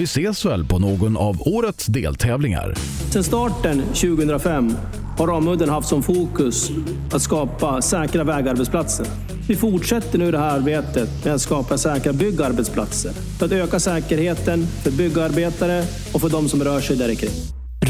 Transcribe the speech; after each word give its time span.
Vi 0.00 0.04
ses 0.04 0.44
väl 0.44 0.64
på 0.64 0.78
någon 0.78 1.16
av 1.16 1.48
årets 1.48 1.86
deltävlingar. 1.86 2.74
Sedan 3.10 3.24
starten 3.24 3.82
2005 3.82 4.72
har 5.18 5.26
Ramudden 5.26 5.68
haft 5.68 5.88
som 5.88 6.02
fokus 6.02 6.70
att 7.12 7.22
skapa 7.22 7.82
säkra 7.82 8.24
vägarbetsplatser. 8.24 9.06
Vi 9.48 9.56
fortsätter 9.56 10.18
nu 10.18 10.30
det 10.30 10.38
här 10.38 10.58
arbetet 10.58 11.24
med 11.24 11.34
att 11.34 11.40
skapa 11.40 11.78
säkra 11.78 12.12
byggarbetsplatser 12.12 13.12
för 13.38 13.46
att 13.46 13.52
öka 13.52 13.80
säkerheten 13.80 14.66
för 14.66 14.90
byggarbetare 14.90 15.84
och 16.12 16.20
för 16.20 16.28
de 16.28 16.48
som 16.48 16.64
rör 16.64 16.80
sig 16.80 16.96
där 16.96 17.14
kring. 17.14 17.30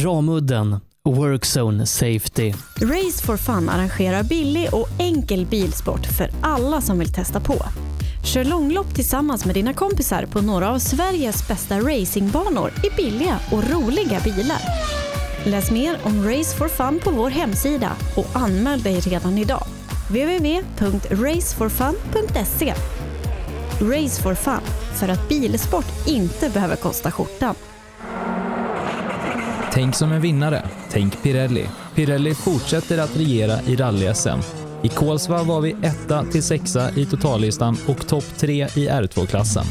Ramudden 0.05 0.77
Workzone 1.05 1.87
Safety. 1.87 2.53
Race 2.81 3.27
for 3.27 3.37
Fun 3.37 3.69
arrangerar 3.69 4.23
billig 4.23 4.69
och 4.73 4.89
enkel 4.99 5.47
bilsport 5.47 6.07
för 6.07 6.31
alla 6.41 6.81
som 6.81 6.99
vill 6.99 7.13
testa 7.13 7.41
på. 7.41 7.65
Kör 8.25 8.45
långlopp 8.45 8.95
tillsammans 8.95 9.45
med 9.45 9.55
dina 9.55 9.75
kompisar 9.75 10.27
på 10.27 10.41
några 10.41 10.71
av 10.71 10.79
Sveriges 10.79 11.49
bästa 11.49 11.81
racingbanor 11.81 12.73
i 12.85 12.91
billiga 12.97 13.39
och 13.53 13.71
roliga 13.71 14.21
bilar. 14.21 14.59
Läs 15.45 15.71
mer 15.71 15.99
om 16.03 16.29
Race 16.29 16.57
for 16.57 16.69
Fun 16.69 17.01
på 17.05 17.11
vår 17.11 17.31
hemsida 17.31 17.93
och 18.17 18.27
anmäl 18.33 18.83
dig 18.83 19.01
redan 19.01 19.39
idag. 19.39 19.65
www.raceforfun.se 20.09 22.75
Race 23.81 24.23
for 24.23 24.35
Fun, 24.35 24.61
för 24.95 25.09
att 25.09 25.29
bilsport 25.29 26.07
inte 26.07 26.51
behöver 26.51 26.77
kosta 26.77 27.11
skjortan. 27.11 27.55
Tänk 29.73 29.95
som 29.95 30.13
en 30.13 30.21
vinnare. 30.21 30.69
Tänk 30.91 31.23
Pirelli. 31.23 31.69
Pirelli 31.95 32.35
fortsätter 32.35 32.99
att 32.99 33.17
regera 33.17 33.63
i 33.63 33.77
rally-SM. 33.77 34.60
I 34.83 34.89
Kolsva 34.89 35.43
var 35.43 35.61
vi 35.61 35.77
etta 35.83 36.25
till 36.25 36.43
sexa 36.43 36.91
i 36.97 37.07
totallistan 37.07 37.77
och 37.89 38.09
topp 38.09 38.25
tre 38.37 38.65
i 38.65 38.89
R2-klassen. 38.89 39.65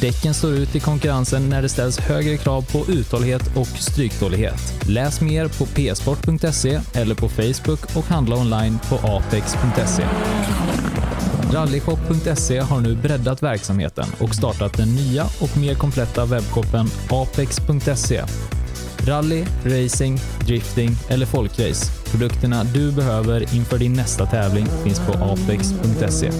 Däcken 0.00 0.34
står 0.34 0.52
ut 0.52 0.76
i 0.76 0.80
konkurrensen 0.80 1.48
när 1.48 1.62
det 1.62 1.68
ställs 1.68 1.98
högre 1.98 2.36
krav 2.36 2.72
på 2.72 2.92
uthållighet 2.92 3.56
och 3.56 3.66
stryktålighet. 3.66 4.88
Läs 4.88 5.20
mer 5.20 5.48
på 5.48 5.66
psport.se 5.66 6.80
eller 6.94 7.14
på 7.14 7.28
Facebook 7.28 7.96
och 7.96 8.04
handla 8.04 8.36
online 8.36 8.78
på 8.88 8.94
apex.se. 8.94 10.04
Rallyshop.se 11.52 12.58
har 12.58 12.80
nu 12.80 12.96
breddat 12.96 13.42
verksamheten 13.42 14.06
och 14.20 14.34
startat 14.34 14.76
den 14.76 14.94
nya 14.94 15.24
och 15.40 15.56
mer 15.56 15.74
kompletta 15.74 16.24
webbshoppen 16.24 16.86
apex.se 17.10 18.22
Rally, 19.06 19.44
racing, 19.64 20.18
drifting 20.46 20.90
eller 21.08 21.26
folkrace. 21.26 21.92
Produkterna 22.10 22.64
du 22.64 22.92
behöver 22.92 23.54
inför 23.54 23.78
din 23.78 23.92
nästa 23.92 24.26
tävling 24.26 24.66
finns 24.84 25.06
på 25.06 25.12
apex.se. 25.12 26.30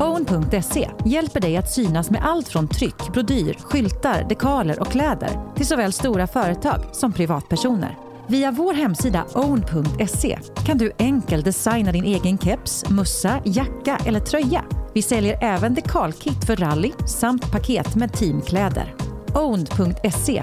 Own.se 0.00 0.88
hjälper 1.06 1.40
dig 1.40 1.56
att 1.56 1.72
synas 1.72 2.10
med 2.10 2.24
allt 2.24 2.48
från 2.48 2.68
tryck, 2.68 3.12
brodyr, 3.12 3.56
skyltar, 3.60 4.26
dekaler 4.28 4.80
och 4.80 4.86
kläder 4.86 5.54
till 5.56 5.66
såväl 5.66 5.92
stora 5.92 6.26
företag 6.26 6.84
som 6.92 7.12
privatpersoner. 7.12 7.96
Via 8.26 8.50
vår 8.50 8.74
hemsida 8.74 9.24
own.se 9.34 10.38
kan 10.66 10.78
du 10.78 10.92
enkelt 10.98 11.44
designa 11.44 11.92
din 11.92 12.04
egen 12.04 12.38
keps, 12.38 12.90
mussa, 12.90 13.42
jacka 13.44 13.98
eller 14.06 14.20
tröja. 14.20 14.64
Vi 14.94 15.02
säljer 15.02 15.38
även 15.42 15.74
dekalkit 15.74 16.44
för 16.46 16.56
rally 16.56 16.92
samt 17.06 17.52
paket 17.52 17.94
med 17.94 18.12
teamkläder. 18.12 18.94
Own.se 19.34 20.42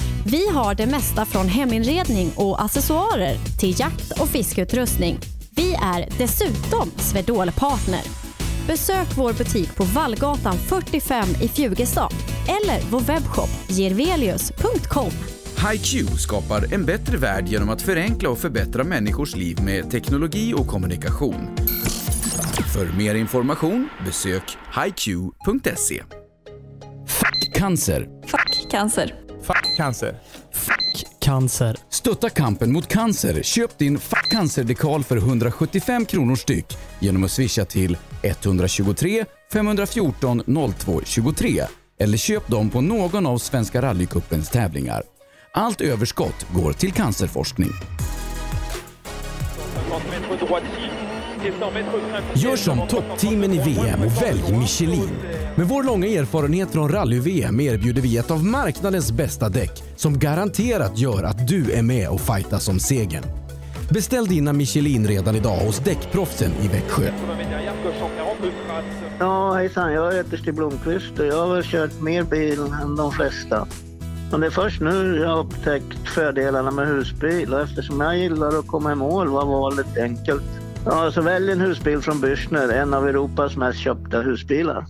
Vi 0.25 0.49
har 0.49 0.75
det 0.75 0.85
mesta 0.85 1.25
från 1.25 1.47
heminredning 1.47 2.31
och 2.35 2.63
accessoarer 2.63 3.35
till 3.59 3.79
jakt 3.79 4.21
och 4.21 4.27
fiskeutrustning. 4.27 5.19
Vi 5.55 5.73
är 5.73 6.07
dessutom 6.17 6.91
Swedol-partner. 6.97 8.01
Besök 8.67 9.07
vår 9.17 9.33
butik 9.33 9.75
på 9.75 9.83
Vallgatan 9.83 10.57
45 10.57 11.29
i 11.41 11.47
Fjugestad 11.47 12.13
eller 12.47 12.81
vår 12.91 12.99
webbshop 12.99 13.49
gervelius.com. 13.67 15.11
HiQ 15.71 16.09
skapar 16.19 16.73
en 16.73 16.85
bättre 16.85 17.17
värld 17.17 17.47
genom 17.47 17.69
att 17.69 17.81
förenkla 17.81 18.29
och 18.29 18.37
förbättra 18.37 18.83
människors 18.83 19.35
liv 19.35 19.63
med 19.63 19.91
teknologi 19.91 20.53
och 20.57 20.67
kommunikation. 20.67 21.55
För 22.73 22.97
mer 22.97 23.15
information 23.15 23.89
besök 24.05 24.57
hiq.se. 24.75 26.03
Fuck 27.07 27.53
cancer. 28.69 29.30
Fuck 29.43 29.77
cancer. 29.77 30.15
Fuck 30.51 31.05
cancer. 31.19 31.77
Stötta 31.89 32.29
kampen 32.29 32.73
mot 32.73 32.87
cancer. 32.87 33.43
Köp 33.43 33.77
din 33.77 33.99
Fuck 33.99 34.31
cancer-dekal 34.31 35.03
för 35.03 35.17
175 35.17 36.05
kronor 36.05 36.35
styck 36.35 36.77
genom 36.99 37.23
att 37.23 37.31
swisha 37.31 37.65
till 37.65 37.97
123 38.23 39.25
514 39.53 40.43
02 40.79 41.01
23 41.05 41.63
eller 41.99 42.17
köp 42.17 42.47
dem 42.47 42.69
på 42.69 42.81
någon 42.81 43.25
av 43.25 43.37
Svenska 43.37 43.81
rallycupens 43.81 44.49
tävlingar. 44.49 45.03
Allt 45.53 45.81
överskott 45.81 46.45
går 46.53 46.73
till 46.73 46.91
cancerforskning. 46.91 47.71
Gör 52.35 52.55
som 52.55 52.87
toppteamen 52.87 53.53
i 53.53 53.59
VM 53.59 53.99
och 54.01 54.21
välj 54.21 54.57
Michelin. 54.59 55.09
Med 55.55 55.67
vår 55.67 55.83
långa 55.83 56.07
erfarenhet 56.07 56.71
från 56.71 56.89
rally-VM 56.89 57.59
erbjuder 57.59 58.01
vi 58.01 58.17
ett 58.17 58.31
av 58.31 58.45
marknadens 58.45 59.11
bästa 59.11 59.49
däck 59.49 59.83
som 59.95 60.19
garanterat 60.19 60.97
gör 60.97 61.23
att 61.23 61.47
du 61.47 61.71
är 61.71 61.81
med 61.81 62.09
och 62.09 62.21
fightas 62.21 62.67
om 62.67 62.79
segern. 62.79 63.23
Beställ 63.89 64.27
dina 64.27 64.53
Michelin 64.53 65.07
redan 65.07 65.35
idag 65.35 65.57
hos 65.57 65.79
Däckproffsen 65.79 66.51
i 66.61 66.67
Växjö. 66.67 67.11
Ja, 69.19 69.53
hejsan. 69.53 69.93
Jag 69.93 70.13
heter 70.13 70.37
Stig 70.37 70.53
Blomqvist 70.53 71.19
och 71.19 71.25
jag 71.25 71.47
har 71.47 71.55
väl 71.55 71.63
kört 71.63 72.01
mer 72.01 72.23
bil 72.23 72.59
än 72.83 72.95
de 72.95 73.11
flesta. 73.11 73.67
Men 74.31 74.41
det 74.41 74.47
är 74.47 74.51
först 74.51 74.81
nu 74.81 75.17
jag 75.21 75.29
har 75.29 75.39
upptäckt 75.39 76.09
fördelarna 76.15 76.71
med 76.71 76.87
husbil 76.87 77.53
och 77.53 77.61
eftersom 77.61 78.01
jag 78.01 78.17
gillar 78.17 78.59
att 78.59 78.67
komma 78.67 78.91
i 78.91 78.95
mål 78.95 79.27
var 79.27 79.45
valet 79.45 79.97
enkelt. 79.97 80.43
Ja, 80.85 81.11
så 81.11 81.21
välj 81.21 81.51
en 81.51 81.61
husbil 81.61 82.01
från 82.01 82.21
Bürstner, 82.21 82.73
en 82.73 82.93
av 82.93 83.07
Europas 83.07 83.57
mest 83.57 83.79
köpta 83.79 84.21
husbilar. 84.21 84.85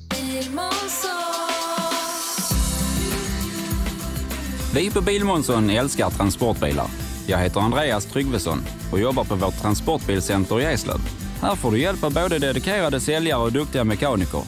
Vi 4.74 4.91
på 4.91 5.01
Bilmånsson 5.01 5.69
älskar 5.69 6.09
transportbilar. 6.09 6.88
Jag 7.28 7.38
heter 7.38 7.59
Andreas 7.59 8.06
Tryggvesson 8.06 8.57
och 8.92 9.00
jobbar 9.00 9.24
på 9.24 9.36
vårt 9.36 9.62
transportbilcenter 9.62 10.62
i 10.62 10.63
Eslöv. 10.63 11.00
Här 11.42 11.56
får 11.56 11.71
du 11.71 11.80
hjälp 11.80 12.04
av 12.04 12.13
både 12.13 12.39
dedikerade 12.39 13.00
säljare 13.00 13.42
och 13.42 13.51
duktiga 13.51 13.83
mekaniker. 13.83 14.42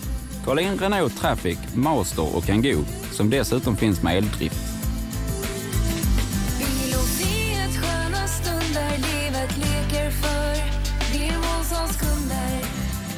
Kolla 0.46 0.62
in 0.62 0.78
Renault 0.78 1.18
Traffic, 1.18 1.58
Master 1.76 2.36
och 2.38 2.44
Kangoo 2.44 2.84
som 3.12 3.30
dessutom 3.30 3.76
finns 3.76 4.04
med 4.04 4.18
eldrift. 4.18 4.73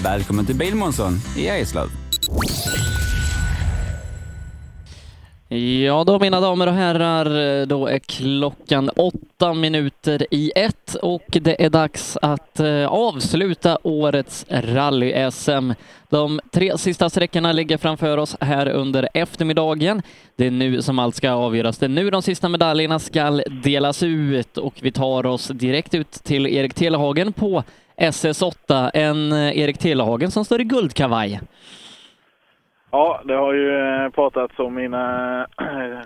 Välkommen 0.05 0.45
till 0.45 0.55
Bilmånsson 0.55 1.13
i 1.37 1.47
Eslöv. 1.47 1.87
Ja 5.85 6.03
då 6.03 6.19
mina 6.19 6.39
damer 6.39 6.67
och 6.67 6.73
herrar, 6.73 7.65
då 7.65 7.87
är 7.87 7.99
klockan 7.99 8.89
åtta 8.89 9.53
minuter 9.53 10.27
i 10.31 10.51
ett 10.55 10.95
och 10.95 11.25
det 11.29 11.65
är 11.65 11.69
dags 11.69 12.17
att 12.21 12.59
eh, 12.59 12.85
avsluta 12.87 13.77
årets 13.83 14.45
rally-SM. 14.49 15.73
De 16.09 16.39
tre 16.51 16.77
sista 16.77 17.09
sträckorna 17.09 17.51
ligger 17.51 17.77
framför 17.77 18.17
oss 18.17 18.35
här 18.39 18.67
under 18.67 19.09
eftermiddagen. 19.13 20.01
Det 20.35 20.47
är 20.47 20.51
nu 20.51 20.81
som 20.81 20.99
allt 20.99 21.15
ska 21.15 21.31
avgöras. 21.31 21.77
Det 21.77 21.85
är 21.85 21.89
nu 21.89 22.09
de 22.09 22.21
sista 22.21 22.49
medaljerna 22.49 22.99
ska 22.99 23.31
delas 23.63 24.03
ut 24.03 24.57
och 24.57 24.73
vi 24.81 24.91
tar 24.91 25.25
oss 25.25 25.47
direkt 25.47 25.93
ut 25.93 26.11
till 26.11 26.47
Erik 26.47 26.73
Telehagen 26.73 27.33
på 27.33 27.63
SS8. 27.97 28.91
En 28.93 29.31
eh, 29.31 29.57
Erik 29.59 29.77
Telehagen 29.77 30.31
som 30.31 30.45
står 30.45 30.61
i 30.61 30.63
guldkavaj. 30.63 31.39
Ja, 32.91 33.21
det 33.25 33.33
har 33.33 33.53
ju 33.53 33.79
eh, 33.79 34.09
pratats 34.09 34.59
om 34.59 34.73
mina 34.73 35.41
äh, 35.41 35.99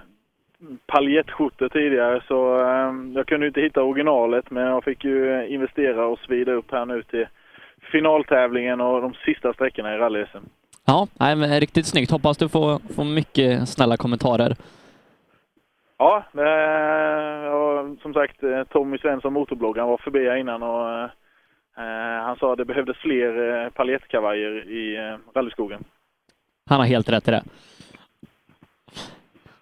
paljettskjortor 0.87 1.69
tidigare 1.69 2.23
så 2.27 2.35
jag 3.15 3.27
kunde 3.27 3.47
inte 3.47 3.61
hitta 3.61 3.83
originalet 3.83 4.51
men 4.51 4.63
jag 4.63 4.83
fick 4.83 5.03
ju 5.03 5.47
investera 5.47 6.05
och 6.05 6.19
svida 6.19 6.51
upp 6.51 6.71
här 6.71 6.85
nu 6.85 7.03
till 7.03 7.27
finaltävlingen 7.91 8.81
och 8.81 9.01
de 9.01 9.13
sista 9.25 9.53
sträckorna 9.53 9.95
i 9.95 9.97
rally 9.97 10.23
-SM. 10.23 10.41
Ja, 10.85 11.07
nej, 11.19 11.59
riktigt 11.59 11.85
snyggt. 11.85 12.11
Hoppas 12.11 12.37
du 12.37 12.49
får, 12.49 12.93
får 12.95 13.03
mycket 13.03 13.69
snälla 13.69 13.97
kommentarer. 13.97 14.55
Ja, 15.97 16.23
äh, 16.33 18.01
som 18.01 18.13
sagt 18.13 18.37
Tommy 18.69 18.97
Svensson, 18.97 19.33
motorbloggaren, 19.33 19.89
var 19.89 19.97
förbi 19.97 20.29
här 20.29 20.35
innan 20.35 20.63
och 20.63 21.09
Eh, 21.79 22.23
han 22.25 22.35
sa 22.35 22.51
att 22.51 22.57
det 22.57 22.65
behövdes 22.65 22.97
fler 22.97 23.63
eh, 23.65 23.69
paljettkavajer 23.69 24.69
i 24.69 24.95
eh, 24.95 25.35
rallyskogen. 25.35 25.83
Han 26.65 26.79
har 26.79 26.87
helt 26.87 27.09
rätt 27.09 27.27
i 27.27 27.31
det. 27.31 27.43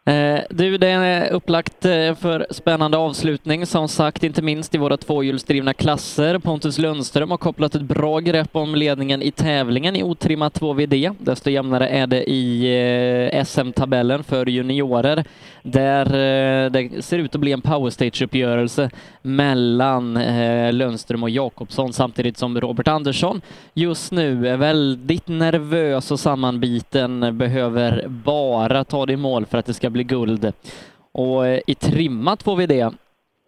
Eh, 0.07 0.39
du, 0.49 0.77
det 0.77 0.87
är 0.87 1.31
upplagt 1.31 1.85
eh, 1.85 2.15
för 2.15 2.47
spännande 2.49 2.97
avslutning 2.97 3.65
som 3.65 3.87
sagt, 3.87 4.23
inte 4.23 4.41
minst 4.41 4.75
i 4.75 4.77
våra 4.77 4.97
tvåhjulsdrivna 4.97 5.73
klasser. 5.73 6.39
Pontus 6.39 6.77
Lundström 6.77 7.31
har 7.31 7.37
kopplat 7.37 7.75
ett 7.75 7.81
bra 7.81 8.19
grepp 8.19 8.55
om 8.55 8.75
ledningen 8.75 9.21
i 9.21 9.31
tävlingen 9.31 9.95
i 9.95 10.03
otrimmat 10.03 10.59
2VD. 10.59 11.15
Desto 11.19 11.49
jämnare 11.49 11.87
är 11.87 12.07
det 12.07 12.29
i 12.29 13.31
eh, 13.33 13.43
SM-tabellen 13.43 14.23
för 14.23 14.49
juniorer 14.49 15.23
där 15.63 16.05
det 16.69 17.03
ser 17.03 17.17
ut 17.19 17.35
att 17.35 17.41
bli 17.41 17.51
en 17.51 17.61
powerstage-uppgörelse 17.61 18.89
mellan 19.21 20.19
Lundström 20.77 21.23
och 21.23 21.29
Jakobsson 21.29 21.93
samtidigt 21.93 22.37
som 22.37 22.61
Robert 22.61 22.87
Andersson 22.87 23.41
just 23.73 24.11
nu 24.11 24.47
är 24.47 24.57
väldigt 24.57 25.27
nervös 25.27 26.11
och 26.11 26.19
sammanbiten, 26.19 27.37
behöver 27.37 28.05
bara 28.07 28.83
ta 28.83 29.05
det 29.05 29.13
i 29.13 29.17
mål 29.17 29.45
för 29.45 29.57
att 29.57 29.65
det 29.65 29.73
ska 29.73 29.89
bli 29.89 29.96
bli 29.97 30.03
guld. 30.03 30.53
Och 31.11 31.47
eh, 31.47 31.61
i 31.67 31.75
trimmat 31.75 32.43
får 32.43 32.55
vi 32.55 32.65
det. 32.65 32.93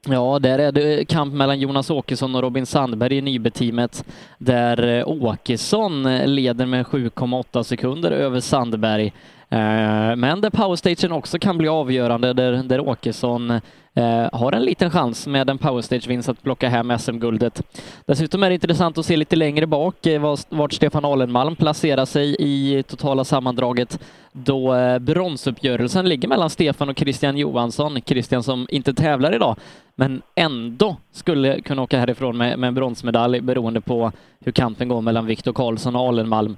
Ja, 0.08 0.40
där 0.40 0.60
är 0.60 0.72
det 0.72 1.00
eh, 1.00 1.06
kamp 1.06 1.34
mellan 1.34 1.60
Jonas 1.60 1.90
Åkesson 1.90 2.36
och 2.36 2.42
Robin 2.42 2.66
Sandberg 2.66 3.18
i 3.18 3.22
Nyby-teamet 3.22 4.06
där 4.38 4.98
eh, 4.98 5.08
Åkesson 5.08 6.04
leder 6.26 6.66
med 6.66 6.86
7,8 6.86 7.64
sekunder 7.64 8.12
över 8.12 8.40
Sandberg. 8.40 9.14
Eh, 9.52 10.16
men 10.16 10.42
där 10.42 10.50
powerstagen 10.50 11.12
också 11.12 11.40
kan 11.40 11.58
bli 11.58 11.68
avgörande 11.68 12.34
där, 12.34 12.52
där 12.52 12.80
Åkesson 12.80 13.52
eh, 13.94 14.30
har 14.34 14.52
en 14.52 14.64
liten 14.64 14.92
chans 14.92 15.28
med 15.28 15.50
en 15.50 15.58
powerstage-vinst 15.58 16.30
att 16.30 16.44
plocka 16.44 16.70
hem 16.70 16.98
SM-guldet. 17.00 17.62
Dessutom 18.06 18.44
är 18.44 18.50
det 18.50 18.54
intressant 18.54 18.98
att 18.98 19.06
se 19.06 19.18
lite 19.18 19.36
längre 19.36 19.68
bak 19.68 20.06
eh, 20.06 20.36
vart 20.50 20.74
Stefan 20.74 21.06
Alenmalm 21.06 21.56
placerar 21.56 22.06
sig 22.06 22.36
i 22.40 22.84
totala 22.84 23.24
sammandraget 23.24 24.00
då 24.32 24.76
bronsuppgörelsen 25.00 26.10
ligger 26.10 26.28
mellan 26.28 26.50
Stefan 26.50 26.90
och 26.90 27.00
Christian 27.00 27.38
Johansson. 27.38 28.02
Christian 28.06 28.44
som 28.44 28.68
inte 28.70 28.94
tävlar 28.94 29.36
idag, 29.36 29.56
men 29.96 30.22
ändå 30.36 30.98
skulle 31.12 31.62
kunna 31.62 31.82
åka 31.82 32.00
härifrån 32.00 32.38
med, 32.38 32.60
med 32.60 32.68
en 32.68 32.76
bronsmedalj 32.76 33.42
beroende 33.42 33.82
på 33.82 34.12
hur 34.40 34.52
kampen 34.52 34.88
går 34.88 35.02
mellan 35.02 35.26
Viktor 35.26 35.54
Karlsson 35.54 35.96
och 35.96 36.08
Alenmalm. 36.08 36.58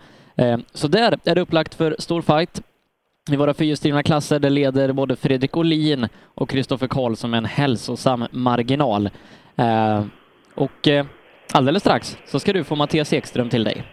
Så 0.73 0.87
där 0.87 1.17
är 1.23 1.35
det 1.35 1.41
upplagt 1.41 1.75
för 1.75 1.95
stor 1.99 2.21
fight. 2.21 2.61
I 3.33 3.37
våra 3.37 3.53
fyrhjulsdrivna 3.53 4.03
klasser 4.03 4.39
där 4.39 4.49
leder 4.49 4.93
både 4.93 5.15
Fredrik 5.15 5.57
Olin 5.57 6.07
och 6.35 6.49
Kristoffer 6.49 6.87
Karlsson 6.87 7.29
med 7.29 7.37
en 7.37 7.45
hälsosam 7.45 8.25
marginal. 8.31 9.09
Eh, 9.55 10.03
och 10.55 10.87
eh, 10.87 11.05
alldeles 11.53 11.81
strax 11.81 12.17
så 12.25 12.39
ska 12.39 12.53
du 12.53 12.63
få 12.63 12.75
Mattias 12.75 13.13
Ekström 13.13 13.49
till 13.49 13.63
dig. 13.63 13.83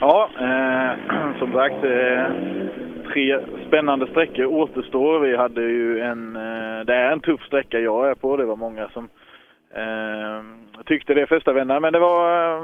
Ja, 0.00 0.30
eh, 0.38 1.38
som 1.38 1.52
sagt, 1.52 1.84
eh, 1.84 2.26
tre 3.12 3.38
spännande 3.66 4.06
sträckor 4.06 4.44
återstår. 4.44 5.20
Vi 5.20 5.36
hade 5.36 5.62
ju 5.62 6.00
en, 6.00 6.36
eh, 6.36 6.84
det 6.86 6.94
är 6.94 7.12
en 7.12 7.20
tuff 7.20 7.42
sträcka 7.46 7.78
jag 7.78 8.10
är 8.10 8.14
på. 8.14 8.36
Det 8.36 8.44
var 8.44 8.56
många 8.56 8.88
som 8.88 9.08
eh, 9.74 10.44
tyckte 10.86 11.14
det 11.14 11.26
första 11.26 11.52
vändan, 11.52 11.82
men 11.82 11.92
det 11.92 11.98
var 11.98 12.56
eh, 12.56 12.62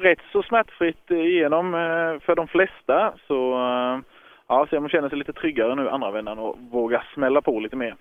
rätt 0.00 0.18
så 0.32 0.42
smärtfritt 0.42 1.10
igenom 1.10 1.74
eh, 1.74 2.20
för 2.20 2.36
de 2.36 2.48
flesta. 2.48 3.12
Så 3.26 3.52
eh, 3.52 4.00
ja, 4.48 4.66
om 4.72 4.82
man 4.82 4.88
känner 4.88 5.08
sig 5.08 5.18
lite 5.18 5.32
tryggare 5.32 5.74
nu 5.74 5.88
andra 5.88 6.10
vändan 6.10 6.38
och 6.38 6.56
vågar 6.70 7.08
smälla 7.14 7.42
på 7.42 7.60
lite 7.60 7.76
mer. 7.76 7.94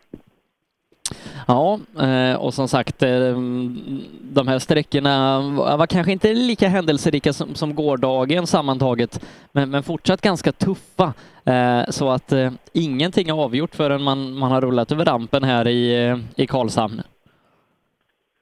Ja, 1.48 1.80
eh, 2.02 2.46
och 2.46 2.54
som 2.54 2.68
sagt, 2.68 3.00
de 4.22 4.48
här 4.48 4.60
sträckorna 4.60 5.40
var 5.78 5.88
kanske 5.88 6.12
inte 6.12 6.34
lika 6.34 6.68
händelserika 6.68 7.34
som, 7.34 7.56
som 7.56 7.76
gårdagen 7.76 8.48
sammantaget, 8.48 9.26
men, 9.52 9.70
men 9.72 9.84
fortsatt 9.84 10.22
ganska 10.22 10.52
tuffa. 10.52 11.14
Så 11.90 12.10
att 12.10 12.34
ingenting 12.74 13.30
är 13.30 13.44
avgjort 13.44 13.76
förrän 13.76 14.02
man, 14.02 14.34
man 14.34 14.52
har 14.52 14.62
rullat 14.62 14.92
över 14.92 15.06
rampen 15.06 15.44
här 15.44 15.68
i, 15.68 16.16
i 16.36 16.48
Karlshamn. 16.48 17.02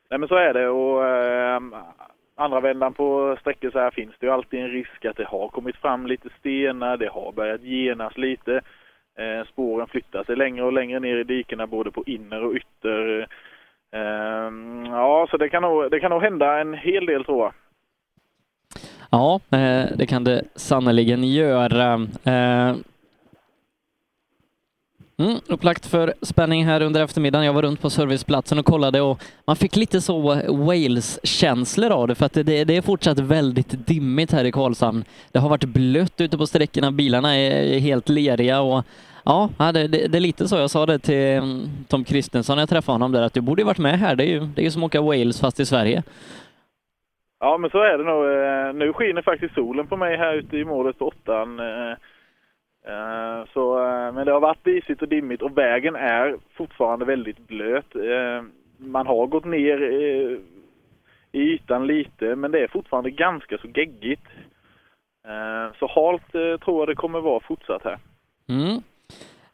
Nej 0.10 0.20
men 0.20 0.30
så 0.30 0.36
är 0.36 0.54
det 0.54 0.68
och 0.70 1.04
andra 2.38 2.60
vändan 2.60 2.94
på 2.94 3.38
sträckor 3.42 3.72
så 3.72 3.80
här 3.80 3.92
finns 3.92 4.16
det 4.20 4.26
ju 4.26 4.32
alltid 4.32 4.60
en 4.60 4.72
risk 4.72 5.06
att 5.06 5.18
det 5.18 5.26
har 5.26 5.48
kommit 5.48 5.76
fram 5.76 6.08
lite 6.08 6.30
stenar, 6.40 6.98
det 6.98 7.10
har 7.10 7.32
börjat 7.32 7.62
genas 7.62 8.18
lite. 8.18 8.62
Eh, 9.20 9.48
spåren 9.48 9.88
flyttar 9.88 10.24
sig 10.24 10.36
längre 10.36 10.64
och 10.64 10.74
längre 10.74 11.00
ner 11.00 11.18
i 11.18 11.24
dikena 11.24 11.68
både 11.68 11.92
på 11.92 12.04
inner 12.06 12.44
och 12.44 12.54
ytter. 12.54 13.28
Eh, 13.94 14.52
ja, 14.86 15.28
så 15.32 15.38
det 15.38 15.50
kan, 15.50 15.62
nog, 15.62 15.92
det 15.92 16.00
kan 16.00 16.12
nog 16.12 16.22
hända 16.22 16.60
en 16.60 16.74
hel 16.74 17.06
del 17.06 17.26
tror 17.26 17.44
jag. 17.44 17.54
Ja, 19.12 19.40
eh, 19.52 19.98
det 19.98 20.06
kan 20.06 20.24
det 20.24 20.44
sannerligen 20.56 21.24
göra. 21.24 22.08
Mm, 25.22 25.38
upplagt 25.48 25.86
för 25.86 26.14
spänning 26.22 26.66
här 26.66 26.82
under 26.82 27.04
eftermiddagen. 27.04 27.46
Jag 27.46 27.54
var 27.54 27.62
runt 27.62 27.82
på 27.82 27.90
serviceplatsen 27.90 28.60
och 28.60 28.66
kollade 28.66 29.02
och 29.02 29.24
man 29.48 29.56
fick 29.56 29.76
lite 29.76 30.02
så 30.02 30.22
Wales-känslor 30.66 31.92
av 31.92 32.08
det 32.08 32.16
för 32.16 32.26
att 32.26 32.34
det, 32.34 32.64
det, 32.64 32.78
är 32.78 32.82
fortsatt 32.82 33.20
väldigt 33.20 33.88
dimmigt 33.88 34.32
här 34.32 34.46
i 34.46 34.52
Karlshamn. 34.52 35.04
Det 35.32 35.40
har 35.40 35.50
varit 35.50 35.64
blött 35.64 36.22
ute 36.22 36.38
på 36.38 36.48
sträckorna, 36.48 36.92
bilarna 36.92 37.36
är 37.38 37.80
helt 37.80 38.10
leriga 38.10 38.62
och 38.62 38.86
ja, 39.26 39.50
det, 39.58 39.88
det, 39.88 40.08
det 40.08 40.18
är 40.18 40.20
lite 40.20 40.48
så. 40.48 40.58
Jag 40.58 40.70
sa 40.70 40.86
det 40.86 41.00
till 41.00 41.16
mm, 41.16 41.62
Tom 41.88 42.04
Kristensson 42.04 42.56
när 42.56 42.62
jag 42.62 42.70
träffade 42.70 42.94
honom 42.94 43.12
där 43.12 43.22
att 43.22 43.34
du 43.34 43.42
borde 43.42 43.64
varit 43.64 43.78
med 43.78 44.00
här. 44.00 44.16
Det 44.16 44.24
är 44.24 44.30
ju, 44.30 44.40
det 44.40 44.62
är 44.62 44.64
ju 44.64 44.72
som 44.72 44.84
att 44.84 44.88
åka 44.88 45.02
Wales 45.02 45.42
fast 45.42 45.60
i 45.60 45.66
Sverige. 45.66 46.04
Ja, 47.40 47.58
men 47.58 47.70
så 47.70 47.78
är 47.78 47.98
det 47.98 48.04
nog. 48.04 48.26
Eh, 48.26 48.74
nu 48.74 48.94
skiner 48.94 49.22
faktiskt 49.22 49.56
solen 49.56 49.88
på 49.88 49.98
mig 49.98 50.18
här 50.18 50.34
ute 50.34 50.58
i 50.58 50.66
målet 50.66 51.00
på 51.00 51.08
åttan. 51.08 51.60
Eh, 51.60 51.98
Eh, 52.88 53.48
så, 53.54 53.86
eh, 53.86 54.14
men 54.14 54.26
det 54.26 54.32
har 54.32 54.40
varit 54.40 54.68
isigt 54.68 55.02
och 55.02 55.08
dimmigt 55.08 55.42
och 55.42 55.58
vägen 55.58 55.96
är 55.96 56.36
fortfarande 56.54 57.06
väldigt 57.06 57.48
blöt. 57.48 57.96
Eh, 57.96 58.44
man 58.78 59.08
har 59.08 59.28
gått 59.28 59.46
ner 59.46 59.82
i 61.32 61.40
ytan 61.40 61.88
lite 61.88 62.36
men 62.36 62.52
det 62.52 62.60
är 62.60 62.68
fortfarande 62.68 63.10
ganska 63.10 63.58
så 63.58 63.68
geggigt. 63.68 64.28
Så 65.80 65.88
halt 65.88 66.32
tror 66.62 66.82
jag 66.82 66.88
det 66.88 66.96
kommer 66.96 67.22
vara 67.22 67.40
fortsatt 67.40 67.84
här. 67.84 67.98
Mm. 68.50 68.82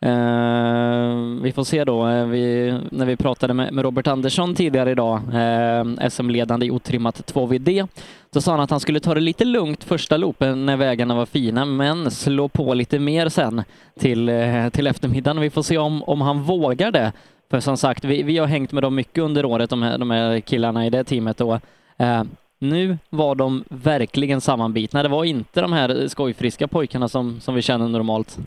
Eh, 0.05 1.41
vi 1.43 1.51
får 1.51 1.63
se 1.63 1.83
då. 1.83 2.25
Vi, 2.25 2.73
när 2.91 3.05
vi 3.05 3.17
pratade 3.17 3.53
med, 3.53 3.73
med, 3.73 3.83
Robert 3.83 4.07
Andersson 4.07 4.55
tidigare 4.55 4.91
idag, 4.91 5.15
eh, 5.15 6.09
SM-ledande 6.09 6.65
i 6.65 6.71
otrimmat 6.71 7.33
2VD, 7.33 7.87
då 8.33 8.41
sa 8.41 8.51
han 8.51 8.59
att 8.59 8.69
han 8.69 8.79
skulle 8.79 8.99
ta 8.99 9.13
det 9.13 9.19
lite 9.19 9.45
lugnt 9.45 9.83
första 9.83 10.17
loopen 10.17 10.65
när 10.65 10.77
vägarna 10.77 11.15
var 11.15 11.25
fina, 11.25 11.65
men 11.65 12.11
slå 12.11 12.47
på 12.47 12.73
lite 12.73 12.99
mer 12.99 13.29
sen 13.29 13.63
till, 13.99 14.29
eh, 14.29 14.69
till 14.69 14.87
eftermiddagen. 14.87 15.41
Vi 15.41 15.49
får 15.49 15.63
se 15.63 15.77
om, 15.77 16.03
om 16.03 16.21
han 16.21 16.43
vågar 16.43 16.91
det. 16.91 17.11
För 17.49 17.59
som 17.59 17.77
sagt, 17.77 18.05
vi, 18.05 18.23
vi 18.23 18.37
har 18.37 18.47
hängt 18.47 18.71
med 18.71 18.83
dem 18.83 18.95
mycket 18.95 19.23
under 19.23 19.45
året, 19.45 19.69
de 19.69 19.81
här, 19.81 19.97
de 19.97 20.11
här 20.11 20.39
killarna 20.39 20.85
i 20.85 20.89
det 20.89 21.03
teamet. 21.03 21.37
då. 21.37 21.59
eh, 21.97 22.23
nu 22.59 22.97
var 23.09 23.35
de 23.35 23.63
verkligen 23.69 24.41
sammanbitna. 24.41 25.03
Det 25.03 25.09
var 25.09 25.23
inte 25.23 25.61
de 25.61 25.73
här 25.73 26.07
skojfriska 26.07 26.67
pojkarna 26.67 27.07
som, 27.07 27.39
som 27.39 27.55
vi 27.55 27.61
känner 27.61 27.87
normalt. 27.87 28.39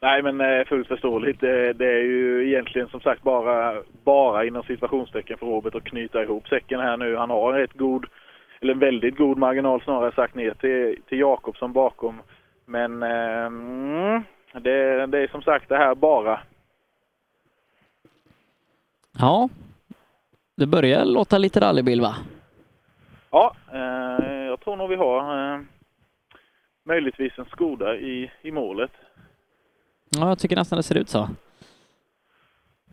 Nej, 0.00 0.22
men 0.22 0.40
eh, 0.40 0.64
fullt 0.66 0.88
förståeligt. 0.88 1.40
Det, 1.40 1.72
det, 1.72 1.86
är 1.86 2.02
ju 2.02 2.48
egentligen 2.48 2.88
som 2.88 3.00
sagt 3.00 3.22
bara, 3.22 3.82
bara 4.04 4.44
inom 4.44 4.62
situationstecken 4.62 5.38
för 5.38 5.46
Robert 5.46 5.74
att 5.74 5.84
knyta 5.84 6.22
ihop 6.22 6.48
säcken 6.48 6.80
här 6.80 6.96
nu. 6.96 7.16
Han 7.16 7.30
har 7.30 7.52
en 7.52 7.58
rätt 7.58 7.72
god, 7.72 8.06
eller 8.60 8.72
en 8.72 8.78
väldigt 8.78 9.16
god 9.16 9.38
marginal 9.38 9.82
snarare 9.82 10.12
sagt 10.12 10.34
ner 10.34 10.54
till, 10.54 11.02
till 11.08 11.18
Jakobsson 11.18 11.72
bakom. 11.72 12.22
Men 12.64 13.02
eh, 13.02 13.50
det, 14.52 15.06
det 15.06 15.18
är 15.18 15.28
som 15.28 15.42
sagt 15.42 15.68
det 15.68 15.76
här 15.76 15.94
bara. 15.94 16.40
Ja, 19.18 19.48
det 20.56 20.66
börjar 20.66 21.04
låta 21.04 21.38
lite 21.38 21.60
rallybil 21.60 22.00
va? 22.00 22.16
Ja, 23.30 23.54
eh, 23.72 24.46
jag 24.46 24.60
tror 24.60 24.76
nog 24.76 24.88
vi 24.88 24.96
har 24.96 25.54
eh, 25.54 25.60
möjligtvis 26.84 27.38
en 27.38 27.44
Skoda 27.44 27.96
i, 27.96 28.30
i 28.42 28.50
målet. 28.50 28.90
Ja, 30.10 30.28
jag 30.28 30.38
tycker 30.38 30.56
nästan 30.56 30.76
det 30.76 30.82
ser 30.82 30.98
ut 30.98 31.08
så. 31.08 31.28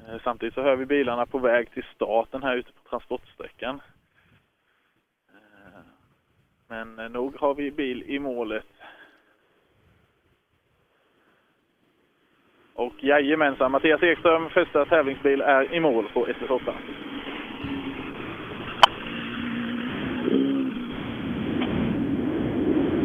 Eh, 0.07 0.19
samtidigt 0.23 0.53
så 0.53 0.61
hör 0.61 0.75
vi 0.75 0.85
bilarna 0.85 1.25
på 1.25 1.37
väg 1.37 1.71
till 1.71 1.83
starten 1.95 2.43
här 2.43 2.55
ute 2.55 2.71
på 2.71 2.89
transportsträckan. 2.89 3.81
Eh, 5.29 5.79
men 6.67 6.99
eh, 6.99 7.09
nog 7.09 7.35
har 7.39 7.55
vi 7.55 7.71
bil 7.71 8.03
i 8.03 8.19
målet. 8.19 8.65
Och 12.75 12.93
jajamensan, 13.03 13.71
Mattias 13.71 14.03
Ekström, 14.03 14.49
första 14.49 14.85
tävlingsbil, 14.85 15.41
är 15.41 15.73
i 15.73 15.79
mål 15.79 16.09
på 16.13 16.27
SS8. 16.27 16.73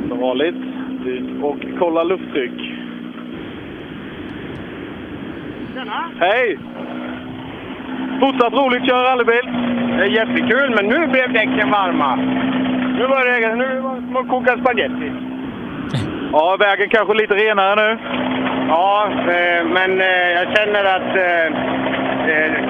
Som 0.08 0.18
vanligt. 0.18 0.54
Och 1.42 1.78
kolla 1.78 2.04
lufttryck. 2.04 2.77
Hej! 6.20 6.58
Fortsatt 8.20 8.52
roligt 8.52 8.82
att 8.82 8.88
köra 8.88 9.10
rallybil. 9.10 9.48
Det 9.96 10.04
är 10.04 10.06
jättekul, 10.06 10.74
men 10.76 10.86
nu 10.86 11.06
blev 11.06 11.32
däcken 11.32 11.70
varma. 11.70 12.16
Nu 12.98 13.06
var 13.06 13.24
det 13.24 13.54
nu 13.54 13.80
var 13.80 13.94
det 13.94 14.02
som 14.02 14.16
att 14.16 14.28
koka 14.28 14.58
spagetti. 14.58 15.12
Ja, 16.32 16.56
vägen 16.60 16.88
kanske 16.88 17.14
lite 17.14 17.34
renare 17.34 17.94
nu. 17.94 17.98
Ja, 18.68 19.10
eh, 19.10 19.66
men 19.66 20.00
eh, 20.00 20.30
jag 20.38 20.56
känner 20.56 20.84
att 20.84 21.16
eh, 21.16 21.52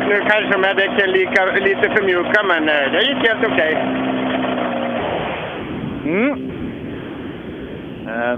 nu 0.09 0.21
kanske 0.21 0.53
de 0.53 0.65
här 0.65 0.75
däcken 0.75 1.09
är 1.09 1.12
lika, 1.12 1.45
lite 1.45 1.91
för 1.97 2.03
mjuka, 2.05 2.43
men 2.43 2.67
det 2.67 3.03
gick 3.03 3.29
helt 3.29 3.53
okej. 3.53 3.77
Mm. 6.05 6.45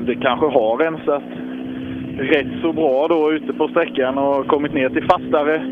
Det 0.00 0.14
kanske 0.14 0.46
har 0.46 0.76
rensat 0.76 1.22
rätt 2.20 2.60
så 2.62 2.72
bra 2.72 3.08
då 3.08 3.32
ute 3.32 3.52
på 3.52 3.68
sträckan 3.68 4.18
och 4.18 4.46
kommit 4.46 4.74
ner 4.74 4.88
till 4.88 5.04
fastare 5.04 5.62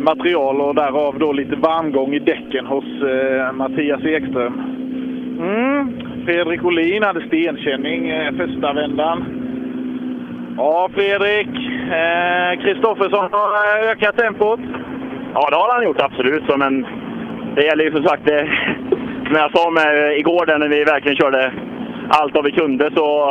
material 0.00 0.60
och 0.60 0.74
därav 0.74 1.18
då 1.18 1.32
lite 1.32 1.56
varmgång 1.56 2.14
i 2.14 2.18
däcken 2.18 2.66
hos 2.66 2.84
eh, 2.84 3.52
Mattias 3.52 4.04
Ekström. 4.04 4.54
Mm. 5.40 5.92
Fredrik 6.24 6.64
Olin 6.64 7.02
hade 7.02 7.26
stenkänning 7.26 8.10
eh, 8.10 8.32
första 8.32 8.72
vändan. 8.72 9.24
Ja, 10.56 10.90
Fredrik. 10.94 11.48
eh, 11.92 12.62
Kristoffersson 12.62 13.28
har 13.32 13.48
eh, 13.48 13.90
ökat 13.90 14.16
tempot. 14.16 14.60
Ja, 15.34 15.50
det 15.50 15.56
har 15.56 15.74
han 15.74 15.84
gjort 15.84 16.00
absolut. 16.00 16.42
Så, 16.46 16.56
men 16.56 16.86
det 17.54 17.64
gäller 17.64 17.84
ju 17.84 17.92
som 17.92 18.04
sagt, 18.04 18.24
det, 18.24 18.48
som 19.26 19.34
jag 19.34 19.58
sa 19.58 19.70
med 19.70 20.18
igår 20.18 20.46
där 20.46 20.58
när 20.58 20.68
vi 20.68 20.84
verkligen 20.84 21.16
körde 21.16 21.52
allt 22.08 22.34
vad 22.34 22.44
vi 22.44 22.52
kunde 22.52 22.90
så 22.94 23.28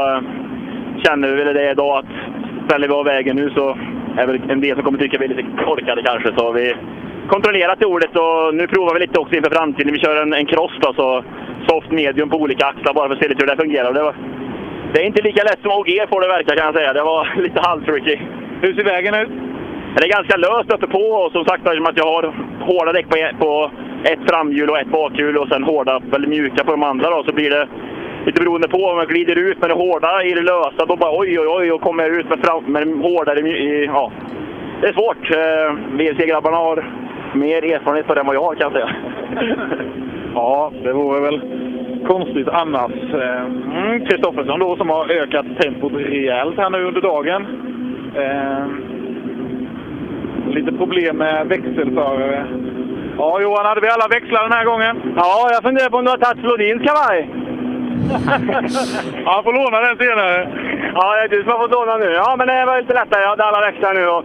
känner 1.04 1.28
vi 1.28 1.44
väl 1.44 1.54
det 1.54 1.72
idag 1.72 1.98
att 1.98 2.31
ställer 2.72 2.88
vi 2.88 2.94
av 2.94 3.06
vägen 3.06 3.36
nu 3.36 3.50
så 3.50 3.78
är 4.18 4.28
väl 4.28 4.42
en 4.50 4.62
del 4.62 4.76
som 4.76 4.84
kommer 4.84 5.00
tycka 5.00 5.18
vi 5.18 5.26
är 5.26 5.30
lite 5.30 5.64
korkade 5.66 6.04
kanske. 6.04 6.30
Så 6.38 6.52
vi 6.52 6.76
kontrollerat 7.30 7.80
det 7.80 7.86
ordet 7.86 8.16
och 8.16 8.56
nu 8.56 8.68
provar 8.68 8.94
vi 8.94 9.00
lite 9.00 9.20
också 9.20 9.36
inför 9.36 9.56
framtiden. 9.56 9.94
Vi 9.94 10.00
kör 10.00 10.22
en, 10.22 10.34
en 10.34 10.46
cross 10.46 10.76
då, 10.82 10.94
så 10.94 11.24
soft 11.68 11.92
medium 11.92 12.30
på 12.30 12.38
olika 12.38 12.66
axlar 12.66 12.94
bara 12.94 13.08
för 13.08 13.16
att 13.16 13.22
se 13.22 13.30
lite 13.30 13.44
hur 13.44 13.52
det 13.52 13.64
fungerar. 13.64 13.94
Det, 13.94 14.04
var, 14.04 14.16
det 14.94 15.02
är 15.02 15.06
inte 15.06 15.22
lika 15.22 15.44
lätt 15.44 15.62
som 15.62 15.72
OG 15.72 15.90
får 16.10 16.22
det 16.22 16.28
verka 16.28 16.56
kan 16.56 16.66
jag 16.66 16.76
säga. 16.76 16.94
Det 16.94 17.04
var 17.04 17.28
lite 17.46 17.60
halvtricky. 17.62 18.18
Hur 18.62 18.74
ser 18.74 18.84
vägen 18.84 19.16
ut? 19.16 19.30
Det 19.96 20.06
är 20.06 20.18
ganska 20.18 20.38
löst 20.38 20.74
uppe 20.74 20.88
på 20.88 21.04
och 21.22 21.32
som 21.32 21.46
sagt 21.46 21.66
eftersom 21.66 21.86
att 21.86 21.98
jag 21.98 22.10
har 22.16 22.24
hårda 22.70 22.92
däck 22.94 23.10
på 23.10 23.18
ett, 23.18 23.40
på 23.40 23.72
ett 24.04 24.30
framhjul 24.30 24.70
och 24.70 24.80
ett 24.80 24.92
bakhjul 24.92 25.38
och 25.38 25.48
sen 25.48 25.64
hårda 25.64 26.02
eller 26.16 26.28
mjuka 26.28 26.64
på 26.64 26.72
de 26.72 26.84
andra 26.84 27.10
då, 27.10 27.24
så 27.24 27.34
blir 27.34 27.50
det 27.50 27.68
lite 28.26 28.42
beroende 28.42 28.68
på 28.68 28.78
om 28.78 28.98
jag 28.98 29.08
glider 29.08 29.36
ut 29.36 29.62
med 29.62 29.70
det 29.70 29.74
hårda 29.74 30.24
i 30.24 30.34
det 30.34 30.42
lösa 30.42 30.86
då 30.88 30.96
bara 30.96 31.20
oj 31.20 31.40
oj 31.40 31.48
oj 31.48 31.72
och 31.72 31.82
kommer 31.82 32.04
jag 32.04 32.16
ut 32.16 32.30
med, 32.30 32.40
fram, 32.40 32.64
med 32.64 32.88
det 32.88 32.94
hårdare 32.94 33.40
i, 33.40 33.86
ja. 33.86 34.12
Det 34.82 34.88
är 34.88 34.94
svårt. 34.94 35.32
Eh, 35.32 35.98
VRC-grabbarna 35.98 36.58
har 36.58 36.86
mer 37.34 37.64
erfarenhet 37.64 38.08
på 38.08 38.14
det 38.14 38.20
än 38.20 38.26
vad 38.28 38.36
jag 38.36 38.44
har 38.44 38.56
kan 38.56 38.72
jag 38.72 38.74
säga. 38.74 38.96
Ja, 40.36 40.72
det 40.84 40.94
vore 40.94 41.20
väl 41.20 41.42
konstigt 42.08 42.48
annars. 42.48 42.92
Eh, 43.14 43.42
mm, 43.42 44.06
Kristoffersson 44.06 44.60
då 44.60 44.76
som 44.76 44.90
har 44.90 45.12
ökat 45.12 45.46
tempot 45.60 45.94
rejält 45.94 46.58
här 46.58 46.70
nu 46.70 46.84
under 46.84 47.02
dagen. 47.02 47.46
Eh, 48.16 48.66
lite 50.56 50.72
problem 50.72 51.18
med 51.18 51.48
växelförare. 51.48 52.46
Ja, 53.18 53.42
Johan, 53.42 53.66
hade 53.66 53.82
vi 53.82 53.88
alla 53.88 54.08
växlar 54.08 54.44
den 54.44 54.52
här 54.52 54.66
gången? 54.66 55.14
Ja, 55.16 55.50
jag 55.52 55.64
funderar 55.64 55.90
på 55.90 55.98
om 55.98 56.06
du 56.06 56.12
har 56.12 56.18
tagit 56.18 56.42
Flodins 56.42 56.84
kavaj? 56.84 57.30
ja, 59.26 59.32
han 59.36 59.44
får 59.44 59.54
låna 59.54 59.80
den 59.88 59.98
senare. 59.98 60.38
Ja, 60.94 61.16
det 61.16 61.24
är 61.24 61.28
du 61.30 61.44
som 61.44 61.52
har 61.52 61.60
fått 61.60 61.72
låna 61.72 61.98
nu. 61.98 62.12
Ja, 62.12 62.36
men 62.38 62.48
det 62.48 62.66
var 62.66 62.82
lite 62.82 62.94
lättare. 62.94 63.22
Jag 63.22 63.30
hade 63.30 63.44
alla 63.44 63.62
växlar 63.62 63.94
nu. 63.94 64.08
Och... 64.08 64.24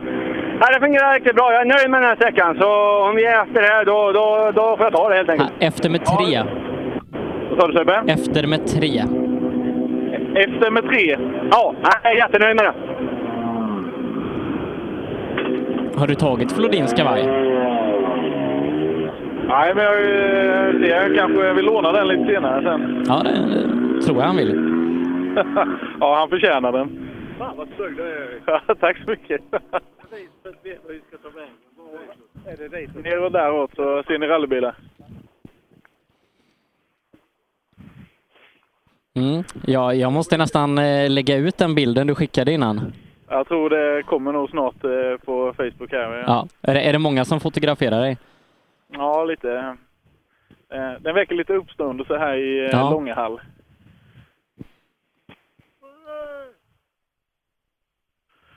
Ja, 0.61 0.67
det 0.75 0.81
fungerar 0.81 1.15
riktigt 1.15 1.35
bra. 1.37 1.53
Jag 1.53 1.61
är 1.61 1.65
nöjd 1.65 1.91
med 1.91 2.01
den 2.01 2.09
här 2.09 2.17
sträckan. 2.17 2.57
Så 2.61 2.69
om 3.09 3.17
vi 3.17 3.25
är 3.25 3.43
efter 3.43 3.63
här, 3.63 3.85
då, 3.85 4.13
då, 4.13 4.53
då 4.55 4.77
får 4.77 4.87
jag 4.87 4.93
ta 4.93 5.09
det 5.09 5.17
helt 5.17 5.29
enkelt. 5.31 5.53
Efter 5.61 5.91
med 5.91 6.05
tre. 6.05 6.43
Vad 7.51 7.61
sa 7.61 7.67
du 7.67 7.73
Sebbe? 7.79 8.03
Efter 8.07 8.47
med 8.47 8.67
tre. 8.67 9.03
Efter 10.35 10.71
med 10.71 10.85
tre? 10.91 11.17
Ja, 11.51 11.75
jag 12.03 12.13
är 12.13 12.17
jättenöjd 12.17 12.57
med 12.57 12.65
det. 12.65 12.73
Har 15.99 16.07
du 16.07 16.15
tagit 16.15 16.53
Flodins 16.53 16.93
kavaj? 16.95 17.23
Nej, 19.49 19.75
men 19.75 19.85
jag, 19.85 20.03
eh, 20.05 20.89
jag 20.89 21.15
kanske 21.17 21.53
vill 21.53 21.65
låna 21.65 21.93
den 21.93 22.09
lite 22.09 22.27
senare 22.35 22.63
sen. 22.63 23.05
Ja, 23.09 23.23
det, 23.23 23.31
det 23.31 24.03
tror 24.03 24.19
jag 24.19 24.27
han 24.27 24.37
vill. 24.37 24.49
ja, 26.01 26.17
han 26.19 26.29
förtjänar 26.29 26.73
den. 26.73 27.09
Fan 27.39 27.57
vad 27.57 27.69
snygg 27.77 27.97
du 27.97 28.03
är. 28.03 28.41
Ja, 28.47 28.75
Tack 28.81 28.99
så 29.05 29.11
mycket. 29.11 29.41
Är 32.47 32.57
det 32.57 32.69
dit? 32.69 33.05
Neråt 33.05 33.33
däråt 33.33 33.71
så 33.77 34.03
ser 34.03 34.19
ni 34.19 34.27
rallybilar. 34.27 34.75
Mm. 39.15 39.45
Ja, 39.67 39.95
jag 39.95 40.13
måste 40.13 40.37
nästan 40.37 40.79
eh, 40.79 41.11
lägga 41.11 41.37
ut 41.37 41.59
den 41.59 41.75
bilden 41.75 42.07
du 42.07 42.15
skickade 42.15 42.53
innan. 42.53 42.93
Jag 43.29 43.49
tror 43.49 43.71
det 43.71 44.03
kommer 44.03 44.33
nog 44.33 44.51
snart 44.51 44.85
eh, 44.85 45.25
på 45.25 45.55
Facebook 45.57 45.93
här. 45.93 46.25
Ja. 46.27 46.49
Är, 46.63 46.75
det, 46.75 46.81
är 46.81 46.93
det 46.93 46.99
många 46.99 47.25
som 47.25 47.41
fotograferar 47.41 48.01
dig? 48.01 48.17
Ja, 48.93 49.25
lite. 49.25 49.77
Eh, 50.73 50.93
Den 51.01 51.15
väcker 51.15 51.35
lite 51.35 51.53
uppståndelse 51.55 52.19
här 52.19 52.37
i 52.37 52.59
eh, 52.65 52.71
Ja. 52.73 52.91
Långehall. 52.91 53.41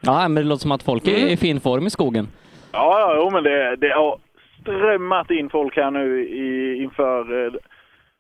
Ja, 0.02 0.28
men 0.28 0.36
det 0.36 0.50
låter 0.50 0.62
som 0.62 0.72
att 0.72 0.84
folk 0.84 1.08
är 1.08 1.28
i 1.32 1.38
fin 1.38 1.60
form 1.60 1.88
i 1.88 1.90
skogen. 1.90 2.28
Ja, 2.72 3.00
ja, 3.00 3.14
jo, 3.18 3.30
men 3.30 3.44
det, 3.44 3.76
det 3.76 3.90
har 3.90 4.20
strömmat 4.62 5.32
in 5.32 5.50
folk 5.50 5.76
här 5.76 5.92
nu 5.92 6.24
i, 6.28 6.76
inför 6.84 7.46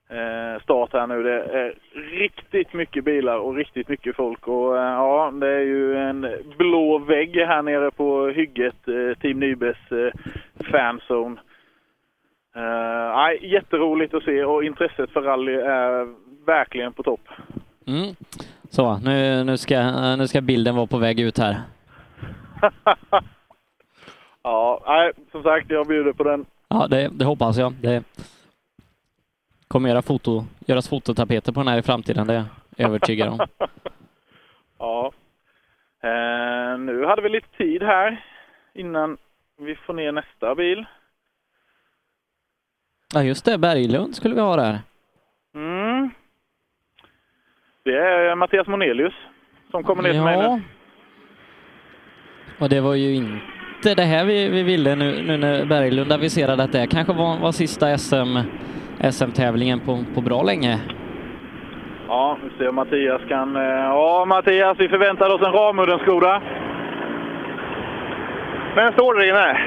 eh, 0.10 0.62
start 0.64 0.94
här 0.94 1.08
nu. 1.08 1.24
Det 1.24 1.44
är 1.44 1.74
riktigt 2.20 2.74
mycket 2.74 3.04
bilar 3.04 3.38
och 3.38 3.56
riktigt 3.56 3.88
mycket 3.88 4.16
folk. 4.16 4.48
Och 4.48 4.78
eh, 4.78 4.84
ja, 4.94 5.32
det 5.34 5.48
är 5.48 5.60
ju 5.60 5.96
en 5.98 6.28
blå 6.58 6.98
vägg 6.98 7.36
här 7.36 7.62
nere 7.62 7.92
på 7.92 8.28
hygget, 8.28 8.88
eh, 8.88 9.18
Team 9.22 9.40
Nybes 9.40 9.92
eh, 9.92 10.12
fanzone. 10.72 11.38
Eh, 12.60 13.16
nej, 13.16 13.48
jätteroligt 13.54 14.14
att 14.14 14.24
se 14.24 14.44
och 14.44 14.64
intresset 14.64 15.12
för 15.12 15.22
rally 15.22 15.54
är 15.54 16.08
verkligen 16.46 16.94
på 16.94 17.04
topp. 17.04 17.28
Mm. 17.88 18.16
Så, 18.70 18.98
nu, 18.98 19.44
nu, 19.44 19.58
ska, 19.58 20.16
nu 20.16 20.28
ska 20.28 20.42
bilden 20.42 20.76
vara 20.76 20.88
på 20.88 20.98
väg 20.98 21.20
ut 21.20 21.38
här. 21.38 21.58
Ja, 24.44 24.84
nej, 24.88 25.12
som 25.32 25.44
sagt, 25.44 25.72
jag 25.72 25.88
bjuder 25.88 26.14
på 26.14 26.24
den. 26.24 26.46
Ja, 26.68 26.88
det, 26.88 27.10
det 27.12 27.26
hoppas 27.26 27.58
jag. 27.58 27.74
Det 27.74 28.04
kommer 29.68 29.90
göra 29.90 30.02
foto, 30.02 30.44
göras 30.66 30.90
fototapeter 30.90 31.52
på 31.52 31.60
den 31.60 31.68
här 31.68 31.78
i 31.78 31.82
framtiden, 31.82 32.28
det 32.28 32.34
är 32.34 32.46
jag 32.76 32.90
övertygad 32.90 33.30
om. 33.30 33.40
Ja. 34.80 35.12
Eh, 36.04 36.80
nu 36.80 37.06
hade 37.06 37.22
vi 37.22 37.30
lite 37.30 37.58
tid 37.58 37.84
här 37.84 38.26
innan 38.74 39.18
vi 39.58 39.76
får 39.76 39.94
ner 39.94 40.12
nästa 40.12 40.56
bil. 40.56 40.86
Ja, 43.14 43.24
just 43.24 43.46
det. 43.46 43.58
Berglund 43.58 44.16
skulle 44.16 44.36
vi 44.36 44.42
ha 44.42 44.56
där. 44.56 44.80
Mm. 45.56 46.10
Det 47.86 47.98
är 47.98 48.36
Mattias 48.36 48.68
Monelius 48.68 49.14
som 49.72 49.84
kommer 49.84 50.04
ner 50.04 50.12
till 50.12 50.22
mig 50.22 50.40
Ja. 50.40 50.56
nu. 50.56 50.62
Och 52.60 52.70
det 52.70 52.82
var 52.82 52.96
ju 52.96 53.16
inte 53.16 53.96
det 53.96 54.04
här 54.04 54.26
vi, 54.26 54.50
vi 54.50 54.64
ville 54.64 54.96
nu, 54.96 55.24
nu 55.24 55.38
när 55.38 55.66
Berglund 55.66 56.12
aviserade 56.12 56.64
att 56.64 56.72
det 56.72 56.88
kanske 56.88 57.14
var, 57.14 57.40
var 57.40 57.52
sista 57.52 57.98
SM, 57.98 58.38
SM-tävlingen 59.12 59.80
på, 59.80 60.04
på 60.16 60.22
bra 60.22 60.44
länge. 60.44 60.80
Ja, 62.08 62.38
vi 62.44 62.58
ser 62.58 62.70
om 62.70 62.76
Mattias 62.76 63.22
kan... 63.30 63.56
eh, 63.56 63.62
Ja, 63.62 64.26
Mattias, 64.28 64.80
vi 64.80 64.90
förväntar 64.90 65.30
oss 65.36 65.42
en 65.42 65.52
Ramudden-skoda. 65.54 66.42
Men 68.76 68.94
står 68.94 69.14
där 69.14 69.30
inne. 69.30 69.60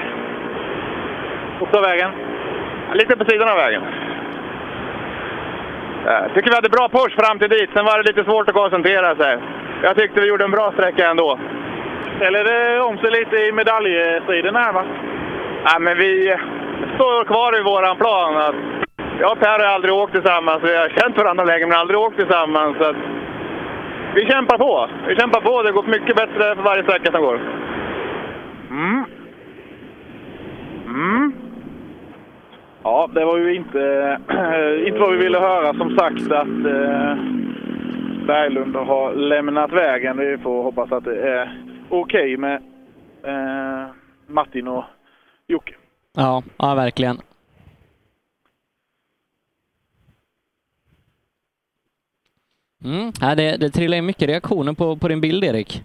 Och 1.61 1.73
tar 1.73 1.83
vägen? 1.83 2.11
Lite 2.95 3.17
på 3.17 3.25
sidan 3.25 3.49
av 3.49 3.57
vägen. 3.57 3.83
Jag 6.05 6.35
tycker 6.35 6.51
vi 6.51 6.55
hade 6.55 6.69
bra 6.69 6.89
push 6.89 7.17
fram 7.17 7.39
till 7.39 7.49
dit, 7.49 7.71
sen 7.75 7.85
var 7.85 7.99
det 7.99 8.11
lite 8.11 8.25
svårt 8.25 8.49
att 8.49 8.55
koncentrera 8.55 9.17
sig. 9.17 9.39
Jag 9.83 9.97
tyckte 9.97 10.21
vi 10.21 10.29
gjorde 10.29 10.45
en 10.45 10.51
bra 10.51 10.73
sträcka 10.73 11.11
ändå. 11.11 11.39
Eller 12.21 12.45
det 12.45 12.81
om 12.81 12.99
sig 12.99 13.11
lite 13.11 13.37
i 13.37 13.53
medaljstriden 13.53 14.57
här 14.57 14.73
va? 14.73 14.85
Ja, 15.65 15.79
men 15.79 15.99
vi 15.99 16.37
står 16.95 17.25
kvar 17.25 17.61
i 17.61 17.63
våran 17.63 17.97
plan. 17.97 18.37
Att 18.37 18.55
jag 19.21 19.33
och 19.33 19.39
Per 19.39 19.59
har 19.59 19.75
aldrig 19.75 19.95
åkt 19.95 20.13
tillsammans. 20.13 20.63
Vi 20.63 20.77
har 20.77 20.89
känt 20.89 21.17
varandra 21.17 21.45
länge, 21.45 21.67
men 21.67 21.79
aldrig 21.79 21.99
åkt 22.01 22.17
tillsammans. 22.17 22.77
Så 22.79 22.95
vi 24.15 24.27
kämpar 24.27 24.59
på. 24.59 24.89
Vi 25.07 25.17
kämpar 25.17 25.41
på. 25.41 25.63
Det 25.63 25.73
går 25.73 25.83
mycket 25.83 26.17
bättre 26.17 26.55
för 26.55 26.63
varje 26.63 26.83
sträcka 26.83 27.13
som 27.13 27.23
går. 27.23 27.41
Mm. 28.71 29.05
Mm. 30.87 31.42
Ja, 32.85 33.11
det 33.15 33.25
var 33.25 33.39
ju 33.39 33.55
inte, 33.55 33.79
inte 34.87 34.99
vad 34.99 35.13
vi 35.13 35.19
ville 35.25 35.39
höra 35.39 35.75
som 35.75 35.97
sagt 35.97 36.23
att 36.33 36.49
eh, 36.49 37.17
Berglund 38.27 38.77
har 38.77 39.15
lämnat 39.15 39.73
vägen. 39.73 40.17
Vi 40.17 40.39
får 40.39 40.63
hoppas 40.63 40.93
att 40.93 41.05
det 41.05 41.23
är 41.31 41.63
okej 41.89 42.37
med 42.37 42.63
eh, 43.23 43.91
Martin 44.27 44.69
och 44.69 44.85
Jocke. 45.47 45.75
Ja, 46.17 46.43
ja 46.57 46.75
verkligen. 46.75 47.19
Mm. 52.85 53.13
Ja, 53.21 53.35
det, 53.35 53.57
det 53.57 53.71
trillar 53.71 53.97
in 53.99 54.07
mycket 54.07 54.29
reaktioner 54.29 54.73
på, 54.73 54.97
på 54.97 55.09
din 55.09 55.21
bild, 55.21 55.45
Erik. 55.45 55.83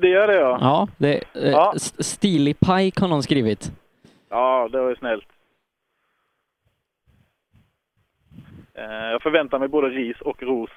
Det 0.00 0.08
gör 0.08 0.26
det 0.26 0.34
ja. 0.34 0.58
Ja, 0.60 0.88
det, 0.98 1.14
eh, 1.34 1.50
Ja. 1.50 1.72
st- 1.76 2.02
Stilig 2.04 2.60
pike 2.60 3.00
har 3.00 3.08
någon 3.08 3.22
skrivit. 3.22 3.72
Ja, 4.28 4.68
det 4.72 4.80
var 4.80 4.88
ju 4.88 4.96
snällt. 4.96 5.26
Eh, 8.36 8.65
jag 8.82 9.22
förväntar 9.22 9.58
mig 9.58 9.68
både 9.68 9.88
ris 9.88 10.20
och 10.20 10.42
ros. 10.42 10.70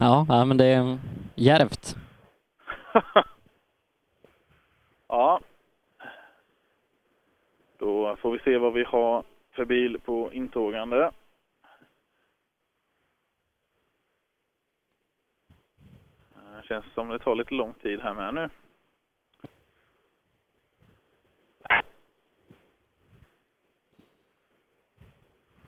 Ja, 0.00 0.26
ja 0.28 0.44
men 0.44 0.56
det 0.56 0.64
är 0.66 0.98
djärvt. 1.34 1.96
Ja. 5.10 5.40
Då 7.78 8.16
får 8.16 8.32
vi 8.32 8.38
se 8.38 8.58
vad 8.58 8.72
vi 8.72 8.84
har 8.84 9.24
för 9.52 9.64
bil 9.64 10.00
på 10.04 10.32
intågande. 10.32 11.10
Eh, 16.36 16.62
Känns 16.62 16.84
som 16.94 17.08
det 17.08 17.18
tar 17.18 17.34
lite 17.34 17.54
lång 17.54 17.72
tid 17.74 18.00
här 18.00 18.14
med 18.14 18.34
nu. 18.34 18.48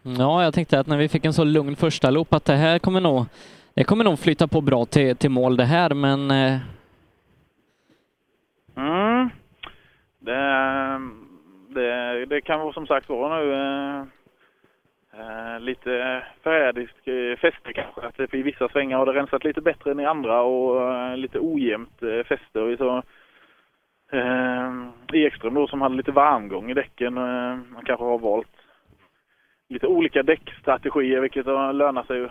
Ja, 0.03 0.43
jag 0.43 0.55
tänkte 0.55 0.81
att 0.81 0.87
när 0.87 0.97
vi 0.97 1.09
fick 1.09 1.25
en 1.25 1.33
så 1.33 1.45
lugn 1.45 1.77
första 1.77 2.11
loop 2.11 2.35
att 2.35 2.45
det 2.45 2.57
här 2.57 2.79
kommer 2.79 3.01
nog, 3.01 3.25
det 3.75 3.85
kommer 3.85 4.05
nog 4.05 4.19
flytta 4.19 4.49
på 4.49 4.61
bra 4.61 4.85
till, 4.85 5.17
till 5.17 5.31
mål 5.31 5.57
det 5.57 5.65
här, 5.65 5.95
men 5.95 6.31
eh, 6.31 6.59
Mm. 8.77 9.31
Det, 10.19 11.01
det, 11.69 12.27
det 12.27 12.41
kan 12.41 12.61
vara 12.61 12.73
som 12.73 12.87
sagt 12.87 13.09
vara 13.09 13.39
nu 13.39 13.53
eh, 13.55 14.01
eh 15.21 15.61
lite 15.61 16.23
förrädisk 16.43 17.07
eh, 17.07 17.37
fäste 17.37 17.73
kanske. 17.73 18.01
Att 18.01 18.35
i 18.35 18.43
vissa 18.43 18.69
svängar 18.69 18.99
har 18.99 19.07
det 19.07 19.13
rensat 19.13 19.45
lite 19.45 19.61
bättre 19.61 19.91
än 19.91 20.01
i 20.01 20.07
andra 20.07 20.43
och 20.43 20.93
eh, 20.93 21.17
lite 21.17 21.39
ojämnt 21.39 22.03
eh, 22.03 22.25
fäste. 22.25 22.61
Och 22.61 22.79
så, 22.79 23.03
eh, 24.17 24.89
Ekström 25.13 25.55
då 25.55 25.67
som 25.67 25.81
hade 25.81 25.95
lite 25.95 26.13
varmgång 26.13 26.71
i 26.71 26.75
däcken. 26.75 27.17
Eh, 27.17 27.57
man 27.73 27.85
kanske 27.85 28.05
har 28.05 28.19
valt 28.19 28.60
lite 29.71 29.87
olika 29.87 30.23
däckstrategier 30.23 31.21
vilket 31.21 31.47
har 31.47 31.73
lönat 31.73 32.07
sig 32.07 32.27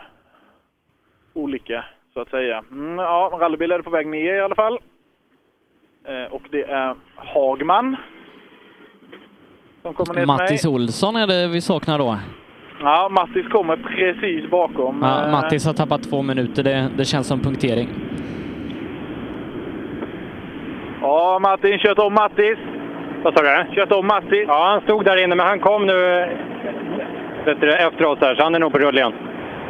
olika 1.34 1.86
så 2.14 2.22
att 2.22 2.30
säga. 2.30 2.64
Mm, 2.72 2.98
ja, 2.98 3.38
rallybil 3.42 3.72
är 3.72 3.82
på 3.82 3.90
väg 3.90 4.08
ner 4.08 4.34
i 4.34 4.40
alla 4.42 4.56
fall. 4.56 4.80
Eh, 6.08 6.34
och 6.34 6.42
det 6.52 6.64
är 6.64 6.96
Hagman 7.16 7.96
som 9.82 9.94
kommer 9.94 10.14
ner 10.14 10.22
till 10.22 10.28
Mattis 10.28 10.66
mig. 10.66 10.74
Olsson 10.74 11.16
är 11.16 11.28
det 11.28 11.48
vi 11.48 11.62
saknar 11.62 11.98
då. 12.00 12.18
Ja, 12.82 13.10
Mattis 13.12 13.48
kommer 13.48 13.76
precis 13.78 14.50
bakom. 14.52 15.00
Ja, 15.02 15.26
Eh, 15.26 15.32
Mattis 15.32 15.66
har 15.66 15.74
tappat 15.74 16.04
två 16.04 16.22
minuter, 16.22 16.64
det, 16.64 16.90
det 16.98 17.06
känns 17.06 17.28
som 17.28 17.40
punktering. 17.40 17.90
Ja, 21.02 21.40
Martin, 21.42 21.80
kört 21.80 22.00
om 22.00 22.14
Mattis. 22.14 22.58
Vad 23.24 23.34
sa 23.34 23.42
du? 23.44 23.76
Kört 23.76 23.92
om 23.92 24.08
Mattis. 24.08 24.46
Ja, 24.48 24.70
han 24.72 24.82
stod 24.82 25.06
där 25.06 25.24
inne, 25.24 25.36
men 25.36 25.46
han 25.48 25.60
kom 25.60 25.86
nu 25.88 26.28
vet 27.46 27.62
du, 27.62 27.74
efter 27.74 28.06
oss 28.06 28.20
här, 28.22 28.36
så 28.36 28.44
han 28.44 28.56
är 28.56 28.60
nog 28.60 28.72
på 28.72 28.80
rull 28.80 28.98
igen. 28.98 29.14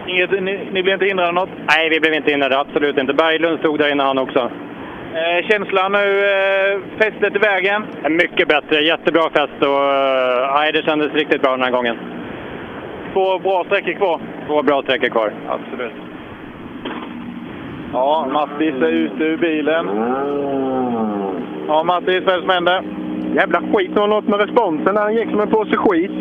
Inget, 0.07 0.31
ni, 0.31 0.69
ni 0.71 0.83
blev 0.83 0.93
inte 0.93 1.05
hindrade 1.05 1.31
något? 1.31 1.49
Nej, 1.67 1.89
vi 1.89 1.99
blev 1.99 2.13
inte 2.13 2.31
hindrade. 2.31 2.59
Absolut 2.59 2.97
inte. 2.97 3.13
Berglund 3.13 3.59
stod 3.59 3.79
där 3.79 3.91
inne 3.91 4.03
han 4.03 4.17
också. 4.17 4.51
Eh, 5.13 5.47
känslan 5.49 5.91
nu, 5.91 6.19
eh, 6.19 6.79
fästet 6.97 7.35
i 7.35 7.39
vägen? 7.39 7.83
Mycket 8.09 8.47
bättre. 8.47 8.81
Jättebra 8.81 9.29
fäst 9.29 9.61
och 9.61 10.65
eh, 10.65 10.71
det 10.73 10.85
kändes 10.85 11.13
riktigt 11.13 11.41
bra 11.41 11.51
den 11.51 11.63
här 11.63 11.71
gången. 11.71 11.97
Två 13.13 13.39
bra 13.39 13.63
sträckor 13.63 13.93
kvar? 13.93 14.19
Två 14.47 14.63
bra 14.63 14.81
sträckor 14.81 15.07
kvar. 15.09 15.31
Absolut. 15.47 15.93
Ja, 17.93 18.27
Mattis 18.31 18.75
är 18.81 18.91
ute 18.91 19.23
ur 19.23 19.37
bilen. 19.37 19.87
Ja, 21.67 21.83
Mattis, 21.83 22.23
vad 22.25 22.33
är 22.33 22.37
det 22.37 22.41
som 22.41 22.49
händer? 22.49 22.83
Jävla 23.35 23.61
skit, 23.73 23.91
det 23.93 23.99
var 23.99 24.07
något 24.07 24.27
med 24.27 24.39
responsen. 24.39 24.97
Han 24.97 25.15
gick 25.15 25.29
som 25.29 25.39
en 25.39 25.49
påse 25.49 25.77
skit. 25.77 26.11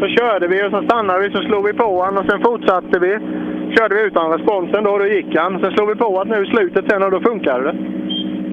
Så 0.00 0.06
körde 0.08 0.48
vi 0.48 0.66
och 0.66 0.70
så 0.70 0.82
stannade 0.82 1.20
vi, 1.20 1.30
så 1.30 1.42
slog 1.42 1.66
vi 1.66 1.72
på 1.72 2.02
han 2.04 2.18
och 2.18 2.24
sen 2.30 2.40
fortsatte 2.42 2.98
vi. 2.98 3.18
Körde 3.76 3.94
vi 3.94 4.02
utan 4.02 4.30
responsen 4.32 4.84
då, 4.84 4.98
då 4.98 5.06
gick 5.06 5.36
han. 5.36 5.60
Sen 5.60 5.72
slog 5.72 5.88
vi 5.88 5.94
på 5.94 6.20
att 6.20 6.28
nu 6.28 6.44
i 6.44 6.50
slutet 6.50 6.84
sen 6.90 7.02
och 7.02 7.10
då 7.10 7.20
funkade 7.20 7.62
det. 7.64 7.76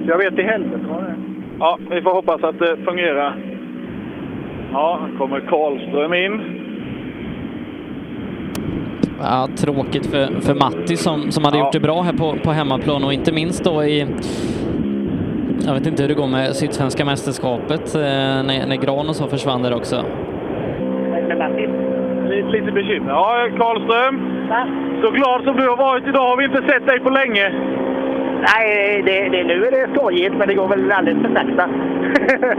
Jag 0.06 0.18
vet 0.18 0.38
i 0.38 0.42
helvete 0.42 0.84
vad 0.90 1.02
det 1.02 1.08
är. 1.08 1.16
Ja, 1.58 1.78
vi 1.90 2.02
får 2.02 2.10
hoppas 2.14 2.44
att 2.44 2.58
det 2.58 2.76
fungerar. 2.84 3.36
Ja, 4.72 4.98
här 5.02 5.18
kommer 5.18 5.40
Karlström 5.40 6.14
in. 6.14 6.40
Ja, 9.22 9.48
tråkigt 9.56 10.06
för, 10.06 10.40
för 10.40 10.54
Matti 10.54 10.96
som, 10.96 11.30
som 11.30 11.44
hade 11.44 11.58
Ja. 11.58 11.64
gjort 11.64 11.72
det 11.72 11.80
bra 11.80 12.02
här 12.02 12.12
på, 12.12 12.34
på 12.44 12.50
hemmaplan 12.50 13.04
och 13.04 13.12
inte 13.12 13.32
minst 13.32 13.64
då 13.64 13.84
i 13.84 14.06
jag 15.66 15.74
vet 15.74 15.86
inte 15.86 16.02
hur 16.02 16.08
det 16.08 16.14
går 16.14 16.26
med 16.26 16.56
Sydsvenska 16.56 17.04
mästerskapet 17.04 17.94
eh, 17.94 18.00
när, 18.00 18.66
när 18.66 18.76
Gran 18.76 19.08
och 19.08 19.16
så 19.16 19.26
försvann 19.26 19.62
där 19.62 19.74
också. 19.74 20.04
Lite, 22.28 22.48
lite 22.48 22.72
bekymmer. 22.72 23.12
Ja, 23.12 23.48
Karlström. 23.58 24.16
Så 25.02 25.10
glad 25.10 25.44
som 25.44 25.56
du 25.56 25.68
har 25.68 25.76
varit 25.76 26.06
idag 26.06 26.28
har 26.28 26.36
vi 26.36 26.44
inte 26.44 26.62
sett 26.68 26.86
dig 26.86 27.00
på 27.00 27.10
länge. 27.10 27.52
Nej, 28.48 29.02
det, 29.06 29.28
det, 29.28 29.44
nu 29.44 29.66
är 29.66 29.70
det 29.70 29.94
skojigt, 29.94 30.34
men 30.38 30.48
det 30.48 30.54
går 30.54 30.68
väl 30.68 30.92
alldeles 30.92 31.22
för 31.22 31.34
sakta. 31.34 31.68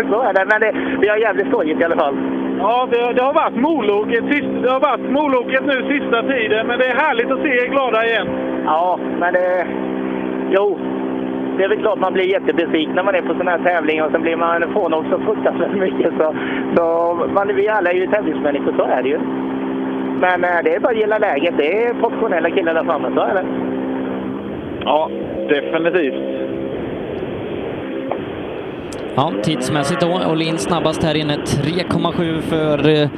Så 0.11 0.21
är 0.21 0.33
det, 0.33 0.45
men 0.45 0.61
det, 0.61 0.71
vi 1.01 1.07
har 1.07 1.17
jävligt 1.17 1.47
skojigt 1.47 1.81
i 1.81 1.83
alla 1.83 1.95
fall. 1.95 2.17
Ja, 2.59 2.87
det, 2.91 3.13
det 3.13 3.21
har 3.21 3.33
varit 3.33 3.55
Moloket, 3.55 4.23
det 4.63 4.69
har 4.69 4.79
varit 4.79 5.11
Moloket 5.11 5.65
nu 5.65 5.99
sista 5.99 6.23
tiden, 6.23 6.67
men 6.67 6.79
det 6.79 6.85
är 6.85 6.95
härligt 6.95 7.31
att 7.31 7.41
se 7.41 7.49
er 7.49 7.67
glada 7.67 8.05
igen. 8.05 8.27
Ja, 8.65 8.99
men 9.19 9.33
det... 9.33 9.67
Jo, 10.49 10.79
det 11.57 11.63
är 11.63 11.69
väl 11.69 11.79
klart 11.79 11.99
man 11.99 12.13
blir 12.13 12.23
jättebesviken 12.23 12.95
när 12.95 13.03
man 13.03 13.15
är 13.15 13.21
på 13.21 13.33
sådana 13.33 13.51
här 13.51 13.63
tävlingar 13.63 14.05
och 14.05 14.11
sen 14.11 14.21
blir 14.21 14.35
man 14.35 14.63
ifrån 14.63 14.93
också 14.93 15.19
fruktansvärt 15.19 15.73
mycket. 15.73 16.13
Så, 16.17 16.35
så 16.75 17.15
man, 17.33 17.55
vi 17.55 17.67
alla 17.67 17.91
är 17.91 17.95
ju 17.95 18.07
tävlingsmänniskor, 18.07 18.73
så 18.77 18.83
är 18.83 19.03
det 19.03 19.09
ju. 19.09 19.19
Men 20.19 20.43
eh, 20.43 20.63
det 20.63 20.75
är 20.75 20.79
bara 20.79 20.91
att 20.91 20.97
gilla 20.97 21.17
läget. 21.17 21.53
Det 21.57 21.83
är 21.83 21.93
professionella 21.93 22.49
killar 22.49 22.73
där 22.73 22.83
framme, 22.83 23.11
så 23.15 23.21
är 23.21 23.33
det. 23.33 23.45
Ja, 24.85 25.09
definitivt. 25.49 26.15
Ja, 29.15 29.31
tidsmässigt 29.43 30.01
då, 30.01 30.21
Olin 30.31 30.57
snabbast 30.57 31.03
här 31.03 31.15
inne, 31.15 31.35
3,7 31.35 32.41
för 32.41 32.89
eh, 32.89 33.09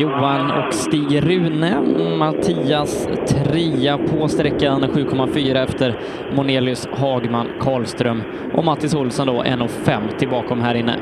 Johan 0.00 0.50
och 0.50 0.74
Stig 0.74 1.22
Rune. 1.30 1.80
Mattias 2.18 3.08
trea 3.28 3.98
på 3.98 4.28
sträckan, 4.28 4.82
7,4 4.84 5.62
efter 5.64 5.94
Monelius, 6.36 6.88
Hagman, 6.92 7.46
Karlström 7.60 8.22
och 8.54 8.64
Mattis 8.64 8.94
Olsson 8.94 9.26
då 9.26 9.42
1,50 9.42 10.30
bakom 10.30 10.60
här 10.62 10.74
inne. 10.74 10.94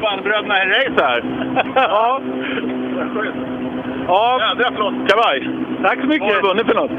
Fan, 0.00 0.22
bröderna 0.22 0.62
i 0.64 0.66
race 0.66 1.04
här. 1.04 1.24
ja. 1.74 2.20
Ja. 4.06 4.40
Jädra 4.40 4.76
flott 4.76 4.94
kavaj. 5.10 5.48
Tack 5.82 6.00
så 6.00 6.06
mycket. 6.06 6.20
Vad 6.20 6.34
har 6.34 6.42
du 6.42 6.48
vunnit 6.48 6.66
för 6.66 6.74
något? 6.74 6.90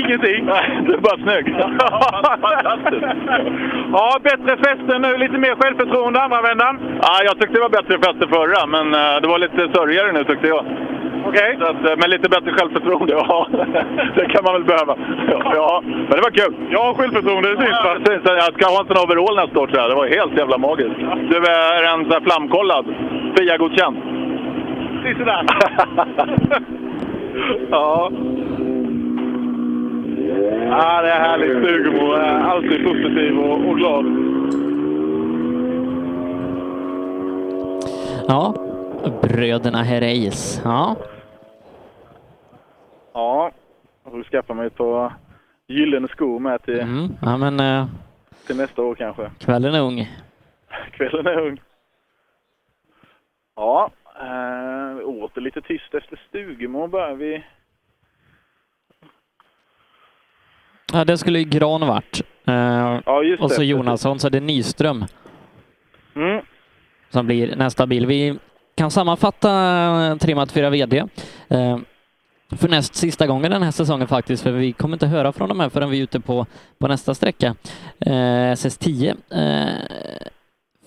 Ingenting. 0.00 0.44
Nej, 0.44 0.80
du 0.86 0.92
är 0.94 0.98
bara 0.98 1.16
snygg. 1.16 1.46
Fantastiskt. 2.40 3.06
Ja, 3.92 4.18
bättre 4.22 4.56
fäste 4.56 4.98
nu, 4.98 5.16
lite 5.16 5.38
mer 5.38 5.54
självförtroende 5.62 6.22
andra 6.22 6.42
vändan. 6.42 6.78
Ja, 7.02 7.20
jag 7.24 7.38
tyckte 7.40 7.54
det 7.58 7.60
var 7.60 7.68
bättre 7.78 7.98
fäste 7.98 8.28
förra, 8.28 8.66
men 8.66 8.94
eh, 8.94 9.20
det 9.22 9.28
var 9.28 9.38
lite 9.38 9.68
sörjigare 9.74 10.12
nu 10.12 10.24
tyckte 10.24 10.48
jag. 10.48 10.64
Okej. 11.26 11.58
Att, 11.60 11.90
eh, 11.90 11.96
Med 11.96 12.10
lite 12.10 12.28
bättre 12.28 12.52
självförtroende, 12.52 13.12
ja. 13.28 13.46
Det 14.16 14.26
kan 14.28 14.44
man 14.44 14.52
väl 14.54 14.64
behöva. 14.64 14.96
Ja, 15.54 15.82
men 15.84 16.10
det 16.18 16.22
var 16.28 16.30
kul. 16.30 16.54
Ja, 16.70 16.94
självförtroende, 16.98 17.48
det 17.54 17.56
syns? 17.62 17.78
Det 18.04 18.10
syns. 18.12 18.22
Jag 18.24 18.54
ska 18.54 18.66
ha 18.74 18.80
en 18.80 18.86
sån 18.86 19.04
overall 19.04 19.36
nästa 19.36 19.60
år 19.60 19.66
tror 19.66 19.78
jag. 19.80 19.90
Det 19.90 19.94
var 20.02 20.06
helt 20.06 20.38
jävla 20.38 20.58
magiskt. 20.58 20.98
Du 21.30 21.36
är 21.36 21.94
en 21.94 22.02
sån 22.04 22.12
här 22.12 22.20
flamkollad. 22.20 22.86
FIA-godkänd. 23.36 23.96
Sisådär. 25.04 25.42
Ja. 27.70 28.10
Ja, 30.70 31.02
det 31.02 31.10
är 31.10 31.20
härligt. 31.20 31.50
Stugemo 31.50 32.12
är 32.12 32.40
alltid 32.40 32.84
positiv 32.84 33.38
och, 33.38 33.68
och 33.68 33.76
glad. 33.76 34.04
Ja, 38.28 38.54
bröderna 39.22 39.82
Herreys. 39.82 40.60
Ja, 40.64 40.96
Ja, 43.12 43.50
jag 44.04 44.12
får 44.12 44.22
skaffa 44.22 44.54
mig 44.54 44.66
ett 44.66 44.76
par 44.76 45.12
gyllene 45.66 46.08
skor 46.08 46.38
med 46.38 46.62
till, 46.62 46.80
mm. 46.80 47.08
ja 47.22 47.36
men 47.36 47.60
eh, 47.60 47.86
till 48.46 48.56
nästa 48.56 48.82
år 48.82 48.94
kanske. 48.94 49.30
kvällen 49.38 49.74
är 49.74 49.80
ung. 49.80 50.08
Kvällen 50.92 51.26
är 51.26 51.38
ung. 51.38 51.60
Ja, 53.56 53.90
eh, 54.20 55.08
åter 55.08 55.40
lite 55.40 55.60
tyst 55.60 55.94
efter 55.94 56.20
Stugemo 56.28 56.86
börjar 56.86 57.14
vi. 57.14 57.44
Ja, 60.92 61.04
det 61.04 61.18
skulle 61.18 61.38
ju 61.38 61.44
Gran 61.44 61.80
varit. 61.86 62.22
Eh, 62.46 62.54
Ja, 63.06 63.22
just 63.22 63.42
och 63.42 63.50
så 63.50 63.60
det. 63.60 63.66
Jonasson, 63.66 64.18
så 64.18 64.28
det 64.28 64.38
är 64.38 64.42
Nyström 64.42 65.04
Mm. 66.16 66.44
som 67.10 67.26
blir 67.26 67.56
nästa 67.56 67.86
bil. 67.86 68.06
Vi 68.06 68.38
kan 68.74 68.90
sammanfatta 68.90 69.50
eh, 70.10 70.16
Trimmat 70.16 70.52
4 70.52 70.70
VD 70.70 70.98
eh, 71.48 71.78
för 72.56 72.68
näst 72.68 72.94
sista 72.94 73.26
gången 73.26 73.50
den 73.50 73.62
här 73.62 73.70
säsongen 73.70 74.08
faktiskt, 74.08 74.42
för 74.42 74.50
vi 74.52 74.72
kommer 74.72 74.94
inte 74.96 75.06
höra 75.06 75.32
från 75.32 75.48
de 75.48 75.60
här 75.60 75.68
förrän 75.68 75.90
vi 75.90 75.98
är 75.98 76.02
ute 76.02 76.20
på, 76.20 76.46
på 76.78 76.88
nästa 76.88 77.14
sträcka, 77.14 77.54
eh, 78.00 78.12
SS10. 78.52 79.14
Eh, 79.30 79.91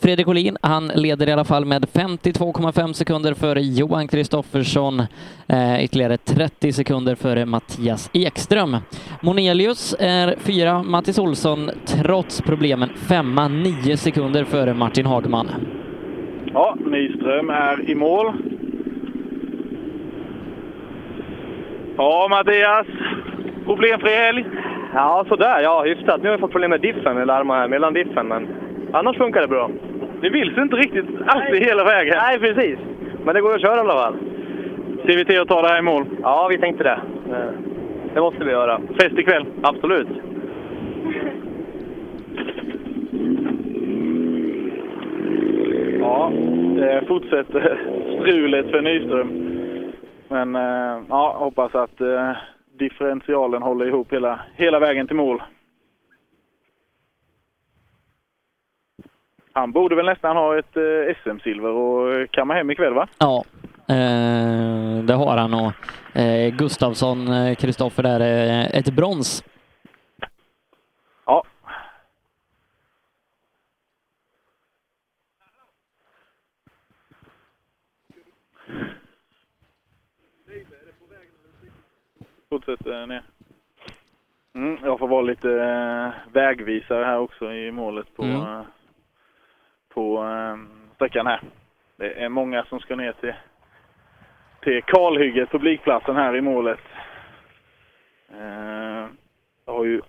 Fredrik 0.06 0.28
Olin, 0.28 0.58
han 0.62 0.88
leder 0.88 1.30
i 1.30 1.32
alla 1.32 1.44
fall 1.44 1.66
med 1.66 1.86
52,5 1.86 2.94
sekunder 2.94 3.34
före 3.34 3.62
Johan 3.62 4.08
Kristoffersson, 4.08 5.00
eh, 5.48 5.84
ytterligare 5.84 6.18
30 6.18 6.74
sekunder 6.74 7.16
före 7.16 7.46
Mattias 7.46 8.10
Ekström. 8.14 8.78
Monelius 9.22 9.96
är 10.00 10.36
fyra, 10.40 10.84
Mattis 10.84 11.20
Olsson 11.20 11.70
trots 11.88 12.42
problemen 12.42 12.90
femma, 12.90 13.48
nio 13.48 13.98
sekunder 13.98 14.44
före 14.44 14.74
Martin 14.74 15.06
Hagman. 15.06 15.48
Ja, 16.54 16.78
Nyström 16.86 17.50
är 17.50 17.90
i 17.90 17.96
mål. 17.96 18.34
Ja, 21.98 22.28
Mattias. 22.30 22.88
Problemfri 23.66 24.10
helg? 24.16 24.46
Ja, 24.94 25.26
sådär. 25.28 25.62
Ja, 25.62 25.84
hyfsat. 25.84 26.22
Nu 26.22 26.28
har 26.28 26.34
jag 26.34 26.40
fått 26.40 26.52
problem 26.52 26.70
med 26.70 26.82
diffen, 26.82 27.26
larma 27.28 27.56
här, 27.56 27.68
mellan 27.68 27.94
diffen, 27.94 28.28
men 28.28 28.48
annars 28.92 29.18
funkar 29.18 29.42
det 29.42 29.48
bra. 29.48 29.70
Det 30.22 30.30
vill 30.30 30.54
sig 30.54 30.64
inte 30.64 30.76
riktigt 30.76 31.06
alltid 31.26 31.64
hela 31.64 31.84
vägen. 31.84 32.16
Nej, 32.18 32.40
precis. 32.40 32.80
Men 33.26 33.36
det 33.36 33.42
går 33.42 33.56
att 33.56 33.62
köra 33.62 33.78
i 33.78 33.80
alla 33.80 33.94
fall. 33.94 34.16
Ser 35.06 35.18
vi 35.18 35.26
till 35.26 35.42
att 35.42 35.48
ta 35.48 35.62
det 35.62 35.68
här 35.68 35.80
i 35.80 35.82
mål? 35.82 36.06
Ja, 36.22 36.48
vi 36.52 36.58
tänkte 36.58 36.84
det. 36.84 37.00
Det 38.14 38.22
måste 38.22 38.44
vi 38.44 38.52
göra. 38.52 38.82
Fest 39.00 39.18
ikväll? 39.18 39.46
Absolut. 39.62 40.08
Ja, 46.00 46.32
det 46.76 47.04
fortsätter 47.08 47.80
strulet 48.22 48.72
för 48.72 48.82
Nyström. 48.82 49.46
Men 50.28 50.56
eh, 50.56 51.04
ja, 51.10 51.36
hoppas 51.40 51.76
att 51.76 52.02
eh, 52.02 52.32
differentialen 52.80 53.62
håller 53.62 53.86
ihop 53.86 54.14
hela, 54.14 54.40
hela 54.56 54.80
vägen 54.80 55.08
till 55.08 55.16
mål. 55.16 55.42
Han 59.58 59.72
borde 59.72 59.96
väl 59.96 60.06
nästan 60.06 60.36
ha 60.38 60.60
ett 60.60 60.78
eh, 60.78 61.16
SM-silver 61.24 61.70
och 61.70 62.32
kamma 62.32 62.54
hem 62.54 62.72
ikväll 62.72 62.94
va? 62.94 63.08
Ja, 63.18 63.44
eh, 63.90 65.04
det 65.04 65.14
har 65.14 65.38
han 65.38 65.54
och 65.54 65.72
eh, 66.20 66.50
Gustavsson, 66.56 67.28
eh, 67.28 67.56
Kristoffer 67.56 68.04
där, 68.04 68.20
eh, 68.20 68.66
ett 68.80 68.90
brons. 68.96 69.44
Ja. 71.26 71.44
Fortsätter 82.50 83.08
ner. 83.08 83.24
Mm, 84.56 84.78
jag 84.84 85.00
får 85.00 85.08
vara 85.08 85.22
lite 85.22 85.50
eh, 85.52 86.34
vägvisare 86.34 87.06
här 87.06 87.18
också 87.20 87.54
i 87.54 87.72
målet 87.72 88.16
på, 88.16 88.24
Mm. 88.24 88.64
På 89.96 90.24
eh, 90.24 90.58
sträckan 90.96 91.28
här. 91.28 91.40
Det 91.98 92.24
är 92.24 92.30
många 92.30 92.64
som 92.64 92.80
ska 92.80 92.96
ner 92.96 93.12
till, 93.12 93.34
till 94.64 94.82
kalhygget, 94.84 95.52
publikplatsen 95.52 96.16
här 96.16 96.36
i 96.36 96.42
målet. 96.42 96.80
Eh, 98.34 99.06
jag 99.66 99.74
har 99.74 99.86
ju 99.86 100.02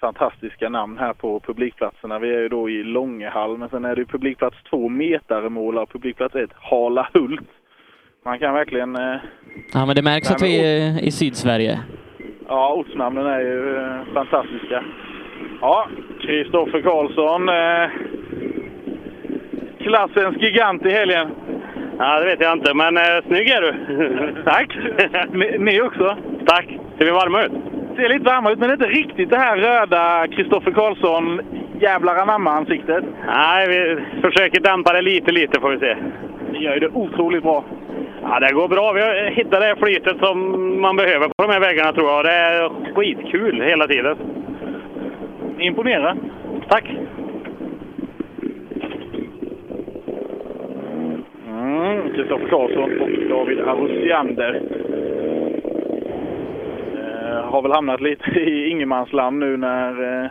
fantastiska 0.00 0.68
namn 0.68 0.98
här 0.98 1.12
på 1.12 1.40
publikplatserna. 1.40 2.18
Vi 2.18 2.34
är 2.34 2.38
ju 2.40 2.48
då 2.48 2.70
i 2.70 2.82
Långehall, 2.82 3.58
men 3.58 3.68
sen 3.68 3.84
är 3.84 3.94
det 3.94 4.00
ju 4.00 4.06
publikplats 4.06 4.56
2 4.70 4.88
Metaremåla 4.88 5.80
och 5.82 5.90
publikplats 5.92 6.34
1 6.34 6.50
Halahult. 6.54 7.48
Man 8.24 8.38
kan 8.38 8.54
verkligen... 8.54 8.96
Eh, 8.96 9.16
Ja, 9.74 9.86
men 9.86 9.96
det 9.96 10.02
märks 10.02 10.30
att 10.30 10.42
vi 10.42 10.60
är 10.60 11.04
i 11.04 11.10
Sydsverige. 11.10 11.80
ja, 12.48 12.74
ortsnamnen 12.74 13.26
är 13.26 13.40
ju 13.40 13.76
eh, 13.76 14.14
fantastiska. 14.14 14.84
Ja, 15.60 15.88
Kristoffer 16.20 16.80
Karlsson. 16.82 17.48
Eh, 17.48 17.90
klassens 19.78 20.36
gigant 20.42 20.86
i 20.86 20.90
helgen. 20.90 21.30
Ja, 21.98 22.20
det 22.20 22.26
vet 22.26 22.40
jag 22.40 22.52
inte, 22.52 22.74
men 22.74 22.96
eh, 22.96 23.02
snygg 23.26 23.48
är 23.48 23.60
du. 23.62 23.72
Tack! 24.44 24.78
Ni, 25.32 25.58
ni 25.58 25.80
också. 25.80 26.16
Tack. 26.46 26.66
Ser 26.98 27.04
vi 27.04 27.10
varma 27.10 27.42
ut? 27.42 27.52
Ser 27.96 28.08
lite 28.08 28.24
varma 28.24 28.50
ut, 28.50 28.58
men 28.58 28.70
inte 28.70 28.86
riktigt 28.86 29.30
det 29.30 29.38
här 29.38 29.56
röda 29.56 30.26
Kristoffer 30.28 30.70
Karlsson 30.70 31.40
jävlar 31.80 32.16
anamma-ansiktet. 32.16 33.04
Nej, 33.26 33.68
vi 33.68 33.96
försöker 34.20 34.60
dämpa 34.60 34.92
det 34.92 35.02
lite, 35.02 35.32
lite 35.32 35.60
får 35.60 35.70
vi 35.70 35.78
se. 35.78 35.96
Ni 36.52 36.62
gör 36.62 36.74
ju 36.74 36.80
det 36.80 36.88
otroligt 36.88 37.42
bra. 37.42 37.64
Ja, 38.22 38.40
det 38.40 38.52
går 38.52 38.68
bra. 38.68 38.92
Vi 38.92 39.00
har 39.00 39.30
hittat 39.30 39.60
det 39.60 39.66
här 39.66 39.76
flytet 39.76 40.18
som 40.18 40.36
man 40.80 40.96
behöver 40.96 41.28
på 41.28 41.46
de 41.46 41.52
här 41.52 41.60
vägarna 41.60 41.92
tror 41.92 42.10
jag. 42.10 42.24
Det 42.24 42.32
är 42.32 42.70
skitkul 42.94 43.62
hela 43.62 43.86
tiden 43.86 44.16
imponera. 45.62 46.16
Tack! 46.68 46.84
Mm, 51.48 52.02
Karlsson 52.50 53.00
och 53.00 53.28
David 53.28 53.60
Arusiander. 53.60 54.62
Eh, 56.94 57.50
har 57.50 57.62
väl 57.62 57.72
hamnat 57.72 58.00
lite 58.00 58.30
i 58.40 58.70
ingenmansland 58.70 59.38
nu 59.38 59.56
när 59.56 60.24
eh, 60.24 60.30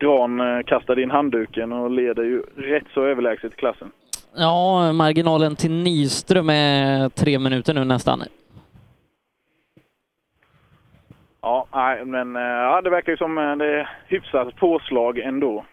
Gran 0.00 0.40
eh, 0.40 0.62
kastade 0.66 1.02
in 1.02 1.10
handduken 1.10 1.72
och 1.72 1.90
leder 1.90 2.22
ju 2.22 2.42
rätt 2.56 2.84
så 2.94 3.04
överlägset 3.04 3.56
klassen. 3.56 3.90
Ja, 4.36 4.92
marginalen 4.92 5.56
till 5.56 5.70
Nyström 5.70 6.48
är 6.48 7.08
tre 7.08 7.38
minuter 7.38 7.74
nu 7.74 7.84
nästan. 7.84 8.22
Ja, 11.40 11.66
nej, 11.72 12.04
men 12.04 12.36
eh, 12.36 12.42
ja, 12.42 12.80
det 12.80 12.90
verkar 12.90 13.12
ju 13.12 13.16
som 13.16 13.38
eh, 13.38 13.56
det 13.56 13.80
är 13.80 13.90
hyfsat 14.06 14.56
påslag 14.56 15.18
ändå. 15.18 15.64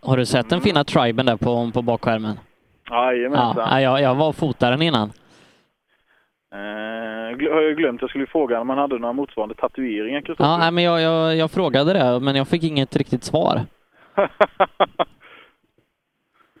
Har 0.00 0.16
du 0.16 0.26
sett 0.26 0.48
den 0.50 0.60
fina 0.60 0.84
triben 0.84 1.26
där 1.26 1.36
på, 1.36 1.70
på 1.74 1.82
bakskärmen? 1.82 2.38
Jajamensan. 2.90 3.68
Ja, 3.70 3.80
jag, 3.80 4.00
jag 4.00 4.14
var 4.14 4.32
fotaren 4.32 4.82
innan. 4.82 5.12
Eh, 6.52 7.52
har 7.52 7.62
jag 7.62 7.76
glömt, 7.76 8.00
jag 8.00 8.10
skulle 8.10 8.26
fråga 8.26 8.60
om 8.60 8.66
man 8.66 8.78
hade 8.78 8.98
några 8.98 9.12
motsvarande 9.12 9.54
tatueringar, 9.54 10.20
Kristoffer. 10.20 10.44
Ja, 10.50 10.58
nej, 10.58 10.72
men 10.72 10.84
jag, 10.84 11.00
jag, 11.00 11.36
jag 11.36 11.50
frågade 11.50 11.92
det, 11.92 12.20
men 12.20 12.36
jag 12.36 12.48
fick 12.48 12.62
inget 12.62 12.96
riktigt 12.96 13.24
svar. 13.24 13.60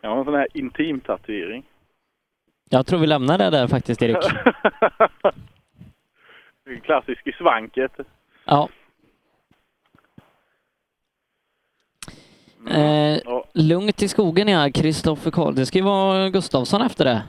Jag 0.04 0.10
har 0.10 0.18
en 0.18 0.24
sån 0.24 0.34
här 0.34 0.48
intim-tatuering. 0.54 1.62
Jag 2.72 2.86
tror 2.86 2.98
vi 2.98 3.06
lämnar 3.06 3.38
det 3.38 3.50
där 3.50 3.66
faktiskt, 3.66 4.02
Erik. 4.02 4.16
Klassisk 6.82 7.26
i 7.26 7.32
svanket. 7.32 7.92
Ja. 8.44 8.68
Eh, 12.70 13.18
Ja. 13.24 13.44
lugnt 13.54 14.02
i 14.02 14.08
skogen 14.08 14.48
ja, 14.48 14.70
Kristoffer 14.74 15.30
Karl. 15.30 15.54
Det 15.54 15.66
ska 15.66 15.78
ju 15.78 15.84
vara 15.84 16.30
Gustavsson 16.30 16.82
efter 16.82 17.04
det. 17.04 17.22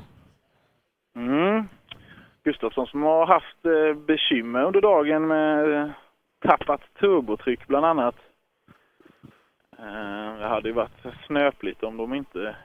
Mm. 1.15 1.67
Gustafsson 2.43 2.88
som 2.88 3.03
har 3.03 3.25
haft 3.27 3.65
eh, 3.65 3.93
bekymmer 4.06 4.63
under 4.63 4.82
dagen 4.82 5.27
med 5.27 5.82
eh, 5.82 5.89
tappat 6.47 6.82
turbotryck 6.99 7.67
bland 7.67 7.86
annat. 7.86 8.15
Eh, 9.79 10.38
Det 10.39 10.47
hade 10.47 10.67
ju 10.69 10.73
varit 10.73 11.06
snöpligt 11.27 11.84
om 11.84 11.97
de 11.97 12.13
inte... 12.13 12.56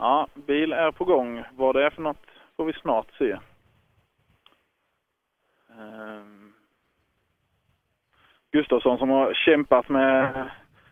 Ja, 0.00 0.26
bil 0.34 0.72
är 0.72 0.90
på 0.90 1.04
gång. 1.04 1.44
Vad 1.56 1.74
det 1.74 1.86
är 1.86 1.90
för 1.90 2.02
något 2.02 2.26
får 2.56 2.64
vi 2.64 2.72
snart 2.72 3.06
se. 3.18 3.38
Ehm, 5.78 6.52
Gustafsson 8.52 8.98
som 8.98 9.10
har 9.10 9.34
kämpat 9.34 9.88
med 9.88 10.50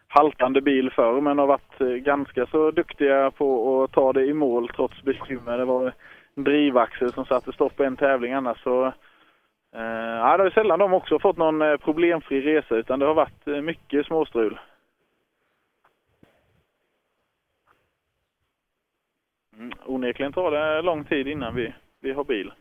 haltande 0.08 0.60
bil 0.60 0.90
förr 0.90 1.20
men 1.20 1.38
har 1.38 1.46
varit 1.46 1.80
eh, 1.80 1.86
ganska 1.86 2.46
så 2.46 2.70
duktiga 2.70 3.30
på 3.30 3.82
att 3.84 3.92
ta 3.92 4.12
det 4.12 4.24
i 4.24 4.32
mål 4.32 4.68
trots 4.68 5.02
bekymmer. 5.02 5.58
Det 5.58 5.64
var 5.64 5.92
en 6.34 6.44
drivaxel 6.44 7.12
som 7.12 7.24
satte 7.24 7.52
stopp 7.52 7.76
på 7.76 7.84
en 7.84 7.96
tävling 7.96 8.32
annars 8.32 8.62
så 8.62 8.86
eh, 9.74 10.16
ja, 10.22 10.36
det 10.36 10.44
är 10.44 10.50
sällan 10.50 10.78
de 10.78 10.92
också 10.92 11.18
fått 11.18 11.36
någon 11.36 11.62
eh, 11.62 11.76
problemfri 11.76 12.40
resa 12.40 12.76
utan 12.76 12.98
det 12.98 13.06
har 13.06 13.14
varit 13.14 13.48
eh, 13.48 13.60
mycket 13.60 14.06
småstrul. 14.06 14.58
Mm, 19.58 19.72
onekligen 19.86 20.32
tar 20.32 20.50
det 20.50 20.82
lång 20.82 21.04
tid 21.04 21.26
innan 21.28 21.54
vi, 21.54 21.74
vi 22.00 22.12
har 22.12 22.24
bil. 22.24 22.52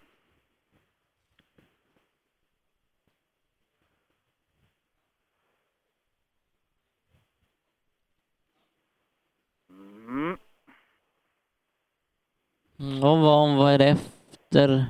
Mm. 9.69 10.37
Mm, 12.79 13.03
Och 13.03 13.17
vad, 13.17 13.57
vad 13.57 13.73
är 13.73 13.77
det 13.77 13.85
efter? 13.87 14.85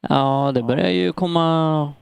Ja, 0.00 0.52
det 0.54 0.62
börjar 0.62 0.90
ju 0.90 1.12
komma 1.12 1.92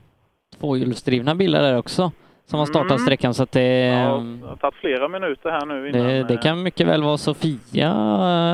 tvåhjulsdrivna 0.59 1.35
bilar 1.35 1.61
där 1.61 1.77
också 1.77 2.11
som 2.49 2.59
har 2.59 2.65
startat 2.65 2.91
Mm. 2.91 2.99
sträckan 2.99 3.33
så 3.33 3.43
att 3.43 3.51
det, 3.51 3.85
Ja, 3.87 4.23
det 4.41 4.47
har 4.47 4.55
tagit 4.55 4.75
flera 4.75 5.07
minuter 5.07 5.49
här 5.49 5.65
nu 5.65 5.89
innan. 5.89 6.07
det, 6.07 6.23
det 6.23 6.37
kan 6.37 6.63
mycket 6.63 6.87
väl 6.87 7.03
vara 7.03 7.17
Sofia 7.17 7.89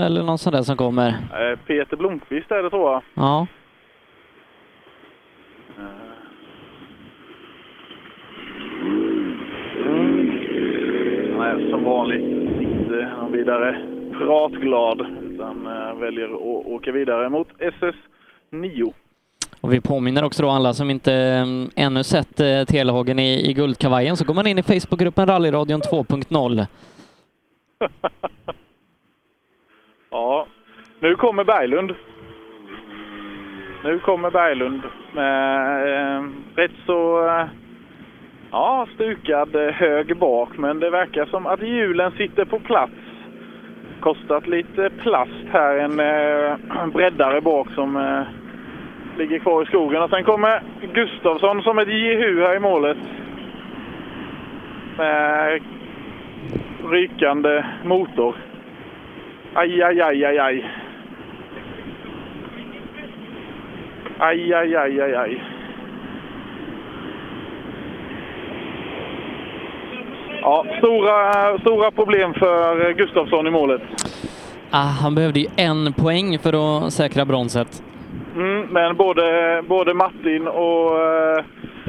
eller 0.06 0.24
någon 0.24 0.38
sån 0.38 0.54
där 0.54 0.62
som 0.62 0.78
kommer. 0.78 1.08
eh, 1.10 1.60
Peter 1.68 1.98
Blomqvist 1.98 2.52
är 2.52 2.64
det 2.64 2.70
tror 2.70 2.92
jag. 2.92 3.02
Ja, 3.14 3.48
Han 11.38 11.42
är 11.42 11.70
som 11.70 11.84
vanligt 11.84 12.62
inte 12.62 13.12
någon 13.20 13.32
vidare 13.32 13.86
pratglad 14.18 15.06
utan 15.24 15.68
eh, 15.68 15.96
väljer 16.00 16.26
att 16.26 16.66
åka 16.66 16.92
vidare 16.92 17.30
mot 17.30 17.48
SS9 17.60 18.94
och 19.64 19.74
vi 19.74 19.82
påminner 19.82 20.24
också 20.24 20.44
då 20.44 20.50
alla 20.50 20.74
som 20.74 20.90
inte 20.90 21.14
eh, 21.14 21.84
ännu 21.86 22.04
sett 22.04 22.40
eh, 22.40 22.64
Telehagen 22.64 23.20
i, 23.20 23.50
i 23.50 23.54
guldkavajen 23.54 24.18
så 24.18 24.26
går 24.26 24.34
man 24.34 24.48
in 24.48 24.60
i 24.60 24.64
Facebookgruppen 24.64 25.28
Rallyradion 25.28 25.82
2.0. 25.82 26.66
Ja, 30.12 30.48
nu 31.00 31.16
kommer 31.16 31.44
Berglund. 31.44 31.92
Nu 33.84 34.00
kommer 34.00 34.32
Berglund 34.32 34.82
med 35.14 36.18
eh, 36.18 36.24
rätt 36.56 36.72
så 36.86 37.28
eh, 37.28 37.46
ja, 38.52 38.88
stukad 38.96 39.56
eh, 39.56 39.74
hög 39.74 40.18
bak, 40.18 40.58
men 40.58 40.80
det 40.80 40.90
verkar 40.90 41.26
som 41.26 41.46
att 41.46 41.62
hjulen 41.62 42.12
sitter 42.12 42.46
på 42.46 42.60
plats. 42.60 42.94
Kostat 44.00 44.48
lite 44.48 44.90
plast 44.90 45.46
här, 45.52 45.78
en 45.78 46.00
eh, 46.00 46.88
breddare 46.94 47.42
bak 47.42 47.68
som 47.76 47.96
eh, 47.98 48.43
ligger 49.18 49.40
kvar 49.40 49.64
i 49.64 49.66
skogen. 49.66 50.02
Och 50.02 50.10
sen 50.10 50.24
kommer 50.24 50.62
Gustavsson 50.94 51.62
som 51.62 51.80
ett 51.80 51.88
jehu 51.88 52.42
här 52.42 52.56
i 52.56 52.60
målet. 52.60 52.98
Med 54.98 55.62
rykande 56.90 57.66
motor. 57.84 58.36
Aj, 59.54 59.84
aj, 59.84 60.02
aj, 60.02 60.26
aj, 60.26 60.38
aj. 60.38 60.66
Aj, 64.20 64.54
aj, 64.54 64.76
aj, 64.76 65.02
aj, 65.02 65.16
aj. 65.16 65.42
Ja, 70.42 70.66
stora, 70.78 71.58
stora 71.60 71.92
problem 71.92 72.34
för 72.34 72.94
Gustafsson 72.94 73.48
i 73.48 73.52
målet. 73.52 73.82
Ah, 74.72 74.88
han 75.02 75.16
behövde 75.16 75.40
ju 75.40 75.48
en 75.56 75.94
poäng 75.94 76.40
för 76.40 76.86
att 76.86 76.94
säkra 76.94 77.26
bronset. 77.26 77.84
Mm, 78.36 78.68
men 78.68 78.98
både, 78.98 79.62
både 79.68 79.94
Martin 79.94 80.48
och 80.48 81.02
eh, 81.02 81.44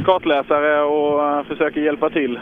kartläsare 0.04 0.83
och 0.83 1.28
eh, 1.28 1.44
försöker 1.44 1.80
hjälpa 1.80 2.11
till. 2.11 2.38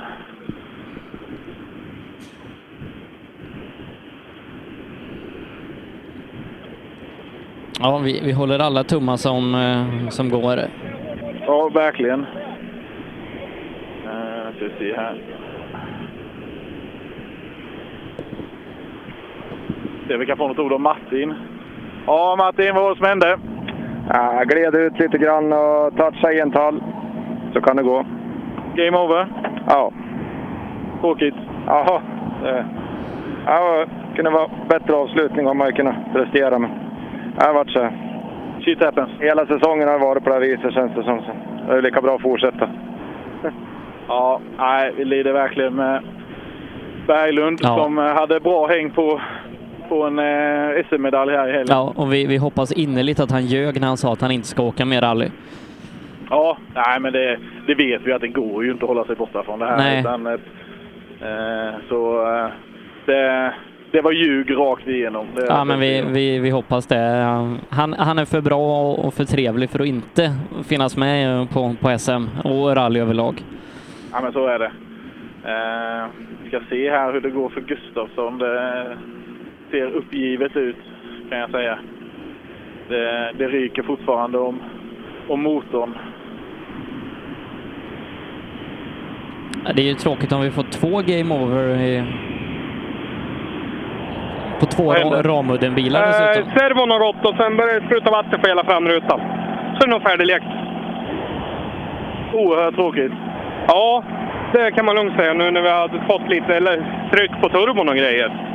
Ja, 7.80 7.98
vi, 7.98 8.20
vi 8.24 8.32
håller 8.32 8.58
alla 8.58 8.84
tummar 8.84 9.16
som, 9.16 9.54
eh, 9.54 10.08
som 10.08 10.30
går. 10.30 10.58
Ja, 11.46 11.68
verkligen. 11.68 12.20
Uh, 14.04 14.56
ska 14.56 14.64
vi 14.64 14.70
se 14.78 14.96
här. 14.96 15.22
Se 20.08 20.14
om 20.14 20.20
vi 20.20 20.26
kan 20.26 20.36
få 20.36 20.48
något 20.48 20.58
ord 20.58 20.72
om 20.72 20.82
Martin. 20.82 21.34
Ja, 22.06 22.36
Martin, 22.38 22.74
vad 22.74 22.82
var 22.82 22.90
det 22.90 22.96
som 22.96 23.06
hände? 23.06 23.38
Ja, 24.12 24.42
gled 24.44 24.74
ut 24.74 24.98
lite 24.98 25.18
grann 25.18 25.52
och 25.52 25.96
toucha 25.96 26.32
ental. 26.32 26.82
Så 27.52 27.60
kan 27.60 27.76
det 27.76 27.82
gå. 27.82 28.04
Game 28.74 28.98
over? 28.98 29.26
Ja. 29.68 29.92
Tråkigt. 31.00 31.34
Jaha. 31.66 32.02
Det, 32.42 32.64
ja, 33.46 33.86
det 34.10 34.16
kunde 34.16 34.30
vara 34.30 34.48
bättre 34.68 34.94
avslutning 34.94 35.46
om 35.46 35.58
man 35.58 35.66
ju 35.66 35.72
kunnat 35.72 36.12
prestera. 36.12 36.58
Men 36.58 36.70
det 37.38 37.46
har 37.46 37.54
varit 37.54 37.70
så. 37.70 37.88
Shit 38.64 38.84
happens. 38.84 39.10
Hela 39.20 39.46
säsongen 39.46 39.88
har 39.88 39.98
varit 39.98 40.24
på 40.24 40.28
det 40.30 40.34
här 40.34 40.40
viset 40.42 40.74
känns 40.74 40.94
det 40.94 41.02
som. 41.02 41.20
Så 41.20 41.32
det 41.72 41.78
är 41.78 41.82
lika 41.82 42.00
bra 42.02 42.14
att 42.14 42.22
fortsätta. 42.22 42.68
Ja, 44.08 44.40
nej, 44.58 44.92
vi 44.96 45.04
lider 45.04 45.32
verkligen 45.32 45.74
med 45.74 46.02
Berglund 47.06 47.58
Ja. 47.62 47.76
som 47.84 47.96
hade 47.96 48.40
bra 48.40 48.66
häng 48.66 48.90
på, 48.90 49.20
på 49.92 50.02
en 50.04 50.18
eh, 50.18 50.84
SM-medalj 50.88 51.32
här 51.32 51.48
i 51.48 51.52
helgen. 51.52 51.66
Ja, 51.70 51.92
och 51.96 52.12
vi, 52.12 52.26
vi 52.26 52.36
hoppas 52.36 52.72
innerligt 52.72 53.20
att 53.20 53.30
han 53.30 53.46
ljög 53.46 53.80
när 53.80 53.88
han 53.88 53.96
sa 53.96 54.12
att 54.12 54.20
han 54.20 54.30
inte 54.30 54.48
ska 54.48 54.62
åka 54.62 54.84
mer 54.84 55.00
rally. 55.00 55.28
Ja, 56.30 56.56
nej 56.74 57.00
men 57.00 57.12
det, 57.12 57.38
det 57.66 57.74
vet 57.74 58.02
vi 58.04 58.12
att 58.12 58.20
det 58.20 58.28
går 58.28 58.64
ju 58.64 58.72
inte 58.72 58.84
att 58.84 58.88
hålla 58.88 59.04
sig 59.04 59.16
borta 59.16 59.42
från 59.42 59.58
det 59.58 59.66
här. 59.66 59.76
Nej. 59.76 60.00
Utan, 60.00 60.26
eh, 60.26 61.80
så 61.88 62.26
eh, 62.26 62.48
det, 63.06 63.54
det 63.90 64.00
var 64.00 64.12
ljug 64.12 64.56
rakt 64.56 64.88
igenom. 64.88 65.26
Det, 65.36 65.46
Ja, 65.46 65.64
men 65.64 65.80
vi, 65.80 66.04
vi, 66.08 66.38
vi 66.38 66.50
hoppas 66.50 66.86
det. 66.86 66.98
Han, 67.68 67.92
han 67.92 68.18
är 68.18 68.24
för 68.24 68.40
bra 68.40 68.92
och 68.92 69.14
för 69.14 69.24
trevlig 69.24 69.70
för 69.70 69.80
att 69.80 69.86
inte 69.86 70.32
finnas 70.68 70.96
med 70.96 71.50
på, 71.50 71.74
på 71.80 71.98
SM 71.98 72.24
och 72.44 72.76
rally 72.76 73.00
överlag. 73.00 73.42
Ja, 74.12 74.20
men 74.22 74.32
så 74.32 74.46
är 74.46 74.58
det. 74.58 74.72
Eh, 75.44 76.06
vi 76.42 76.48
ska 76.48 76.60
se 76.70 76.90
här 76.90 77.12
hur 77.12 77.20
det 77.20 77.30
går 77.30 77.48
för 77.48 77.60
Gustafsson. 77.60 78.38
Det 78.38 78.96
ser 79.72 79.86
uppgivet 79.86 80.56
ut, 80.56 80.76
kan 81.30 81.38
jag 81.38 81.50
säga. 81.50 81.78
Det, 82.88 83.32
det 83.38 83.48
ryker 83.48 83.82
fortfarande 83.82 84.38
om, 84.38 84.62
om 85.28 85.42
motorn. 85.42 85.98
Det 89.74 89.82
är 89.82 89.86
ju 89.86 89.94
tråkigt 89.94 90.32
om 90.32 90.40
vi 90.40 90.50
får 90.50 90.62
två 90.62 91.02
game 91.06 91.34
over 91.34 91.80
i, 91.80 92.04
på 94.60 94.66
två 94.66 94.92
Ramudden-bilar 95.22 96.06
dessutom. 96.06 96.48
Eh, 96.48 96.58
servon 96.58 96.90
har 96.90 96.98
gått 96.98 97.26
och 97.26 97.36
sen 97.36 97.56
börjar 97.56 97.80
det 97.80 97.86
spruta 97.86 98.10
vatten 98.10 98.40
på 98.40 98.48
hela 98.48 98.64
framrutan. 98.64 99.20
Så 99.74 99.82
är 99.82 99.86
det 99.86 99.92
nog 99.92 100.02
färdiglekt. 100.02 100.46
Oerhört 102.32 102.74
tråkigt. 102.74 103.12
Ja, 103.68 104.04
det 104.52 104.70
kan 104.70 104.84
man 104.84 104.96
lugnt 104.96 105.16
säga 105.16 105.34
nu 105.34 105.50
när 105.50 105.62
vi 105.62 105.68
har 105.68 105.88
fått 106.08 106.28
lite 106.28 106.56
eller, 106.56 107.08
tryck 107.12 107.30
på 107.42 107.48
turbon 107.48 107.88
och 107.88 107.96
grejer. 107.96 108.51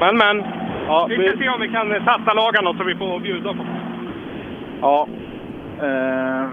Men, 0.00 0.16
men. 0.16 0.44
Ja, 0.86 1.06
vi 1.08 1.14
ska 1.28 1.38
se 1.38 1.48
om 1.48 1.60
vi 1.60 1.68
kan 1.68 1.88
testa 1.88 2.34
laga 2.34 2.60
något 2.60 2.76
så 2.76 2.84
vi 2.84 2.94
får 2.94 3.20
bjuda 3.20 3.52
på. 3.54 3.66
Ja. 4.80 5.08
Eh, 5.82 6.48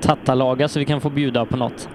Tattalaga 0.00 0.68
så 0.68 0.78
vi 0.78 0.84
kan 0.84 1.00
få 1.00 1.10
bjuda 1.10 1.44
på 1.44 1.56
något. 1.56 1.88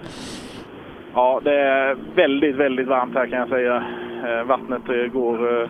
ja, 1.13 1.41
det 1.43 1.55
är 1.55 1.95
väldigt, 2.15 2.55
väldigt 2.55 2.87
varmt 2.87 3.15
här 3.15 3.27
kan 3.27 3.39
jag 3.39 3.49
säga. 3.49 3.83
Eh, 4.25 4.43
vattnet 4.43 4.89
eh, 4.89 5.11
går 5.13 5.61
eh, 5.61 5.69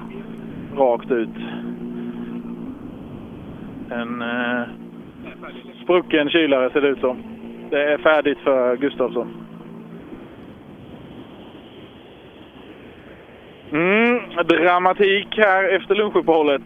rakt 0.78 1.12
ut. 1.12 1.30
En 3.92 4.22
eh, 4.22 4.62
sprucken 5.84 6.30
kylare 6.30 6.70
ser 6.70 6.82
det 6.82 6.88
ut 6.88 7.00
som. 7.00 7.24
Det 7.70 7.94
är 7.94 7.98
färdigt 7.98 8.38
för 8.44 8.76
Gustafsson. 8.78 9.28
Mm, 13.72 14.20
dramatik 14.48 15.28
här 15.38 15.76
efter 15.76 15.96
lunchuppehållet. 15.96 16.62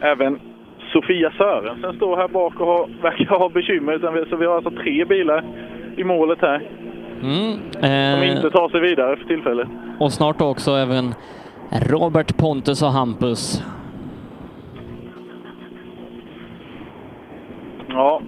Även 0.00 0.38
Sofia 0.92 1.30
Sörensen 1.38 1.96
står 1.96 2.16
här 2.16 2.28
bak 2.28 2.60
och 2.60 2.66
har, 2.66 2.88
verkar 3.02 3.38
ha 3.38 3.48
bekymmer. 3.48 4.26
Så 4.30 4.36
vi 4.36 4.46
har 4.46 4.54
alltså 4.56 4.70
tre 4.70 5.04
bilar 5.04 5.44
i 5.96 6.04
målet 6.04 6.38
här 6.40 6.62
Mm, 7.22 7.58
som 7.72 7.82
eh, 8.22 8.30
inte 8.36 8.50
tar 8.50 8.68
sig 8.68 8.80
vidare 8.80 9.16
för 9.16 9.24
tillfället. 9.24 9.68
och 9.98 10.12
snart 10.12 10.40
också 10.40 10.70
även 10.70 11.14
Robert 11.90 12.36
Pontus 12.36 12.82
och 12.82 12.88
Hampus. 12.88 13.62
Ja, 17.88 18.20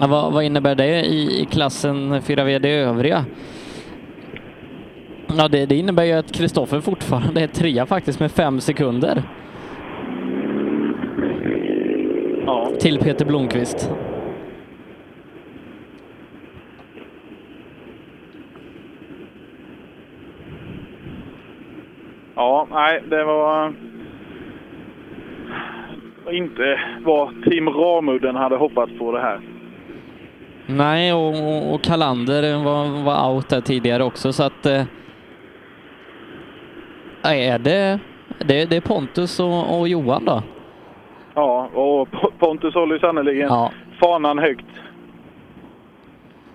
vad, 0.00 0.32
vad 0.32 0.44
innebär 0.44 0.74
det 0.74 1.04
i, 1.04 1.42
i 1.42 1.44
klassen 1.44 2.14
4VD 2.14 2.66
övriga? 2.66 3.24
Ja, 5.38 5.48
det, 5.48 5.66
det 5.66 5.76
innebär 5.76 6.04
ju 6.04 6.12
att 6.12 6.32
Kristoffer 6.32 6.80
fortfarande 6.80 7.40
är 7.40 7.46
trea 7.46 7.86
faktiskt 7.86 8.20
med 8.20 8.32
fem 8.32 8.60
sekunder. 8.60 9.22
Till 12.80 12.98
Peter 12.98 13.24
Blomqvist. 13.24 13.90
ja 22.34 22.66
nej, 22.70 23.02
det 23.08 23.24
var 23.24 23.72
inte 26.30 26.80
vad 27.04 27.42
Team 27.44 27.68
Ramudden 27.68 28.36
hade 28.36 28.56
hoppats 28.56 28.92
på 28.98 29.12
det 29.12 29.20
här. 29.20 29.53
Nej, 30.66 31.12
och, 31.12 31.28
och- 31.28 31.74
och 31.74 31.82
Kalander 31.82 32.64
var, 32.64 33.02
var 33.02 33.30
out 33.34 33.48
där 33.48 33.60
tidigare 33.60 34.04
också 34.04 34.32
så 34.32 34.42
att... 34.42 34.66
Eh, 34.66 34.82
är 37.22 37.58
det, 37.58 37.98
det, 38.38 38.64
det 38.64 38.76
är 38.76 38.80
Pontus 38.80 39.40
och, 39.40 39.78
och 39.80 39.88
Johan 39.88 40.24
då? 40.24 40.42
Ja, 41.34 41.66
och 41.74 42.08
Pontus 42.38 42.74
håller 42.74 42.94
ju 42.94 43.00
sannerligen 43.00 43.48
Ja. 43.48 43.70
fanan 44.00 44.38
högt. 44.38 44.66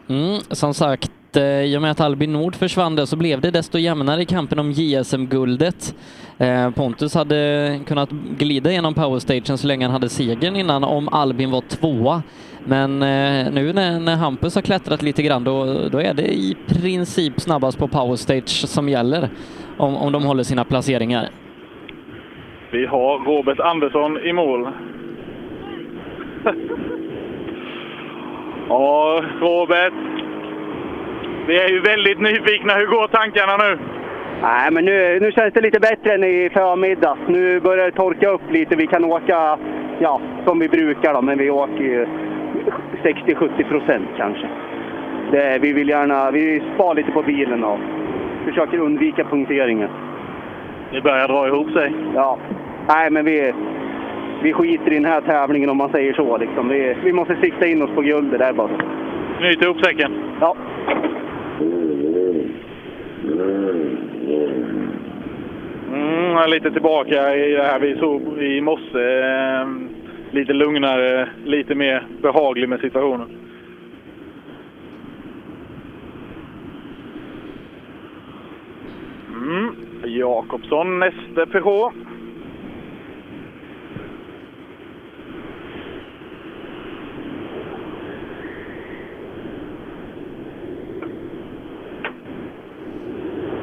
Mm, 0.09 0.39
som 0.51 0.73
sagt, 0.73 1.11
eh, 1.37 1.43
i 1.43 1.77
och 1.77 1.81
med 1.81 1.91
att 1.91 2.01
Albin 2.01 2.33
Nord 2.33 2.55
försvann 2.55 2.95
där 2.95 3.05
så 3.05 3.15
blev 3.15 3.41
det 3.41 3.51
desto 3.51 3.77
jämnare 3.77 4.21
i 4.21 4.25
kampen 4.25 4.59
om 4.59 4.71
JSM-guldet. 4.71 5.95
Eh, 6.37 6.69
Pontus 6.71 7.15
hade 7.15 7.79
kunnat 7.87 8.09
glida 8.37 8.71
genom 8.71 8.93
powerstagen 8.93 9.57
så 9.57 9.67
länge 9.67 9.85
han 9.85 9.91
hade 9.93 10.09
segern 10.09 10.55
innan 10.55 10.83
om 10.83 11.09
Albin 11.09 11.51
var 11.51 11.61
tvåa. 11.61 12.23
Men 12.65 13.01
eh, 13.01 13.51
nu 13.51 13.73
när, 13.73 13.99
när 13.99 14.15
Hampus 14.15 14.55
har 14.55 14.61
klättrat 14.61 15.01
lite 15.01 15.23
grann 15.23 15.43
då, 15.43 15.65
då 15.91 16.01
är 16.01 16.13
det 16.13 16.27
i 16.27 16.57
princip 16.67 17.41
snabbast 17.41 17.79
på 17.79 17.87
powerstage 17.87 18.67
som 18.67 18.89
gäller 18.89 19.29
om, 19.77 19.97
om 19.97 20.11
de 20.11 20.23
håller 20.23 20.43
sina 20.43 20.65
placeringar. 20.65 21.29
Vi 22.71 22.85
har 22.85 23.19
Robert 23.19 23.59
Andersson 23.59 24.17
i 24.17 24.33
mål. 24.33 24.67
ja, 28.69 29.23
Robert. 29.39 29.93
Vi 31.47 31.59
är 31.59 31.69
ju 31.69 31.79
väldigt 31.79 32.21
nyfikna. 32.21 32.73
Hur 32.73 32.87
går 32.87 33.07
tankarna 33.07 33.57
nu? 33.57 33.79
Nej, 34.41 34.71
men 34.71 34.85
nu, 34.85 35.19
nu 35.19 35.31
känns 35.31 35.53
det 35.53 35.61
lite 35.61 35.79
bättre 35.79 36.13
än 36.13 36.23
i 36.23 36.49
förmiddags. 36.53 37.19
Nu 37.27 37.59
börjar 37.59 37.85
det 37.85 37.91
torka 37.91 38.29
upp 38.29 38.51
lite. 38.51 38.75
Vi 38.75 38.87
kan 38.87 39.05
åka 39.05 39.57
ja, 39.99 40.21
som 40.45 40.59
vi 40.59 40.69
brukar, 40.69 41.13
då, 41.13 41.21
men 41.21 41.37
vi 41.37 41.49
åker 41.49 41.83
ju 41.83 42.07
60-70 43.03 43.63
procent 43.69 44.09
kanske. 44.17 44.49
Det, 45.31 45.59
vi 45.61 45.73
vill 45.73 45.89
gärna 45.89 46.31
vi 46.31 46.61
spar 46.75 46.95
lite 46.95 47.11
på 47.11 47.21
bilen 47.21 47.63
och 47.63 47.79
försöker 48.45 48.79
undvika 48.79 49.23
punkteringen. 49.23 49.89
Det 50.91 51.01
börjar 51.01 51.27
dra 51.27 51.47
ihop 51.47 51.71
sig. 51.71 51.93
Ja. 52.15 52.37
Nej, 52.87 53.11
men 53.11 53.25
vi, 53.25 53.53
vi 54.43 54.53
skiter 54.53 54.91
i 54.91 54.95
den 54.95 55.05
här 55.05 55.21
tävlingen 55.21 55.69
om 55.69 55.77
man 55.77 55.91
säger 55.91 56.13
så. 56.13 56.37
Liksom. 56.37 56.69
Vi, 56.69 56.95
vi 57.03 57.13
måste 57.13 57.35
sikta 57.35 57.67
in 57.67 57.81
oss 57.81 57.91
på 57.95 58.01
guldet 58.01 58.39
där 58.39 58.53
bara. 58.53 58.69
Knyta 59.39 59.65
ihop 59.65 59.85
säcken. 59.85 60.11
Ja. 60.41 60.55
Mm, 65.93 66.49
lite 66.49 66.71
tillbaka 66.71 67.35
i 67.35 67.51
det 67.51 67.63
här 67.63 67.79
vi 67.79 67.97
såg 67.97 68.21
i 68.43 68.61
morse. 68.61 69.88
Lite 70.31 70.53
lugnare, 70.53 71.29
lite 71.45 71.75
mer 71.75 72.07
behaglig 72.21 72.69
med 72.69 72.79
situationen. 72.79 73.29
Mm. 79.27 79.75
Jakobsson, 80.03 80.99
nästa 80.99 81.45
Peugeot. 81.45 81.93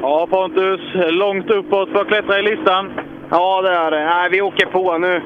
Ja, 0.01 0.27
Pontus, 0.29 0.81
långt 1.09 1.49
uppåt 1.49 1.89
för 1.89 2.01
att 2.01 2.07
klättra 2.07 2.39
i 2.39 2.41
listan. 2.41 2.91
Ja, 3.29 3.61
det 3.61 3.69
är 3.69 3.91
det. 3.91 4.05
Nej, 4.05 4.29
vi 4.31 4.41
åker 4.41 4.65
på 4.65 4.97
nu. 4.97 5.21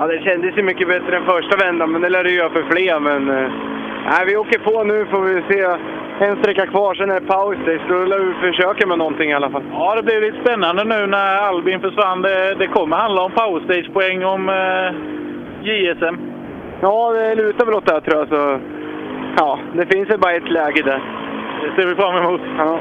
Ja, 0.00 0.06
det 0.06 0.22
kändes 0.22 0.58
ju 0.58 0.62
mycket 0.62 0.88
bättre 0.88 1.16
än 1.16 1.24
första 1.24 1.56
vändan, 1.56 1.92
men 1.92 2.02
det 2.02 2.08
lär 2.08 2.24
det 2.24 2.30
göra 2.30 2.50
för 2.50 2.62
fler. 2.62 3.00
Men, 3.00 3.30
eh, 3.30 3.50
nej, 4.04 4.26
vi 4.26 4.36
åker 4.36 4.58
på 4.58 4.84
nu 4.84 5.06
får 5.06 5.20
vi 5.20 5.42
se. 5.48 5.60
En 6.20 6.36
sträcka 6.36 6.66
kvar, 6.66 6.94
sen 6.94 7.10
är 7.10 7.20
det 7.20 7.26
paus. 7.26 7.56
Då 7.88 8.04
lär 8.04 8.18
vi 8.18 8.52
försöka 8.52 8.86
med 8.86 8.98
någonting 8.98 9.30
i 9.30 9.34
alla 9.34 9.50
fall. 9.50 9.62
Ja, 9.72 9.94
det 9.96 10.02
blir 10.02 10.20
lite 10.20 10.40
spännande 10.40 10.84
nu 10.84 11.06
när 11.06 11.36
Albin 11.36 11.80
försvann. 11.80 12.22
Det, 12.22 12.54
det 12.54 12.66
kommer 12.66 12.96
handla 12.96 13.22
om 13.22 13.32
powerstage-poäng, 13.32 14.24
om 14.24 14.48
eh, 14.48 14.92
JSM. 15.62 16.16
Ja, 16.80 17.12
det 17.12 17.34
lutar 17.34 17.66
väl 17.66 17.74
åt 17.74 17.86
det 17.86 17.92
här 17.92 18.00
tror 18.00 18.18
jag. 18.18 18.28
Så, 18.28 18.60
ja, 19.36 19.58
det 19.72 19.86
finns 19.94 20.10
väl 20.10 20.18
bara 20.18 20.32
ett 20.32 20.50
läge 20.50 20.82
där. 20.82 21.00
Det 21.62 21.82
ser 21.82 21.88
vi 21.88 21.94
fram 21.94 22.16
emot. 22.16 22.40
Ja. 22.58 22.78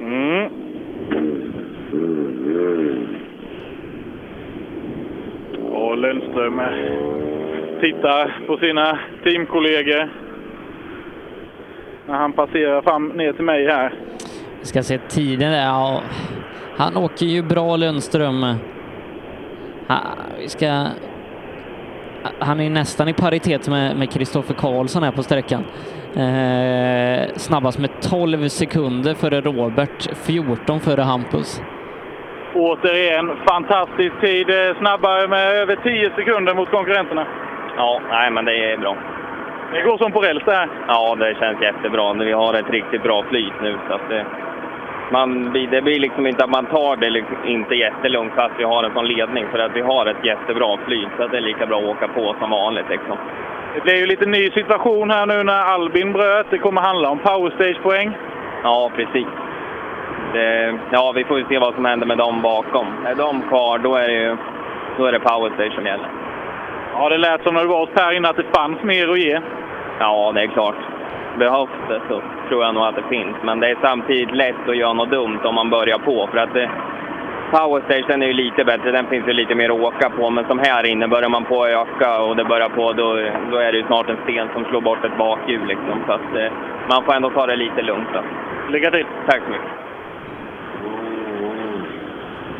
Mm. 0.00 0.48
Och 5.78 5.98
Lundström 5.98 6.60
tittar 7.80 8.46
på 8.46 8.56
sina 8.56 8.98
teamkollegor 9.24 10.08
när 12.06 12.14
han 12.14 12.32
passerar 12.32 12.82
fram 12.82 13.08
ner 13.08 13.32
till 13.32 13.44
mig 13.44 13.66
här. 13.66 13.94
Vi 14.60 14.66
ska 14.66 14.82
se 14.82 14.98
tiden 14.98 15.52
där. 15.52 15.64
Ja, 15.64 16.02
han 16.76 16.96
åker 16.96 17.26
ju 17.26 17.42
bra 17.42 17.76
Lundström. 17.76 18.42
Ha, 19.88 19.96
vi 20.38 20.48
ska... 20.48 20.86
Han 22.38 22.60
är 22.60 22.70
nästan 22.70 23.08
i 23.08 23.12
paritet 23.12 23.68
med 23.68 23.96
med 23.96 24.10
Kristoffer 24.10 24.54
Karlsson 24.54 25.02
här 25.02 25.12
på 25.12 25.22
sträckan. 25.22 25.64
Eh, 26.14 27.28
snabbast 27.36 27.78
med 27.78 27.90
12 28.00 28.48
sekunder 28.48 29.14
före 29.14 29.40
Robert, 29.40 30.08
14 30.14 30.80
före 30.80 31.02
Hampus. 31.02 31.62
Återigen, 32.54 33.30
fantastisk 33.50 34.20
tid. 34.20 34.50
eh, 34.50 34.76
Snabbare 34.78 35.28
med 35.28 35.56
över 35.56 35.76
10 35.76 36.10
sekunder 36.16 36.54
mot 36.54 36.70
konkurrenterna. 36.70 37.26
Ja, 37.76 38.00
nej 38.10 38.30
men 38.30 38.44
det 38.44 38.72
är 38.72 38.76
bra. 38.76 38.96
Det 39.72 39.82
går 39.82 39.98
som 39.98 40.12
på 40.12 40.20
räls 40.20 40.42
det 40.44 40.54
här. 40.54 40.68
Ja, 40.88 41.14
det 41.18 41.36
känns 41.40 41.62
jättebra. 41.62 42.12
Vi 42.12 42.32
har 42.32 42.54
ett 42.54 42.70
riktigt 42.70 43.02
bra 43.02 43.22
flyt 43.30 43.52
nu. 43.62 43.76
Så 43.88 43.94
att 43.94 44.08
det, 44.08 44.26
man, 45.12 45.52
det 45.70 45.82
blir 45.82 46.00
liksom 46.00 46.26
inte 46.26 46.44
att 46.44 46.50
man 46.50 46.66
tar 46.66 46.96
det 46.96 47.10
liksom 47.10 47.36
inte 47.46 47.74
jättelugnt 47.74 48.32
fast 48.36 48.54
vi 48.58 48.64
har 48.64 48.84
en 48.84 48.92
sån 48.94 49.06
ledning. 49.08 49.46
För 49.52 49.58
att 49.58 49.76
vi 49.76 49.80
har 49.80 50.06
ett 50.06 50.24
jättebra 50.24 50.78
flyt. 50.86 51.08
Så 51.16 51.22
att 51.22 51.30
det 51.30 51.36
är 51.36 51.40
lika 51.40 51.66
bra 51.66 51.78
att 51.78 51.84
åka 51.84 52.08
på 52.08 52.34
som 52.40 52.50
vanligt. 52.50 52.88
Liksom. 52.90 53.16
Det 53.74 53.80
blir 53.80 53.96
ju 53.96 54.06
lite 54.06 54.26
ny 54.26 54.50
situation 54.50 55.10
här 55.10 55.26
nu 55.26 55.42
när 55.42 55.62
Albin 55.74 56.12
bröt. 56.12 56.46
Det 56.50 56.58
kommer 56.58 56.80
handla 56.80 57.08
om 57.10 57.18
powerstage-poäng. 57.18 58.16
Ja, 58.62 58.90
precis. 58.96 59.26
Det, 60.32 60.78
ja, 60.90 61.12
vi 61.14 61.24
får 61.24 61.38
ju 61.38 61.44
se 61.48 61.58
vad 61.58 61.74
som 61.74 61.84
händer 61.84 62.06
med 62.06 62.18
dem 62.18 62.42
bakom. 62.42 62.86
Är 63.06 63.14
de 63.14 63.42
kvar, 63.42 63.78
då 63.78 63.94
är 63.96 64.08
det 64.08 64.14
ju 64.14 64.36
då 64.98 65.06
är 65.06 65.12
det 65.12 65.20
powerstage 65.20 65.74
som 65.74 65.86
gäller. 65.86 66.08
Ja, 66.94 67.08
det 67.08 67.18
lät 67.18 67.42
som 67.42 67.54
när 67.54 67.60
du 67.62 67.68
var 67.68 67.80
hos 67.80 67.94
Per 67.94 68.12
innan 68.12 68.30
att 68.30 68.36
det 68.36 68.56
fanns 68.56 68.82
mer 68.82 69.08
att 69.08 69.18
ge. 69.18 69.40
Ja, 69.98 70.32
det 70.34 70.42
är 70.42 70.46
klart. 70.46 70.76
Behövs 71.38 71.70
det 71.88 72.00
så 72.08 72.22
tror 72.48 72.64
jag 72.64 72.74
nog 72.74 72.84
att 72.84 72.96
det 72.96 73.08
finns. 73.08 73.36
Men 73.42 73.60
det 73.60 73.68
är 73.70 73.76
samtidigt 73.82 74.34
lätt 74.34 74.68
att 74.68 74.76
göra 74.76 74.92
något 74.92 75.10
dumt 75.10 75.40
om 75.44 75.54
man 75.54 75.70
börjar 75.70 75.98
på. 75.98 76.28
För 76.32 76.38
att 76.38 76.54
det, 76.54 76.70
Powerstation 77.50 78.22
är 78.22 78.26
ju 78.26 78.32
lite 78.32 78.64
bättre, 78.64 78.90
den 78.90 79.06
finns 79.06 79.28
ju 79.28 79.32
lite 79.32 79.54
mer 79.54 79.70
att 79.70 79.80
åka 79.80 80.10
på. 80.10 80.30
Men 80.30 80.46
som 80.46 80.58
här 80.58 80.86
inne, 80.86 81.08
börjar 81.08 81.28
man 81.28 81.44
på 81.44 81.62
att 81.62 81.70
öka 81.70 82.20
och 82.22 82.36
det 82.36 82.44
börjar 82.44 82.68
på, 82.68 82.92
då, 82.92 83.06
då 83.50 83.56
är 83.56 83.72
det 83.72 83.78
ju 83.78 83.86
snart 83.86 84.08
en 84.08 84.18
sten 84.24 84.48
som 84.54 84.64
slår 84.64 84.80
bort 84.80 85.04
ett 85.04 85.18
bakhjul. 85.18 85.66
Liksom. 85.66 86.02
Så 86.06 86.12
att, 86.12 86.36
eh, 86.36 86.52
man 86.88 87.04
får 87.04 87.14
ändå 87.14 87.30
ta 87.30 87.46
det 87.46 87.56
lite 87.56 87.82
lugnt. 87.82 88.08
Då. 88.12 88.20
Lycka 88.72 88.90
till! 88.90 89.06
Tack 89.26 89.42
så 89.44 89.50
mycket. 89.50 89.70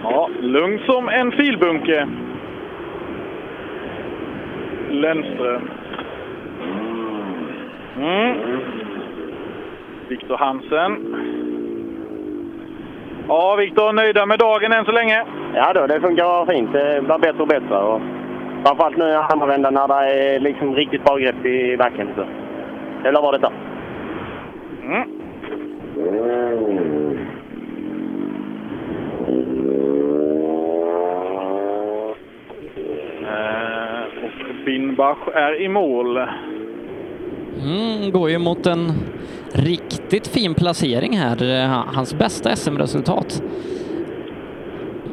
Ja, 0.02 0.28
lugn 0.40 0.78
som 0.86 1.08
en 1.08 1.32
filbunke. 1.32 2.08
Lennström. 4.90 5.70
Mm. 8.00 8.34
Viktor 10.08 10.36
Hansen. 10.36 11.14
Ja, 13.28 13.56
Viktor, 13.56 13.92
nöjda 13.92 14.26
med 14.26 14.38
dagen 14.38 14.72
än 14.72 14.84
så 14.84 14.92
länge? 14.92 15.24
Ja 15.54 15.72
då, 15.72 15.86
det 15.86 16.00
funkar 16.00 16.46
fint. 16.46 16.72
Det 16.72 17.02
blir 17.04 17.18
bättre 17.18 17.42
och 17.42 17.48
bättre. 17.48 17.76
Och 17.78 18.00
Framförallt 18.64 18.96
nu 18.96 19.04
i 19.04 19.14
andra 19.14 19.46
vändan 19.46 19.74
när 19.74 19.88
det 19.88 19.94
är 19.94 20.40
liksom 20.40 20.74
riktigt 20.74 21.04
bra 21.04 21.16
grepp 21.16 21.46
i 21.46 21.76
backen. 21.76 22.08
Så. 22.16 22.24
Det 23.02 23.12
lär 23.12 23.22
vara 23.22 23.38
detta. 23.38 23.52
Mm. 24.84 25.08
Eh, 33.22 34.24
och 34.24 34.64
Binbach 34.66 35.28
är 35.34 35.62
i 35.62 35.68
mål. 35.68 36.16
Mm, 37.62 38.10
går 38.12 38.30
ju 38.30 38.38
mot 38.38 38.66
en 38.66 38.92
riktigt 39.52 40.26
fin 40.26 40.54
placering 40.54 41.16
här. 41.16 41.62
Eh, 41.62 41.84
hans 41.94 42.14
bästa 42.14 42.56
SM-resultat. 42.56 43.42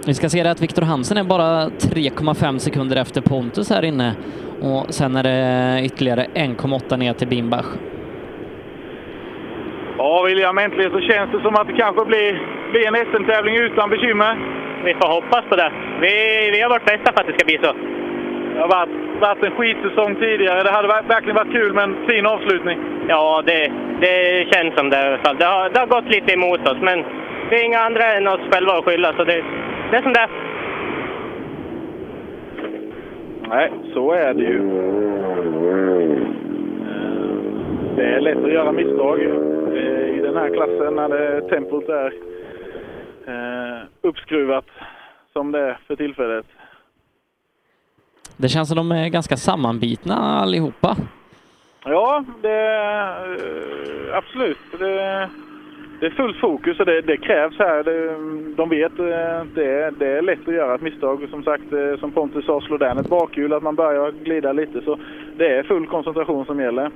Vi 0.07 0.13
ska 0.13 0.29
se 0.29 0.43
det 0.43 0.51
att 0.51 0.61
Viktor 0.61 0.81
Hansen 0.81 1.17
är 1.17 1.23
bara 1.23 1.69
3,5 1.69 2.57
sekunder 2.57 2.95
efter 2.95 3.21
Pontus 3.21 3.69
här 3.69 3.85
inne 3.85 4.15
och 4.61 4.93
sen 4.93 5.15
är 5.15 5.23
det 5.23 5.85
ytterligare 5.85 6.27
1,8 6.33 6.97
ner 6.97 7.13
till 7.13 7.27
Bimbach. 7.27 7.65
Ja, 9.97 10.23
William, 10.27 10.57
äntligen 10.57 10.91
så 10.91 10.99
känns 10.99 11.31
det 11.31 11.41
som 11.41 11.55
att 11.55 11.67
det 11.67 11.73
kanske 11.73 12.05
blir, 12.05 12.31
blir 12.71 12.87
en 12.87 12.95
SM-tävling 13.11 13.55
utan 13.55 13.89
bekymmer. 13.89 14.37
Vi 14.85 14.93
får 14.93 15.07
hoppas 15.07 15.43
på 15.49 15.55
det. 15.55 15.71
Vi, 16.01 16.13
vi 16.51 16.61
har 16.61 16.69
varit 16.69 16.85
bästa 16.85 17.13
för 17.13 17.21
att 17.21 17.27
det 17.27 17.33
ska 17.33 17.45
bli 17.45 17.59
så. 17.63 17.73
Det 18.55 18.61
har 18.61 18.67
varit, 18.67 18.89
varit 19.21 19.43
en 19.43 19.51
skitsäsong 19.51 20.15
tidigare. 20.15 20.63
Det 20.63 20.71
hade 20.71 20.87
ver- 20.87 21.07
verkligen 21.07 21.35
varit 21.35 21.51
kul 21.51 21.73
med 21.73 21.83
en 21.83 21.95
fin 22.07 22.25
avslutning. 22.25 22.77
Ja, 23.07 23.43
det, 23.45 23.71
det 24.01 24.47
känns 24.53 24.75
som 24.75 24.89
det 24.89 24.97
i 24.97 25.07
alla 25.07 25.17
fall. 25.17 25.37
Det 25.37 25.45
har, 25.45 25.69
det 25.69 25.79
har 25.79 25.87
gått 25.87 26.09
lite 26.15 26.33
emot 26.33 26.67
oss, 26.67 26.77
men 26.81 27.05
vi 27.49 27.55
är 27.59 27.63
inga 27.65 27.79
andra 27.79 28.03
än 28.13 28.27
oss 28.27 28.41
själva 28.51 28.73
att 28.73 28.85
skylla, 28.85 29.13
så 29.13 29.23
det, 29.23 29.43
det 29.91 29.97
är 29.97 30.01
som 30.01 30.13
det 30.13 30.19
är. 30.19 30.29
Nej, 33.49 33.71
så 33.93 34.11
är 34.11 34.33
det 34.33 34.43
ju. 34.43 34.61
Det 37.95 38.05
är 38.05 38.21
lätt 38.21 38.43
att 38.43 38.51
göra 38.51 38.71
misstag 38.71 39.21
eh, 39.21 40.17
i 40.17 40.19
den 40.23 40.35
här 40.35 40.49
klassen 40.53 40.95
när 40.95 41.09
det, 41.09 41.41
tempot 41.41 41.89
är 41.89 42.13
eh, 43.27 43.87
uppskruvat 44.01 44.65
som 45.33 45.51
det 45.51 45.59
är 45.59 45.77
för 45.87 45.95
tillfället. 45.95 46.45
Det 48.37 48.49
känns 48.49 48.67
som 48.69 48.77
de 48.77 48.91
är 48.91 49.09
ganska 49.09 49.37
sammanbitna 49.37 50.15
allihopa. 50.15 50.95
Ja, 51.85 52.23
det 52.41 52.75
eh, 54.09 54.17
absolut. 54.17 54.57
Det, 54.79 55.29
det 55.99 56.05
är 56.05 56.15
fullt 56.15 56.37
fokus 56.37 56.79
och 56.79 56.85
det, 56.85 57.01
det 57.01 57.17
krävs 57.17 57.59
här. 57.59 57.83
Det, 57.83 58.07
de 58.55 58.69
vet 58.69 58.97
det, 59.55 59.93
det 59.99 60.07
är 60.07 60.21
lätt 60.21 60.47
att 60.47 60.53
göra 60.53 60.75
ett 60.75 60.81
misstag. 60.81 61.27
Som 61.29 61.43
sagt, 61.43 61.99
som 61.99 62.11
Pontus 62.11 62.45
sa, 62.45 62.61
slå 62.61 62.77
den 62.77 62.97
ett 62.97 63.09
bakhjul, 63.09 63.53
att 63.53 63.63
man 63.63 63.75
börjar 63.75 64.11
glida 64.11 64.53
lite. 64.53 64.81
Så 64.81 64.99
det 65.37 65.57
är 65.57 65.63
full 65.63 65.87
koncentration 65.87 66.45
som 66.45 66.59
gäller. 66.59 66.91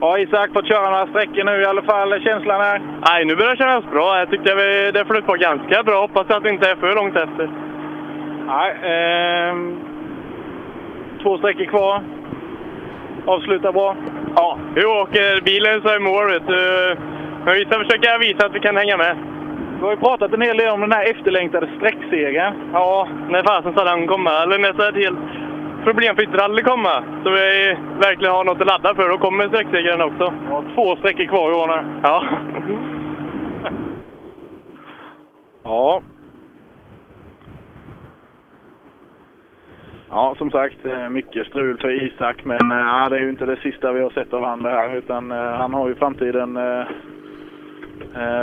Ja, 0.00 0.18
Isak 0.18 0.52
fått 0.52 0.68
köra 0.68 0.90
några 0.90 1.06
sträckor 1.06 1.44
nu 1.44 1.60
i 1.60 1.66
alla 1.66 1.82
fall. 1.82 2.20
Känslan 2.20 2.60
är? 2.60 2.80
Nej, 3.08 3.24
nu 3.24 3.36
börjar 3.36 3.50
det 3.50 3.56
kännas 3.56 3.84
bra. 3.84 4.18
Jag 4.18 4.30
tyckte 4.30 4.54
vi, 4.54 4.90
det 4.92 5.04
flöt 5.04 5.26
på 5.26 5.34
ganska 5.34 5.82
bra. 5.82 6.00
Hoppas 6.00 6.30
att 6.30 6.42
det 6.42 6.50
inte 6.50 6.70
är 6.70 6.76
för 6.76 6.94
långt 6.94 7.16
efter. 7.16 7.50
Nej, 8.46 8.76
ehm, 8.82 9.80
två 11.22 11.38
sträckor 11.38 11.64
kvar. 11.64 12.02
Avsluta 13.26 13.72
bra. 13.72 13.96
Ja, 14.36 14.58
vi 14.74 14.84
åker 14.84 15.40
bilen 15.40 15.82
så 15.82 15.88
är 15.88 15.98
mål, 15.98 16.30
vet 16.30 16.46
du. 16.46 16.96
Men 17.44 17.54
vi 17.54 17.64
ska 17.64 17.78
försöka 17.78 18.18
visa 18.18 18.46
att 18.46 18.54
vi 18.54 18.60
kan 18.60 18.76
hänga 18.76 18.96
med. 18.96 19.16
Vi 19.78 19.84
har 19.84 19.90
ju 19.90 19.96
pratat 19.96 20.32
en 20.32 20.42
hel 20.42 20.56
del 20.56 20.68
om 20.68 20.80
den 20.80 20.92
här 20.92 21.10
efterlängtade 21.10 21.68
sträcksegern. 21.76 22.54
Ja, 22.72 23.08
när 23.28 23.42
fasen 23.42 23.72
ska 23.72 23.84
den 23.84 24.06
komma? 24.06 24.42
Eller 24.42 24.58
när 24.58 24.72
ska 24.72 24.88
ett 24.88 25.04
helt 25.04 25.18
problemfritt 25.84 26.34
rally 26.34 26.62
komma? 26.62 27.04
Så 27.24 27.30
vi 27.30 27.76
verkligen 28.00 28.34
har 28.34 28.44
något 28.44 28.60
att 28.60 28.66
ladda 28.66 28.94
för. 28.94 29.08
Då 29.08 29.18
kommer 29.18 29.48
sträcksegern 29.48 30.02
också. 30.02 30.34
Ja, 30.50 30.64
två 30.74 30.96
sträckor 30.96 31.24
kvar 31.24 31.50
i 31.50 31.54
år. 31.54 31.84
Ja. 32.02 32.24
Ja. 35.64 36.02
Ja, 40.10 40.34
som 40.38 40.50
sagt, 40.50 40.86
eh, 40.86 41.08
mycket 41.08 41.46
strul 41.46 41.78
för 41.78 42.02
Isak, 42.02 42.44
men 42.44 42.72
eh, 42.72 42.78
ja, 42.78 43.08
det 43.08 43.16
är 43.16 43.20
ju 43.20 43.30
inte 43.30 43.46
det 43.46 43.56
sista 43.56 43.92
vi 43.92 44.00
har 44.00 44.10
sett 44.10 44.32
av 44.32 44.62
det 44.62 44.70
här, 44.70 44.96
utan 44.96 45.32
eh, 45.32 45.38
han 45.38 45.74
har 45.74 45.88
ju 45.88 45.94
framtiden 45.94 46.58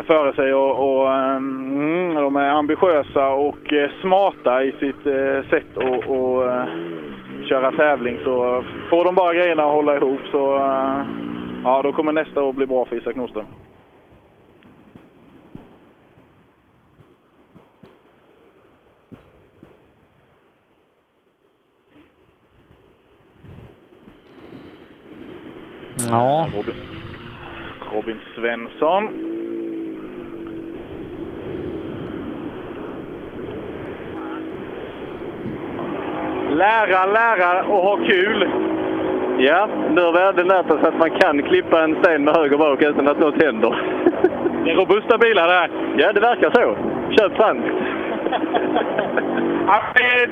före 0.07 0.33
sig 0.35 0.53
och, 0.53 1.01
och 1.01 1.13
mm, 1.13 2.15
de 2.15 2.35
är 2.35 2.49
ambitiösa 2.49 3.29
och 3.29 3.73
smarta 4.01 4.63
i 4.63 4.71
sitt 4.71 5.03
sätt 5.49 5.77
att 5.77 6.05
köra 7.51 7.71
tävling. 7.71 8.17
Så 8.23 8.63
får 8.89 9.05
de 9.05 9.15
bara 9.15 9.33
grejerna 9.33 9.63
att 9.63 9.71
hålla 9.71 9.95
ihop 9.95 10.19
så 10.31 10.55
eh, 10.55 11.05
ja, 11.63 11.81
då 11.83 11.93
kommer 11.93 12.11
nästa 12.11 12.43
år 12.43 12.53
bli 12.53 12.65
bra 12.65 12.85
för 12.85 12.95
Isak 12.95 13.15
Nordström. 13.15 13.45
Ja. 26.09 26.49
Robin, 26.55 26.75
Robin 27.93 28.19
Svensson. 28.35 29.03
Lära, 36.55 37.05
lära 37.05 37.63
och 37.63 37.81
ha 37.83 37.97
kul. 37.97 38.49
Ja, 39.37 39.67
nu 39.91 40.01
har 40.01 40.19
även 40.29 40.47
lärt 40.47 40.71
oss 40.71 40.83
att 40.83 40.99
man 40.99 41.09
kan 41.09 41.43
klippa 41.43 41.83
en 41.83 41.95
sten 42.03 42.23
med 42.23 42.35
höger 42.35 42.57
bak 42.57 42.81
utan 42.81 43.07
att 43.07 43.19
något 43.19 43.43
händer. 43.43 43.81
Det 44.65 44.71
är 44.71 44.75
robusta 44.75 45.17
bilar 45.17 45.47
det 45.47 45.53
här. 45.53 45.69
Ja, 45.97 46.13
det 46.13 46.19
verkar 46.19 46.51
så. 46.51 46.75
Köp 47.17 47.35
franskt. 47.37 47.67
Ja, 49.67 49.81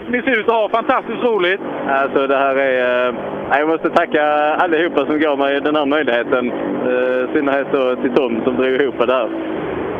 Ni 0.08 0.22
ser 0.22 0.40
ut 0.40 0.48
att 0.50 0.54
ha 0.56 0.70
fantastiskt 0.70 1.24
roligt. 1.24 1.62
Alltså 1.90 2.28
det 2.28 2.38
här 2.38 2.56
är... 2.56 3.08
eh, 3.10 3.16
Jag 3.60 3.68
måste 3.68 3.90
tacka 3.90 4.24
allihopa 4.56 5.06
som 5.06 5.20
gav 5.20 5.38
mig 5.38 5.62
den 5.62 5.76
här 5.76 5.86
möjligheten. 5.86 6.52
Eh, 6.88 7.24
I 7.24 7.28
synnerhet 7.34 8.02
till 8.02 8.14
Tom 8.16 8.42
som 8.44 8.56
drog 8.56 8.68
ihop 8.82 9.08
det 9.08 9.14
här. 9.14 9.30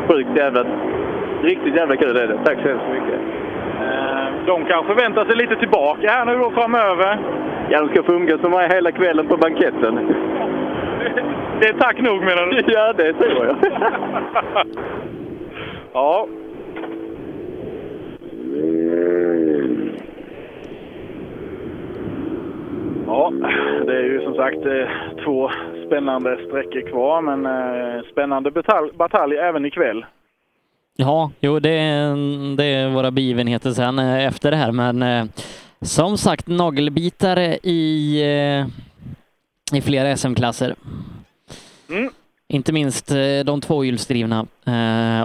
Sjukt 0.08 0.36
jävla... 0.36 0.64
Riktigt 1.42 1.76
jävla 1.76 1.96
kul 1.96 2.16
är 2.16 2.26
det. 2.26 2.38
Tack 2.44 2.58
så 2.62 2.68
hemskt 2.68 2.84
mycket. 2.92 3.20
Eh, 3.80 4.46
De 4.46 4.64
kanske 4.64 4.94
väntar 4.94 5.24
sig 5.24 5.36
lite 5.36 5.56
tillbaka 5.56 6.10
här 6.10 6.24
nu 6.24 6.34
då 6.38 6.50
framöver. 6.50 7.18
Ja, 7.70 7.80
de 7.80 7.88
ska 7.88 8.02
få 8.02 8.12
umgås 8.12 8.42
med 8.42 8.50
mig 8.50 8.68
hela 8.68 8.92
kvällen 8.92 9.26
på 9.28 9.36
banketten. 9.36 10.14
Det 11.60 11.68
är 11.68 11.72
tack 11.72 12.00
nog 12.00 12.18
menar 12.20 12.46
du? 12.46 12.72
Ja, 12.72 12.92
det 12.92 13.12
tror 13.12 13.46
jag. 13.46 13.56
ja. 15.92 16.26
Ja, 23.06 23.32
det 23.86 23.96
är 23.96 24.02
ju 24.02 24.20
som 24.24 24.34
sagt 24.34 24.66
eh, 24.66 24.88
två 25.24 25.50
spännande 25.86 26.36
sträckor 26.46 26.80
kvar, 26.90 27.22
men 27.22 27.46
eh, 27.46 28.02
spännande 28.12 28.50
batalj, 28.50 28.90
batalj 28.94 29.36
även 29.36 29.64
ikväll. 29.64 30.04
Ja, 30.96 31.30
jo, 31.40 31.58
det 31.58 31.70
är, 31.70 32.56
det 32.56 32.64
är 32.64 32.88
våra 32.88 33.10
begivenheter 33.10 33.72
sen 33.72 33.98
eh, 33.98 34.26
efter 34.26 34.50
det 34.50 34.56
här, 34.56 34.72
men 34.72 35.02
eh, 35.02 35.24
som 35.80 36.18
sagt 36.18 36.46
nagelbitare 36.46 37.58
i, 37.62 38.20
eh, 38.22 38.66
i 39.76 39.80
flera 39.80 40.16
SM-klasser. 40.16 40.74
Mm. 41.90 42.10
Inte 42.48 42.72
minst 42.72 43.12
de 43.44 43.60
tvåhjulsdrivna 43.60 44.46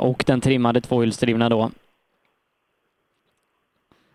och 0.02 0.24
den 0.28 0.42
trimmade 0.42 0.82
tvåhjulsdrivna 0.82 1.50
då. 1.50 1.72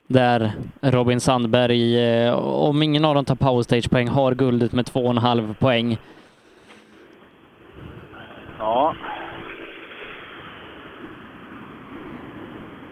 Där 0.06 0.52
Robin 0.80 1.20
Sandberg, 1.20 2.30
om 2.32 2.82
ingen 2.82 3.04
av 3.04 3.14
dem 3.14 3.24
tar 3.24 3.34
powerstage-poäng, 3.34 4.08
har 4.08 4.34
guldet 4.34 4.72
med 4.72 4.86
två 4.86 5.00
och 5.00 5.10
en 5.10 5.18
halv 5.18 5.54
poäng. 5.54 5.98
Ja. 8.58 8.94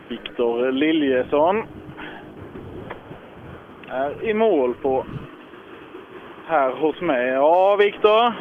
Viktor 0.08 0.72
Liljesson 0.72 1.66
är 3.90 4.24
i 4.24 4.34
mål 4.34 4.74
på 4.74 5.06
här 6.48 6.70
hos 6.70 7.00
mig. 7.00 7.28
Ja, 7.28 7.76
Viktor. 7.76 8.32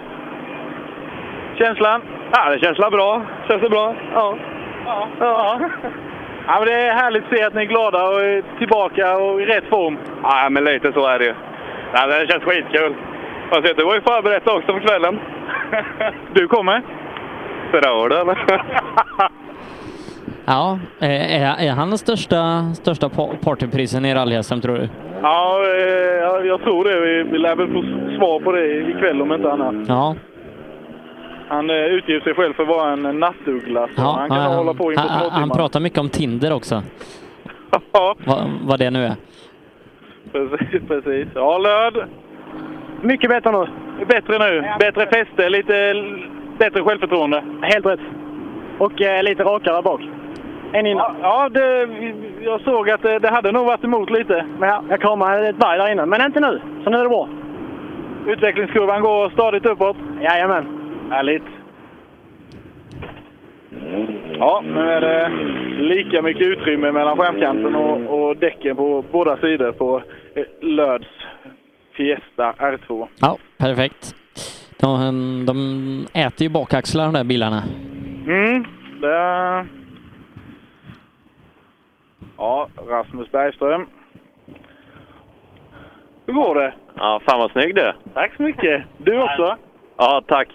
Känslan? 1.58 2.02
Ja, 2.32 2.50
det 2.50 2.60
känns 2.60 2.78
bra. 2.78 3.22
Känns 3.48 3.62
det 3.62 3.70
bra? 3.70 3.96
Ja. 4.14 4.38
Ja. 4.86 5.08
ja. 5.20 5.60
ja 6.48 6.56
men 6.60 6.68
det 6.68 6.74
är 6.74 6.94
härligt 6.94 7.24
att 7.24 7.38
se 7.38 7.44
att 7.44 7.54
ni 7.54 7.62
är 7.62 7.66
glada 7.66 8.10
och 8.10 8.22
är 8.22 8.44
tillbaka 8.58 9.18
och 9.18 9.42
i 9.42 9.46
rätt 9.46 9.70
form. 9.70 9.98
Ja, 10.24 10.48
men 10.50 10.64
lite 10.64 10.94
så 10.94 11.08
är 11.08 11.20
det 11.20 11.26
ju. 11.26 11.34
Ja, 11.94 12.08
det 12.08 12.28
känns 12.28 12.44
skitkul. 12.44 12.96
Alltså, 13.52 13.74
du 13.74 13.86
var 13.86 13.96
ju 13.96 14.02
förberett 14.02 14.48
också 14.48 14.74
för 14.74 14.80
kvällen. 14.80 15.20
Du 16.34 16.48
kommer? 16.48 16.82
Förrör 17.72 18.10
du 18.10 18.16
eller? 18.18 18.62
Ja, 20.50 20.80
eh, 21.00 21.42
är, 21.44 21.68
är 21.68 21.72
han 21.72 21.90
den 21.90 21.98
största, 21.98 22.74
största 22.74 23.10
pa- 23.10 23.36
partyprisen 23.44 24.06
i 24.06 24.14
rally 24.14 24.36
tror 24.62 24.76
du? 24.76 24.90
Ja, 25.22 25.60
eh, 25.64 26.22
ja, 26.22 26.42
jag 26.42 26.62
tror 26.62 26.84
det. 26.84 27.24
Vi, 27.24 27.38
lär 27.38 27.56
väl 27.56 27.68
få 27.68 27.82
svar 28.18 28.40
på 28.40 28.52
det 28.52 28.76
ikväll 28.90 29.22
om 29.22 29.34
inte 29.34 29.52
annat. 29.52 29.76
Ja, 29.88 30.16
Han 31.50 31.70
eh, 31.70 31.76
utger 31.76 32.20
sig 32.20 32.34
själv 32.34 32.54
för 32.54 32.64
att 32.64 32.70
vara 32.70 32.92
en 32.94 33.20
nattuggla, 33.20 33.88
så 33.88 33.94
ja 33.98 34.16
han 34.20 34.30
kan 34.30 34.56
hålla 34.56 34.74
på 34.74 34.92
in 34.92 34.96
på 34.98 35.02
han, 35.08 35.32
han 35.32 35.50
pratar 35.50 35.80
mycket 35.80 36.00
om 36.00 36.10
Tinder 36.10 36.54
också. 36.54 36.84
Vad, 37.92 38.52
vad 38.62 38.80
det 38.80 38.90
nu 38.92 39.06
är. 39.06 39.14
Precis, 40.32 40.82
precis. 40.88 41.28
Ja, 41.36 41.58
Löd. 41.58 42.04
Mycket 43.02 43.30
bättre 43.30 43.52
nu. 43.52 43.68
Bättre 44.06 44.38
nu. 44.40 44.64
Bättre 44.80 45.08
fäste, 45.08 45.50
lite 45.50 45.94
bättre 46.58 46.84
självförtroende. 46.84 47.44
Helt 47.62 47.86
rätt. 47.86 48.00
Och 48.80 49.02
eh, 49.02 49.24
lite 49.24 49.44
rakare 49.44 49.82
bak. 49.82 50.02
En 50.74 50.86
innan. 50.86 51.16
Ja, 51.22 51.50
det, 51.50 51.90
jag 52.42 52.62
såg 52.62 52.90
att 52.90 53.02
det, 53.02 53.20
det 53.20 53.30
hade 53.30 53.52
nog 53.52 53.66
varit 53.66 53.84
emot 53.84 54.10
lite. 54.10 54.46
Men 54.60 54.70
ja, 54.70 54.84
jag 54.90 55.02
kramade 55.02 55.48
ett 55.48 55.58
berg 55.58 55.78
där 55.78 55.92
inne, 55.92 56.06
men 56.06 56.22
inte 56.22 56.40
nu. 56.40 56.62
Så 56.84 56.90
nu 56.90 56.98
är 56.98 57.04
det 57.04 57.10
bra. 57.10 57.30
Utvecklingskurvan 58.28 59.02
går 59.02 59.30
stadigt 59.30 59.66
uppåt. 59.66 59.98
Jajamän. 60.22 60.66
Härligt. 61.10 61.44
Ja, 64.40 64.64
nu 64.66 64.92
är 64.92 65.02
det 65.02 65.32
lika 65.84 66.22
mycket 66.22 66.48
utrymme 66.48 66.92
mellan 66.92 67.18
skärmkanten 67.18 67.76
och, 67.76 68.20
och 68.20 68.38
däcken 68.38 68.76
på 68.76 69.04
båda 69.12 69.38
sidor 69.38 69.72
på 69.72 70.02
Löds 70.62 71.08
Fiesta 71.94 72.52
R2. 72.52 73.08
Ja, 73.22 73.38
perfekt. 73.58 74.16
De, 74.80 75.46
de 75.46 76.08
äter 76.14 76.42
ju 76.42 76.50
bakaxlar 76.50 77.06
de 77.06 77.14
där 77.14 77.24
bilarna. 77.24 77.64
Mm, 78.28 78.66
det... 79.02 79.66
Ja, 82.38 82.68
Rasmus 82.90 83.32
Bergström. 83.32 83.86
Hur 86.26 86.34
går 86.34 86.56
det? 86.56 86.74
Ja, 86.96 87.20
fan 87.26 87.40
vad 87.40 87.52
snygg 87.52 87.76
du 87.76 87.82
är. 87.82 87.96
Tack 88.14 88.36
så 88.36 88.44
mycket. 88.44 88.84
Du 88.98 89.22
också? 89.22 89.56
Ja, 89.98 90.22
tack. 90.28 90.48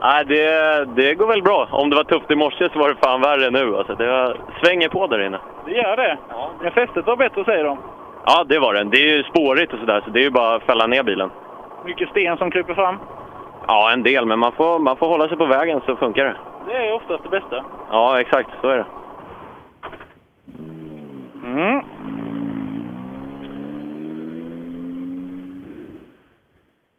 Nej, 0.00 0.24
det, 0.24 0.84
det 0.96 1.14
går 1.14 1.26
väl 1.26 1.42
bra. 1.42 1.68
Om 1.72 1.90
det 1.90 1.96
var 1.96 2.04
tufft 2.04 2.30
i 2.30 2.34
morse 2.34 2.68
så 2.72 2.78
var 2.78 2.88
det 2.88 2.94
fan 2.94 3.20
värre 3.20 3.50
nu. 3.50 3.76
Alltså, 3.76 3.94
det 3.94 4.36
svänger 4.62 4.88
på 4.88 5.06
där 5.06 5.26
inne. 5.26 5.38
Det 5.66 5.72
gör 5.72 5.96
det. 5.96 6.18
Men 6.62 6.72
fästet 6.72 7.06
var 7.06 7.16
bättre 7.16 7.44
säger 7.44 7.64
de. 7.64 7.78
Ja, 8.26 8.44
det 8.48 8.58
var 8.58 8.74
det. 8.74 8.84
Det 8.84 8.96
är 8.96 9.16
ju 9.16 9.22
spårigt 9.22 9.72
och 9.72 9.78
sådär, 9.78 10.00
så 10.04 10.10
det 10.10 10.20
är 10.20 10.24
ju 10.24 10.30
bara 10.30 10.54
att 10.54 10.62
fälla 10.62 10.86
ner 10.86 11.02
bilen. 11.02 11.30
Mycket 11.84 12.08
sten 12.08 12.36
som 12.36 12.50
kryper 12.50 12.74
fram. 12.74 12.98
Ja, 13.66 13.92
en 13.92 14.02
del, 14.02 14.26
men 14.26 14.38
man 14.38 14.52
får, 14.52 14.78
man 14.78 14.96
får 14.96 15.08
hålla 15.08 15.28
sig 15.28 15.36
på 15.36 15.46
vägen 15.46 15.80
så 15.86 15.96
funkar 15.96 16.24
det. 16.24 16.36
Det 16.66 16.88
är 16.88 16.92
oftast 16.94 17.22
det 17.22 17.28
bästa. 17.28 17.64
Ja, 17.90 18.20
exakt. 18.20 18.50
Så 18.60 18.68
är 18.68 18.76
det. 18.76 18.84
Mm. 21.50 21.80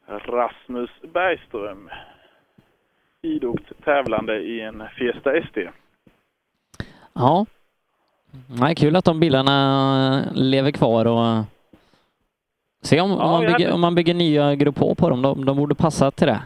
Rasmus 0.07 0.89
Bergström. 1.13 1.89
Idogt 3.21 3.71
tävlande 3.83 4.37
i 4.39 4.61
en 4.61 4.83
Fiesta 4.97 5.37
ST. 5.37 5.69
Ja. 7.13 7.45
Nej, 8.59 8.75
kul 8.75 8.95
att 8.95 9.05
de 9.05 9.19
bilarna 9.19 10.23
lever 10.33 10.71
kvar 10.71 11.05
och 11.05 11.43
se 12.81 13.01
om, 13.01 13.09
Ja, 13.11 13.15
om, 13.25 13.31
man, 13.31 13.39
bygger, 13.41 13.51
hade- 13.53 13.71
om 13.73 13.81
man 13.81 13.95
bygger 13.95 14.13
nya 14.13 14.55
Grupp 14.55 14.77
H 14.79 14.95
på 14.95 15.09
dem. 15.09 15.21
De, 15.21 15.45
de 15.45 15.57
borde 15.57 15.75
passa 15.75 16.11
till 16.11 16.27
det. 16.27 16.43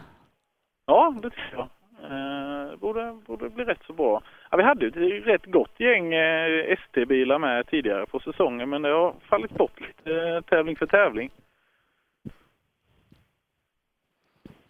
Ja, 0.86 1.16
det 1.24 1.30
tycker 1.30 1.54
jag. 1.58 1.68
Eh, 2.12 2.76
borde, 2.80 3.18
borde 3.28 3.50
bli 3.50 3.64
rätt 3.64 3.82
så 3.88 3.94
bra. 3.94 4.22
Ja, 4.56 4.58
vi 4.58 4.64
hade 4.64 4.88
ett 4.88 5.28
rätt 5.28 5.46
gott 5.46 5.80
gäng 5.80 6.14
eh, 6.14 6.78
ST-bilar 6.80 7.40
med 7.40 7.68
tidigare 7.68 8.06
på 8.06 8.20
säsongen 8.20 8.70
men 8.70 8.82
det 8.82 8.90
har 8.90 9.14
fallit 9.30 9.52
bort 9.52 9.80
lite 9.82 10.22
eh, 10.22 10.42
tävling 10.42 10.76
för 10.76 10.86
tävling. 10.86 11.30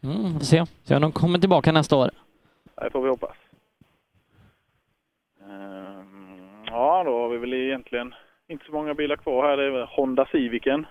Mm, 0.03 0.33
får 0.33 0.39
se. 0.39 0.65
se 0.83 0.95
om 0.95 1.01
de 1.01 1.11
kommer 1.11 1.39
tillbaka 1.39 1.71
nästa 1.71 1.95
år. 1.95 2.09
Det 2.75 2.89
får 2.91 3.01
vi 3.01 3.09
hoppas. 3.09 3.37
Ehm, 5.41 6.65
Ja, 6.65 7.03
då 7.03 7.21
har 7.21 7.29
vi 7.29 7.37
väl 7.37 7.53
egentligen 7.53 8.15
inte 8.47 8.65
så 8.65 8.71
många 8.71 8.93
bilar 8.93 9.15
kvar 9.15 9.49
här. 9.49 9.57
Det 9.57 9.63
är 9.63 9.85
Honda 9.85 10.25
Civicen. 10.25 10.85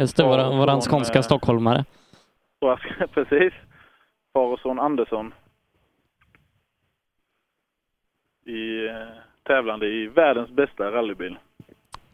Just 0.00 0.16
det, 0.16 0.22
våran, 0.22 0.58
våran 0.58 0.80
skånska 0.80 1.18
eh, 1.18 1.22
stockholmare. 1.22 1.84
Precis. 3.14 3.52
Far 4.32 4.46
och 4.52 4.60
son 4.60 4.78
Andersson. 4.78 5.34
I, 8.46 8.86
eh, 8.86 8.94
tävlande 9.42 9.86
i 9.86 10.06
världens 10.06 10.50
bästa 10.50 10.90
rallybil. 10.92 11.38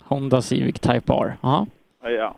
Honda 0.03 0.43
Civic 0.43 0.81
Type 0.81 1.13
R. 1.13 1.37
Jaha. 1.43 1.67
Ja, 2.03 2.11
Ja. 2.11 2.37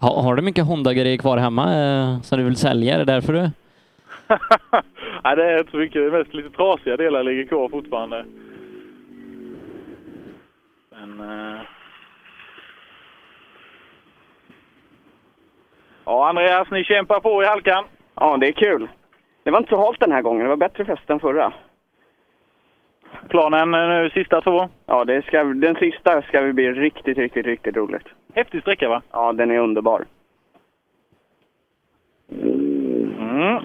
Ha, 0.00 0.22
har 0.22 0.34
du 0.34 0.42
mycket 0.42 0.66
Honda-grejer 0.66 1.18
kvar 1.18 1.36
hemma 1.36 1.74
eh, 1.74 2.20
som 2.20 2.38
du 2.38 2.44
vill 2.44 2.56
sälja? 2.56 2.94
Är 2.94 2.98
det 2.98 3.04
därför 3.04 3.32
du... 3.32 3.40
Nej, 5.24 5.36
det 5.36 5.44
är 5.52 5.58
inte 5.58 5.70
så 5.70 5.76
mycket. 5.76 5.94
Det 5.94 6.06
är 6.06 6.10
mest 6.18 6.34
lite 6.34 6.50
trasiga 6.50 6.96
delar 6.96 7.22
ligger 7.22 7.44
kvar 7.46 7.68
fortfarande. 7.68 8.24
Men... 10.90 11.20
Eh... 11.20 11.60
Ja, 16.04 16.28
Andreas, 16.28 16.70
ni 16.70 16.84
kämpar 16.84 17.20
på 17.20 17.42
i 17.42 17.46
halkan. 17.46 17.84
Ja, 18.20 18.36
det 18.36 18.48
är 18.48 18.52
kul. 18.52 18.88
Det 19.42 19.50
var 19.50 19.58
inte 19.58 19.70
så 19.70 19.76
halt 19.76 20.00
den 20.00 20.12
här 20.12 20.22
gången. 20.22 20.42
Det 20.42 20.48
var 20.48 20.56
bättre 20.56 20.84
fest 20.84 21.10
än 21.10 21.20
förra. 21.20 21.52
Planen 23.28 23.74
eh, 23.74 23.88
nu, 23.88 24.10
sista 24.10 24.40
två? 24.40 24.68
Ja, 24.86 25.04
det 25.04 25.24
ska, 25.26 25.44
den 25.44 25.74
sista 25.74 26.22
ska 26.22 26.40
vi 26.40 26.52
bli 26.52 26.72
riktigt, 26.72 27.18
riktigt, 27.18 27.46
riktigt 27.46 27.76
roligt. 27.76 28.06
Häftig 28.34 28.60
sträcka, 28.60 28.88
va? 28.88 29.02
Ja, 29.12 29.32
den 29.32 29.50
är 29.50 29.58
underbar. 29.58 30.04
Mm. 32.32 33.58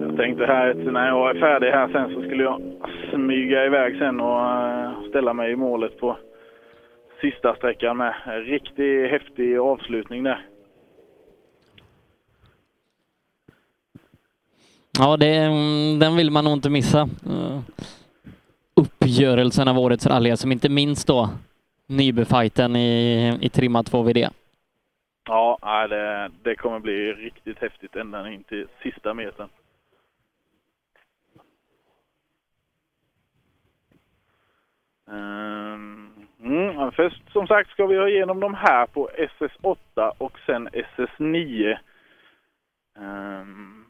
Jag 0.00 0.16
tänkte 0.16 0.46
här 0.46 0.74
när 0.74 1.08
jag 1.08 1.36
är 1.36 1.40
färdig 1.40 1.70
här 1.70 1.88
sen 1.88 2.14
så 2.14 2.22
skulle 2.22 2.42
jag 2.42 2.62
smyga 3.10 3.66
iväg 3.66 3.98
sen 3.98 4.20
och 4.20 4.40
eh, 4.40 4.90
ställa 5.08 5.32
mig 5.32 5.52
i 5.52 5.56
målet 5.56 6.00
på 6.00 6.16
sista 7.20 7.54
sträckan 7.54 7.96
med. 7.96 8.14
Riktigt 8.26 9.10
häftig 9.10 9.58
avslutning 9.58 10.22
där. 10.22 10.46
Ja, 14.98 15.16
det, 15.16 15.36
mm, 15.36 15.98
den 15.98 16.16
vill 16.16 16.30
man 16.30 16.44
nog 16.44 16.52
inte 16.52 16.70
missa. 16.70 17.00
Eh, 17.00 17.60
uppgörelsen 18.74 19.68
av 19.68 19.78
årets 19.78 20.06
rally, 20.06 20.36
som 20.36 20.52
inte 20.52 20.68
minst 20.68 21.06
då 21.06 21.30
Nybyfighten 21.86 22.76
i, 22.76 23.38
i 23.40 23.48
trimma 23.48 23.82
2VD. 23.82 24.30
Ja, 25.28 25.86
det, 25.90 26.30
det 26.42 26.56
kommer 26.56 26.78
bli 26.78 27.12
riktigt 27.12 27.58
häftigt 27.58 27.96
ända 27.96 28.30
in 28.30 28.44
till 28.44 28.66
sista 28.82 29.14
metern. 29.14 29.48
Ehm, 35.10 36.10
mm, 36.40 36.92
först 36.92 37.32
som 37.32 37.46
sagt 37.46 37.70
ska 37.70 37.86
vi 37.86 37.96
ha 37.96 38.08
igenom 38.08 38.40
de 38.40 38.54
här 38.54 38.86
på 38.86 39.10
SS8 39.38 40.12
och 40.18 40.38
sen 40.46 40.68
SS9. 40.68 41.78
Mm. 42.98 43.85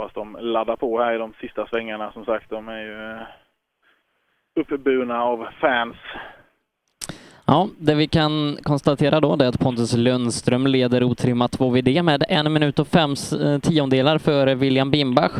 Hoppas 0.00 0.14
de 0.14 0.36
laddar 0.40 0.76
på 0.76 0.98
här 0.98 1.14
i 1.14 1.18
de 1.18 1.32
sista 1.40 1.66
svängarna 1.66 2.12
som 2.12 2.24
sagt. 2.24 2.50
De 2.50 2.68
är 2.68 2.80
ju 2.80 3.10
eh, 3.10 3.22
uppburna 4.60 5.22
av 5.22 5.46
fans. 5.60 5.96
Ja, 7.46 7.68
det 7.78 7.94
vi 7.94 8.06
kan 8.06 8.56
konstatera 8.62 9.20
då 9.20 9.36
det 9.36 9.44
är 9.44 9.48
att 9.48 9.60
Pontus 9.60 9.92
Lundström 9.92 10.66
leder 10.66 11.02
otrimmat 11.02 11.58
2VD 11.58 12.02
med 12.02 12.24
en 12.28 12.52
minut 12.52 12.78
och 12.78 12.88
fem 12.88 13.14
eh, 13.40 13.58
tiondelar 13.58 14.18
före 14.18 14.54
William 14.54 14.90
Bimbach. 14.90 15.32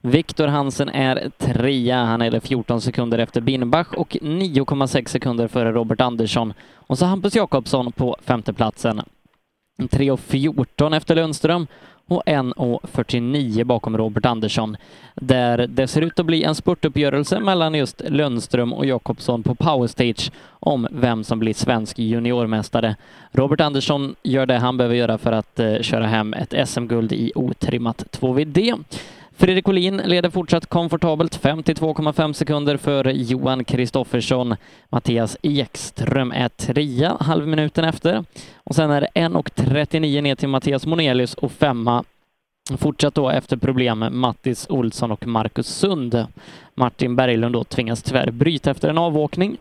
Viktor 0.00 0.46
Hansen 0.46 0.88
är 0.88 1.30
trea, 1.38 2.04
han 2.04 2.22
är 2.22 2.30
det 2.30 2.40
14 2.40 2.80
sekunder 2.80 3.18
efter 3.18 3.40
Bimbach 3.40 3.88
och 3.96 4.10
9,6 4.10 5.06
sekunder 5.06 5.48
före 5.48 5.72
Robert 5.72 6.00
Andersson. 6.00 6.52
Och 6.74 6.98
så 6.98 7.06
Hampus 7.06 7.36
Jakobsson 7.36 7.92
på 7.92 8.16
femteplatsen. 8.22 9.02
3.14 9.78 10.96
efter 10.96 11.14
Lundström 11.14 11.66
och 12.08 12.22
1.49 12.26 13.64
bakom 13.64 13.96
Robert 13.98 14.26
Andersson. 14.26 14.76
Där 15.14 15.66
det 15.66 15.86
ser 15.86 16.02
ut 16.02 16.18
att 16.18 16.26
bli 16.26 16.44
en 16.44 16.54
spurtuppgörelse 16.54 17.40
mellan 17.40 17.74
just 17.74 18.02
Lundström 18.08 18.72
och 18.72 18.86
Jakobsson 18.86 19.42
på 19.42 19.54
Powerstage 19.54 20.30
om 20.48 20.88
vem 20.90 21.24
som 21.24 21.38
blir 21.38 21.54
svensk 21.54 21.98
juniormästare. 21.98 22.96
Robert 23.32 23.60
Andersson 23.60 24.14
gör 24.22 24.46
det 24.46 24.58
han 24.58 24.76
behöver 24.76 24.96
göra 24.96 25.18
för 25.18 25.32
att 25.32 25.60
eh, 25.60 25.80
köra 25.80 26.06
hem 26.06 26.34
ett 26.34 26.68
SM-guld 26.68 27.12
i 27.12 27.32
otrimmat 27.34 28.04
2VD. 28.20 28.84
Fredrik 29.36 29.68
Olin 29.68 29.96
leder 29.96 30.30
fortsatt 30.30 30.66
komfortabelt 30.66 31.40
52,5 31.42 32.32
sekunder 32.32 32.76
för 32.76 33.04
Johan 33.04 33.64
Kristoffersson. 33.64 34.56
Mattias 34.88 35.36
Ekström 35.42 36.32
är 36.32 36.48
trea 36.48 37.16
halvminuten 37.20 37.84
efter. 37.84 38.24
Och 38.56 38.74
sen 38.74 38.90
är 38.90 39.00
det 39.00 39.08
1.39 39.14 40.20
ner 40.20 40.34
till 40.34 40.48
Mattias 40.48 40.86
Monelius 40.86 41.34
och 41.34 41.52
femma 41.52 42.04
Fortsatt 42.78 43.14
då 43.14 43.30
efter 43.30 43.56
problem 43.56 43.98
med 43.98 44.12
Mattis 44.12 44.66
Olsson 44.70 45.10
och 45.10 45.26
Marcus 45.26 45.66
Sund. 45.66 46.26
Martin 46.74 47.16
Berglund 47.16 47.54
då 47.54 47.64
tvingas 47.64 48.02
tyvärr 48.02 48.30
bryta 48.30 48.70
efter 48.70 48.88
en 48.88 48.98
avåkning. 48.98 49.56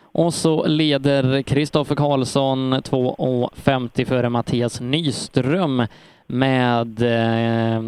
Och 0.00 0.34
så 0.34 0.66
leder 0.66 1.42
Kristoffer 1.42 1.94
Karlsson 1.94 2.74
2.50 2.74 4.04
före 4.04 4.28
Mattias 4.28 4.80
Nyström 4.80 5.86
med 6.26 7.02
eh, 7.02 7.82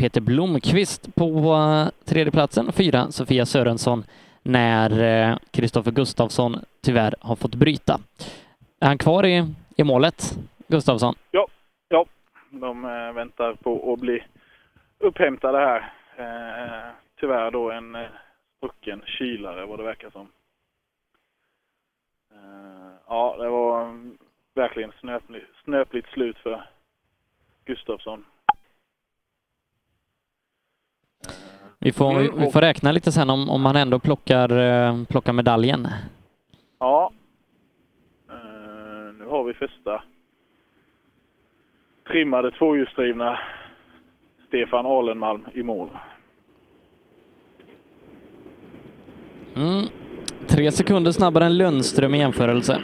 Peter 0.00 0.20
Blomqvist 0.20 1.14
på 1.14 1.24
eh, 1.24 2.04
tredjeplatsen. 2.04 2.72
Fyra 2.72 3.10
Sofia 3.10 3.46
Sörensson 3.46 4.04
när 4.42 4.90
eh, 5.02 5.38
Kristoffer 5.50 5.90
Gustafsson 5.90 6.56
tyvärr 6.84 7.14
har 7.20 7.36
fått 7.36 7.54
bryta. 7.54 8.00
Är 8.80 8.86
han 8.86 8.98
kvar 8.98 9.26
i, 9.26 9.54
i 9.76 9.84
målet, 9.84 10.38
Gustafsson? 10.68 11.14
Ja, 11.30 11.46
ja. 11.88 12.06
De 12.50 12.84
eh, 12.84 13.12
väntar 13.12 13.54
på 13.54 13.92
att 13.92 14.00
bli 14.00 14.24
upphämtade 14.98 15.58
här. 15.58 15.92
Eh, 16.16 16.92
tyvärr 17.20 17.50
då 17.50 17.70
en 17.70 17.94
eh, 17.94 18.06
sprucken 18.56 19.02
kylare 19.06 19.66
vad 19.66 19.78
det 19.78 19.84
verkar 19.84 20.10
som. 20.10 20.28
Eh, 22.32 22.92
ja, 23.06 23.36
det 23.38 23.48
var 23.48 23.82
mm, 23.82 24.18
verkligen 24.54 24.92
snöpligt, 25.00 25.46
snöpligt 25.64 26.08
slut 26.08 26.38
för 26.38 26.66
Gustafsson. 27.64 28.24
Vi 31.78 31.92
får, 31.92 32.18
vi, 32.18 32.30
vi 32.36 32.50
får 32.50 32.60
räkna 32.60 32.92
lite 32.92 33.12
sen 33.12 33.30
om, 33.30 33.50
om 33.50 33.62
man 33.62 33.76
ändå 33.76 33.98
plockar, 33.98 34.58
eh, 34.58 35.04
plockar 35.04 35.32
medaljen. 35.32 35.88
Ja. 36.78 37.12
Eh, 38.30 39.14
nu 39.18 39.24
har 39.24 39.44
vi 39.44 39.54
första 39.54 40.02
trimmade 42.08 42.50
tvåhjulsdrivna 42.50 43.38
Stefan 44.48 44.86
Alenmalm 44.86 45.46
i 45.54 45.62
mål. 45.62 45.88
Mm. 49.56 49.84
Tre 50.46 50.72
sekunder 50.72 51.12
snabbare 51.12 51.44
än 51.44 51.58
Lundström 51.58 52.14
i 52.14 52.18
jämförelse. 52.18 52.80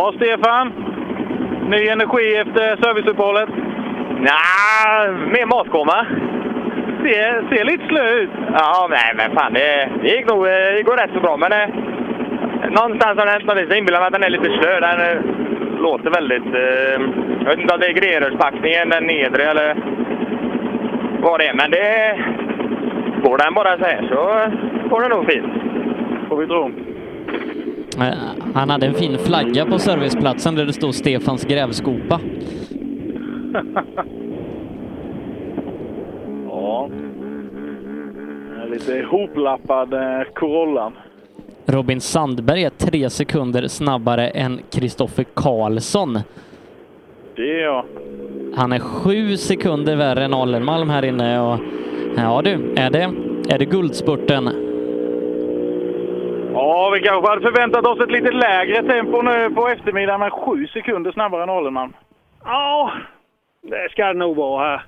Ja, 0.00 0.12
Stefan. 0.16 0.72
Ny 1.68 1.88
energi 1.88 2.36
efter 2.36 2.76
serviceuppehållet? 2.82 3.48
Nej, 4.20 5.10
mer 5.32 5.46
matkomma. 5.46 6.06
Ser, 7.02 7.48
ser 7.48 7.64
lite 7.64 7.86
slö 7.86 8.10
ut. 8.10 8.30
Ja, 8.52 8.88
nej 8.90 9.12
men 9.16 9.30
fan 9.36 9.52
det, 9.52 9.88
det 10.02 10.08
gick 10.08 10.26
nog 10.26 10.44
det 10.44 10.82
går 10.82 10.96
rätt 10.96 11.10
så 11.14 11.20
bra. 11.20 11.36
Men 11.36 11.52
eh, 11.52 11.68
någonstans 12.70 13.18
har 13.18 13.26
det 13.26 13.32
hänt 13.32 13.46
något. 13.46 13.68
Jag 13.68 13.78
inbillar 13.78 14.00
mig 14.00 14.06
att 14.06 14.12
den 14.12 14.22
är 14.22 14.30
lite 14.30 14.58
slö. 14.58 14.80
Den 14.80 15.00
eh, 15.00 15.22
låter 15.80 16.10
väldigt... 16.10 16.54
Eh, 16.54 17.00
jag 17.42 17.50
vet 17.50 17.58
inte 17.58 17.74
om 17.74 17.80
det 17.80 17.86
är 17.86 18.00
grenrörspackningen, 18.00 18.88
den 18.88 19.04
nedre 19.04 19.42
eller 19.42 19.76
vad 21.20 21.40
det 21.40 21.46
är. 21.46 21.54
Men 21.54 21.70
det... 21.70 22.18
Går 23.22 23.38
den 23.38 23.54
bara 23.54 23.78
så 23.78 23.84
här 23.84 24.08
så 24.08 24.22
går 24.88 25.00
det 25.00 25.08
nog 25.08 25.26
fint. 25.32 25.52
Får 26.28 26.36
vi 26.36 26.46
tro. 26.46 26.89
Eh, 28.00 28.14
Han 28.54 28.70
hade 28.70 28.86
en 28.86 28.94
fin 28.94 29.18
flagga 29.18 29.66
på 29.66 29.78
serviceplatsen 29.78 30.54
där 30.54 30.66
det 30.66 30.72
stod 30.72 30.94
Stefans 30.94 31.44
grävskopa. 31.44 32.20
Ja. 36.48 36.88
Lite 38.70 39.06
hoplappad 39.10 39.94
eh, 39.94 40.22
Corollan. 40.34 40.92
Robin 41.66 42.00
Sandberg 42.00 42.64
är 42.64 42.70
tre 42.70 43.10
sekunder 43.10 43.68
snabbare 43.68 44.28
än 44.28 44.60
Kristoffer 44.70 45.24
Karlsson. 45.34 46.18
Det 47.36 47.42
är 47.42 47.64
jag. 47.64 47.84
Han 48.54 48.72
är 48.72 48.78
sju 48.78 49.36
sekunder 49.36 49.96
värre 49.96 50.24
än 50.24 50.34
Alenmalm 50.34 50.90
här 50.90 51.04
inne 51.04 51.40
och 51.40 51.58
ja 52.16 52.42
du, 52.44 52.74
är 52.76 52.90
det, 52.90 53.10
är 53.48 53.58
det 53.58 53.64
guldspurten? 53.64 54.59
Ja, 56.80 56.90
vi 56.90 57.00
kanske 57.00 57.30
hade 57.30 57.42
förväntat 57.42 57.86
oss 57.86 58.00
ett 58.00 58.10
lite 58.10 58.30
lägre 58.30 58.82
tempo 58.82 59.22
nu 59.22 59.50
på 59.50 59.68
eftermiddagen, 59.68 60.20
men 60.20 60.30
sju 60.30 60.66
sekunder 60.66 61.12
snabbare 61.12 61.42
än 61.42 61.50
Alenman. 61.50 61.92
Ja, 62.44 62.92
det 63.62 63.88
ska 63.90 64.06
det 64.06 64.18
nog 64.18 64.36
vara 64.36 64.68
här. 64.68 64.82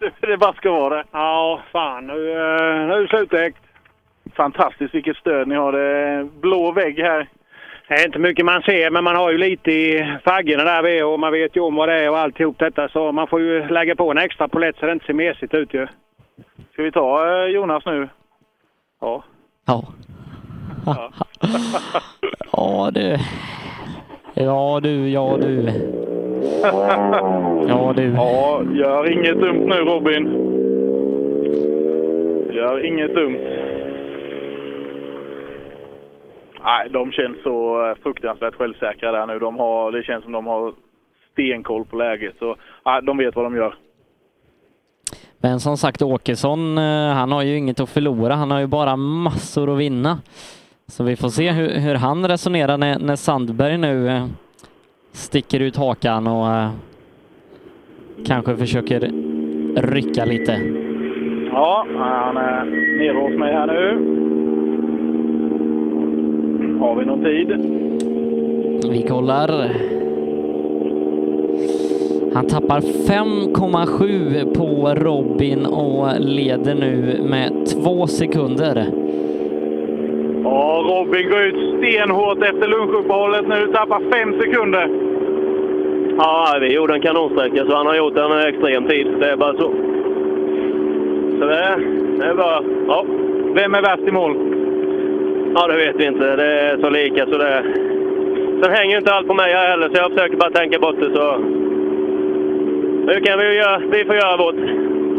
Det 0.20 0.36
bara 0.36 0.52
ska 0.52 0.70
vara 0.70 0.96
det. 0.96 1.04
Ja, 1.12 1.60
fan 1.72 2.06
nu, 2.06 2.30
eh, 2.30 2.86
nu 2.86 2.92
är 2.94 3.00
det 3.00 3.08
slutäkt. 3.08 3.58
Fantastiskt 4.36 4.94
vilket 4.94 5.16
stöd 5.16 5.48
ni 5.48 5.54
har. 5.54 5.72
Det 5.72 5.80
är 5.80 6.24
blå 6.24 6.72
vägg 6.72 6.98
här. 6.98 7.28
Det 7.88 7.94
är 7.94 8.06
inte 8.06 8.18
mycket 8.18 8.44
man 8.44 8.62
ser, 8.62 8.90
men 8.90 9.04
man 9.04 9.16
har 9.16 9.30
ju 9.30 9.38
lite 9.38 9.70
i 9.70 10.18
faggorna 10.24 10.64
där 10.64 10.82
vid 10.82 11.04
och 11.04 11.20
man 11.20 11.32
vet 11.32 11.56
ju 11.56 11.60
om 11.60 11.74
vad 11.74 11.88
det 11.88 12.04
är 12.04 12.10
och 12.10 12.18
alltihop 12.18 12.58
detta. 12.58 12.88
Så 12.88 13.12
man 13.12 13.26
får 13.26 13.40
ju 13.40 13.68
lägga 13.68 13.96
på 13.96 14.10
en 14.10 14.18
extra 14.18 14.48
polett 14.48 14.76
så 14.76 14.86
det 14.86 14.92
inte 14.92 15.06
ser 15.06 15.14
mesigt 15.14 15.54
ut 15.54 15.74
ju. 15.74 15.86
Ska 16.72 16.82
vi 16.82 16.92
ta 16.92 17.26
eh, 17.26 17.46
Jonas 17.46 17.86
nu? 17.86 18.08
Ja. 19.00 19.24
Ja. 19.66 19.84
Ja 22.52 22.90
du. 22.94 23.16
Ja 24.34 24.80
du, 24.82 25.08
ja 25.08 25.38
du. 25.40 25.68
Ja 27.68 27.92
du. 27.96 28.02
Ja, 28.02 28.62
gör 28.72 29.12
inget 29.12 29.40
dumt 29.40 29.66
nu 29.66 29.74
Robin. 29.74 30.26
Gör 32.54 32.86
inget 32.86 33.14
dumt. 33.14 33.38
Nej, 36.64 36.88
de 36.90 37.12
känns 37.12 37.42
så 37.42 37.86
eh, 37.88 37.96
fruktansvärt 38.02 38.54
självsäkra 38.54 39.12
där 39.12 39.26
nu. 39.26 39.38
De 39.38 39.58
har, 39.58 39.92
det 39.92 40.02
känns 40.02 40.22
som 40.22 40.32
de 40.32 40.46
har 40.46 40.74
stenkoll 41.32 41.84
på 41.84 41.96
läget. 41.96 42.34
Så, 42.38 42.56
nej, 42.84 43.02
de 43.02 43.16
vet 43.18 43.36
vad 43.36 43.44
de 43.44 43.56
gör. 43.56 43.74
Men 45.38 45.60
som 45.60 45.76
sagt, 45.76 46.02
Åkesson, 46.02 46.78
eh, 46.78 47.12
han 47.14 47.32
har 47.32 47.42
ju 47.42 47.56
inget 47.56 47.80
att 47.80 47.90
förlora. 47.90 48.34
Han 48.34 48.50
har 48.50 48.60
ju 48.60 48.66
bara 48.66 48.96
massor 48.96 49.72
att 49.72 49.78
vinna. 49.78 50.18
Så 50.92 51.04
vi 51.04 51.16
får 51.16 51.28
se 51.28 51.50
hur, 51.50 51.68
hur 51.68 51.94
han 51.94 52.28
resonerar 52.28 52.78
när, 52.78 52.98
när 52.98 53.16
Sandberg 53.16 53.78
nu 53.78 54.08
eh, 54.08 54.26
sticker 55.12 55.60
ut 55.60 55.76
hakan 55.76 56.26
och 56.26 56.50
eh, 56.50 56.70
kanske 58.26 58.56
försöker 58.56 59.00
rycka 59.76 60.24
lite. 60.24 60.60
Ja, 61.52 61.86
han 61.96 62.36
är 62.36 62.64
nere 62.98 63.18
hos 63.18 63.38
mig 63.38 63.52
här 63.52 63.66
nu. 63.66 63.92
Har 66.80 66.96
vi 66.96 67.04
någon 67.04 67.24
tid? 67.24 67.48
Vi 68.92 69.02
kollar. 69.08 69.70
Han 72.34 72.46
tappar 72.46 72.80
5,7 72.80 74.54
på 74.54 74.94
Robin 74.94 75.66
och 75.66 76.20
leder 76.20 76.74
nu 76.74 77.20
med 77.22 77.66
två 77.66 78.06
sekunder. 78.06 79.01
Ja, 80.52 80.84
Robin 80.88 81.30
går 81.30 81.40
ut 81.40 81.78
stenhårt 81.78 82.42
efter 82.42 82.68
lunchuppehållet 82.68 83.48
nu. 83.48 83.66
Tappar 83.72 84.00
fem 84.12 84.40
sekunder. 84.40 84.88
Ja, 86.18 86.58
vi 86.60 86.74
gjorde 86.74 86.94
en 86.94 87.00
kanonsträcka 87.00 87.64
så 87.66 87.76
han 87.76 87.86
har 87.86 87.96
gjort 87.96 88.16
en 88.16 88.38
extrem 88.38 88.86
tid. 88.88 89.06
Det 89.20 89.30
är 89.30 89.36
bara 89.36 89.52
så. 89.52 89.72
Så 91.38 91.46
det, 91.46 91.78
det 92.18 92.24
är 92.24 92.34
bara... 92.34 92.62
Ja. 92.88 93.04
Vem 93.54 93.74
är 93.74 93.82
värst 93.82 94.08
i 94.08 94.12
mål? 94.12 94.36
Ja, 95.54 95.66
det 95.66 95.76
vet 95.76 95.96
vi 95.96 96.04
inte. 96.06 96.36
Det 96.36 96.60
är 96.60 96.76
så 96.76 96.90
lika 96.90 97.26
så 97.26 97.38
det... 97.38 97.64
Sen 98.62 98.72
hänger 98.72 98.92
ju 98.92 98.98
inte 98.98 99.12
allt 99.12 99.28
på 99.28 99.34
mig 99.34 99.52
här 99.52 99.68
heller 99.68 99.88
så 99.88 99.96
jag 99.96 100.12
försöker 100.12 100.36
bara 100.36 100.50
tänka 100.50 100.78
bort 100.78 101.00
det 101.00 101.10
så... 101.14 101.38
Nu 103.06 103.20
kan 103.24 103.38
vi 103.38 103.54
göra... 103.54 103.82
Vi 103.92 104.04
får 104.04 104.14
göra 104.14 104.36
vårt 104.36 104.60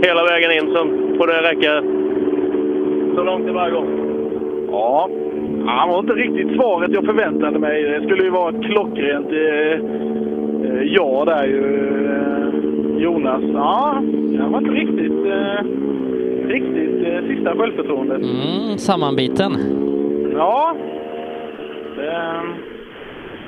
hela 0.05 0.23
vägen 0.23 0.51
in 0.51 0.75
så 0.75 0.88
får 1.17 1.27
det 1.27 1.41
räcka 1.41 1.84
så 3.15 3.23
långt 3.23 3.47
det 3.47 3.53
bara 3.53 3.69
går. 3.69 4.02
Ja, 4.74 5.09
han 5.65 5.89
var 5.89 5.99
inte 5.99 6.13
riktigt 6.13 6.55
svaret 6.55 6.91
jag 6.93 7.05
förväntade 7.05 7.59
mig. 7.59 7.84
Det 7.84 8.03
skulle 8.03 8.24
ju 8.24 8.30
vara 8.30 8.49
ett 8.49 8.63
klockrent 8.63 9.32
eh, 9.32 9.80
eh, 10.69 10.84
ja 10.84 11.26
där 11.26 11.45
ju. 11.45 12.05
Eh, 12.05 13.01
Jonas, 13.03 13.41
ja, 13.53 14.01
han 14.39 14.51
var 14.51 14.59
inte 14.59 14.71
riktigt, 14.71 15.26
eh, 15.26 15.65
riktigt 16.47 17.07
eh, 17.07 17.28
sista 17.28 17.55
självförtroendet. 17.55 18.21
Mm, 18.21 18.78
sammanbiten. 18.78 19.51
Ja, 20.36 20.76
det, 21.95 22.41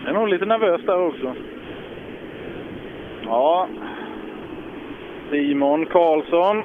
det 0.04 0.10
är 0.10 0.14
nog 0.14 0.28
lite 0.30 0.46
nervös 0.46 0.82
där 0.86 1.08
också. 1.08 1.34
Ja, 3.26 3.68
Simon 5.32 5.86
Karlsson. 5.86 6.64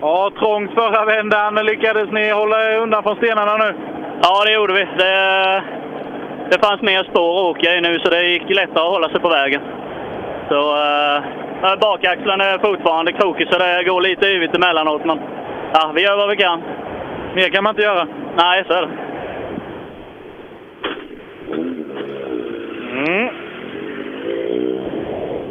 Ja, 0.00 0.30
trångt 0.38 0.74
förra 0.74 1.04
vändan. 1.04 1.54
Lyckades 1.54 2.10
ni 2.10 2.30
hålla 2.30 2.76
undan 2.76 3.02
från 3.02 3.16
stenarna 3.16 3.56
nu? 3.56 3.74
Ja, 4.22 4.44
det 4.44 4.52
gjorde 4.52 4.72
vi. 4.72 4.84
Det, 4.98 5.62
det 6.50 6.66
fanns 6.66 6.82
mer 6.82 7.02
spår 7.04 7.38
att 7.38 7.56
åka 7.56 7.74
i 7.74 7.80
nu 7.80 7.98
så 7.98 8.10
det 8.10 8.22
gick 8.22 8.50
lättare 8.50 8.84
att 8.84 8.92
hålla 8.94 9.08
sig 9.08 9.20
på 9.20 9.28
vägen. 9.28 9.60
Så 10.48 10.76
äh, 10.76 11.78
bakaxeln 11.80 12.40
är 12.40 12.58
fortfarande 12.58 13.12
krokig 13.12 13.48
så 13.50 13.58
det 13.58 13.84
går 13.84 14.00
lite 14.00 14.26
yvigt 14.26 14.54
emellanåt. 14.54 15.04
Men 15.04 15.18
ja, 15.72 15.92
vi 15.94 16.02
gör 16.02 16.16
vad 16.16 16.30
vi 16.30 16.36
kan. 16.36 16.62
Mer 17.34 17.48
kan 17.48 17.64
man 17.64 17.72
inte 17.72 17.82
göra. 17.82 18.06
Nej, 18.36 18.64
så 18.66 18.72
är 18.72 18.82
det. 18.82 18.92
Mm. 22.92 23.34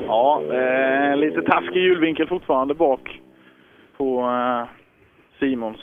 Ja, 0.08 0.42
eh, 0.52 1.18
lite 1.18 1.42
taskig 1.42 1.84
hjulvinkel 1.84 2.28
fortfarande 2.28 2.74
bak 2.74 3.20
på 4.00 4.22
eh, 4.22 4.68
Simons 5.40 5.78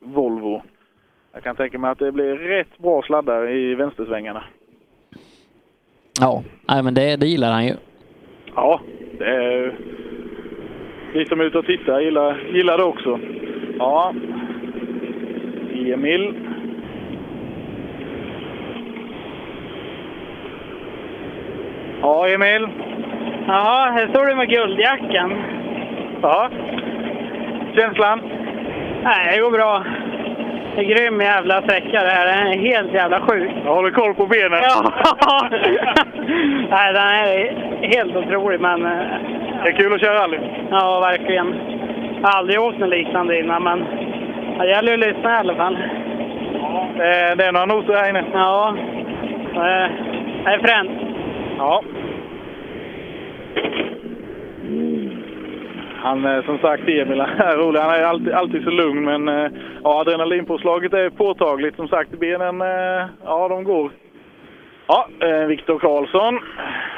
Volvo. 0.00 0.62
Jag 1.32 1.42
kan 1.42 1.56
tänka 1.56 1.78
mig 1.78 1.90
att 1.90 1.98
det 1.98 2.12
blir 2.12 2.34
rätt 2.34 2.78
bra 2.78 3.02
sladdar 3.02 3.50
i 3.50 3.74
vänstersvängarna. 3.74 4.44
Ja, 6.20 6.42
nej, 6.68 6.82
men 6.82 6.94
det, 6.94 7.16
det 7.16 7.26
gillar 7.26 7.52
han 7.52 7.66
ju. 7.66 7.74
Ja, 8.54 8.80
det 9.18 9.24
är... 9.24 9.74
Vi 11.14 11.24
som 11.24 11.40
är 11.40 11.44
ute 11.44 11.58
och 11.58 11.66
tittar 11.66 12.00
gillar, 12.00 12.40
gillar 12.52 12.78
det 12.78 12.84
också. 12.84 13.20
Ja. 13.78 14.14
Emil. 15.74 16.34
Ja, 22.00 22.28
Emil. 22.28 22.68
Ja, 23.46 23.90
här 23.92 24.08
står 24.08 24.26
du 24.26 24.34
med 24.34 24.48
guldjackan. 24.48 25.32
Ja. 26.22 26.50
Känslan? 27.74 28.20
Nej, 29.02 29.36
det 29.36 29.42
går 29.42 29.50
bra. 29.50 29.84
Det 30.74 30.80
är 30.80 30.84
grym 30.84 31.20
jävla 31.20 31.62
sträcka 31.62 32.02
det 32.02 32.10
här. 32.10 32.26
Den 32.26 32.46
är 32.46 32.58
helt 32.58 32.92
jävla 32.94 33.20
sjuk. 33.20 33.50
Jag 33.64 33.74
håller 33.74 33.90
koll 33.90 34.14
på 34.14 34.26
benen. 34.26 34.60
Ja! 34.62 34.92
Nej, 36.70 36.92
den 36.92 37.02
är 37.02 37.88
helt 37.96 38.16
otrolig, 38.16 38.60
men... 38.60 38.84
eh, 38.86 38.98
Det 39.64 39.68
är 39.68 39.72
kul 39.72 39.92
att 39.94 40.00
köra 40.00 40.22
rally. 40.22 40.38
Ja, 40.70 41.00
verkligen. 41.00 41.54
Jag 42.22 42.28
har 42.28 42.38
aldrig 42.38 42.60
åkt 42.60 42.78
något 42.78 42.88
liknande 42.88 43.38
innan, 43.40 43.62
men 43.62 43.84
det 44.58 44.68
gäller 44.68 44.96
ju 44.96 45.02
att 45.02 45.08
lyssna 45.14 45.34
i 45.34 45.38
alla 45.38 45.54
fall. 45.54 45.78
Det, 46.96 47.34
det 47.34 47.44
är 47.44 47.52
några 47.52 47.66
noter 47.66 47.94
här 47.94 48.08
inne. 48.08 48.24
Ja, 48.32 48.74
det 49.54 49.90
det 50.44 50.50
är 50.50 50.58
fränt. 50.58 50.90
Ja. 51.58 51.82
Han 56.02 56.24
är 56.24 56.42
som 56.42 56.58
sagt 56.58 56.82
Emil, 56.88 57.20
är 57.20 57.56
rolig. 57.56 57.80
Han 57.80 57.90
är 57.90 58.04
alltid, 58.04 58.32
alltid 58.32 58.64
så 58.64 58.70
lugn 58.70 59.04
men 59.04 59.28
eh, 59.28 59.50
ja, 59.84 60.00
adrenalinpåslaget 60.00 60.92
är 60.92 61.10
påtagligt. 61.10 61.76
Som 61.76 61.88
sagt, 61.88 62.10
benen, 62.10 62.60
eh, 62.60 63.06
ja 63.24 63.48
de 63.48 63.64
går. 63.64 63.90
Ja, 64.86 65.08
eh, 65.20 65.46
Viktor 65.46 65.78
Karlsson. 65.78 66.34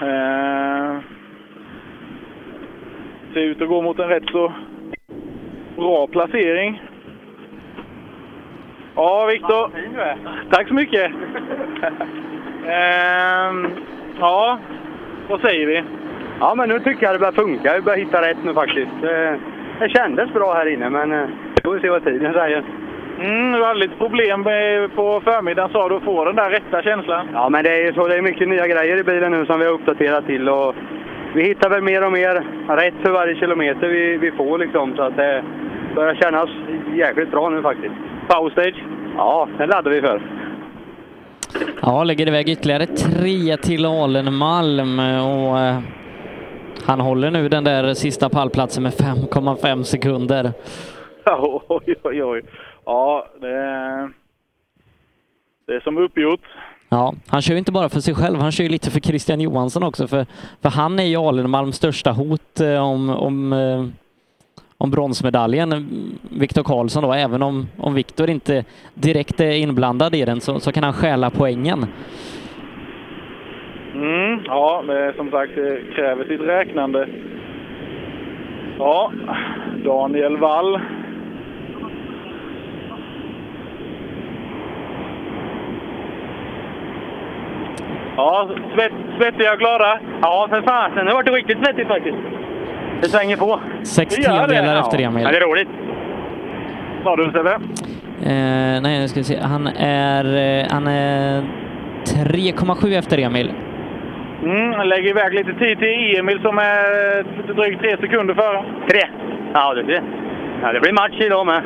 Eh, 0.00 1.00
ser 3.34 3.40
ut 3.40 3.62
att 3.62 3.68
gå 3.68 3.82
mot 3.82 3.98
en 3.98 4.08
rätt 4.08 4.30
så 4.30 4.52
bra 5.76 6.06
placering. 6.06 6.82
Ja, 8.94 9.26
Viktor. 9.26 9.70
Tack 10.50 10.68
så 10.68 10.74
mycket. 10.74 11.12
Ehm, 12.66 13.70
ja, 14.20 14.58
vad 15.28 15.40
säger 15.40 15.66
vi? 15.66 15.82
Ja, 16.40 16.54
men 16.54 16.68
nu 16.68 16.78
tycker 16.78 17.06
jag 17.06 17.14
det 17.14 17.18
börjar 17.18 17.32
funka. 17.32 17.74
Vi 17.74 17.80
börjar 17.80 17.98
hitta 17.98 18.22
rätt 18.22 18.44
nu 18.44 18.54
faktiskt. 18.54 18.90
Det, 19.02 19.38
det 19.80 19.88
kändes 19.88 20.32
bra 20.32 20.54
här 20.54 20.72
inne, 20.72 20.90
men 20.90 21.12
eh, 21.12 21.28
vi 21.54 21.62
får 21.64 21.78
se 21.78 21.90
vad 21.90 22.04
tiden 22.04 22.32
säger. 22.32 22.64
Mm, 23.20 23.52
du 23.52 23.64
hade 23.64 23.80
lite 23.80 23.96
problem 23.96 24.42
med, 24.42 24.94
på 24.94 25.20
förmiddagen 25.24 25.72
sa 25.72 25.88
du 25.88 25.96
att 25.96 26.02
få 26.02 26.24
den 26.24 26.36
där 26.36 26.50
rätta 26.50 26.82
känslan. 26.82 27.28
Ja, 27.32 27.48
men 27.48 27.64
det 27.64 27.70
är 27.70 27.86
ju 27.86 27.92
så. 27.92 28.08
Det 28.08 28.16
är 28.16 28.22
mycket 28.22 28.48
nya 28.48 28.66
grejer 28.66 28.96
i 28.96 29.04
bilen 29.04 29.32
nu 29.32 29.46
som 29.46 29.58
vi 29.58 29.66
har 29.66 29.72
uppdaterat 29.72 30.26
till. 30.26 30.48
Och 30.48 30.74
vi 31.34 31.42
hittar 31.42 31.70
väl 31.70 31.82
mer 31.82 32.06
och 32.06 32.12
mer 32.12 32.34
rätt 32.68 32.94
för 33.02 33.10
varje 33.10 33.34
kilometer 33.34 33.88
vi, 33.88 34.16
vi 34.16 34.30
får 34.30 34.58
liksom. 34.58 34.96
Så 34.96 35.02
att 35.02 35.16
det 35.16 35.44
börjar 35.94 36.14
kännas 36.14 36.50
jäkligt 36.94 37.30
bra 37.30 37.48
nu 37.48 37.62
faktiskt. 37.62 37.94
Powerstage? 38.28 38.84
Ja, 39.16 39.48
den 39.58 39.68
laddar 39.68 39.90
vi 39.90 40.00
för. 40.00 40.22
Ja, 41.82 42.04
lägger 42.04 42.28
iväg 42.28 42.48
ytterligare 42.48 42.86
tre 42.86 43.56
till 43.56 43.86
Alenmalm 43.86 44.98
och 44.98 45.58
eh, 45.58 45.78
han 46.82 47.00
håller 47.00 47.30
nu 47.30 47.48
den 47.48 47.64
där 47.64 47.94
sista 47.94 48.28
pallplatsen 48.28 48.82
med 48.82 48.92
5,5 48.92 49.82
sekunder. 49.82 50.52
Oj, 51.68 51.94
oj, 52.02 52.24
oj. 52.24 52.42
Ja, 52.84 53.26
det 53.40 53.48
är, 53.48 54.10
det 55.66 55.72
är 55.74 55.80
som 55.80 55.98
uppgjort. 55.98 56.40
Ja, 56.88 57.14
han 57.26 57.42
kör 57.42 57.52
ju 57.52 57.58
inte 57.58 57.72
bara 57.72 57.88
för 57.88 58.00
sig 58.00 58.14
själv, 58.14 58.40
han 58.40 58.52
kör 58.52 58.64
ju 58.64 58.70
lite 58.70 58.90
för 58.90 59.00
Christian 59.00 59.40
Johansson 59.40 59.82
också, 59.82 60.08
för, 60.08 60.26
för 60.62 60.68
han 60.68 60.98
är 60.98 61.04
ju 61.04 61.16
Alenmalms 61.16 61.76
största 61.76 62.12
hot 62.12 62.60
eh, 62.60 62.78
om, 62.78 63.10
om, 63.10 63.52
eh, 63.52 63.86
om 64.78 64.90
bronsmedaljen. 64.90 66.18
Viktor 66.22 66.62
Karlsson 66.62 67.02
då, 67.02 67.12
även 67.12 67.42
om, 67.42 67.68
om 67.76 67.94
Viktor 67.94 68.30
inte 68.30 68.64
direkt 68.94 69.40
är 69.40 69.50
inblandad 69.52 70.14
i 70.14 70.24
den 70.24 70.40
så, 70.40 70.60
så 70.60 70.72
kan 70.72 70.84
han 70.84 70.92
stjäla 70.92 71.30
poängen. 71.30 71.86
Mm, 73.94 74.40
ja, 74.44 74.82
det 74.86 75.12
som 75.16 75.30
sagt 75.30 75.52
det 75.54 75.78
kräver 75.94 76.24
sitt 76.24 76.40
räknande. 76.40 77.08
Ja, 78.78 79.12
Daniel 79.84 80.36
Wall. 80.36 80.80
Ja, 88.16 88.48
svett, 88.74 88.92
svettiga 89.18 89.52
och 89.52 89.58
glada? 89.58 89.98
Ja, 90.22 90.46
för 90.50 90.62
fasen. 90.62 91.04
Det 91.04 91.10
har 91.12 91.22
varit 91.22 91.34
riktigt 91.34 91.58
svettigt 91.64 91.88
faktiskt. 91.88 92.16
Det 93.02 93.08
svänger 93.08 93.36
på. 93.36 93.60
Sex 93.82 94.16
Det 94.16 94.22
det, 94.22 94.28
tiondelar 94.28 94.80
efter 94.80 95.00
Emil. 95.00 95.22
Ja, 95.24 95.30
det 95.30 95.36
är 95.36 95.40
roligt. 95.40 95.68
Sa 97.04 97.16
du 97.16 97.24
Sebbe? 97.24 97.58
Eh, 98.22 98.82
nej, 98.82 99.00
nu 99.00 99.08
ska 99.08 99.20
vi 99.20 99.24
se. 99.24 99.38
Han 99.40 99.66
är, 99.66 100.24
eh, 100.24 100.66
han 100.70 100.86
är 100.86 101.42
3,7 102.04 102.98
efter 102.98 103.18
Emil. 103.18 103.52
Mm, 104.42 104.88
lägger 104.88 105.10
iväg 105.10 105.34
lite 105.34 105.52
tid 105.52 105.78
till 105.78 106.18
Emil 106.18 106.40
som 106.42 106.58
är 106.58 107.22
drygt 107.54 107.80
tre 107.80 107.96
sekunder 107.96 108.34
före. 108.34 108.64
Tre. 108.88 109.00
Ja, 109.54 109.74
det 109.74 110.02
ja, 110.62 110.72
det 110.72 110.80
blir 110.80 110.92
match 110.92 111.20
idag 111.20 111.46
med. 111.46 111.62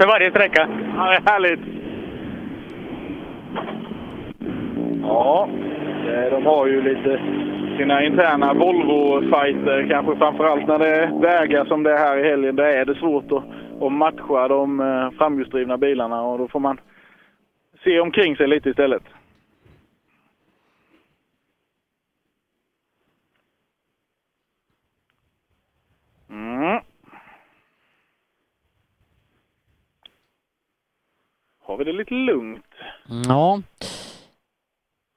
För 0.00 0.06
varje 0.06 0.30
sträcka. 0.30 0.68
Ja, 0.96 1.10
det 1.10 1.16
är 1.16 1.32
härligt. 1.32 1.60
Ja, 5.02 5.48
eh, 6.08 6.30
de 6.30 6.46
har 6.46 6.66
ju 6.66 6.82
lite 6.82 7.20
sina 7.78 8.04
interna 8.04 8.54
Volvo-fighter, 8.54 9.88
kanske 9.90 10.16
framförallt 10.16 10.66
när 10.66 10.78
det 10.78 10.88
är 10.88 11.20
vägar 11.20 11.64
som 11.64 11.82
det 11.82 11.92
är 11.92 11.98
här 11.98 12.18
i 12.18 12.28
helgen. 12.28 12.56
Där 12.56 12.64
är 12.64 12.84
det 12.84 12.94
svårt 12.94 13.32
att, 13.32 13.44
att 13.82 13.92
matcha 13.92 14.48
de 14.48 14.80
eh, 14.80 15.10
framhjulsdrivna 15.18 15.78
bilarna 15.78 16.22
och 16.22 16.38
då 16.38 16.48
får 16.48 16.60
man 16.60 16.80
se 17.84 18.00
omkring 18.00 18.36
sig 18.36 18.48
lite 18.48 18.70
istället. 18.70 19.02
Mm. 26.36 26.80
Har 31.62 31.76
vi 31.76 31.84
det 31.84 31.92
lite 31.92 32.14
lugnt? 32.14 32.64
Ja. 33.28 33.62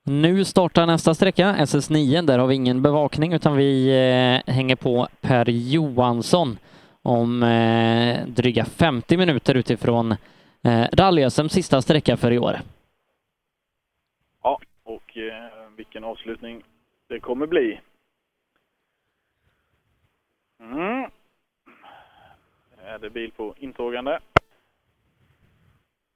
Nu 0.05 0.45
startar 0.45 0.85
nästa 0.85 1.13
sträcka, 1.13 1.55
SS9. 1.55 2.25
Där 2.25 2.39
har 2.39 2.47
vi 2.47 2.55
ingen 2.55 2.81
bevakning 2.81 3.33
utan 3.33 3.55
vi 3.55 3.89
eh, 3.89 4.53
hänger 4.53 4.75
på 4.75 5.07
Per 5.21 5.49
Johansson 5.49 6.57
om 7.01 7.43
eh, 7.43 8.27
dryga 8.27 8.65
50 8.65 9.17
minuter 9.17 9.55
utifrån 9.55 10.11
eh, 10.63 10.85
rally 10.93 11.29
sista 11.29 11.81
sträcka 11.81 12.17
för 12.17 12.31
i 12.31 12.39
år. 12.39 12.59
Ja, 14.43 14.59
och 14.83 15.17
eh, 15.17 15.69
vilken 15.75 16.03
avslutning 16.03 16.63
det 17.07 17.19
kommer 17.19 17.47
bli. 17.47 17.79
Mm. 20.63 21.09
Är 22.85 22.99
det 23.01 23.09
bil 23.09 23.31
på 23.37 23.53
intågande? 23.57 24.19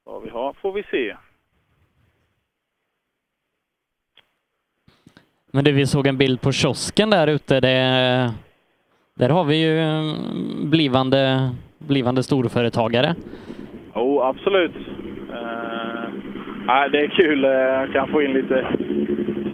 Vad 0.03 0.23
vi 0.23 0.29
har 0.29 0.53
får 0.53 0.71
vi 0.71 0.83
se. 0.83 1.15
Men 5.51 5.63
det 5.63 5.71
vi 5.71 5.85
såg 5.87 6.07
en 6.07 6.17
bild 6.17 6.41
på 6.41 6.51
kiosken 6.51 7.09
där 7.09 7.27
ute, 7.27 7.59
det, 7.59 8.33
där 9.15 9.29
har 9.29 9.43
vi 9.43 9.63
ju 9.63 9.79
mm, 9.79 10.69
blivande, 10.69 11.49
blivande 11.77 12.23
storföretagare. 12.23 13.15
Jo, 13.95 14.21
absolut. 14.21 14.75
Eh, 15.29 16.89
det 16.91 16.99
är 16.99 17.07
kul. 17.07 17.43
Jag 17.43 17.93
kan 17.93 18.07
få 18.07 18.21
in 18.21 18.33
lite, 18.33 18.67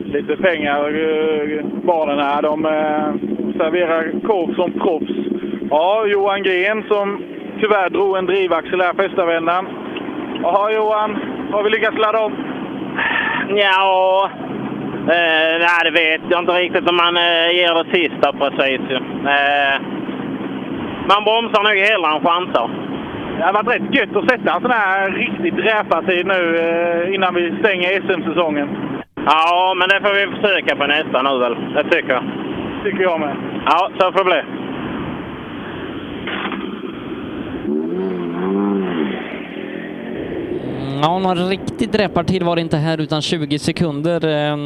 lite 0.06 0.38
pengar. 0.38 0.80
Eh, 0.80 1.66
Barnen 1.84 2.20
här, 2.20 2.42
de 2.42 2.66
eh, 2.66 3.14
serverar 3.60 4.03
korv 4.28 4.55
som 4.55 4.72
proffs. 4.72 5.18
Ja, 5.70 6.05
Johan 6.07 6.43
Gren 6.43 6.84
som 6.88 7.24
tyvärr 7.60 7.89
drog 7.89 8.18
en 8.18 8.26
drivaxel 8.26 8.82
här 8.82 8.93
första 8.93 9.26
vändan. 9.26 9.68
Jaha 10.41 10.72
Johan, 10.72 11.18
har 11.51 11.64
vi 11.64 11.70
lyckats 11.70 11.97
ladda 11.97 12.20
om? 12.20 12.34
Ja, 13.55 14.30
eh, 15.16 15.53
nej, 15.66 15.82
det 15.84 15.91
vet 15.91 16.22
jag 16.30 16.39
inte 16.39 16.51
riktigt 16.51 16.89
om 16.89 16.95
man 16.95 17.18
eh, 17.18 17.49
ger 17.57 17.84
det 17.84 17.89
sista 17.97 18.34
precis. 18.34 18.82
Eh, 19.36 19.76
man 21.12 21.24
bromsar 21.24 21.64
nog 21.64 21.78
hellre 21.89 22.10
än 22.14 22.26
chansar. 22.28 22.70
Det 23.38 23.45
har 23.45 23.53
varit 23.53 23.76
rätt 23.76 23.95
gött 23.95 24.16
att 24.16 24.30
sätta 24.32 24.55
en 24.55 24.62
sån 24.62 24.72
här 24.72 25.12
riktig 25.12 25.53
dräpartid 25.55 26.26
nu 26.26 26.41
eh, 26.57 27.16
innan 27.16 27.36
vi 27.36 27.60
stänger 27.60 28.01
SM-säsongen. 28.01 28.70
Ja, 29.26 29.74
men 29.78 29.89
det 29.89 30.01
får 30.01 30.16
vi 30.16 30.41
försöka 30.41 30.76
på 30.76 30.86
nästa 30.88 31.22
nu 31.22 31.39
väl. 31.39 31.55
Det 31.76 31.84
tycker 31.84 32.14
jag. 32.14 32.24
Tycker 32.84 33.02
jag 33.02 33.20
med. 33.20 33.62
Ja, 33.66 33.92
så 34.00 34.12
får 34.12 34.20
det 34.20 34.26
bli. 34.26 34.70
Ja, 41.02 41.20
någon 41.20 41.50
riktig 41.50 41.92
dräpartid 41.92 42.44
var 42.44 42.56
det 42.56 42.62
inte 42.62 42.78
här 42.78 43.02
utan 43.02 43.22
20 43.22 43.60
sekunder 43.60 44.28
eh, 44.28 44.58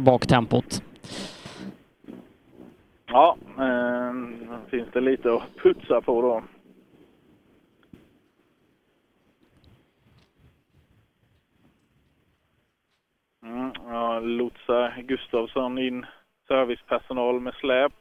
bak 0.00 0.26
tempot. 0.26 0.82
Ja, 3.06 3.36
eh, 3.58 4.12
finns 4.70 4.88
det 4.92 5.00
lite 5.00 5.32
att 5.34 5.56
putsa 5.62 6.00
på 6.00 6.22
då. 6.22 6.42
Mm, 13.48 13.72
ja, 13.86 14.20
lotsar 14.20 15.02
Gustavsson 15.02 15.78
in 15.78 16.06
servicepersonal 16.48 17.40
med 17.40 17.54
släp. 17.54 17.92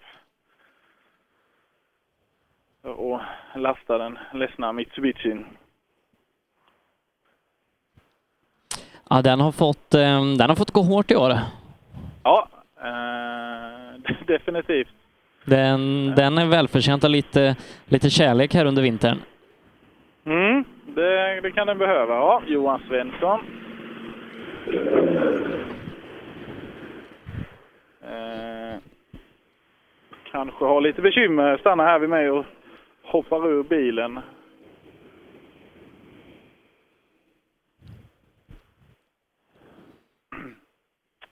Och 2.82 3.20
lastar 3.56 4.00
den 4.00 4.20
ledsna 4.34 4.74
Mitsubishin. 4.74 5.46
Ja, 9.10 9.22
den 9.22 9.40
har 9.40 9.52
fått, 9.52 9.94
eh, 9.94 10.26
den 10.38 10.50
har 10.50 10.56
fått 10.56 10.72
gå 10.72 10.82
hårt 10.82 11.12
i 11.12 11.16
år. 11.16 11.34
Ja, 12.24 12.48
eh, 12.82 14.16
definitivt. 14.28 14.94
Den, 15.46 16.14
den 16.16 16.38
är 16.38 16.46
välförtjänt 16.46 17.04
av 17.04 17.10
lite, 17.10 17.56
lite 17.86 18.10
kärlek 18.10 18.54
här 18.54 18.66
under 18.66 18.82
vintern. 18.82 19.18
Mm, 20.26 20.64
det, 20.96 21.42
det 21.42 21.52
kan 21.52 21.68
den 21.68 21.78
behöva. 21.78 22.14
Ja, 22.14 22.42
Johan 22.48 22.82
Svensson. 22.88 23.40
Eh, 28.08 28.80
kanske 30.32 30.66
har 30.66 30.82
lite 30.82 31.02
bekymmer. 31.02 31.58
Stannar 31.58 31.86
här 31.86 32.00
vid 32.00 32.10
mig 32.10 32.30
och 32.30 32.46
hoppar 33.04 33.48
ur 33.48 33.64
bilen. 33.64 34.20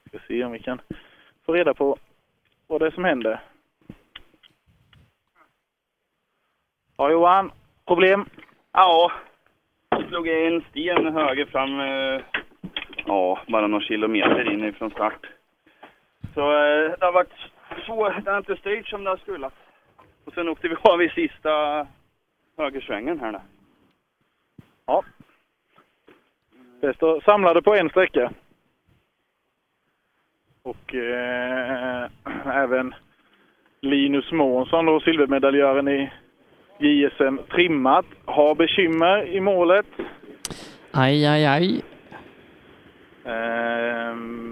Ska 0.08 0.20
se 0.28 0.44
om 0.44 0.52
vi 0.52 0.60
kan 0.60 0.82
få 1.46 1.54
reda 1.54 1.74
på 1.74 1.98
vad 2.68 2.82
det 2.82 2.88
är 2.88 2.92
som 2.92 3.06
händer. 3.06 3.40
Ja, 6.98 7.12
Johan. 7.12 7.52
Problem? 7.86 8.26
Ja, 8.72 9.12
slog 10.08 10.28
jag 10.28 10.48
en 10.48 10.62
sten 10.70 11.14
höger 11.14 11.46
fram, 11.46 11.80
eh, 11.80 12.22
ja, 13.06 13.40
bara 13.48 13.68
några 13.68 13.86
kilometer 13.86 14.52
in 14.52 14.64
ifrån 14.64 14.92
start. 14.92 15.31
Så 16.34 16.42
eh, 16.42 16.92
det 17.00 17.06
har 17.06 17.12
varit 17.12 17.52
så, 17.86 18.10
det 18.26 18.32
har 18.32 18.38
inte 18.38 18.56
styrt 18.56 18.88
som 18.88 19.04
det 19.04 19.10
har 19.10 19.18
skulle. 19.18 19.50
Och 20.26 20.34
sen 20.34 20.50
åkte 20.50 20.68
vi 20.68 20.76
av 20.82 21.02
i 21.02 21.10
sista 21.10 21.88
högersvängen 22.58 23.20
här 23.20 23.32
nu. 23.32 23.40
Ja. 24.86 25.04
Bäst 26.82 27.04
att 27.04 27.24
samla 27.24 27.54
det 27.54 27.62
på 27.62 27.76
en 27.76 27.90
sträcka. 27.90 28.32
Och 30.64 30.96
eh, 30.96 32.10
även 32.46 32.96
Linus 33.82 34.32
Månsson, 34.32 34.86
då, 34.86 35.00
silvermedaljören 35.00 35.88
i 35.88 36.12
JSM 36.80 37.38
trimmat, 37.52 38.06
har 38.26 38.56
bekymmer 38.56 39.28
i 39.28 39.42
målet. 39.42 39.86
Aj, 40.92 41.26
aj, 41.26 41.46
aj. 41.46 41.82
Ehm, 43.26 44.51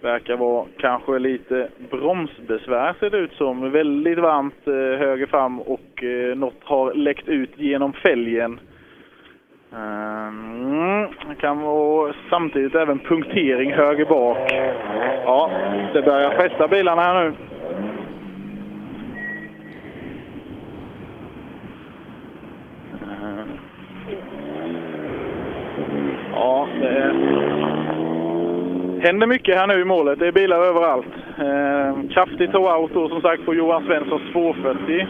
verkar 0.00 0.36
vara 0.36 0.66
kanske 0.78 1.18
lite 1.18 1.68
bromsbesvär 1.90 2.94
ser 3.00 3.10
det 3.10 3.18
ut 3.18 3.32
som. 3.32 3.70
Väldigt 3.70 4.18
varmt 4.18 4.66
eh, 4.66 4.74
höger 4.74 5.26
fram 5.26 5.60
och 5.60 6.04
eh, 6.04 6.36
något 6.36 6.62
har 6.62 6.94
läckt 6.94 7.28
ut 7.28 7.50
genom 7.56 7.92
fälgen. 7.92 8.60
Mm, 9.72 11.08
kan 11.40 11.60
vara 11.60 12.14
samtidigt 12.30 12.74
även 12.74 12.98
punktering 12.98 13.72
höger 13.72 14.04
bak. 14.04 14.52
Ja, 15.24 15.50
det 15.92 16.02
börjar 16.02 16.30
fresta 16.30 16.68
bilarna 16.68 17.02
här 17.02 17.24
nu. 17.24 17.34
Ehm. 23.02 23.48
Ja, 26.32 26.68
det 26.80 26.88
är 26.88 27.49
händer 29.02 29.26
mycket 29.26 29.58
här 29.58 29.66
nu 29.66 29.80
i 29.80 29.84
målet. 29.84 30.18
Det 30.18 30.26
är 30.26 30.32
bilar 30.32 30.62
överallt. 30.62 31.06
Eh, 31.38 32.12
kraftig 32.14 32.50
toe-out 32.52 32.90
då 32.94 33.08
som 33.08 33.20
sagt 33.20 33.44
på 33.46 33.54
Johan 33.54 33.84
Svenssons 33.86 34.22
240. 34.32 35.06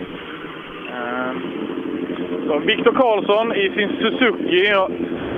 Eh, 0.93 1.33
så 2.47 2.59
Viktor 2.59 2.93
Karlsson 2.93 3.55
i 3.55 3.71
sin 3.71 3.89
Suzuki. 3.89 4.73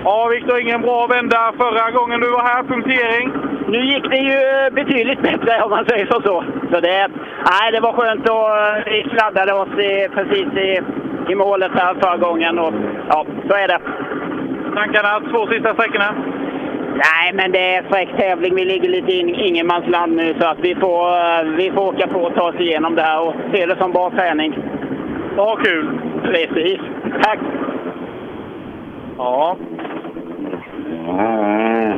Ja, 0.05 0.29
Viktor, 0.29 0.61
ingen 0.61 0.81
bra 0.81 1.07
vända 1.07 1.53
förra 1.59 1.91
gången 1.91 2.21
du 2.21 2.31
var 2.31 2.43
här. 2.43 2.63
Punktering. 2.63 3.33
Nu 3.69 3.81
gick 3.85 4.11
det 4.11 4.17
ju 4.17 4.71
betydligt 4.71 5.23
bättre 5.23 5.63
om 5.63 5.71
man 5.71 5.85
säger 5.85 6.07
så. 6.07 6.23
så. 6.23 6.45
så 6.73 6.81
det, 6.81 7.09
nej, 7.51 7.73
det 7.73 7.81
var 7.81 7.93
skönt 7.93 8.29
att 8.29 8.87
vi 8.87 9.07
sladdade 9.11 9.53
oss 9.53 9.79
i, 9.79 10.09
precis 10.15 10.47
i, 10.57 10.81
i 11.33 11.35
målet 11.35 11.73
här 11.75 11.95
förra 11.95 12.17
gången. 12.17 12.59
Och, 12.59 12.75
ja, 13.09 13.27
så 13.49 13.55
är 13.55 13.69
det. 13.69 13.79
Tankarna 14.75 15.21
två 15.31 15.47
sista 15.47 15.75
sträckorna? 15.75 16.15
Nej, 17.05 17.33
men 17.35 17.53
det 17.53 17.75
är 17.75 17.83
fräck 17.83 18.17
tävling. 18.17 18.55
Vi 18.55 18.65
ligger 18.65 18.89
lite 18.89 19.13
i 19.13 19.49
ingenmansland 19.49 20.17
nu 20.17 20.35
så 20.41 20.47
att 20.47 20.59
vi 20.61 20.75
får, 20.75 21.09
eh, 21.09 21.43
vi 21.57 21.71
får 21.71 21.83
åka 21.83 22.07
på 22.07 22.19
och 22.19 22.35
ta 22.35 22.49
oss 22.49 22.61
igenom 22.61 22.95
det 22.95 23.03
här 23.03 23.21
och 23.21 23.35
se 23.53 23.67
det 23.67 23.77
som 23.77 23.93
bra 23.93 24.11
träning. 24.11 24.55
Ja, 25.37 25.57
kul! 25.65 26.01
Precis. 26.23 26.81
Tack! 27.23 27.39
Ja. 29.17 29.57
Eh, 31.09 31.97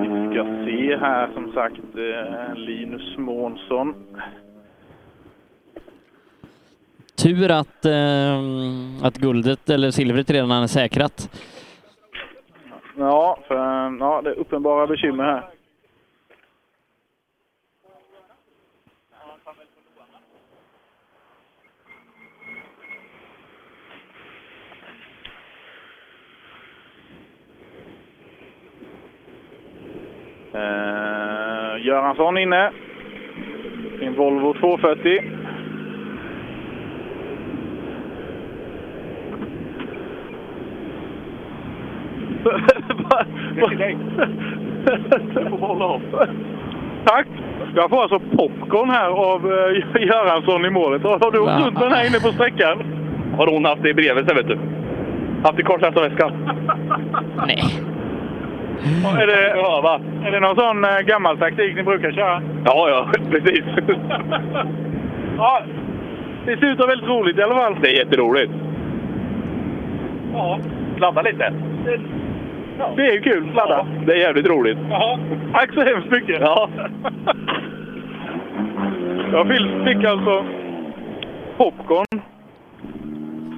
vi 0.00 0.30
ska 0.30 0.44
se 0.64 0.96
här 1.00 1.28
som 1.34 1.52
sagt 1.52 1.80
eh, 1.94 2.54
Linus 2.54 3.16
Månsson. 3.18 3.94
Tur 7.22 7.50
att, 7.50 7.84
eh, 7.84 8.38
att 9.02 9.16
guldet 9.16 9.70
eller 9.70 9.90
silvret 9.90 10.30
redan 10.30 10.50
är 10.50 10.66
säkrat. 10.66 11.28
Ja, 13.00 13.38
för, 13.48 13.56
ja, 14.00 14.20
det 14.24 14.30
är 14.30 14.38
uppenbara 14.38 14.86
bekymmer 14.86 15.24
här. 15.24 15.42
Eh, 30.52 31.86
Göransson 31.86 32.38
inne. 32.38 32.72
Sin 33.98 34.14
Volvo 34.14 34.54
240. 34.54 35.39
Du 42.44 42.50
får. 45.50 46.00
Tack! 47.04 47.26
Jag 47.74 47.90
får 47.90 48.02
alltså 48.02 48.18
popcorn 48.18 48.90
här 48.90 49.08
av 49.08 49.46
uh, 49.46 50.02
Göransson 50.06 50.64
i 50.64 50.70
målet. 50.70 51.02
Har 51.02 51.30
du 51.30 51.38
åkt 51.38 51.64
runt 51.64 51.74
med 51.74 51.82
den 51.82 51.92
här 51.92 52.06
inne 52.06 52.20
på 52.20 52.32
sträckan? 52.32 52.82
Har 53.36 53.46
hon 53.46 53.64
haft 53.64 53.82
det 53.82 53.88
i 53.88 53.94
bredvid 53.94 54.26
sig, 54.26 54.34
vet 54.34 54.48
du. 54.48 54.58
Haft 55.44 55.58
i 55.58 55.62
kortläsarväskan. 55.62 56.32
Nej. 57.46 57.62
Är 59.18 59.26
det, 59.26 59.48
ja, 59.56 59.80
va? 59.82 60.00
är 60.26 60.30
det 60.30 60.40
någon 60.40 60.56
sån 60.56 60.84
uh, 60.84 61.00
gammal 61.06 61.38
taktik 61.38 61.76
ni 61.76 61.82
brukar 61.82 62.12
köra? 62.12 62.42
Ja, 62.64 62.88
ja, 62.88 63.06
precis. 63.30 63.64
ja, 65.36 65.62
det 66.46 66.56
ser 66.56 66.66
ut 66.66 66.72
att 66.72 66.78
vara 66.78 66.88
väldigt 66.88 67.08
roligt 67.08 67.38
i 67.38 67.42
alla 67.42 67.54
fall. 67.54 67.76
Det 67.82 67.88
är 67.88 68.04
jätteroligt. 68.04 68.52
Ja. 70.32 70.58
Sladda 70.96 71.22
lite. 71.22 71.52
Det 72.96 73.06
är 73.06 73.12
ju 73.12 73.20
kul, 73.20 73.52
sladda. 73.52 73.86
Ja, 73.94 74.04
det 74.06 74.12
är 74.12 74.16
jävligt 74.16 74.46
roligt. 74.46 74.78
Jaha. 74.90 75.18
Tack 75.52 75.74
så 75.74 75.84
hemskt 75.84 76.10
mycket. 76.10 76.40
Ja. 76.40 76.70
Jag 79.32 79.48
fick, 79.48 79.84
fick 79.86 80.04
alltså 80.04 80.44
popcorn. 81.56 82.20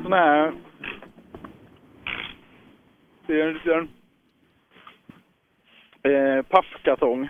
Sån 0.03 0.13
här... 0.13 0.53
Ser 3.27 3.47
du? 3.47 3.61
Ser 3.65 3.81
du? 3.81 3.89
Eh, 6.11 6.43
pappkartong. 6.43 7.29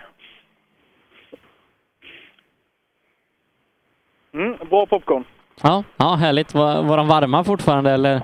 Mm, 4.33 4.57
bra 4.69 4.85
popcorn. 4.85 5.23
Ja, 5.63 5.83
ja 5.97 6.15
härligt. 6.15 6.53
Var, 6.53 6.83
var 6.83 6.97
de 6.97 7.07
varma 7.07 7.43
fortfarande 7.43 7.91
eller? 7.91 8.21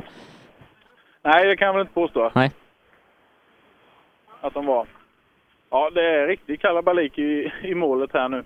Nej, 1.23 1.47
det 1.47 1.57
kan 1.57 1.65
jag 1.65 1.73
väl 1.73 1.81
inte 1.81 1.93
påstå 1.93 2.31
Nej 2.35 2.51
att 4.41 4.53
de 4.53 4.65
var. 4.65 4.87
Ja, 5.69 5.89
det 5.89 6.05
är 6.05 6.27
riktig 6.27 6.61
kalabalik 6.61 7.17
i, 7.17 7.51
i 7.63 7.75
målet 7.75 8.13
här 8.13 8.29
nu. 8.29 8.43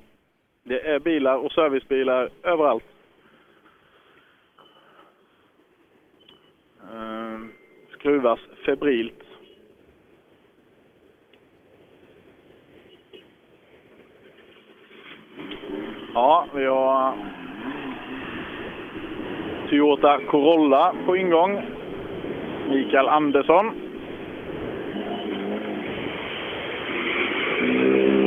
Det 0.64 0.88
är 0.88 1.00
bilar 1.00 1.38
och 1.38 1.52
servicebilar 1.52 2.30
överallt. 2.44 2.86
Ehm, 6.94 7.52
skruvas 7.92 8.40
febrilt. 8.66 9.24
Ja, 16.14 16.48
vi 16.56 16.66
har 16.66 17.14
Toyota 19.70 20.20
Corolla 20.26 20.96
på 21.06 21.18
ingång. 21.18 21.62
Mikael 22.70 23.08
Andersson. 23.08 23.83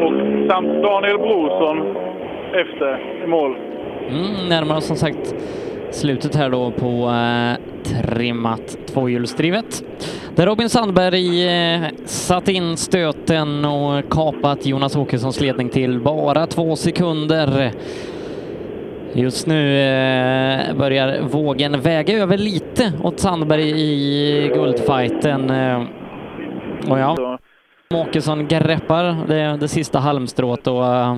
Och 0.03 0.13
samt 0.51 0.83
Daniel 0.83 1.19
Brorsson 1.19 1.97
efter 2.53 3.23
i 3.25 3.27
mål. 3.27 3.57
Mm, 4.09 4.49
närmar 4.49 4.77
oss 4.77 4.87
som 4.87 4.97
sagt 4.97 5.35
slutet 5.91 6.35
här 6.35 6.51
då 6.51 6.71
på 6.71 6.87
eh, 6.87 7.83
trimmat 7.85 8.79
tvåhjulsdrivet. 8.87 9.85
Där 10.35 10.47
Robin 10.47 10.69
Sandberg 10.69 11.49
eh, 11.49 11.81
satt 12.05 12.49
in 12.49 12.77
stöten 12.77 13.65
och 13.65 14.09
kapat 14.11 14.67
Jonas 14.67 14.97
Åkessons 14.97 15.41
ledning 15.41 15.69
till 15.69 16.01
bara 16.01 16.47
två 16.47 16.77
sekunder. 16.77 17.73
Just 19.13 19.47
nu 19.47 19.81
eh, 19.81 20.77
börjar 20.77 21.21
vågen 21.21 21.81
väga 21.81 22.19
över 22.19 22.39
lite 22.39 22.93
åt 23.03 23.21
Sandberg 23.21 23.71
i 23.71 24.51
guldfighten. 24.55 25.51
Eh, 25.51 25.83
och 26.91 26.99
ja, 26.99 27.36
Åkesson 27.95 28.49
greppar 28.49 29.27
det, 29.29 29.57
det 29.61 29.69
sista 29.69 29.99
halmstrået 29.99 30.67
och, 30.67 30.87
eh, 30.87 31.17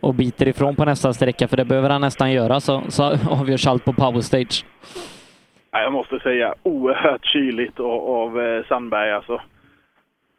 och 0.00 0.14
biter 0.14 0.48
ifrån 0.48 0.76
på 0.76 0.84
nästa 0.84 1.12
sträcka, 1.12 1.48
för 1.48 1.56
det 1.56 1.64
behöver 1.64 1.90
han 1.90 2.00
nästan 2.00 2.32
göra, 2.32 2.60
så, 2.60 2.82
så 2.88 3.02
avgörs 3.30 3.66
allt 3.66 3.84
på 3.84 3.92
power 3.92 4.20
stage. 4.20 4.64
Jag 5.70 5.92
måste 5.92 6.18
säga 6.18 6.54
oerhört 6.62 7.26
kyligt 7.26 7.80
av, 7.80 8.00
av 8.00 8.40
eh, 8.40 8.64
Sandberg 8.64 9.12
alltså. 9.12 9.40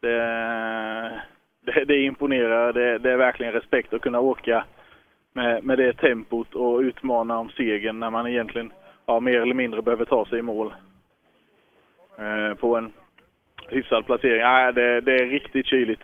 Det, 0.00 0.18
det, 1.64 1.84
det 1.84 2.04
imponerar. 2.04 2.72
Det, 2.72 2.98
det 2.98 3.12
är 3.12 3.16
verkligen 3.16 3.52
respekt 3.52 3.92
att 3.94 4.00
kunna 4.00 4.20
åka 4.20 4.64
med, 5.32 5.64
med 5.64 5.78
det 5.78 5.92
tempot 5.92 6.54
och 6.54 6.78
utmana 6.78 7.38
om 7.38 7.48
segern 7.48 8.00
när 8.00 8.10
man 8.10 8.26
egentligen 8.26 8.72
ja, 9.06 9.20
mer 9.20 9.40
eller 9.40 9.54
mindre 9.54 9.82
behöver 9.82 10.04
ta 10.04 10.26
sig 10.26 10.38
i 10.38 10.42
mål. 10.42 10.74
Eh, 12.18 12.54
på 12.54 12.76
en 12.76 12.92
hyfsad 13.74 14.06
placering. 14.06 14.42
Nej, 14.42 14.72
det, 14.72 15.00
det 15.00 15.14
är 15.14 15.26
riktigt 15.26 15.66
kyligt. 15.66 16.00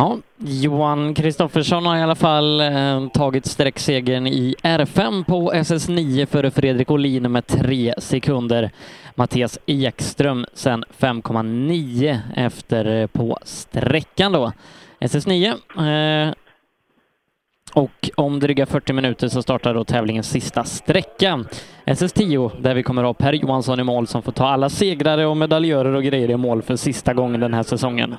Ja, 0.00 0.18
Johan 0.36 1.14
Kristoffersson 1.14 1.86
har 1.86 1.96
i 1.96 2.02
alla 2.02 2.14
fall 2.14 2.60
eh, 2.60 3.08
tagit 3.08 3.46
sträcksegern 3.46 4.26
i 4.26 4.54
R5 4.62 5.24
på 5.24 5.52
SS9 5.52 6.26
före 6.26 6.50
Fredrik 6.50 6.90
Olin 6.90 7.32
med 7.32 7.46
tre 7.46 7.94
sekunder. 7.98 8.70
Mattias 9.14 9.58
Ekström 9.66 10.46
sen 10.52 10.84
5,9 10.98 12.18
efter 12.36 13.00
eh, 13.00 13.06
på 13.06 13.38
sträckan 13.42 14.32
då. 14.32 14.52
SS9 15.00 15.46
eh, 15.48 16.34
och 17.74 18.10
om 18.14 18.40
dryga 18.40 18.66
40 18.66 18.92
minuter 18.92 19.28
så 19.28 19.42
startar 19.42 19.74
då 19.74 19.84
tävlingens 19.84 20.30
sista 20.30 20.64
sträcka. 20.64 21.44
SS10 21.84 22.50
där 22.60 22.74
vi 22.74 22.82
kommer 22.82 23.02
ha 23.02 23.14
Per 23.14 23.32
Johansson 23.32 23.80
i 23.80 23.84
mål 23.84 24.06
som 24.06 24.22
får 24.22 24.32
ta 24.32 24.46
alla 24.46 24.68
segrare 24.68 25.26
och 25.26 25.36
medaljörer 25.36 25.94
och 25.94 26.02
grejer 26.02 26.30
i 26.30 26.36
mål 26.36 26.62
för 26.62 26.76
sista 26.76 27.14
gången 27.14 27.40
den 27.40 27.54
här 27.54 27.62
säsongen. 27.62 28.16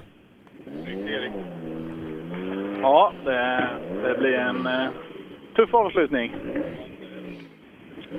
Ja, 2.81 3.13
det, 3.25 3.69
det 4.03 4.17
blir 4.19 4.33
en 4.33 4.65
eh, 4.65 4.89
tuff 5.55 5.73
avslutning. 5.73 6.31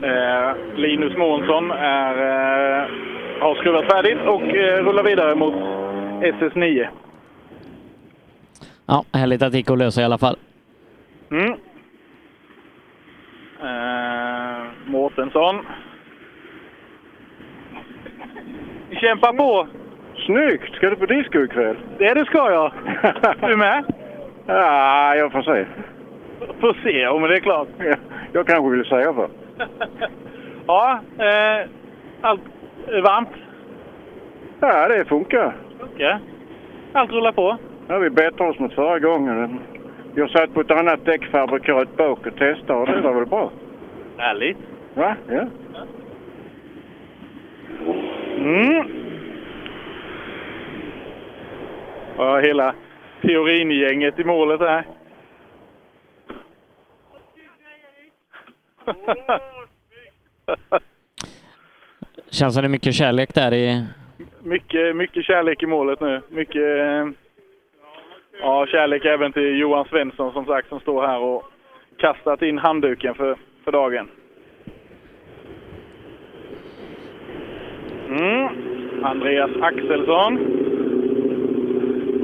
Eh, 0.03 0.77
Linus 0.77 1.17
Månsson 1.17 1.71
är, 1.71 2.15
eh, 2.15 2.89
har 3.41 3.55
skruvat 3.55 3.85
färdigt 3.85 4.19
och 4.27 4.43
eh, 4.43 4.85
rullar 4.85 5.03
vidare 5.03 5.35
mot 5.35 5.55
SS9. 6.21 6.87
Ja, 8.87 9.05
härligt 9.13 9.43
att 9.43 9.53
det 9.53 9.59
gick 9.59 9.71
att 9.71 9.79
lösa 9.79 10.01
i 10.01 10.05
alla 10.05 10.19
fall. 10.19 10.37
Mm. 11.31 11.53
Eh, 13.63 14.67
Mårtensson. 14.87 15.67
Kämpa 18.91 19.33
på! 19.33 19.67
Snyggt! 20.27 20.75
Ska 20.75 20.91
du 20.91 20.97
på 20.97 21.07
disco 21.07 21.39
ikväll? 21.39 21.77
Det 21.99 22.15
det 22.15 22.25
ska 22.25 22.51
jag. 22.51 22.73
Du 23.41 23.57
med? 23.57 23.85
Ja, 24.47 25.15
jag 25.17 25.33
får 25.33 25.43
se. 25.43 25.67
Får 26.61 26.77
se, 26.83 26.99
ja, 27.01 27.19
men 27.19 27.31
det 27.31 27.37
är 27.37 27.41
klart. 27.41 27.69
Jag, 27.79 27.97
jag 28.33 28.47
kanske 28.47 28.71
vill 28.71 28.85
säga 28.85 29.15
för. 29.15 29.29
Ja, 30.67 31.01
eh, 31.19 31.69
allt 32.21 32.41
är 32.87 33.03
varmt. 33.03 33.29
Ja, 34.61 34.89
det 34.89 35.05
funkar. 35.05 35.57
Funkar. 35.81 36.21
Allt 36.93 37.11
rullar 37.11 37.33
på. 37.33 37.57
Ja, 37.89 37.99
vi 37.99 38.11
bättrar 38.11 38.49
oss 38.49 38.59
mot 38.59 38.75
förra 38.75 38.99
gången. 38.99 39.61
Jag 40.15 40.31
satt 40.31 40.55
på 40.55 40.61
ett 40.61 40.71
annat 40.71 41.05
däckfabrikat 41.05 41.97
bak 41.97 42.27
och 42.27 42.37
testade 42.37 42.81
och 42.81 42.87
det 42.87 43.01
var 43.01 43.13
väl 43.13 43.27
bra? 43.27 43.53
Härligt. 44.17 44.57
Va? 44.95 45.17
Ja. 45.29 45.47
Mm. 48.39 48.85
Ja, 52.17 52.39
hela 52.39 52.75
teoringänget 53.23 54.19
i 54.19 54.25
målet 54.25 54.61
här. 54.61 54.85
Känns 62.31 62.55
som 62.55 62.63
det 62.63 62.67
är 62.67 62.69
mycket 62.69 62.95
kärlek 62.95 63.35
där 63.35 63.55
i... 63.55 63.87
mycket, 64.43 64.97
mycket 64.97 65.25
kärlek 65.25 65.63
i 65.63 65.67
målet 65.67 66.01
nu. 66.01 66.21
Mycket 66.29 66.79
eh, 66.79 67.09
ja, 68.41 68.67
kärlek 68.67 69.05
även 69.05 69.33
till 69.33 69.59
Johan 69.59 69.85
Svensson 69.85 70.33
som 70.33 70.45
sagt 70.45 70.69
som 70.69 70.81
står 70.81 71.07
här 71.07 71.19
och 71.19 71.45
kastat 71.99 72.43
in 72.43 72.59
handduken 72.59 73.15
för, 73.15 73.37
för 73.65 73.73
dagen. 73.73 74.09
Mm. 78.09 78.49
Andreas 79.03 79.51
Axelsson. 79.61 80.39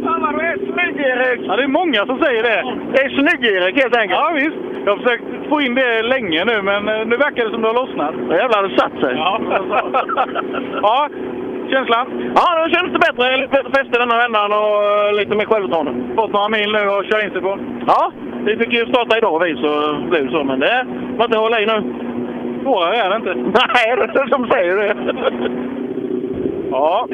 Fan 0.05 0.21
vad 0.21 0.35
du 0.35 0.47
är 0.47 0.57
snygg 0.57 1.01
Erik! 1.01 1.41
Ja, 1.47 1.57
det 1.57 1.63
är 1.63 1.69
många 1.69 2.07
som 2.07 2.19
säger 2.19 2.43
det. 2.43 2.77
Det 2.93 3.03
är 3.03 3.09
snygg 3.09 3.45
Erik 3.45 3.83
helt 3.83 3.97
enkelt. 3.97 4.21
Ja, 4.21 4.33
visst. 4.35 4.57
Jag 4.85 4.97
har 4.97 5.03
försökt 5.03 5.49
få 5.49 5.61
in 5.61 5.75
det 5.75 6.03
länge 6.03 6.45
nu, 6.45 6.63
men 6.63 6.89
eh, 6.89 7.07
nu 7.07 7.17
verkar 7.17 7.45
det 7.45 7.51
som 7.51 7.63
det 7.63 7.69
har 7.69 7.75
lossnat. 7.75 8.15
Jävlar, 8.15 8.69
det 8.69 8.79
satt 8.79 9.01
sig. 9.01 9.15
Ja, 9.15 9.41
ja 10.83 11.09
känslan? 11.71 12.33
Ja, 12.37 12.47
då 12.61 12.75
känns 12.75 12.93
det 12.93 12.99
bättre. 12.99 13.37
Lite 13.37 13.53
bättre 13.57 13.71
fäste 13.71 13.99
denna 13.99 14.17
vändan 14.17 14.53
och 14.53 14.77
eh, 14.85 15.15
lite 15.19 15.37
mer 15.37 15.47
självförtroende. 15.47 15.93
Fått 16.17 16.33
några 16.33 16.49
mil 16.49 16.73
nu 16.73 16.79
att 16.79 17.07
köra 17.07 17.23
in 17.23 17.31
sig 17.31 17.41
på? 17.41 17.59
Ja, 17.87 18.13
vi 18.45 18.57
fick 18.57 18.73
ju 18.73 18.87
starta 18.87 19.19
idag 19.19 19.45
vi, 19.45 19.57
så 19.57 19.93
det 19.93 20.09
blev 20.11 20.31
så. 20.31 20.45
Men 20.45 20.61
det 20.61 20.87
var 21.17 21.25
inte 21.25 21.37
att 21.39 21.45
hålla 21.45 21.61
i 21.61 21.67
nu. 21.67 21.79
Svårare 22.63 22.97
är 22.97 23.11
det 23.11 23.17
inte. 23.17 23.35
Nej, 23.75 23.97
det 23.97 24.21
är 24.21 24.29
som 24.29 24.49
säger 24.49 24.77
det. 24.77 24.97
Ja. 26.71 27.09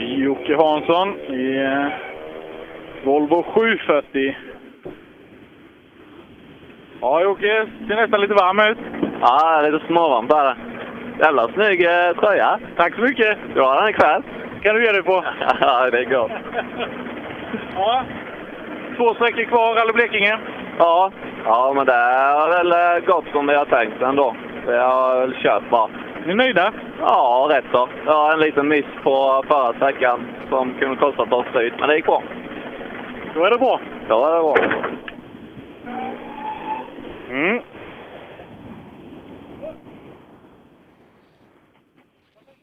Jocke 0.00 0.56
Hansson 0.56 1.08
i 1.18 1.56
eh, 1.56 1.86
Volvo 3.04 3.42
740. 3.42 4.36
Ja, 7.00 7.22
Jocke. 7.22 7.66
Ser 7.88 7.96
nästan 7.96 8.20
lite 8.20 8.34
varm 8.34 8.60
ut. 8.60 8.78
Ja, 9.20 9.60
lite 9.62 9.86
småvarmt 9.86 10.32
är 10.32 10.44
det. 10.44 10.56
Jävla 11.18 11.48
snygg 11.48 11.84
eh, 11.84 12.12
tröja. 12.20 12.58
Tack 12.76 12.94
så 12.94 13.00
mycket. 13.00 13.38
Du 13.54 13.60
har 13.60 13.80
den 13.80 13.90
ikväll. 13.90 14.22
kan 14.62 14.74
du 14.74 14.84
ge 14.84 14.92
dig 14.92 15.02
på. 15.02 15.24
ja, 15.60 15.90
det 15.90 15.98
är 15.98 16.04
gott. 16.04 16.32
Ja. 17.76 18.04
Två 18.96 19.14
sträckor 19.14 19.44
kvar, 19.44 19.74
Rally 19.74 19.92
Blekinge. 19.92 20.38
Ja. 20.78 21.10
ja, 21.44 21.72
men 21.76 21.86
det 21.86 21.92
har 21.92 22.48
väl 22.48 22.72
eh, 22.72 23.06
gått 23.06 23.24
som 23.32 23.46
vi 23.46 23.54
har 23.54 23.64
tänkt 23.64 24.02
ändå. 24.02 24.36
Vi 24.66 24.76
har 24.76 25.20
väl 25.20 25.34
kört 25.34 25.70
bra. 25.70 25.90
Är 26.22 26.28
ni 26.28 26.34
nöjda? 26.34 26.72
Ja, 27.00 27.48
rätt 27.50 27.64
så. 27.72 27.88
Var 28.06 28.32
en 28.32 28.40
liten 28.40 28.68
miss 28.68 28.86
på 29.02 29.42
förra 29.48 29.72
sträckan 29.72 30.26
som 30.48 30.74
kunde 30.74 30.96
kostat 30.96 31.32
oss 31.32 31.46
tid, 31.52 31.72
men 31.78 31.88
det 31.88 31.96
gick 31.96 32.06
bra. 32.06 32.22
Då 33.34 33.44
är 33.44 33.50
det 33.50 33.58
bra. 33.58 33.80
Då 34.08 34.26
är 34.26 34.34
det 34.34 34.42
bra. 34.42 34.54
Mm. 37.30 37.62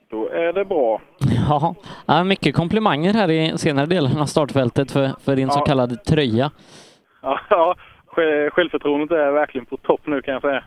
Då 0.09 0.29
är 0.29 0.53
det 0.53 0.65
bra. 0.65 1.01
Ja, 1.49 1.75
ja, 2.07 2.23
mycket 2.23 2.55
komplimanger 2.55 3.13
här 3.13 3.31
i 3.31 3.57
senare 3.57 3.85
delen 3.85 4.17
av 4.21 4.25
startfältet 4.25 4.91
för, 4.91 5.09
för 5.25 5.35
din 5.35 5.49
så 5.49 5.59
Ja. 5.59 5.65
kallade 5.65 5.95
tröja. 5.95 6.51
Ja, 7.21 7.39
ja 7.49 7.75
sj- 8.07 8.49
självförtroendet 8.49 9.11
är 9.11 9.31
verkligen 9.31 9.65
på 9.65 9.77
topp 9.77 10.01
nu 10.05 10.21
kan 10.21 10.33
jag 10.33 10.41
säga. 10.41 10.63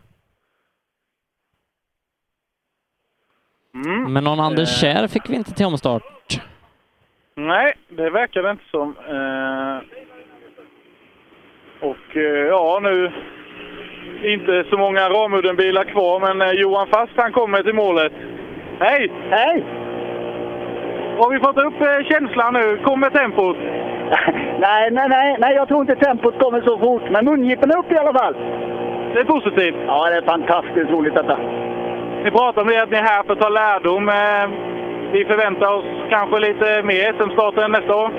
Mm. 3.75 4.13
Men 4.13 4.25
någon 4.25 4.41
Anders 4.41 4.69
Eh. 4.85 4.89
Kjär 4.93 5.09
fick 5.09 5.31
vi 5.31 5.35
inte 5.35 5.55
till 5.55 5.67
omstart. 5.67 6.41
Nej, 7.35 7.75
det 7.89 8.11
verkar 8.11 8.43
det 8.43 8.51
inte 8.51 8.65
som. 8.71 8.89
Eh, 8.99 9.79
och 11.89 12.17
eh, 12.17 12.47
ja, 12.47 12.79
nu 12.83 13.13
inte 14.25 14.65
så 14.71 14.77
många 14.79 15.09
Ramudden-bilar 15.09 15.85
kvar, 15.85 16.21
men 16.21 16.43
eh, 16.43 16.53
Johan 16.61 16.87
Fast 16.87 17.13
han 17.17 17.33
kommer 17.33 17.63
till 17.63 17.75
målet. 17.75 18.13
Hej! 18.81 19.13
Hej! 19.31 19.65
Har 21.19 21.31
vi 21.31 21.39
fått 21.39 21.59
upp 21.59 21.81
eh, 21.81 22.07
känslan 22.09 22.53
nu? 22.55 22.77
Kommer 22.85 23.11
tempot? 23.11 23.57
Nej, 24.67 24.91
nej, 24.91 25.09
nej, 25.09 25.37
nej, 25.39 25.55
jag 25.55 25.69
tror 25.69 25.81
inte 25.81 25.97
tempot 25.97 26.39
kommer 26.39 26.61
så 26.61 26.79
fort, 26.79 27.03
men 27.11 27.25
mungipen 27.25 27.71
är 27.71 27.79
upp 27.79 27.93
i 27.93 27.99
alla 27.99 28.19
fall. 28.19 28.35
Det 29.15 29.21
är 29.21 29.25
positivt. 29.25 29.77
Ja, 29.87 30.11
det 30.11 30.17
är 30.17 30.23
fantastiskt 30.23 30.91
roligt 30.91 31.15
detta. 31.15 31.39
Ni 32.25 32.31
pratar 32.31 32.63
om 32.63 32.69
det 32.69 32.83
att 32.83 32.91
ni 32.91 32.97
är 32.97 33.03
här 33.03 33.23
för 33.23 33.33
att 33.33 33.41
ta 33.41 33.49
lärdom. 33.49 34.09
Eh, 34.09 34.47
vi 35.13 35.25
förväntar 35.25 35.75
oss 35.75 35.85
kanske 36.11 36.39
lite 36.39 36.83
mer 36.83 37.13
SM-starter 37.13 37.63
än 37.63 37.73
nästa 37.73 37.97
år. 37.97 38.11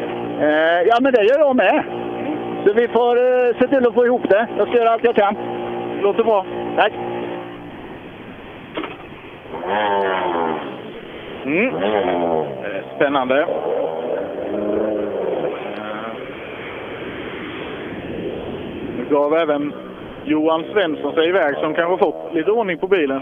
Ja, 0.85 0.97
men 1.01 1.13
det 1.13 1.23
gör 1.23 1.39
jag 1.39 1.55
med. 1.55 1.83
Så 2.65 2.73
vi 2.73 2.87
får 2.87 3.15
se 3.59 3.67
till 3.67 3.87
att 3.87 3.93
få 3.93 4.05
ihop 4.05 4.29
det. 4.29 4.47
Jag 4.57 4.67
ska 4.67 4.77
göra 4.77 4.89
allt 4.89 5.03
jag 5.03 5.15
kan. 5.15 5.35
Låter 6.01 6.23
bra. 6.23 6.45
Tack. 6.75 6.93
Mm. 11.45 11.75
Eh, 11.75 12.95
Spännande. 12.95 13.47
Nu 18.97 19.05
gav 19.09 19.33
även 19.33 19.73
Johan 20.25 20.63
Svensson 20.63 21.13
sig 21.13 21.29
iväg 21.29 21.55
som 21.55 21.73
kanske 21.73 22.05
fått 22.05 22.33
lite 22.33 22.51
ordning 22.51 22.77
på 22.77 22.87
bilen. 22.87 23.21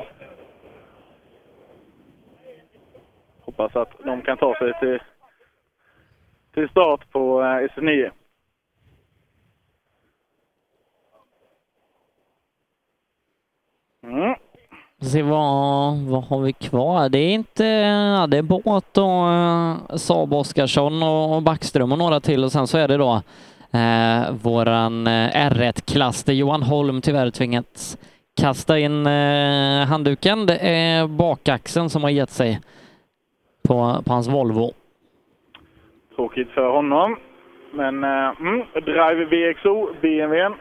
Hoppas 3.45 3.75
att 3.75 3.91
de 4.03 4.21
kan 4.21 4.37
ta 4.37 4.55
sig 4.55 4.73
till, 4.79 4.99
till 6.53 6.69
start 6.69 7.11
på 7.11 7.41
eh, 7.41 7.45
S9. 7.45 8.11
Mm. 14.03 14.35
Se 15.01 15.21
vad, 15.21 15.97
vad 15.97 16.23
har 16.23 16.41
vi 16.41 16.53
kvar? 16.53 17.09
Det 17.09 17.19
är 17.19 17.33
inte, 17.33 17.65
ja, 17.65 18.27
det 18.27 18.37
är 18.37 18.41
Båt 18.41 18.97
och 18.97 19.27
uh, 19.29 19.97
Saab 19.97 20.33
Oskarsson 20.33 21.03
och, 21.03 21.41
Backström 21.41 21.91
och 21.91 21.97
några 21.97 22.19
till 22.19 22.43
och 22.43 22.51
sen 22.51 22.67
så 22.67 22.77
är 22.77 22.87
det 22.87 22.97
då 22.97 23.21
eh, 23.73 24.33
våran 24.43 25.07
eh, 25.07 25.49
R1-klass 25.49 26.23
där 26.23 26.33
Johan 26.33 26.63
Holm 26.63 27.01
tyvärr 27.01 27.31
tvingats 27.31 27.97
kasta 28.41 28.79
in 28.79 29.07
eh, 29.07 29.87
handduken. 29.87 30.45
Det 30.45 30.57
är 30.57 31.07
bakaxeln 31.07 31.89
som 31.89 32.03
har 32.03 32.09
gett 32.09 32.29
sig 32.29 32.59
på, 33.67 34.03
på 34.05 34.13
hans 34.13 34.27
Volvo. 34.27 34.71
Tråkigt 36.15 36.49
för 36.49 36.69
honom. 36.69 37.17
Men 37.73 38.03
eh, 38.03 38.39
mm, 38.39 38.63
Drive 38.73 39.25
VXO, 39.25 39.89
BMWn, 40.01 40.53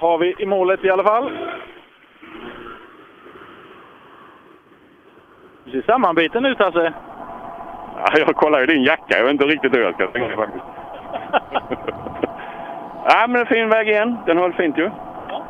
har 0.00 0.18
vi 0.18 0.34
i 0.38 0.46
målet 0.46 0.84
i 0.84 0.90
alla 0.90 1.04
fall. 1.04 1.30
Du 5.64 5.70
ser 5.70 5.82
sammanbiten 5.82 6.44
ut 6.44 6.58
Hasse. 6.58 6.92
Ja, 7.96 8.18
jag 8.26 8.36
kollar 8.36 8.60
ju 8.60 8.66
din 8.66 8.84
jacka. 8.84 9.18
Jag 9.18 9.24
vet 9.24 9.32
inte 9.32 9.44
riktigt 9.44 9.74
hur 9.74 9.82
jag 9.82 9.94
ska 9.94 10.06
tänka 10.06 10.36
faktiskt. 10.36 10.64
ja, 13.04 13.26
men 13.28 13.40
en 13.40 13.46
fin 13.46 13.68
väg 13.68 13.88
igen. 13.88 14.18
Den 14.26 14.38
höll 14.38 14.52
fint 14.52 14.78
ju. 14.78 14.90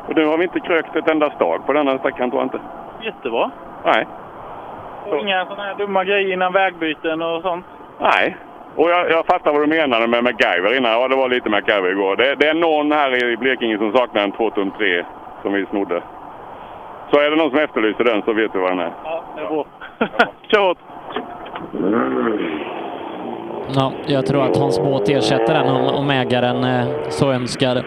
Och 0.07 0.15
nu 0.15 0.25
har 0.25 0.37
vi 0.37 0.43
inte 0.43 0.59
krökt 0.59 0.95
ett 0.95 1.09
enda 1.09 1.29
stag 1.29 1.65
på 1.65 1.73
denna 1.73 1.97
sträckan 1.97 2.29
tror 2.29 2.41
jag 2.41 2.45
inte. 2.45 2.59
Jättebra. 3.01 3.51
Nej. 3.85 4.07
Och 5.05 5.17
inga 5.17 5.45
sådana 5.45 5.63
här 5.63 5.75
dumma 5.75 6.03
grejer 6.03 6.33
innan 6.33 6.53
vägbyten 6.53 7.21
och 7.21 7.41
sånt. 7.41 7.65
Nej. 7.99 8.37
Och 8.75 8.89
jag, 8.89 9.11
jag 9.11 9.25
fattar 9.25 9.51
vad 9.51 9.61
du 9.61 9.67
menade 9.67 10.07
med 10.07 10.23
MacGyver 10.23 10.77
innan. 10.77 10.91
Ja, 10.91 11.07
det 11.07 11.15
var 11.15 11.29
lite 11.29 11.49
MacGyver 11.49 11.91
igår. 11.91 12.15
Det, 12.15 12.35
det 12.35 12.47
är 12.47 12.53
någon 12.53 12.91
här 12.91 13.31
i 13.31 13.37
Blekinge 13.37 13.77
som 13.77 13.91
saknar 13.91 14.23
en 14.23 14.31
2 14.31 14.49
tum 14.49 14.71
3 14.71 15.05
som 15.41 15.53
vi 15.53 15.65
snodde. 15.65 16.01
Så 17.11 17.19
är 17.19 17.29
det 17.29 17.35
någon 17.35 17.49
som 17.49 17.59
efterlyser 17.59 18.03
den 18.03 18.21
så 18.21 18.33
vet 18.33 18.53
du 18.53 18.59
vad 18.59 18.71
den 18.71 18.79
är. 18.79 18.91
Ja, 19.03 19.23
det 19.35 19.41
är 19.41 19.47
bra. 19.47 19.65
Kör 20.51 20.67
hårt. 20.67 20.77
Ja, 23.75 23.93
jag 24.05 24.25
tror 24.25 24.43
att 24.43 24.57
Hans 24.57 24.79
Båt 24.79 25.09
ersätter 25.09 25.53
den 25.53 25.69
om, 25.69 25.95
om 25.95 26.09
ägaren 26.09 26.63
eh, 26.63 27.09
så 27.09 27.31
önskar. 27.31 27.83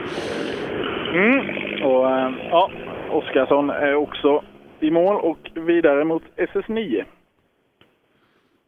Mm. 1.14 1.40
Och 1.84 2.10
eh, 2.10 2.30
ja, 2.50 2.70
Oskarsson 3.10 3.70
är 3.70 3.94
också 3.94 4.42
i 4.80 4.90
mål 4.90 5.16
och 5.16 5.38
vidare 5.54 6.04
mot 6.04 6.22
SS9. 6.36 7.04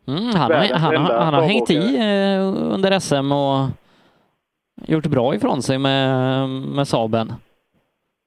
Mm, 0.09 0.35
han, 0.35 0.53
har, 0.53 0.79
han, 0.79 0.97
har, 0.97 1.15
han 1.21 1.35
har 1.35 1.43
hängt 1.43 1.71
i 1.71 1.97
eh, 1.97 2.73
under 2.75 2.99
SM 2.99 3.33
och 3.33 3.69
gjort 4.89 5.07
bra 5.07 5.35
ifrån 5.35 5.63
sig 5.63 5.79
med, 5.79 6.49
med 6.49 6.89
Saaben. 6.89 7.33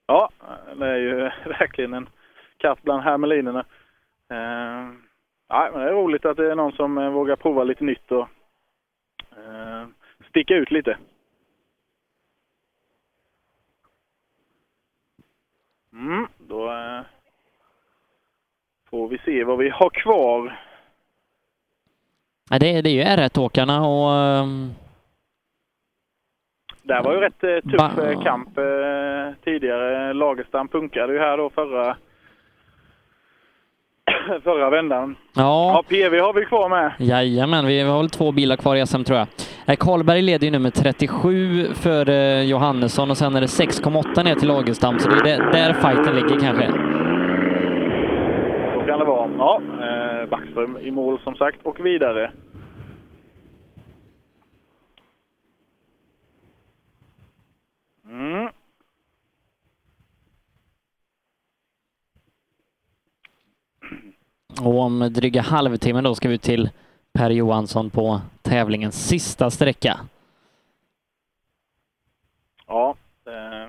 Ja, 0.07 0.29
det 0.75 0.87
är 0.87 0.97
ju 0.97 1.15
verkligen 1.45 1.93
en 1.93 2.09
katt 2.57 2.81
bland 2.81 3.03
hermelinerna. 3.03 3.59
Eh, 4.29 4.87
ja, 5.47 5.69
men 5.73 5.81
det 5.81 5.89
är 5.89 5.93
roligt 5.93 6.25
att 6.25 6.37
det 6.37 6.51
är 6.51 6.55
någon 6.55 6.71
som 6.71 6.97
eh, 6.97 7.09
vågar 7.09 7.35
prova 7.35 7.63
lite 7.63 7.83
nytt 7.83 8.11
och 8.11 8.27
eh, 9.37 9.87
sticka 10.29 10.55
ut 10.55 10.71
lite. 10.71 10.97
Mm, 15.93 16.27
då 16.37 16.71
eh, 16.71 17.01
får 18.89 19.07
vi 19.07 19.17
se 19.17 19.43
vad 19.43 19.57
vi 19.57 19.69
har 19.69 19.89
kvar. 19.89 20.59
Ja, 22.49 22.59
det, 22.59 22.81
det 22.81 22.89
är 22.89 22.93
ju 22.93 23.03
R1-åkarna 23.03 23.81
och 23.87 24.11
ehm, 24.13 24.71
Det 26.83 27.01
var 27.01 27.13
ju 27.13 27.19
rätt 27.19 27.43
eh, 27.43 27.69
tuff 27.71 27.95
Ba- 27.95 28.03
eh, 28.11 28.21
kamp 28.23 28.57
eh, 28.57 28.63
tidigare. 29.43 30.13
Lagerstam 30.13 30.67
punkade 30.67 31.13
ju 31.13 31.19
här 31.19 31.37
då 31.37 31.49
förra, 31.49 31.97
förra 34.43 34.69
vändan. 34.69 35.15
ja, 35.35 35.71
Ja, 35.73 35.83
PV 35.89 36.19
har 36.19 36.33
vi 36.33 36.45
kvar 36.45 36.69
med. 36.69 36.91
jajamän, 36.97 37.65
vi 37.65 37.81
har 37.81 37.97
väl 37.97 38.09
två 38.09 38.31
bilar 38.31 38.55
kvar 38.55 38.75
i 38.75 38.85
SM 38.85 39.03
tror 39.03 39.17
jag. 39.65 39.79
Karlberg 39.79 40.21
leder 40.21 40.45
ju 40.45 40.51
nu 40.51 40.59
med 40.59 40.73
37 40.73 41.65
för 41.73 42.05
Johannesson 42.41 43.09
och 43.11 43.17
sen 43.17 43.35
är 43.35 43.41
det 43.41 43.47
6,8 43.47 44.23
ner 44.23 44.35
till 44.35 44.47
Lagerstam, 44.47 44.99
så 44.99 45.09
det 45.09 45.31
är 45.31 45.51
där, 45.51 45.73
fighten 45.73 46.15
ligger 46.15 46.39
kanske. 46.39 46.67
Så 48.73 48.85
kan 48.87 48.99
det 48.99 49.05
vara. 49.05 49.29
Ja, 49.37 49.61
Backström 50.29 50.77
i 50.77 50.91
mål 50.91 51.19
som 51.23 51.35
sagt 51.35 51.59
och 51.63 51.85
vidare. 51.85 52.31
Mm. 58.05 58.49
Och 64.61 64.79
om 64.79 64.99
dryga 64.99 65.41
halvtimmen 65.41 66.03
då 66.03 66.15
ska 66.15 66.29
vi 66.29 66.37
till 66.37 66.69
Per 67.13 67.29
Johansson 67.29 67.89
på 67.89 68.21
tävlingens 68.41 69.07
sista 69.07 69.49
sträcka. 69.49 69.99
Ja. 72.67 72.95
Eh, 73.25 73.63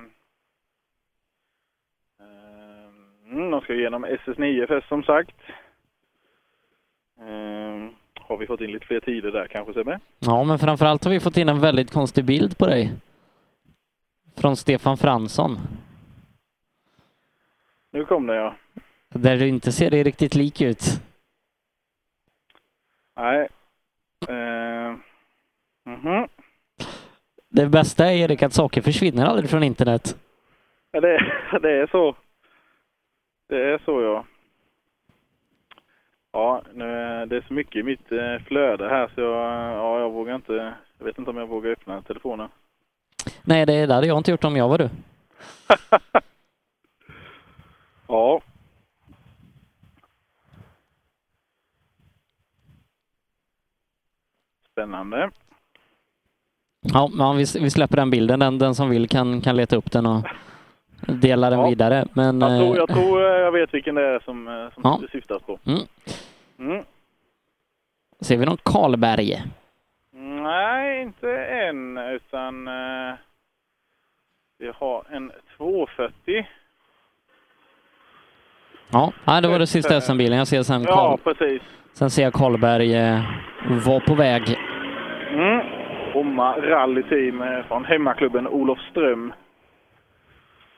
eh, 2.21 3.33
mm, 3.33 3.51
de 3.51 3.61
ska 3.61 3.75
igenom 3.75 4.05
SS9 4.05 4.67
först 4.67 4.89
som 4.89 5.03
sagt. 5.03 5.37
Eh, 7.21 7.91
har 8.21 8.37
vi 8.37 8.47
fått 8.47 8.61
in 8.61 8.73
lite 8.73 8.87
fler 8.87 9.01
tider 9.01 9.33
där 9.33 9.47
kanske 9.47 9.73
Sebbe? 9.73 10.01
Ja, 10.19 10.45
men 10.45 10.59
framförallt 10.59 11.05
har 11.05 11.11
vi 11.11 11.21
fått 11.21 11.37
in 11.37 11.49
en 11.49 11.61
väldigt 11.61 11.93
konstig 11.93 12.25
bild 12.25 12.59
på 12.59 12.67
dig. 12.67 12.93
Från 14.37 14.57
Stefan 14.57 14.97
Fransson. 14.97 15.59
Nu 17.93 18.05
kom 18.05 18.27
det 18.27 18.35
ja. 18.35 18.55
Där 19.09 19.37
du 19.37 19.49
inte 19.49 19.73
ser 19.73 19.91
dig 19.91 20.03
riktigt 20.03 20.35
lik 20.35 20.61
ut. 20.61 20.83
Nej. 23.17 23.49
Eh, 24.29 24.97
mhm. 25.85 26.29
Det 27.49 27.67
bästa 27.67 28.07
är 28.07 28.17
Erik 28.17 28.43
att 28.43 28.53
saker 28.53 28.83
försvinner 28.83 29.27
aldrig 29.27 29.51
från 29.51 29.63
internet. 29.63 30.17
Ja, 30.91 31.01
det, 31.01 31.33
det 31.63 31.73
är 31.73 31.87
så. 31.87 32.17
Det 33.49 33.73
är 33.73 33.79
så 33.85 34.03
ja. 34.03 34.25
Ja, 36.33 36.63
nu, 36.75 36.85
det 37.27 37.37
är 37.37 37.45
så 37.49 37.55
mycket 37.55 37.77
i 37.77 37.83
mitt 37.83 38.13
eh, 38.13 38.39
flöde 38.47 38.89
här 38.89 39.11
så 39.15 39.21
jag, 39.21 39.33
ja, 39.73 40.01
jag 40.01 40.11
vågar 40.11 40.35
inte. 40.35 40.75
Jag 40.99 41.05
vet 41.07 41.19
inte 41.19 41.31
om 41.31 41.37
jag 41.37 41.47
vågar 41.47 41.71
öppna 41.71 42.03
telefonen. 42.03 42.49
Nej, 43.43 43.67
det, 43.67 43.87
det 43.87 43.95
hade 43.95 44.07
jag 44.07 44.19
inte 44.19 44.31
gjort 44.31 44.45
om 44.45 44.57
jag 44.57 44.69
var 44.69 44.79
du. 44.79 44.89
Ja. 48.11 48.41
Spännande. 54.73 55.31
Ja, 56.81 57.11
ja 57.19 57.33
vi, 57.33 57.45
vi 57.61 57.71
släpper 57.71 57.97
den 57.97 58.11
bilden. 58.11 58.41
Den, 58.41 58.59
den 58.59 58.75
som 58.75 58.91
vill 58.91 59.09
kan, 59.09 59.41
kan 59.41 59.57
leta 59.57 59.77
upp 59.77 59.93
den 59.93 60.07
och 60.07 60.27
dela 61.07 61.51
den 61.51 61.65
vidare. 61.69 62.05
Men, 62.13 62.41
Jag 62.41 62.51
tror, 62.59 62.73
eh, 62.73 62.77
jag 62.77 62.89
tror 62.89 63.23
eh, 63.25 63.41
jag 63.41 63.53
vet 63.53 63.75
vilken 63.75 63.95
det 63.95 64.03
är 64.07 64.21
som, 64.21 64.49
eh, 64.49 64.55
som 64.75 64.81
Ja. 64.85 64.99
det 65.03 65.11
syftas 65.11 65.43
på. 65.43 65.59
Mm. 65.67 65.81
Mm. 66.59 66.85
Ser 68.21 68.37
vi 68.37 68.47
någon 68.47 68.57
Karlberg? 68.63 69.43
Nej, 70.43 71.03
inte 71.03 71.31
än, 71.45 71.99
utan 71.99 72.69
eh, 72.69 73.15
vi 74.59 74.71
har 74.79 75.05
en 75.11 75.33
240. 75.57 76.47
Ja, 78.93 79.13
nej, 79.25 79.43
det 79.43 79.49
var 79.49 79.59
det 79.59 79.67
sista 79.67 80.01
SM-bilen. 80.01 80.39
Jag 80.39 80.47
ser 80.47 80.63
sen, 80.63 80.83
Ja, 80.83 80.95
Karl, 80.95 81.35
precis. 81.35 81.63
sen 81.93 82.11
ser 82.11 82.23
jag 82.23 82.33
Karlberg 82.33 82.95
eh, 82.95 83.21
var 83.87 84.01
på 84.01 84.15
väg. 84.15 84.57
Mm. 85.33 85.61
Bromma 86.13 86.57
rallyteam 86.57 87.43
eh, 87.43 87.65
från 87.69 87.85
hemmaklubben 87.85 88.47
Olofström 88.49 89.33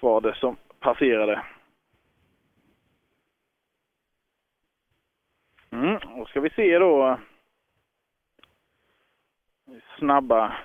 var 0.02 0.20
det 0.20 0.34
som 0.34 0.56
passerade. 0.80 1.42
Mm. 5.70 5.98
Då 6.16 6.24
ska 6.24 6.40
vi 6.40 6.50
se 6.50 6.78
då 6.78 7.18
snabba 9.98 10.56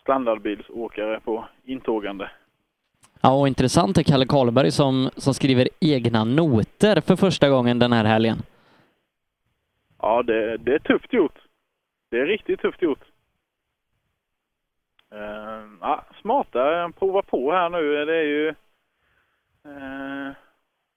standardbilsåkare 0.00 1.20
på 1.20 1.48
intågande. 1.64 2.30
Ja, 3.20 3.40
och 3.40 3.48
intressant 3.48 3.98
är 3.98 4.02
Kalle 4.02 4.26
Karlberg 4.26 4.70
som, 4.70 5.10
som 5.16 5.34
skriver 5.34 5.68
egna 5.80 6.24
noter 6.24 7.00
för 7.00 7.16
första 7.16 7.48
gången 7.48 7.78
den 7.78 7.92
här 7.92 8.04
helgen. 8.04 8.38
Ja, 9.98 10.22
det, 10.22 10.56
det 10.56 10.74
är 10.74 10.78
tufft 10.78 11.12
gjort. 11.12 11.38
Det 12.10 12.18
är 12.18 12.26
riktigt 12.26 12.60
tufft 12.60 12.82
gjort. 12.82 13.04
Uh, 15.14 15.78
ja, 15.80 16.04
smarta, 16.20 16.92
prova 16.98 17.22
på 17.22 17.52
här 17.52 17.70
nu. 17.70 18.04
Det 18.04 18.16
är 18.16 18.24
ju 18.24 18.54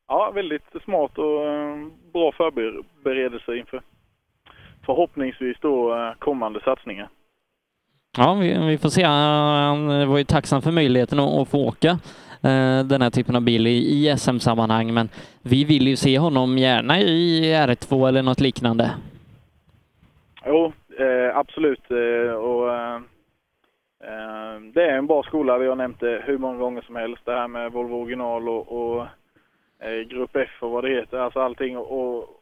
ja, 0.08 0.32
väldigt 0.36 0.84
smart 0.84 1.18
och 1.18 1.46
eh, 1.46 1.88
bra 2.14 2.32
förberedelse 2.32 3.56
inför 3.58 3.82
förhoppningsvis 4.86 5.58
då 5.62 5.96
eh, 5.96 6.14
kommande 6.20 6.60
satsningar. 6.64 7.10
Ja, 8.18 8.34
vi, 8.34 8.68
vi 8.68 8.78
får 8.78 8.90
se. 8.90 9.04
Han 9.04 10.10
var 10.10 10.18
ju 10.18 10.24
tacksam 10.24 10.62
för 10.62 10.72
möjligheten 10.72 11.20
att, 11.20 11.50
få 11.50 11.68
åka 11.68 11.90
eh, 12.42 12.84
den 12.86 13.02
här 13.02 13.10
typen 13.10 13.36
av 13.36 13.42
bil 13.42 13.68
i, 13.68 14.16
SM-sammanhang, 14.18 14.94
men 14.94 15.10
vi 15.42 15.64
vill 15.64 15.88
ju 15.88 15.96
se 15.96 16.20
honom 16.20 16.58
gärna 16.58 17.00
i 17.00 17.42
R2 17.54 18.08
eller 18.08 18.24
något 18.24 18.40
liknande. 18.40 18.92
Jo, 20.46 20.74
eh, 21.00 21.38
absolut. 21.38 21.92
Eh, 21.92 22.34
och, 22.34 22.74
eh, 22.74 22.96
eh, 22.96 23.02
Ehm, 24.04 24.72
det 24.72 24.86
är 24.86 24.98
en 24.98 25.08
bra 25.08 25.24
skola. 25.24 25.58
Vi 25.58 25.68
har 25.68 25.76
nämnt 25.76 26.00
det 26.00 26.24
hur 26.26 26.38
många 26.38 26.58
gånger 26.58 26.82
som 26.82 26.96
helst. 26.96 27.26
Det 27.26 27.32
här 27.32 27.48
med 27.48 27.72
Volvo 27.72 27.96
original 27.96 28.50
och, 28.50 28.72
och 28.72 29.08
eh, 29.80 30.02
Grupp 30.02 30.36
F 30.36 30.50
och 30.60 30.72
vad 30.72 30.84
det 30.84 30.90
heter. 30.90 31.18
Alltså 31.18 31.40
allting. 31.40 31.78
Och, 31.78 32.00
och 32.00 32.42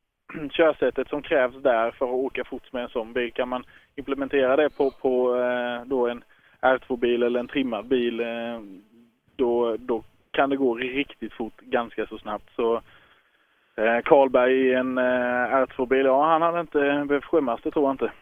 körsättet 0.50 1.08
som 1.08 1.22
krävs 1.22 1.62
där 1.62 1.90
för 1.90 2.04
att 2.04 2.12
åka 2.12 2.44
fort 2.44 2.72
med 2.72 2.82
en 2.82 2.88
sån 2.88 3.12
bil. 3.12 3.32
Kan 3.32 3.48
man 3.48 3.64
implementera 3.96 4.56
det 4.56 4.70
på, 4.70 4.90
på 4.90 5.36
eh, 5.36 5.84
då 5.84 6.08
en 6.08 6.24
R2-bil 6.60 7.22
eller 7.22 7.40
en 7.40 7.48
trimmad 7.48 7.86
bil 7.86 8.20
eh, 8.20 8.60
då, 9.36 9.76
då 9.76 10.02
kan 10.30 10.50
det 10.50 10.56
gå 10.56 10.74
riktigt 10.74 11.32
fort 11.32 11.60
ganska 11.60 12.06
så 12.06 12.18
snabbt. 12.18 12.54
Så 12.56 12.80
Karlberg 14.04 14.52
i 14.52 14.74
en 14.74 14.98
R2-bil, 14.98 16.06
ja 16.06 16.24
han 16.24 16.42
hade 16.42 16.60
inte 16.60 17.04
behövt 17.08 17.24
skämmas, 17.24 17.60
det 17.62 17.70
tror 17.70 17.84
jag 17.84 17.94
inte. 17.94 18.12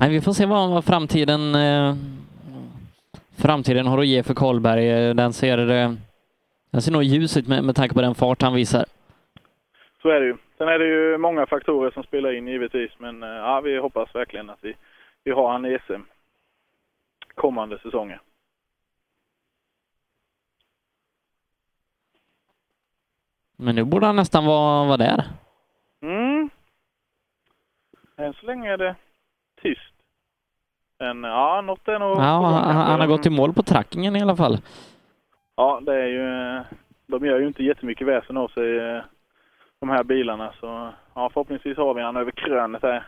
Nej, 0.00 0.10
vi 0.10 0.20
får 0.20 0.32
se 0.32 0.46
vad, 0.46 0.70
vad 0.70 0.84
framtiden, 0.84 1.54
eh, 1.54 1.94
framtiden 3.38 3.86
har 3.86 3.98
att 3.98 4.06
ge 4.06 4.22
för 4.22 4.34
Karlberg. 4.34 4.90
Eh, 4.90 5.14
Den 5.14 5.32
ser, 5.32 5.70
eh, 5.70 5.92
den 6.70 6.82
ser 6.82 6.92
nog 6.92 7.02
ljus 7.02 7.36
ut 7.36 7.48
med, 7.48 7.64
med 7.64 7.76
tanke 7.76 7.94
på 7.94 8.00
den 8.00 8.14
fart 8.14 8.42
han 8.42 8.54
visar. 8.54 8.84
Så 10.02 10.08
är 10.08 10.20
det 10.20 10.26
ju. 10.26 10.36
Sen 10.58 10.68
är 10.68 10.78
det 10.78 10.86
ju 10.86 11.18
många 11.18 11.46
faktorer 11.46 11.90
som 11.90 12.02
spelar 12.02 12.32
in 12.32 12.48
givetvis, 12.48 12.90
men 12.98 13.22
eh, 13.22 13.28
ja, 13.28 13.60
vi 13.60 13.78
hoppas 13.78 14.14
verkligen 14.14 14.50
att 14.50 14.58
vi, 14.60 14.74
vi 15.24 15.30
har 15.30 15.52
han 15.52 15.66
i 15.66 15.78
SM 15.86 16.02
kommande 17.34 17.78
säsonger. 17.78 18.20
Men 23.56 23.74
nu 23.74 23.84
borde 23.84 24.06
han 24.06 24.16
nästan 24.16 24.44
vara, 24.44 24.84
vara 24.86 24.96
där. 24.96 25.24
Mm. 26.02 26.50
Än 28.16 28.32
så 28.32 28.46
länge 28.46 28.72
är 28.72 28.76
det 28.78 28.94
tyst. 29.68 29.92
Men 30.98 31.22
ja, 31.22 31.60
något 31.60 31.88
är 31.88 31.98
nog 31.98 32.16
Ja, 32.16 32.62
han, 32.64 32.76
han 32.76 33.00
har 33.00 33.06
gått 33.06 33.26
i 33.26 33.30
mål 33.30 33.52
på 33.52 33.62
trackingen 33.62 34.16
i 34.16 34.22
alla 34.22 34.36
fall. 34.36 34.58
Ja, 35.56 35.80
det 35.82 35.94
är 35.94 36.06
ju... 36.06 36.64
De 37.06 37.26
gör 37.26 37.40
ju 37.40 37.46
inte 37.46 37.62
jättemycket 37.64 38.06
väsen 38.06 38.36
av 38.36 38.48
sig, 38.48 38.78
eh, 38.78 39.02
de 39.80 39.88
här 39.88 40.04
bilarna. 40.04 40.52
Så 40.60 40.92
ja, 41.14 41.30
förhoppningsvis 41.32 41.76
har 41.76 41.94
vi 41.94 42.02
han 42.02 42.16
över 42.16 42.30
krönet 42.30 42.82
här 42.82 43.06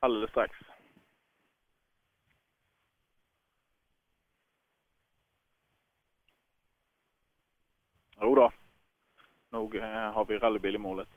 alldeles 0.00 0.30
strax. 0.30 0.56
Jo 8.20 8.34
då. 8.34 8.50
Nog 9.50 9.76
eh, 9.76 10.12
har 10.12 10.24
vi 10.24 10.38
rallybil 10.38 10.74
i 10.74 10.78
målet. 10.78 11.08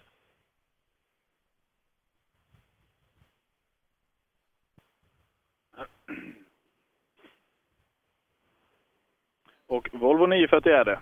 Och 10.28 10.32
Volvo 10.32 10.36
940 10.36 10.72
är 10.72 10.86
det. 10.86 10.99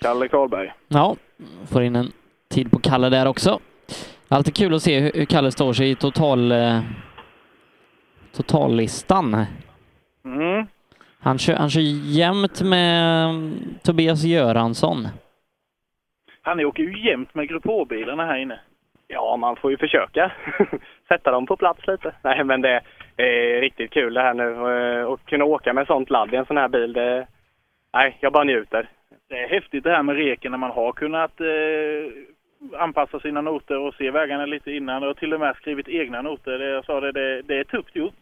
Kalle 0.00 0.28
Karlberg. 0.28 0.72
Ja, 0.88 1.16
får 1.72 1.82
in 1.82 1.96
en 1.96 2.12
tid 2.50 2.70
på 2.70 2.78
Kalle 2.78 3.08
där 3.08 3.28
också. 3.28 3.60
Alltid 4.28 4.56
kul 4.56 4.74
att 4.74 4.82
se 4.82 5.00
hur, 5.00 5.24
Kalle 5.24 5.50
står 5.50 5.72
sig 5.72 5.90
i 5.90 5.94
total, 5.94 6.52
eh, 6.52 6.80
totallistan. 8.36 9.46
Mm. 10.24 10.66
Han 11.20 11.38
kör, 11.38 11.54
han 11.54 11.70
kör 11.70 11.80
jämnt 12.20 12.62
med 12.62 13.24
mm, 13.28 13.54
Tobias 13.82 14.24
Göransson. 14.24 15.08
Han 16.42 16.60
åker 16.60 16.82
ju 16.82 17.10
jämt 17.10 17.34
med 17.34 17.48
Grupp 17.48 17.64
H-bilarna 17.64 18.26
här 18.26 18.38
inne. 18.38 18.60
Ja, 19.08 19.36
man 19.36 19.56
får 19.56 19.70
ju 19.70 19.76
försöka 19.76 20.32
sätta 21.08 21.30
dem 21.30 21.46
på 21.46 21.56
plats 21.56 21.86
lite. 21.86 22.14
Nej, 22.22 22.44
men 22.44 22.60
det 22.60 22.80
är 23.16 23.60
riktigt 23.60 23.90
kul 23.90 24.14
det 24.14 24.22
här 24.22 24.34
nu 24.34 24.50
eh, 24.50 25.04
och 25.04 25.20
kunna 25.24 25.44
åka 25.44 25.72
med 25.72 25.86
sånt 25.86 26.10
ladd 26.10 26.34
i 26.34 26.36
en 26.36 26.46
sån 26.46 26.56
här 26.56 26.68
bil. 26.68 26.92
Det, 26.92 27.26
nej, 27.96 28.16
jag 28.20 28.32
bara 28.32 28.44
njuter. 28.44 28.88
Det 29.28 29.38
är 29.42 29.48
häftigt 29.48 29.84
det 29.84 29.90
här 29.90 30.02
med 30.02 30.16
reken 30.16 30.50
när 30.50 30.58
man 30.58 30.70
har 30.70 30.92
kunnat 30.92 31.40
eh, 31.40 32.80
anpassa 32.80 33.20
sina 33.20 33.40
noter 33.40 33.78
och 33.78 33.94
se 33.94 34.10
vägarna 34.10 34.46
lite 34.46 34.72
innan 34.72 35.02
och 35.02 35.16
till 35.16 35.34
och 35.34 35.40
med 35.40 35.56
skrivit 35.56 35.88
egna 35.88 36.22
noter. 36.22 36.58
Det, 36.58 36.68
jag 36.70 36.84
sa 36.84 37.00
det, 37.00 37.12
det, 37.12 37.42
det 37.42 37.56
är 37.58 37.64
tufft 37.64 37.96
gjort. 37.96 38.14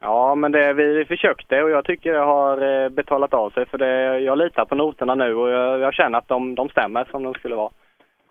Ja, 0.00 0.34
men 0.34 0.52
det, 0.52 0.72
vi 0.72 1.04
försökte 1.04 1.62
och 1.62 1.70
jag 1.70 1.84
tycker 1.84 2.12
det 2.12 2.18
har 2.18 2.82
eh, 2.84 2.88
betalat 2.88 3.34
av 3.34 3.50
sig 3.50 3.66
för 3.66 3.78
det, 3.78 4.18
jag 4.20 4.38
litar 4.38 4.64
på 4.64 4.74
noterna 4.74 5.14
nu 5.14 5.34
och 5.34 5.50
jag, 5.50 5.80
jag 5.80 5.94
känner 5.94 6.18
att 6.18 6.28
de, 6.28 6.54
de 6.54 6.68
stämmer 6.68 7.04
som 7.10 7.22
de 7.22 7.34
skulle 7.34 7.54
vara. 7.54 7.70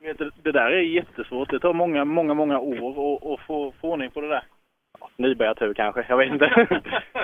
Vet 0.02 0.18
du, 0.18 0.32
Det 0.44 0.52
där 0.52 0.72
är 0.72 0.82
jättesvårt. 0.82 1.49
Det 1.49 1.60
tar 1.60 1.73
många, 1.73 2.06
många, 2.06 2.34
många 2.34 2.60
år 2.60 2.90
att- 3.15 3.26
att 3.26 3.40
få, 3.48 3.73
få 3.82 3.91
ordning 3.91 4.11
på 4.11 4.22
det 4.22 4.28
där. 4.28 4.44
Nybörjartur 5.18 5.73
kanske, 5.73 6.06
jag 6.10 6.18
vet 6.18 6.32
inte. 6.32 6.68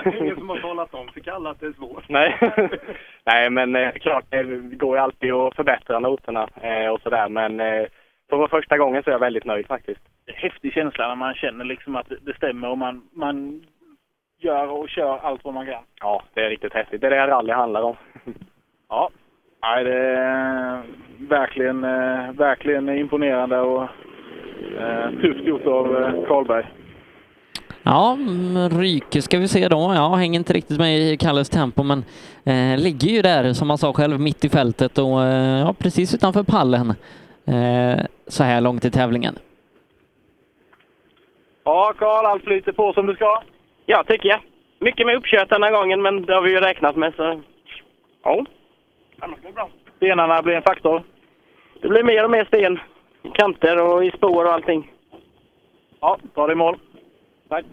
Ingen 0.20 0.36
som 0.36 0.48
har 0.48 0.58
talat 0.58 0.94
om 0.94 1.08
för 1.08 1.20
Kalle 1.20 1.50
att 1.50 1.60
det 1.60 1.66
är 1.66 1.72
svårt. 1.72 2.08
Nej, 2.08 2.38
Nej 3.24 3.50
men 3.50 3.76
eh, 3.76 3.92
klart 3.92 4.24
det 4.28 4.42
går 4.76 4.96
ju 4.96 5.02
alltid 5.02 5.32
att 5.32 5.56
förbättra 5.56 5.98
noterna 5.98 6.48
eh, 6.62 6.88
och 6.88 7.00
sådär 7.00 7.28
men 7.28 7.60
eh, 7.60 7.86
för 8.30 8.48
första 8.48 8.78
gången 8.78 9.02
så 9.02 9.10
är 9.10 9.14
jag 9.14 9.18
väldigt 9.18 9.44
nöjd 9.44 9.66
faktiskt. 9.66 10.00
Häftig 10.26 10.72
känsla 10.72 11.08
när 11.08 11.14
man 11.14 11.34
känner 11.34 11.64
liksom 11.64 11.96
att 11.96 12.12
det, 12.20 12.36
stämmer 12.36 12.68
och 12.68 12.78
man, 12.78 13.02
man 13.12 13.62
gör 14.38 14.70
och 14.70 14.88
kör 14.88 15.18
allt 15.18 15.44
vad 15.44 15.54
man 15.54 15.66
kan. 15.66 15.82
Ja, 16.00 16.22
det 16.34 16.40
är 16.40 16.50
riktigt 16.50 16.74
häftigt. 16.74 17.00
Det 17.00 17.06
är 17.06 17.10
det 17.10 17.26
rally 17.26 17.52
handlar 17.52 17.82
om. 17.82 17.96
Ja. 18.90 19.10
Nej, 19.62 19.84
det 19.84 19.94
är 19.94 20.82
verkligen, 21.28 21.84
eh, 21.84 22.32
verkligen 22.32 22.88
imponerande 22.88 23.60
och 23.60 23.82
eh, 24.80 25.10
tufft 25.20 25.44
gjort 25.44 25.66
av 25.66 25.96
eh, 25.96 26.26
Karlberg. 26.28 26.66
Ja, 27.90 28.12
mm, 28.12 28.68
Ryke 28.68 29.22
ska 29.22 29.38
vi 29.38 29.48
se 29.48 29.68
då. 29.68 29.92
Ja, 29.94 30.14
hänger 30.14 30.38
inte 30.38 30.52
riktigt 30.52 30.78
med 30.78 30.98
i 30.98 31.16
Kalles 31.16 31.50
tempo, 31.50 31.82
men 31.82 32.04
eh, 32.44 32.78
ligger 32.78 33.08
ju 33.08 33.22
där, 33.22 33.52
som 33.52 33.68
han 33.70 33.78
sa 33.78 33.92
själv, 33.92 34.20
mitt 34.20 34.44
i 34.44 34.48
fältet 34.48 34.98
och 34.98 35.24
eh, 35.24 35.58
ja, 35.58 35.74
precis 35.78 36.14
utanför 36.14 36.42
pallen 36.42 36.90
eh, 37.46 38.04
så 38.26 38.44
här 38.44 38.60
långt 38.60 38.84
i 38.84 38.90
tävlingen. 38.90 39.38
Ja, 41.64 41.94
Karl, 41.98 42.26
allt 42.26 42.44
flyter 42.44 42.72
på 42.72 42.92
som 42.92 43.06
du 43.06 43.14
ska. 43.14 43.42
Ja, 43.86 44.04
tycker 44.06 44.28
jag. 44.28 44.40
Mycket 44.78 45.06
med 45.06 45.16
uppkört 45.16 45.48
den 45.48 45.62
här 45.62 45.72
gången 45.72 46.02
men 46.02 46.26
det 46.26 46.34
har 46.34 46.42
vi 46.42 46.50
ju 46.50 46.60
räknat 46.60 46.96
med 46.96 47.14
så... 47.16 47.40
Ja. 48.24 48.44
Stenarna 49.96 50.42
blir 50.42 50.54
en 50.54 50.62
faktor. 50.62 51.02
Det 51.82 51.88
blir 51.88 52.02
mer 52.02 52.24
och 52.24 52.30
mer 52.30 52.44
sten. 52.44 52.78
I 53.22 53.28
kanter 53.28 53.82
och 53.82 54.04
i 54.04 54.10
spår 54.10 54.44
och 54.44 54.52
allting. 54.52 54.92
Ja, 56.00 56.18
ta 56.34 56.46
det 56.46 56.52
i 56.52 56.56
mål. 56.56 56.76
Tack. 57.48 57.64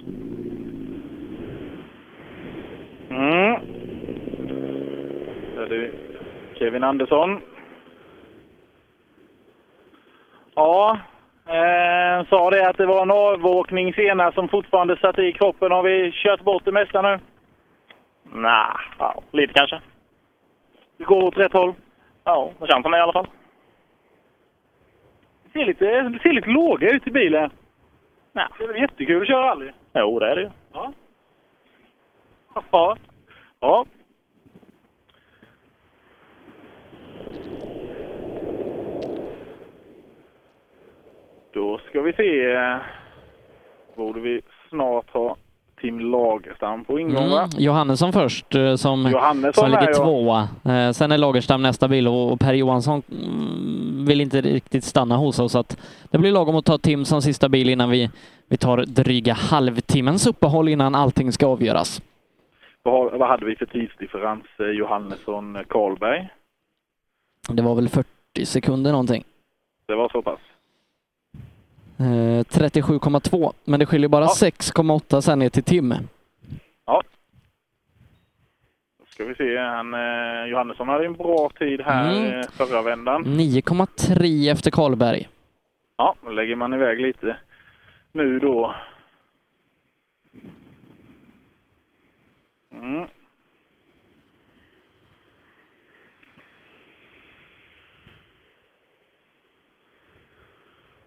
Mm. 3.10 3.60
Där 5.56 5.62
är 5.62 5.70
det 5.70 5.92
Kevin 6.60 6.84
Andersson. 6.84 7.42
Ja, 10.56 11.00
eh, 11.46 12.28
sa 12.30 12.50
det 12.50 12.70
att 12.70 12.78
det 12.78 12.86
var 12.86 13.02
en 13.02 13.12
avåkning 13.12 13.94
senast 13.94 14.36
som 14.36 14.48
fortfarande 14.48 14.98
satt 14.98 15.20
i 15.20 15.32
kroppen. 15.32 15.72
Har 15.72 15.84
vi 15.84 16.12
kört 16.12 16.42
bort 16.42 16.66
det 16.66 16.72
mesta 16.72 17.02
nu? 17.02 17.20
Nej, 18.24 18.68
ja, 19.00 19.22
lite 19.32 19.54
kanske. 19.54 19.82
Det 20.98 21.04
går 21.04 21.24
åt 21.24 21.38
rätt 21.38 21.54
håll? 21.54 21.74
Ja, 22.24 22.52
det 22.60 22.68
känns 22.68 22.84
som 22.84 22.92
det 22.92 22.98
i 22.98 23.02
alla 23.02 23.14
fall. 23.14 23.28
Det 25.44 25.60
ser 25.60 25.66
lite, 25.66 26.02
det 26.02 26.20
ser 26.20 26.34
lite 26.34 26.50
låga 26.50 26.90
ut 26.90 27.08
i 27.08 27.12
bilen. 27.12 27.50
Nej. 28.36 28.48
Det 28.58 28.64
är 28.64 28.68
väl 28.68 28.82
jättekul 28.82 29.22
att 29.22 29.28
köra 29.28 29.46
rally? 29.46 29.72
Jo, 29.94 30.20
det 30.20 30.32
är 30.32 30.36
det 30.36 30.42
ju. 30.42 30.50
Ja. 30.74 30.94
Ja. 32.72 32.98
ja. 33.60 33.86
Då 41.52 41.78
ska 41.78 42.02
vi 42.02 42.14
se. 42.14 42.58
Borde 43.96 44.20
vi 44.20 44.42
snart 44.70 45.10
ha 45.10 45.38
Tim 45.86 46.00
Lagerstam 46.00 46.86
på 46.86 47.00
ingång, 47.00 47.30
va? 47.30 47.40
Mm. 47.40 47.50
Johannesson 47.58 48.14
först 48.14 48.56
eh, 48.56 48.76
som, 48.76 49.12
Johannesson 49.12 49.54
som 49.54 49.72
ligger 49.72 49.94
tvåa. 49.94 50.48
Eh, 50.66 50.92
Sen 50.92 51.12
är 51.12 51.18
Lagerstam 51.18 51.62
nästa 51.62 51.88
bil 51.88 52.08
och 52.08 52.40
Per 52.40 52.54
Johansson 52.54 53.02
mm, 53.12 54.06
vill 54.06 54.22
inte 54.22 54.42
riktigt 54.42 54.84
stanna 54.84 55.18
hos 55.18 55.40
oss. 55.40 55.52
Så 55.52 55.60
att 55.60 55.78
det 56.12 56.18
blir 56.18 56.32
lagom 56.32 56.56
att 56.56 56.66
ta 56.66 56.78
Tim 56.78 57.06
som 57.06 57.22
sista 57.22 57.50
bil 57.50 57.70
innan 57.70 57.90
vi, 57.90 58.10
vi 58.48 58.58
tar 58.58 58.78
dryga 58.78 59.34
halvtimmens 59.34 60.28
uppehåll 60.28 60.70
innan 60.70 60.96
allting 60.96 61.32
ska 61.32 61.48
avgöras. 61.48 62.02
Vad, 62.84 63.28
hade 63.28 63.46
vi 63.46 63.56
för 63.56 63.66
tidsdifferens? 63.66 64.46
eh, 64.60 64.66
Johannesson, 64.66 65.56
eh, 65.56 65.64
Karlberg? 65.64 66.30
Det 67.48 67.62
var 67.62 67.76
väl 67.76 67.90
40 67.90 68.46
sekunder 68.46 68.92
någonting. 68.92 69.24
Det 69.88 69.96
var 69.96 70.10
så 70.10 70.22
pass? 70.22 70.40
Eh, 71.98 72.44
37,2, 72.44 73.54
men 73.64 73.80
det 73.80 73.86
skiljer 73.86 74.10
bara 74.10 74.26
6,8 74.28 75.22
sen 75.22 75.40
ner 75.40 75.50
till 75.50 75.64
Tim. 75.64 75.94
Ja. 76.86 77.02
Då 79.00 79.06
ska 79.06 79.26
vi 79.26 79.36
se. 79.36 79.58
Han, 79.58 79.94
eh, 79.94 80.46
Johannesson 80.52 80.88
hade 80.90 81.06
en 81.06 81.14
bra 81.14 81.50
tid 81.60 81.82
här 81.82 82.18
Mm. 82.18 82.40
eh, 82.40 82.46
förra 82.52 82.82
vändan. 82.82 83.24
9,3 83.26 84.50
efter 84.52 84.72
Karlberg. 84.72 85.30
Ja, 85.98 86.16
då 86.24 86.30
lägger 86.32 86.56
man 86.56 86.74
iväg 86.74 87.00
lite 87.02 87.38
nu 88.12 88.40
då. 88.40 88.76
Mm. 92.72 93.08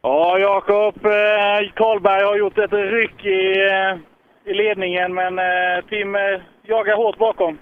Ja, 0.02 0.38
Jakob. 0.38 1.06
Eh, 1.06 1.72
Karlberg 1.74 2.24
har 2.24 2.36
gjort 2.36 2.58
ett 2.58 2.72
ryck 2.72 3.24
i, 3.24 3.66
eh, 3.66 3.96
i 4.44 4.54
ledningen, 4.54 5.14
men 5.14 5.38
eh, 5.38 5.84
Tim 5.88 6.16
jagar 6.62 6.96
hårt 6.96 7.18
bakom. 7.18 7.58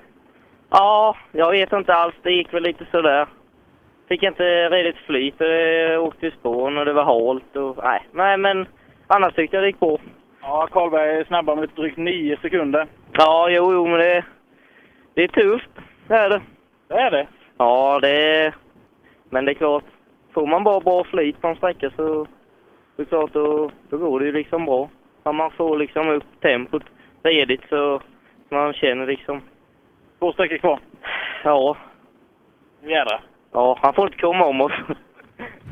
Ja, 0.71 1.17
jag 1.33 1.51
vet 1.51 1.73
inte 1.73 1.95
alls. 1.95 2.15
Det 2.23 2.31
gick 2.31 2.55
väl 2.55 2.63
lite 2.63 2.87
sådär. 2.91 3.27
Fick 4.09 4.23
inte 4.23 4.69
riktigt 4.69 5.07
flyt. 5.07 5.35
Jag 5.39 6.05
åkte 6.05 6.27
i 6.27 6.31
spåren 6.31 6.79
och 6.79 6.85
det 6.85 6.93
var 6.93 7.05
halt. 7.05 7.57
Och, 7.57 7.85
nej. 7.85 8.03
nej, 8.13 8.37
men 8.37 8.67
annars 9.07 9.35
tyckte 9.35 9.57
jag 9.57 9.65
det 9.65 9.67
gick 9.67 9.81
på. 9.81 10.01
Ja, 10.43 10.69
Karlberg 10.73 11.11
är 11.11 11.25
snabbare 11.25 11.57
med 11.57 11.69
drygt 11.77 11.97
nio 11.97 12.37
sekunder. 12.43 12.87
Ja, 13.13 13.49
jo, 13.51 13.73
jo, 13.73 13.87
men 13.87 13.99
det, 13.99 14.25
det 15.15 15.25
är 15.25 15.29
tufft. 15.29 15.71
Det 16.09 16.15
är 16.15 16.31
det. 16.31 16.41
Det 16.89 16.95
är 16.95 17.11
det? 17.11 17.27
Ja, 17.59 17.99
det 18.03 18.37
är... 18.37 18.55
Men 19.31 19.45
det 19.45 19.53
är 19.53 19.55
klart, 19.55 19.85
får 20.37 20.47
man 20.47 20.65
bara 20.65 20.81
bra 20.81 21.05
flyt 21.05 21.41
på 21.41 21.49
en 21.49 21.57
sträcka 21.57 21.91
så 21.97 22.27
det 22.97 23.03
är 23.03 23.07
klart, 23.07 23.33
då, 23.33 23.71
då 23.89 23.99
går 23.99 24.21
det 24.21 24.27
ju 24.27 24.33
liksom 24.33 24.65
bra. 24.65 24.89
Om 25.23 25.37
man 25.37 25.51
får 25.51 25.79
liksom 25.79 26.09
upp 26.09 26.25
tempot 26.43 26.83
redigt 27.23 27.63
så 27.69 28.01
man 28.49 28.73
känner 28.73 29.07
liksom... 29.07 29.41
Två 30.19 30.33
sträckor 30.33 30.57
kvar? 30.57 30.79
Ja. 31.45 31.77
Jädrar. 32.83 33.21
Ja, 33.53 33.79
han 33.83 33.95
får 33.95 34.07
inte 34.07 34.19
komma 34.19 34.45
om 34.45 34.61
oss. 34.61 34.73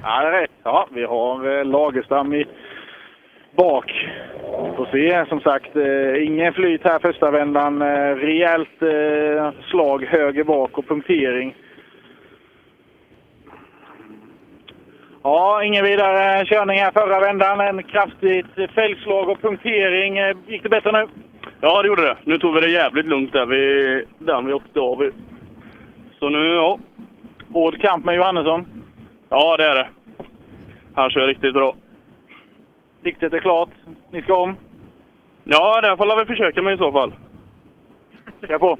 Ja, 0.02 0.20
det 0.20 0.36
är 0.36 0.40
rätt. 0.40 0.50
Ja, 0.62 0.88
vi 0.90 1.04
har 1.04 1.58
eh, 1.58 1.64
Lagerstam 1.64 2.34
i 2.34 2.46
bak. 3.56 3.92
Får 4.76 4.88
se, 4.92 5.26
som 5.28 5.40
sagt, 5.40 5.76
eh, 5.76 6.26
ingen 6.26 6.52
flyt 6.52 6.84
här 6.84 6.98
första 6.98 7.30
vändan. 7.30 7.82
Eh, 7.82 8.14
rejält 8.16 8.82
eh, 8.82 9.50
slag 9.70 10.04
höger 10.04 10.44
bak 10.44 10.78
och 10.78 10.88
punktering. 10.88 11.54
Ja, 15.26 15.62
ingen 15.64 15.84
vidare 15.84 16.44
körning 16.46 16.78
här 16.78 16.90
förra 16.92 17.20
vändan. 17.20 17.60
En 17.60 17.82
kraftigt 17.82 18.46
fälgslag 18.74 19.28
och 19.28 19.40
punktering. 19.42 20.18
Eh, 20.18 20.36
Gick 20.46 20.62
det 20.62 20.68
bättre 20.68 20.92
nu? 20.92 21.06
Ja, 21.60 21.82
det 21.82 21.88
gjorde 21.88 22.02
det. 22.02 22.16
Nu 22.24 22.38
tog 22.38 22.54
vi 22.54 22.60
det 22.60 22.70
jävligt 22.70 23.06
lugnt 23.06 23.32
där 23.32 23.46
vid 23.46 24.04
den 24.18 24.46
vi 24.46 24.52
åkte 24.52 24.80
av. 24.80 25.10
Så 26.18 26.28
nu, 26.28 26.54
ja. 26.54 26.78
Hård 27.52 27.80
kamp 27.80 28.04
med 28.04 28.14
Johannesson. 28.14 28.66
Ja, 29.28 29.56
det 29.56 29.64
är 29.64 29.74
det. 29.74 29.88
Han 30.94 31.10
kör 31.10 31.26
riktigt 31.26 31.54
bra. 31.54 31.74
Diktet 33.02 33.32
är 33.32 33.38
klart. 33.38 33.70
Ni 34.10 34.22
ska 34.22 34.36
om. 34.36 34.56
Ja, 35.44 35.80
det 35.80 35.96
får 35.96 36.18
vi 36.18 36.24
försöka 36.24 36.62
med 36.62 36.74
i 36.74 36.78
så 36.78 36.92
fall. 36.92 37.12
Kör 38.48 38.58
på. 38.58 38.78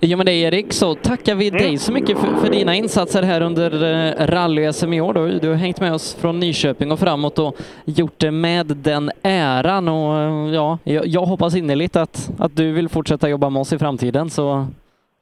Ja 0.00 0.16
men 0.16 0.26
det 0.26 0.32
Erik, 0.32 0.72
så 0.72 0.94
tackar 0.94 1.34
vi 1.34 1.50
dig 1.50 1.78
så 1.78 1.92
mycket 1.92 2.18
för, 2.18 2.26
för 2.26 2.50
dina 2.50 2.74
insatser 2.74 3.22
här 3.22 3.40
under 3.40 3.70
eh, 3.72 4.26
rally-SM 4.26 4.92
i 4.92 5.00
år. 5.00 5.14
Då. 5.14 5.26
Du 5.26 5.48
har 5.48 5.56
hängt 5.56 5.80
med 5.80 5.94
oss 5.94 6.20
från 6.20 6.40
Nyköping 6.40 6.92
och 6.92 6.98
framåt 6.98 7.38
och 7.38 7.56
gjort 7.84 8.18
det 8.18 8.30
med 8.30 8.66
den 8.66 9.10
äran. 9.22 9.88
Och, 9.88 10.18
eh, 10.18 10.54
ja, 10.54 10.78
jag, 10.84 11.06
jag 11.06 11.22
hoppas 11.22 11.56
innerligt 11.56 11.96
att, 11.96 12.30
att 12.38 12.56
du 12.56 12.72
vill 12.72 12.88
fortsätta 12.88 13.28
jobba 13.28 13.50
med 13.50 13.60
oss 13.60 13.72
i 13.72 13.78
framtiden, 13.78 14.30
så 14.30 14.66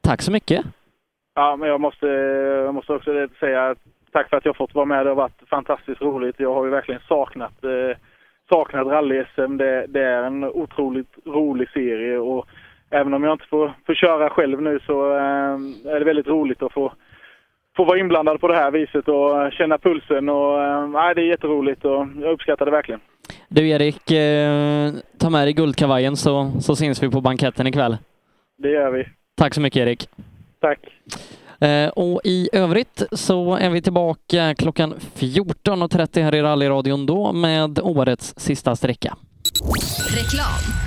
tack 0.01 0.21
så 0.21 0.31
mycket. 0.31 0.65
Ja, 1.35 1.55
men 1.55 1.69
jag 1.69 1.81
måste, 1.81 2.05
jag 2.65 2.75
måste 2.75 2.93
också 2.93 3.27
säga 3.39 3.75
tack 4.11 4.29
för 4.29 4.37
att 4.37 4.45
jag 4.45 4.55
fått 4.55 4.75
vara 4.75 4.85
med. 4.85 5.05
Det 5.05 5.09
har 5.09 5.15
varit 5.15 5.49
fantastiskt 5.49 6.01
roligt. 6.01 6.35
Jag 6.39 6.53
har 6.53 6.65
ju 6.65 6.71
verkligen 6.71 7.01
saknat, 7.07 7.63
eh, 7.63 7.97
saknat 8.49 8.87
rally-SM. 8.87 9.57
Det, 9.57 9.85
det 9.87 10.03
är 10.03 10.23
en 10.23 10.43
otroligt 10.43 11.13
rolig 11.25 11.69
serie 11.69 12.17
och 12.17 12.47
även 12.89 13.13
om 13.13 13.23
jag 13.23 13.33
inte 13.33 13.45
får, 13.49 13.73
får 13.85 13.95
köra 13.95 14.29
själv 14.29 14.61
nu 14.61 14.79
så 14.85 15.11
eh, 15.11 15.93
är 15.93 15.99
det 15.99 16.05
väldigt 16.05 16.27
roligt 16.27 16.63
att 16.63 16.73
få, 16.73 16.93
få 17.77 17.83
vara 17.83 17.99
inblandad 17.99 18.39
på 18.41 18.47
det 18.47 18.55
här 18.55 18.71
viset 18.71 19.07
och 19.07 19.53
känna 19.53 19.77
pulsen. 19.77 20.29
Och, 20.29 20.63
eh, 20.63 21.13
det 21.15 21.21
är 21.21 21.29
jätteroligt 21.29 21.85
och 21.85 22.07
jag 22.21 22.33
uppskattar 22.33 22.65
det 22.65 22.71
verkligen. 22.71 22.99
Du 23.47 23.69
Erik, 23.69 24.11
eh, 24.11 24.91
ta 25.19 25.29
med 25.29 25.47
dig 25.47 25.53
guldkavajen 25.53 26.15
så, 26.15 26.51
så 26.59 26.75
syns 26.75 27.03
vi 27.03 27.09
på 27.09 27.21
banketten 27.21 27.67
ikväll. 27.67 27.97
Det 28.57 28.69
gör 28.69 28.91
vi. 28.91 29.07
Tack 29.35 29.53
så 29.53 29.61
mycket 29.61 29.79
Erik. 29.79 30.09
Tack. 30.59 30.79
Eh, 31.61 31.89
och 31.89 32.21
i 32.23 32.49
övrigt 32.53 33.03
så 33.11 33.55
är 33.55 33.69
vi 33.69 33.81
tillbaka 33.81 34.55
klockan 34.57 34.93
14.30 34.93 36.21
här 36.21 36.35
i 36.35 36.41
rallyradion 36.41 37.05
då 37.05 37.33
med 37.33 37.79
årets 37.79 38.33
sista 38.37 38.75
sträcka. 38.75 39.17
Reklam. 40.15 40.86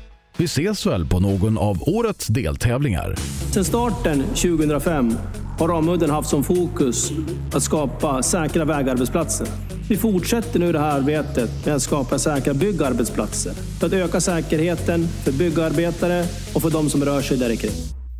Vi 0.37 0.45
ses 0.45 0.85
väl 0.85 1.05
på 1.05 1.19
någon 1.19 1.57
av 1.57 1.77
årets 1.89 2.27
deltävlingar. 2.27 3.15
Sedan 3.51 3.65
starten 3.65 4.23
2005 4.23 5.13
har 5.59 5.67
Ramudden 5.67 6.09
haft 6.09 6.29
som 6.29 6.43
fokus 6.43 7.11
att 7.53 7.63
skapa 7.63 8.23
säkra 8.23 8.65
vägarbetsplatser. 8.65 9.47
Vi 9.89 9.97
fortsätter 9.97 10.59
nu 10.59 10.71
det 10.71 10.79
här 10.79 10.99
arbetet 10.99 11.65
med 11.65 11.75
att 11.75 11.81
skapa 11.81 12.19
säkra 12.19 12.53
byggarbetsplatser 12.53 13.53
för 13.79 13.87
att 13.87 13.93
öka 13.93 14.21
säkerheten 14.21 15.07
för 15.07 15.31
byggarbetare 15.31 16.25
och 16.53 16.61
för 16.61 16.69
de 16.69 16.89
som 16.89 17.05
rör 17.05 17.21
sig 17.21 17.37
där 17.37 17.55
kring. 17.55 17.71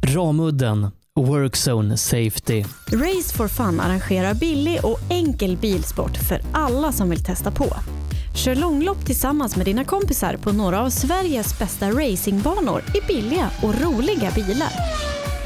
Ramudden 0.04 0.88
Workzone 1.16 1.98
Safety. 1.98 2.64
Race 2.92 3.38
for 3.38 3.48
Fun 3.48 3.80
arrangerar 3.80 4.34
billig 4.34 4.80
och 4.84 5.00
enkel 5.10 5.58
bilsport 5.58 6.18
för 6.18 6.42
alla 6.52 6.92
som 6.92 7.10
vill 7.10 7.24
testa 7.24 7.52
på. 7.52 7.76
Kör 8.36 8.56
långlopp 8.56 9.06
tillsammans 9.06 9.56
med 9.56 9.66
dina 9.66 9.84
kompisar 9.84 10.38
på 10.38 10.52
några 10.52 10.82
av 10.82 10.90
Sveriges 10.90 11.60
bästa 11.60 11.92
racingbanor 11.92 12.84
i 12.96 13.02
billiga 13.08 13.50
och 13.64 13.82
roliga 13.82 14.32
bilar. 14.32 14.70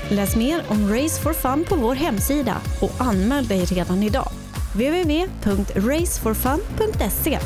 Läs 0.10 0.36
mer 0.36 0.64
om 0.68 0.94
Race 0.94 1.22
for 1.22 1.34
Fun 1.34 1.66
på 1.70 1.76
vår 1.76 1.96
hemsida 1.96 2.58
och 2.82 2.92
anmäl 2.98 3.48
dig 3.48 3.66
redan 3.66 4.04
idag. 4.04 4.30
www.raceforfun.se 4.74 7.40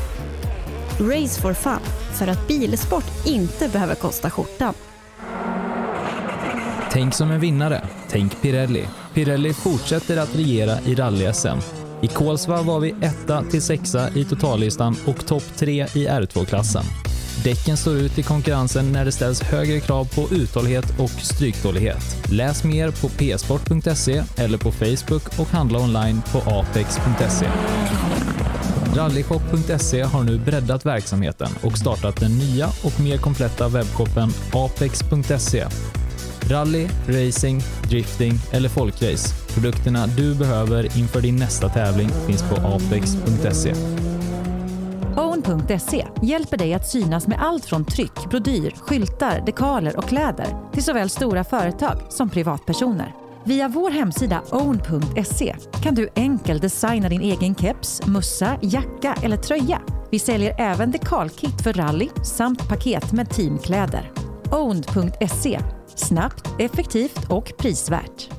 Race 1.00 1.42
for 1.42 1.54
Fun, 1.54 1.80
för 2.14 2.28
att 2.28 2.48
bilsport 2.48 3.26
inte 3.26 3.70
behöver 3.70 3.96
kosta 3.96 4.30
skjortan. 4.30 4.74
Tänk 6.92 7.14
som 7.14 7.32
en 7.32 7.40
vinnare. 7.40 7.88
Tänk 8.10 8.42
Pirelli. 8.42 8.88
Pirelli 9.14 9.54
fortsätter 9.54 10.18
att 10.18 10.36
regera 10.36 10.82
i 10.82 10.96
rally-SM. 10.96 11.79
I 12.02 12.08
Kolsva 12.08 12.62
var 12.62 12.80
vi 12.80 12.96
etta 13.02 13.44
till 13.44 13.62
sexa 13.62 14.10
i 14.16 14.26
totallistan 14.26 14.96
och 15.08 15.26
topp 15.28 15.44
tre 15.56 15.84
i 15.84 16.08
R2-klassen. 16.08 16.84
Däcken 17.44 17.78
står 17.78 17.96
ut 17.96 18.20
i 18.20 18.24
konkurrensen 18.24 18.92
när 18.92 19.06
det 19.06 19.12
ställs 19.12 19.42
högre 19.42 19.80
krav 19.80 20.16
på 20.16 20.36
uthållighet 20.36 21.00
och 21.00 21.10
stryktålighet. 21.10 22.32
Läs 22.32 22.64
mer 22.64 22.92
på 22.92 23.10
psport.se 23.10 24.24
eller 24.38 24.58
på 24.58 24.72
Facebook 24.72 25.40
och 25.40 25.48
handla 25.48 25.80
online 25.80 26.22
på 26.32 26.38
apex.se. 26.38 27.48
Rallyshop.se 28.96 30.02
har 30.02 30.24
nu 30.24 30.38
breddat 30.38 30.86
verksamheten 30.86 31.50
och 31.62 31.78
startat 31.78 32.20
den 32.20 32.38
nya 32.38 32.68
och 32.84 33.00
mer 33.00 33.18
kompletta 33.18 33.68
webbshoppen 33.68 34.30
apex.se. 34.54 35.66
Rally, 36.50 36.88
racing, 37.08 37.64
drifting 37.90 38.34
eller 38.52 38.70
folkrace. 38.70 39.49
Produkterna 39.60 40.08
du 40.08 40.36
behöver 40.36 40.98
inför 40.98 41.22
din 41.22 41.36
nästa 41.36 41.70
tävling 41.70 42.10
finns 42.28 42.50
på 42.50 42.56
apex.se. 42.56 43.74
Own.se 45.18 46.06
hjälper 46.22 46.58
dig 46.58 46.74
att 46.74 46.90
synas 46.90 47.28
med 47.28 47.42
allt 47.42 47.66
från 47.66 47.86
tryck, 47.86 48.30
brodyr, 48.30 48.74
skyltar, 48.78 49.44
dekaler 49.46 49.98
och 49.98 50.04
kläder 50.04 50.72
till 50.74 50.84
såväl 50.84 51.10
stora 51.10 51.44
företag 51.44 52.02
som 52.10 52.30
privatpersoner. 52.30 53.14
Via 53.44 53.68
vår 53.68 53.92
hemsida 53.92 54.42
own.se 54.52 55.56
kan 55.84 55.96
du 55.96 56.10
enkelt 56.16 56.62
designa 56.62 57.10
din 57.10 57.22
egen 57.22 57.56
keps, 57.56 58.08
mussa, 58.08 58.60
jacka 58.62 59.16
eller 59.24 59.38
tröja. 59.38 59.82
Vi 60.12 60.20
säljer 60.20 60.56
även 60.60 60.92
dekalkit 60.92 61.62
för 61.64 61.74
rally 61.74 62.10
samt 62.24 62.70
paket 62.70 63.12
med 63.12 63.30
teamkläder. 63.30 64.12
Own.se 64.52 65.60
Snabbt, 65.96 66.50
effektivt 66.60 67.30
och 67.30 67.54
prisvärt. 67.58 68.39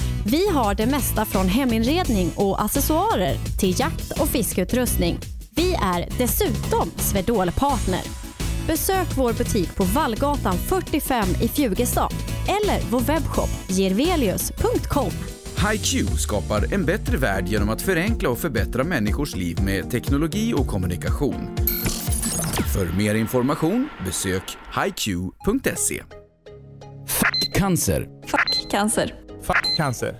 Vi 0.25 0.49
har 0.49 0.75
det 0.75 0.85
mesta 0.85 1.25
från 1.25 1.47
heminredning 1.47 2.31
och 2.35 2.61
accessoarer 2.61 3.35
till 3.59 3.79
jakt 3.79 4.21
och 4.21 4.27
fiskeutrustning. 4.27 5.19
Vi 5.55 5.73
är 5.73 6.07
dessutom 6.17 6.91
Swedol-partner. 6.95 8.01
Besök 8.67 9.07
vår 9.17 9.33
butik 9.33 9.75
på 9.75 9.83
Vallgatan 9.83 10.57
45 10.57 11.29
i 11.41 11.47
Fjugestad 11.47 12.09
eller 12.47 12.81
vår 12.91 12.99
webbshop 12.99 13.49
girvelius.com. 13.67 15.11
HiQ 15.71 16.09
skapar 16.19 16.73
en 16.73 16.85
bättre 16.85 17.17
värld 17.17 17.47
genom 17.47 17.69
att 17.69 17.81
förenkla 17.81 18.29
och 18.29 18.37
förbättra 18.37 18.83
människors 18.83 19.35
liv 19.35 19.63
med 19.63 19.91
teknologi 19.91 20.53
och 20.57 20.67
kommunikation. 20.67 21.55
För 22.73 22.97
mer 22.97 23.15
information 23.15 23.89
besök 24.05 24.57
hiq.se. 24.75 26.03
Cancer. 27.53 28.07
Cancer. 28.69 29.20
Fuck 29.43 29.77
cancer. 29.77 30.15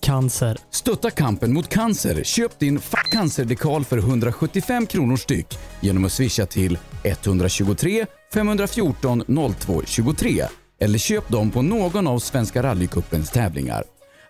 Cancer. 0.00 0.58
Stötta 0.70 1.10
kampen 1.10 1.52
mot 1.52 1.68
cancer. 1.68 2.24
Köp 2.24 2.58
din 2.58 2.80
Fuck 2.80 3.12
cancer-dekal 3.12 3.84
för 3.84 3.98
175 3.98 4.86
kronor 4.86 5.16
styck 5.16 5.58
genom 5.80 6.04
att 6.04 6.12
swisha 6.12 6.46
till 6.46 6.78
123 7.04 8.06
514 8.34 9.24
02 9.60 9.82
23 9.86 10.44
eller 10.80 10.98
köp 10.98 11.28
dem 11.28 11.50
på 11.50 11.62
någon 11.62 12.06
av 12.06 12.18
Svenska 12.18 12.62
rallycupens 12.62 13.30
tävlingar. 13.30 13.84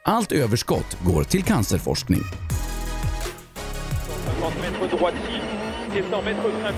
Allt 0.04 0.32
överskott 0.32 0.96
går 1.04 1.24
till 1.24 1.42
cancerforskning. 1.42 2.22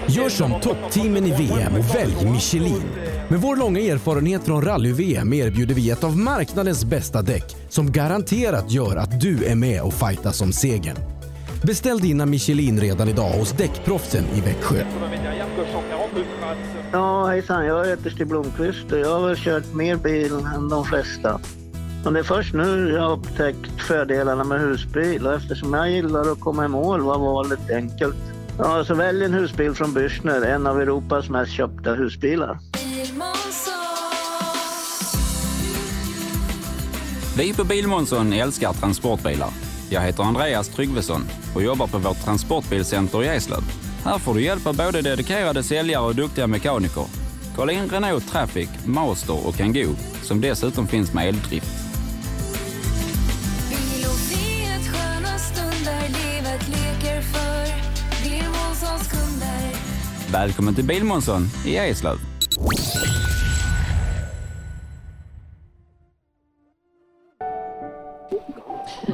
Gör 0.09 0.29
som 0.29 0.61
toppteamen 0.61 1.27
i 1.27 1.31
VM 1.31 1.73
och 1.75 1.95
välj 1.95 2.31
Michelin. 2.33 2.83
Med 3.29 3.41
vår 3.41 3.57
långa 3.57 3.81
erfarenhet 3.81 4.45
från 4.45 4.63
rally-VM 4.63 5.33
erbjuder 5.33 5.75
vi 5.75 5.91
ett 5.91 6.05
av 6.05 6.19
marknadens 6.19 6.85
bästa 6.85 7.23
däck 7.23 7.57
som 7.69 7.93
garanterat 7.93 8.71
gör 8.71 8.97
att 8.97 9.21
du 9.21 9.45
är 9.45 9.55
med 9.55 9.83
och 9.83 9.95
fightas 9.95 10.41
om 10.41 10.53
segern. 10.53 10.97
Beställ 11.63 11.99
dina 11.99 12.27
Michelin 12.27 12.81
redan 12.81 13.09
idag 13.09 13.31
hos 13.31 13.53
Däckproffsen 13.53 14.25
i 14.35 14.41
Växjö. 14.41 14.85
Ja, 16.93 17.27
hejsan. 17.27 17.67
Jag 17.67 17.87
heter 17.87 18.11
Stig 18.11 18.27
Blomqvist 18.27 18.93
och 18.93 18.99
jag 18.99 19.21
har 19.21 19.29
väl 19.29 19.37
kört 19.37 19.75
mer 19.75 19.97
bil 19.97 20.33
än 20.57 20.69
de 20.69 20.85
flesta. 20.85 21.41
Men 22.05 22.13
det 22.13 22.19
är 22.19 22.25
först 22.25 22.55
nu 22.55 22.93
jag 22.95 23.03
har 23.03 23.13
upptäckt 23.13 23.81
fördelarna 23.81 24.45
med 24.45 24.61
husbil 24.61 25.27
och 25.27 25.35
eftersom 25.35 25.75
jag 25.75 25.91
gillar 25.91 26.33
att 26.33 26.41
komma 26.41 26.65
i 26.65 26.69
mål 26.69 27.01
var 27.01 27.19
valet 27.19 27.71
enkelt. 27.71 28.34
Ja, 28.59 28.85
så 28.85 28.95
välj 28.95 29.25
en 29.25 29.35
husbil 29.35 29.75
från 29.75 29.95
Bürstner, 29.95 30.45
en 30.47 30.67
av 30.67 30.81
Europas 30.81 31.31
mest 31.31 31.53
köpta 31.53 31.95
husbilar. 31.95 32.59
Vi 37.37 37.55
på 37.55 37.65
Bilmånsson 37.65 38.33
älskar 38.33 38.73
transportbilar. 38.73 39.49
Jag 39.91 40.01
heter 40.01 40.23
Andreas 40.23 40.69
Tryggvesson 40.69 41.21
och 41.55 41.63
jobbar 41.63 41.87
på 41.87 41.99
vårt 41.99 42.25
transportbilcenter 42.25 43.25
i 43.25 43.27
Eslöv. 43.27 43.63
Här 44.05 44.19
får 44.19 44.35
du 44.35 44.43
hjälp 44.43 44.67
av 44.67 44.77
både 44.77 45.03
dedikerade 45.03 45.63
säljare 45.63 46.05
och 46.05 46.15
duktiga 46.15 46.47
mekaniker. 46.47 47.05
Kolla 47.57 47.73
in 47.73 47.89
Renault 47.89 48.29
Traffic, 48.29 48.69
Master 48.87 49.47
och 49.47 49.55
Kangoo 49.55 49.95
som 50.23 50.41
dessutom 50.41 50.87
finns 50.87 51.15
med 51.15 51.29
eldrift. 51.29 51.84
Välkommen 60.35 60.75
till 60.75 60.85
Bilmånsson 60.85 61.43
i 61.67 61.77
Eslöv. 61.77 62.17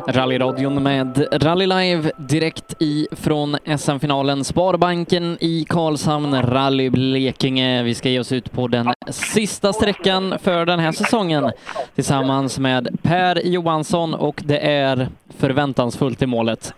Rallyradion 0.08 0.82
med 0.82 1.26
Rally 1.32 1.66
Live 1.66 2.12
direkt 2.18 2.74
ifrån 2.78 3.56
SM-finalen 3.78 4.44
Sparbanken 4.44 5.38
i 5.40 5.64
Karlshamn, 5.68 6.42
Rally 6.42 6.90
Blekinge. 6.90 7.82
Vi 7.82 7.94
ska 7.94 8.08
ge 8.08 8.20
oss 8.20 8.32
ut 8.32 8.52
på 8.52 8.68
den 8.68 8.92
sista 9.10 9.72
sträckan 9.72 10.34
för 10.42 10.66
den 10.66 10.78
här 10.78 10.92
säsongen 10.92 11.52
tillsammans 11.94 12.58
med 12.58 12.88
Per 13.02 13.46
Johansson 13.46 14.14
och 14.14 14.42
det 14.44 14.58
är 14.58 15.08
förväntansfullt 15.38 16.22
i 16.22 16.26
målet. 16.26 16.74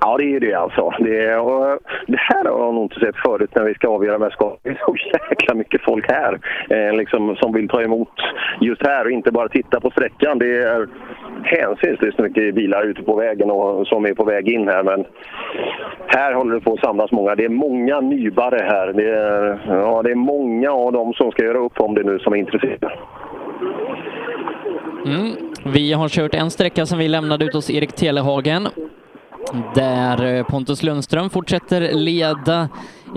Ja, 0.00 0.16
det 0.16 0.24
är 0.24 0.40
det 0.40 0.54
alltså. 0.54 0.90
Det, 0.98 1.36
och 1.36 1.68
eh, 1.70 1.76
det 2.06 2.18
här 2.18 2.44
har 2.44 2.64
jag 2.64 2.74
nog 2.74 2.84
inte 2.84 3.00
sett 3.00 3.16
förut 3.16 3.50
när 3.54 3.64
vi 3.64 3.74
ska 3.74 3.88
avgöra 3.88 4.18
mästerskap. 4.18 4.60
Det 4.62 4.68
är 4.68 4.82
så 4.86 4.96
jäkla 5.30 5.54
mycket 5.54 5.84
folk 5.84 6.10
här 6.10 6.38
eh, 6.70 6.96
liksom, 6.96 7.36
som 7.36 7.52
vill 7.52 7.68
ta 7.68 7.82
emot 7.82 8.08
just 8.60 8.86
här 8.86 9.04
och 9.04 9.10
inte 9.10 9.32
bara 9.32 9.48
titta 9.48 9.80
på 9.80 9.90
sträckan. 9.90 10.38
Det 10.38 10.62
är 10.62 10.88
hänsynslöst 11.42 12.18
mycket 12.18 12.54
bilar 12.54 12.82
ute 12.86 13.02
på 13.02 13.16
vägen 13.16 13.50
och 13.50 13.86
som 13.86 14.06
är 14.06 14.14
på 14.14 14.24
väg 14.24 14.48
in 14.48 14.68
här. 14.68 14.82
Men 14.82 15.04
här 16.06 16.34
håller 16.34 16.54
det 16.54 16.60
på 16.60 16.72
att 16.72 16.80
samlas 16.80 17.12
många. 17.12 17.34
Det 17.34 17.44
är 17.44 17.48
många 17.48 18.00
nybare 18.00 18.58
här. 18.62 18.92
Det 18.92 19.10
är, 19.10 19.60
ja, 19.68 20.02
det 20.02 20.10
är 20.10 20.14
många 20.14 20.70
av 20.70 20.92
dem 20.92 21.12
som 21.12 21.30
ska 21.30 21.44
göra 21.44 21.58
upp 21.58 21.80
om 21.80 21.94
det 21.94 22.02
nu 22.02 22.18
som 22.18 22.32
är 22.32 22.36
intresserade. 22.36 22.92
Mm. 25.06 25.32
Vi 25.74 25.92
har 25.92 26.08
kört 26.08 26.34
en 26.34 26.50
sträcka 26.50 26.86
som 26.86 26.98
vi 26.98 27.08
lämnade 27.08 27.44
ut 27.44 27.54
hos 27.54 27.70
Erik 27.70 27.92
Telehagen 27.92 28.68
där 29.74 30.34
eh, 30.34 30.44
Pontus 30.44 30.82
Lundström 30.82 31.30
fortsätter 31.30 31.92
leda 31.92 32.68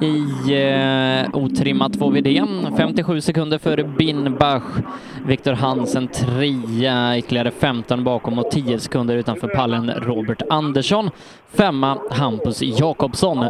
i 0.02 0.20
eh, 0.54 1.30
otrimmat 1.34 1.92
2VD. 1.92 2.78
57 2.78 3.22
sekunder 3.22 3.58
före 3.58 3.84
Binbach. 3.84 4.64
Viktor 5.26 5.54
Hansen 5.54 6.08
trea, 6.08 7.18
ytterligare 7.18 7.52
15 7.52 8.04
bakom 8.04 8.40
och 8.40 8.52
10 8.52 8.80
sekunder 8.80 9.16
utanför 9.16 9.48
pallen 9.48 9.92
Robert 9.92 10.42
Andersson. 10.50 11.10
Femma 11.54 11.98
Hampus 12.12 12.62
Jakobsson. 12.62 13.46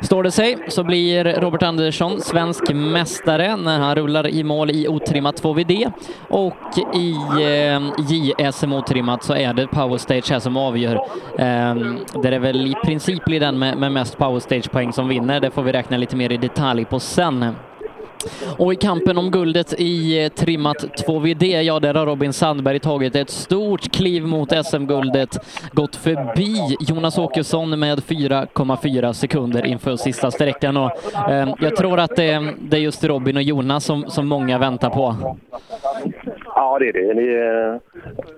Står 0.00 0.22
det 0.22 0.30
sig 0.30 0.58
så 0.68 0.84
blir 0.84 1.24
Robert 1.24 1.62
Andersson 1.62 2.20
svensk 2.20 2.72
mästare 2.72 3.56
när 3.56 3.78
han 3.78 3.94
rullar 3.94 4.28
i 4.28 4.44
mål 4.44 4.70
i 4.70 4.88
otrimmat 4.88 5.42
2VD 5.42 5.92
och 6.28 6.54
i 6.94 7.10
eh, 7.44 7.82
JSM 8.08 8.72
otrimmat 8.72 9.24
så 9.24 9.34
är 9.34 9.54
det 9.54 9.66
powerstage 9.66 10.30
här 10.30 10.38
som 10.38 10.56
avgör. 10.56 10.94
Eh, 11.38 11.74
där 12.22 12.30
det 12.30 12.38
väl 12.38 12.66
i 12.66 12.74
princip 12.84 13.24
blir 13.24 13.40
den 13.40 13.58
med, 13.58 13.78
med 13.78 13.92
mest 13.92 14.18
powerstage-poäng 14.18 14.92
som 14.92 15.08
vinner. 15.08 15.40
Det 15.40 15.50
får 15.50 15.62
vi 15.62 15.72
räkna 15.72 15.96
lite 15.96 16.16
mer 16.16 16.32
i 16.32 16.36
detalj 16.36 16.84
på 16.84 17.00
sen. 17.00 17.54
Och 18.58 18.72
i 18.72 18.76
kampen 18.76 19.18
om 19.18 19.30
guldet 19.30 19.74
i 19.78 20.24
eh, 20.24 20.28
trimmat 20.28 20.84
2VD, 21.06 21.62
ja 21.62 21.80
där 21.80 21.94
har 21.94 22.06
Robin 22.06 22.32
Sandberg 22.32 22.78
tagit 22.80 23.16
ett 23.16 23.30
stort 23.30 23.92
kliv 23.92 24.26
mot 24.26 24.66
SM-guldet, 24.66 25.38
gått 25.72 25.96
förbi 25.96 26.76
Jonas 26.80 27.18
Åkesson 27.18 27.78
med 27.78 27.98
4,4 27.98 29.12
sekunder 29.12 29.66
inför 29.66 29.96
sista 29.96 30.30
sträckan 30.30 30.76
och 30.76 30.90
eh, 31.30 31.54
jag 31.60 31.76
tror 31.76 32.00
att 32.00 32.16
det, 32.16 32.54
det 32.60 32.76
är 32.76 32.80
just 32.80 33.04
Robin 33.04 33.36
och 33.36 33.42
Jonas 33.42 33.84
som, 33.84 34.10
som 34.10 34.28
många 34.28 34.58
väntar 34.58 34.90
på. 34.90 35.36
Ja, 36.60 36.78
det 36.78 36.88
är 36.88 36.92
det. 36.92 37.14
det 37.14 37.38
eh, 37.38 37.46
är, 37.46 37.80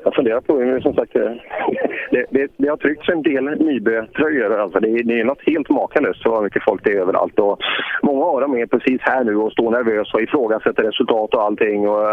jag 0.05 0.15
funderar 0.15 0.40
på, 0.40 0.55
men 0.55 0.82
som 0.82 0.94
sagt, 0.94 1.16
eh, 1.16 1.23
det, 2.11 2.27
det, 2.31 2.53
det 2.57 2.69
har 2.69 2.77
tryckts 2.77 3.09
en 3.09 3.23
del 3.23 3.44
Nybe-tröjor. 3.44 4.61
Alltså 4.61 4.81
det, 4.81 4.89
är, 4.89 5.03
det 5.03 5.20
är 5.20 5.24
något 5.24 5.47
helt 5.47 5.69
makalöst 5.70 6.23
så 6.23 6.40
mycket 6.40 6.65
folk 6.65 6.85
det 6.85 6.90
är 6.93 7.01
överallt. 7.01 7.39
Och 7.39 7.59
många 8.03 8.24
av 8.24 8.40
dem 8.40 8.57
är 8.57 8.66
precis 8.66 9.01
här 9.01 9.24
nu 9.24 9.36
och 9.36 9.53
står 9.53 9.70
nervösa 9.70 10.16
och 10.16 10.23
ifrågasätter 10.23 10.82
resultat 10.82 11.35
och 11.35 11.43
allting. 11.43 11.89
Och, 11.89 12.11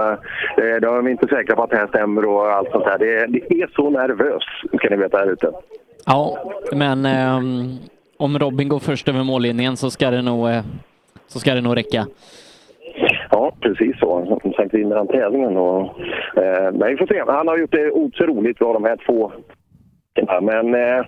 eh, 0.64 0.76
de 0.82 1.08
är 1.08 1.10
inte 1.10 1.28
säkra 1.28 1.56
på 1.56 1.64
att 1.64 1.70
det 1.70 1.78
här 1.78 1.88
stämmer 1.88 2.26
och 2.26 2.52
allt 2.52 2.72
sånt 2.72 2.86
där. 2.86 2.98
Det, 2.98 3.26
det 3.28 3.62
är 3.62 3.70
så 3.76 3.90
nervöst, 3.90 4.78
ska 4.78 4.90
ni 4.90 4.96
veta 4.96 5.18
här 5.18 5.32
ute. 5.32 5.52
Ja, 6.06 6.38
men 6.72 7.06
eh, 7.06 7.38
om 8.18 8.40
Robin 8.40 8.70
går 8.70 8.80
först 8.80 9.10
över 9.10 9.24
mållinjen 9.24 9.78
så 9.78 9.92
ska 9.92 10.10
det 10.10 10.22
nog, 10.22 10.50
eh, 10.50 10.64
så 11.28 11.40
ska 11.40 11.54
det 11.54 11.62
nog 11.62 11.78
räcka. 11.78 12.08
Ja, 13.32 13.52
precis 13.60 14.00
så. 14.00 14.40
Som 14.42 14.54
sagt 14.54 14.74
vinner 14.74 14.96
han 14.96 15.08
tävlingen. 15.08 15.58
Och, 15.58 15.82
eh, 16.38 16.72
men 16.74 16.90
vi 16.90 16.98
får 16.98 17.08
se. 17.08 17.24
Han 17.28 17.48
har 17.48 17.58
gjort 17.58 17.72
det 17.72 17.92
otroligt 17.92 18.60
bra 18.60 18.74
de 18.74 18.84
här 18.84 18.98
två 19.06 19.32
men 20.42 20.76
eh, 20.76 21.06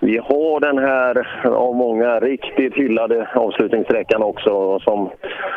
vi 0.00 0.18
har 0.18 0.60
den 0.60 0.78
här 0.78 1.26
av 1.48 1.74
många 1.74 2.20
riktigt 2.20 2.74
hyllade 2.74 3.28
avslutningssträckan 3.34 4.22
också. 4.22 4.78
Som, 4.78 5.10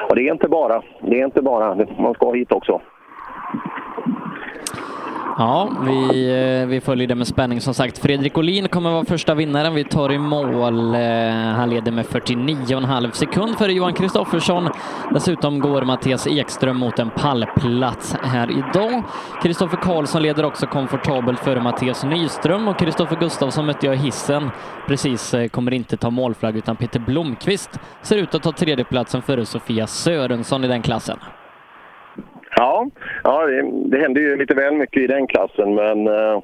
och 0.10 0.16
det 0.16 0.28
är 0.28 0.32
inte 0.32 0.48
bara, 0.48 0.84
det 1.02 1.22
är 1.22 1.26
inte 1.26 1.42
bara, 1.42 1.76
man 2.00 2.14
ska 2.14 2.32
hit 2.32 2.52
också. 2.52 2.82
Ja, 5.38 5.70
vi, 5.86 6.30
eh, 6.62 6.68
vi 6.68 6.82
följer 6.82 7.08
det 7.08 7.16
med 7.16 7.28
spänning 7.28 7.62
som 7.62 7.74
sagt. 7.74 7.98
Fredrik 7.98 8.38
Olin 8.38 8.68
kommer 8.68 8.92
vara 8.92 9.06
första 9.06 9.34
vinnaren. 9.36 9.74
Vi 9.74 9.84
tar 9.84 10.12
i 10.12 10.18
mål. 10.18 10.96
Eh, 10.96 11.02
han 11.56 11.70
leder 11.70 11.92
med 11.92 12.06
49,5 12.06 13.12
sekund 13.12 13.58
före 13.58 13.74
Johan 13.74 13.94
Kristoffersson. 13.94 14.70
Dessutom 15.14 15.60
går 15.60 15.82
Mattias 15.82 16.28
Ekström 16.28 16.78
mot 16.78 17.00
en 17.00 17.10
pallplats 17.10 18.16
här 18.24 18.52
idag. 18.52 19.04
Kristoffer 19.44 19.78
Karlsson 19.78 20.22
leder 20.22 20.46
också 20.46 20.68
komfortabelt 20.68 21.40
före 21.40 21.62
Mattias 21.62 22.04
Nyström 22.04 22.68
och 22.68 22.80
Kristoffer 22.80 23.16
Gustafsson 23.16 23.66
mötte 23.66 23.86
jag 23.86 23.96
i 23.96 24.00
hissen. 24.00 24.52
Precis, 24.88 25.34
eh, 25.34 25.48
kommer 25.48 25.74
inte 25.74 25.98
ta 25.98 26.10
målflagg 26.10 26.58
utan 26.58 26.76
Peter 26.76 27.00
Blomqvist 27.00 27.80
ser 28.02 28.18
ut 28.18 28.36
att 28.36 28.44
ta 28.44 28.52
tredjeplatsen 28.52 29.22
före 29.22 29.46
Sofia 29.46 29.88
Sörensson 29.88 30.64
i 30.64 30.68
den 30.68 30.82
klassen. 30.82 31.18
Ja, 32.56 32.90
ja 33.24 33.46
det, 33.46 33.72
det 33.86 33.98
hände 33.98 34.20
ju 34.20 34.38
lite 34.38 34.54
väl 34.54 34.74
mycket 34.74 35.04
i 35.04 35.08
den 35.08 35.28
klassen, 35.28 35.76
men 35.76 36.08
eh, 36.08 36.42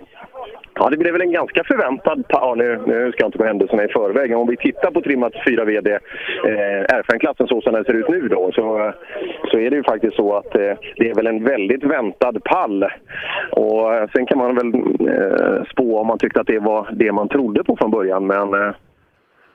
ja, 0.75 0.89
det 0.89 0.97
blev 0.97 1.13
väl 1.13 1.21
en 1.21 1.31
ganska 1.31 1.63
förväntad... 1.63 2.23
Ja, 2.27 2.55
nu, 2.57 2.79
nu 2.85 3.11
ska 3.11 3.23
jag 3.23 3.27
inte 3.27 3.37
gå 3.37 3.45
händelserna 3.45 3.83
i 3.83 3.87
förväg. 3.87 4.37
Om 4.37 4.47
vi 4.47 4.57
tittar 4.57 4.91
på 4.91 5.01
trimmat 5.01 5.33
4 5.47 5.65
VD, 5.65 5.91
eh, 5.91 6.97
RFN-klassen 6.97 7.47
så 7.47 7.61
som 7.61 7.73
den 7.73 7.83
ser 7.83 7.93
ut 7.93 8.09
nu 8.09 8.27
då, 8.27 8.51
så, 8.53 8.93
så 9.51 9.57
är 9.57 9.69
det 9.69 9.75
ju 9.75 9.83
faktiskt 9.83 10.15
så 10.15 10.37
att 10.37 10.55
eh, 10.55 10.73
det 10.95 11.09
är 11.09 11.15
väl 11.15 11.27
en 11.27 11.43
väldigt 11.43 11.83
väntad 11.83 12.43
pall. 12.43 12.85
Och 13.51 13.95
eh, 13.95 14.09
sen 14.15 14.25
kan 14.25 14.37
man 14.37 14.55
väl 14.55 14.73
eh, 15.09 15.63
spå 15.71 15.99
om 15.99 16.07
man 16.07 16.17
tyckte 16.17 16.41
att 16.41 16.47
det 16.47 16.59
var 16.59 16.89
det 16.91 17.11
man 17.11 17.29
trodde 17.29 17.63
på 17.63 17.75
från 17.75 17.91
början, 17.91 18.27
men 18.27 18.53
eh, 18.53 18.71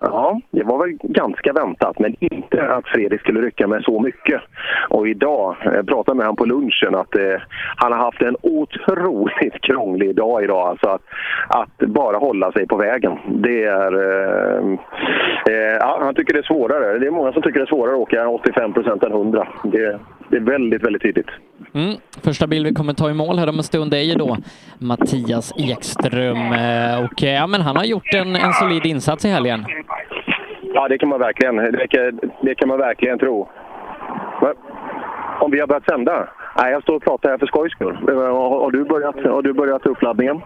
Ja, 0.00 0.40
det 0.50 0.62
var 0.62 0.78
väl 0.78 0.98
ganska 1.02 1.52
väntat, 1.52 1.98
men 1.98 2.16
inte 2.20 2.68
att 2.68 2.88
Fredrik 2.88 3.20
skulle 3.20 3.40
rycka 3.40 3.66
med 3.66 3.82
så 3.82 4.00
mycket. 4.00 4.42
Och 4.88 5.08
idag, 5.08 5.56
jag 5.64 5.86
pratade 5.86 6.16
med 6.16 6.26
honom 6.26 6.36
på 6.36 6.44
lunchen, 6.44 6.94
att 6.94 7.16
eh, 7.18 7.40
han 7.76 7.92
har 7.92 7.98
haft 7.98 8.22
en 8.22 8.36
otroligt 8.42 9.60
krånglig 9.62 10.16
dag 10.16 10.44
idag. 10.44 10.68
Alltså 10.68 10.88
att, 10.88 11.02
att 11.48 11.88
bara 11.88 12.16
hålla 12.16 12.52
sig 12.52 12.66
på 12.66 12.76
vägen. 12.76 13.18
Det 13.28 13.64
är... 13.64 13.92
Eh, 13.92 14.78
eh, 15.48 15.76
ja, 15.80 15.98
han 16.00 16.14
tycker 16.14 16.34
det 16.34 16.40
är 16.40 16.54
svårare. 16.54 16.98
Det 16.98 17.06
är 17.06 17.10
många 17.10 17.32
som 17.32 17.42
tycker 17.42 17.58
det 17.60 17.64
är 17.64 17.76
svårare 17.76 17.94
att 17.94 18.00
åka 18.00 18.28
85 18.28 18.72
procent 18.72 19.02
än 19.02 19.12
100. 19.12 19.48
Det, 19.64 19.98
det 20.28 20.36
är 20.36 20.40
väldigt, 20.40 20.82
väldigt 20.82 21.02
tydligt. 21.02 21.30
Mm. 21.76 21.96
Första 22.24 22.46
bild 22.46 22.66
vi 22.66 22.74
kommer 22.74 22.92
ta 22.92 23.10
i 23.10 23.14
mål 23.14 23.38
här 23.38 23.48
om 23.48 23.58
en 23.58 23.62
stund 23.62 23.94
är 23.94 24.06
ju 24.10 24.14
då 24.14 24.36
Mattias 24.78 25.52
Ekström. 25.56 26.52
Eh, 26.52 27.04
och 27.04 27.22
ja, 27.22 27.46
men 27.46 27.60
han 27.60 27.76
har 27.76 27.84
gjort 27.84 28.14
en, 28.14 28.36
en 28.36 28.52
solid 28.52 28.86
insats 28.86 29.24
i 29.24 29.28
helgen. 29.28 29.64
Ja, 30.74 30.88
det 30.88 30.98
kan 30.98 31.08
man 31.08 31.18
verkligen, 31.18 31.56
det 31.56 31.88
kan, 31.88 32.20
det 32.42 32.54
kan 32.54 32.68
man 32.68 32.78
verkligen 32.78 33.18
tro. 33.18 33.48
Men, 34.42 34.54
om 35.40 35.50
vi 35.50 35.60
har 35.60 35.66
börjat 35.66 35.84
sända? 35.84 36.28
Nej, 36.58 36.72
jag 36.72 36.82
står 36.82 36.96
och 36.96 37.04
pratar 37.04 37.30
här 37.30 37.38
för 37.38 37.46
skojs 37.46 37.72
skull. 37.72 37.96
Har, 38.06 38.60
har, 38.60 38.70
du 38.70 38.84
börjat, 38.84 39.16
har 39.24 39.42
du 39.42 39.52
börjat 39.52 39.86
uppladdningen? 39.86 40.40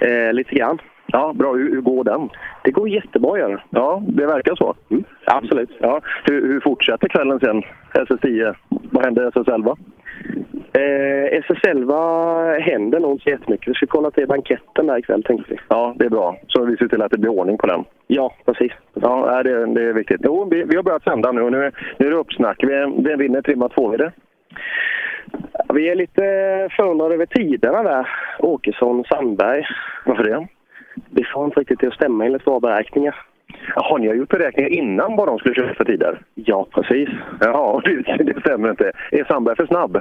Eh, 0.00 0.32
lite 0.32 0.54
grann. 0.54 0.78
Ja, 1.06 1.32
bra. 1.32 1.52
Hur, 1.52 1.70
hur 1.70 1.80
går 1.80 2.04
den? 2.04 2.28
Det 2.62 2.70
går 2.70 2.88
jättebra 2.88 3.38
gör 3.38 3.48
det. 3.48 3.62
Ja, 3.70 4.02
det 4.06 4.26
verkar 4.26 4.54
så. 4.54 4.74
Mm. 4.90 5.04
Absolut. 5.24 5.70
Ja. 5.80 6.00
Hur, 6.24 6.46
hur 6.48 6.60
fortsätter 6.60 7.08
kvällen 7.08 7.40
sen? 7.40 7.62
SS10. 7.92 8.54
Vad 8.68 9.04
händer 9.04 9.30
SS11? 9.30 9.76
Eh, 10.74 11.40
SS11 11.40 12.60
händer 12.60 13.00
nog 13.00 13.12
inte 13.12 13.22
så 13.24 13.30
jättemycket. 13.30 13.68
Vi 13.68 13.74
ska 13.74 13.86
kolla 13.86 14.10
till 14.10 14.26
banketten 14.26 14.86
där 14.86 14.98
ikväll 14.98 15.22
tänkte 15.22 15.52
vi. 15.52 15.60
Ja, 15.68 15.94
det 15.98 16.04
är 16.04 16.10
bra. 16.10 16.36
Så 16.48 16.64
vi 16.64 16.76
ser 16.76 16.88
till 16.88 17.02
att 17.02 17.10
det 17.10 17.18
blir 17.18 17.30
ordning 17.30 17.58
på 17.58 17.66
den. 17.66 17.84
Ja, 18.06 18.34
precis. 18.44 18.72
Ja, 18.94 19.42
det, 19.42 19.66
det 19.66 19.82
är 19.82 19.92
viktigt. 19.92 20.20
Jo, 20.24 20.48
vi, 20.50 20.64
vi 20.64 20.76
har 20.76 20.82
börjat 20.82 21.04
sända 21.04 21.32
nu 21.32 21.42
och 21.42 21.52
nu, 21.52 21.72
nu 21.98 22.06
är 22.06 22.10
det 22.10 22.16
uppsnack. 22.16 22.64
Vem 22.64 23.18
vinner 23.18 23.42
trimma 23.42 23.68
2 23.68 23.92
är 23.92 23.98
det? 23.98 24.12
Vi 25.74 25.88
är 25.88 25.94
lite 25.94 26.22
förundrade 26.76 27.14
över 27.14 27.26
tiderna 27.26 27.82
där. 27.82 28.08
Åkesson, 28.38 29.04
Sandberg. 29.04 29.64
Varför 30.04 30.24
det? 30.24 30.46
Det 31.10 31.24
får 31.34 31.44
inte 31.44 31.60
riktigt 31.60 31.78
till 31.78 31.88
att 31.88 31.94
stämma 31.94 32.26
enligt 32.26 32.46
våra 32.46 32.60
beräkningar. 32.60 33.16
Jaha, 33.74 33.98
ni 33.98 34.08
har 34.08 34.14
gjort 34.14 34.28
beräkningar 34.28 34.68
innan 34.70 35.16
vad 35.16 35.28
de 35.28 35.38
skulle 35.38 35.54
köra 35.54 35.74
för 35.74 35.84
tider? 35.84 36.20
Ja, 36.34 36.66
precis. 36.70 37.08
Ja, 37.40 37.82
det, 37.84 38.24
det 38.24 38.40
stämmer 38.40 38.70
inte. 38.70 38.92
Är 39.10 39.24
Sandberg 39.24 39.56
för 39.56 39.66
snabb? 39.66 40.00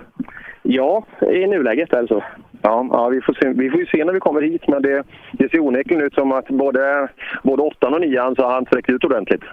Ja, 0.61 1.05
i 1.21 1.47
nuläget 1.47 1.93
är 1.93 2.01
det 2.01 2.07
så. 2.07 2.23
Ja, 2.61 2.87
ja 2.91 3.09
vi, 3.09 3.21
får 3.21 3.33
se, 3.33 3.49
vi 3.49 3.69
får 3.69 3.79
ju 3.79 3.85
se 3.85 4.05
när 4.05 4.13
vi 4.13 4.19
kommer 4.19 4.41
hit, 4.41 4.67
men 4.67 4.81
det, 4.81 5.03
det 5.31 5.51
ser 5.51 5.59
onekligen 5.59 6.03
ut 6.03 6.13
som 6.13 6.31
att 6.31 6.47
både, 6.47 7.07
både 7.43 7.63
åttan 7.63 7.93
och 7.93 8.01
nian 8.01 8.35
så 8.35 8.43
har 8.43 8.53
han 8.53 8.65
sträckt 8.65 8.89
ut 8.89 9.03
ordentligt. 9.03 9.43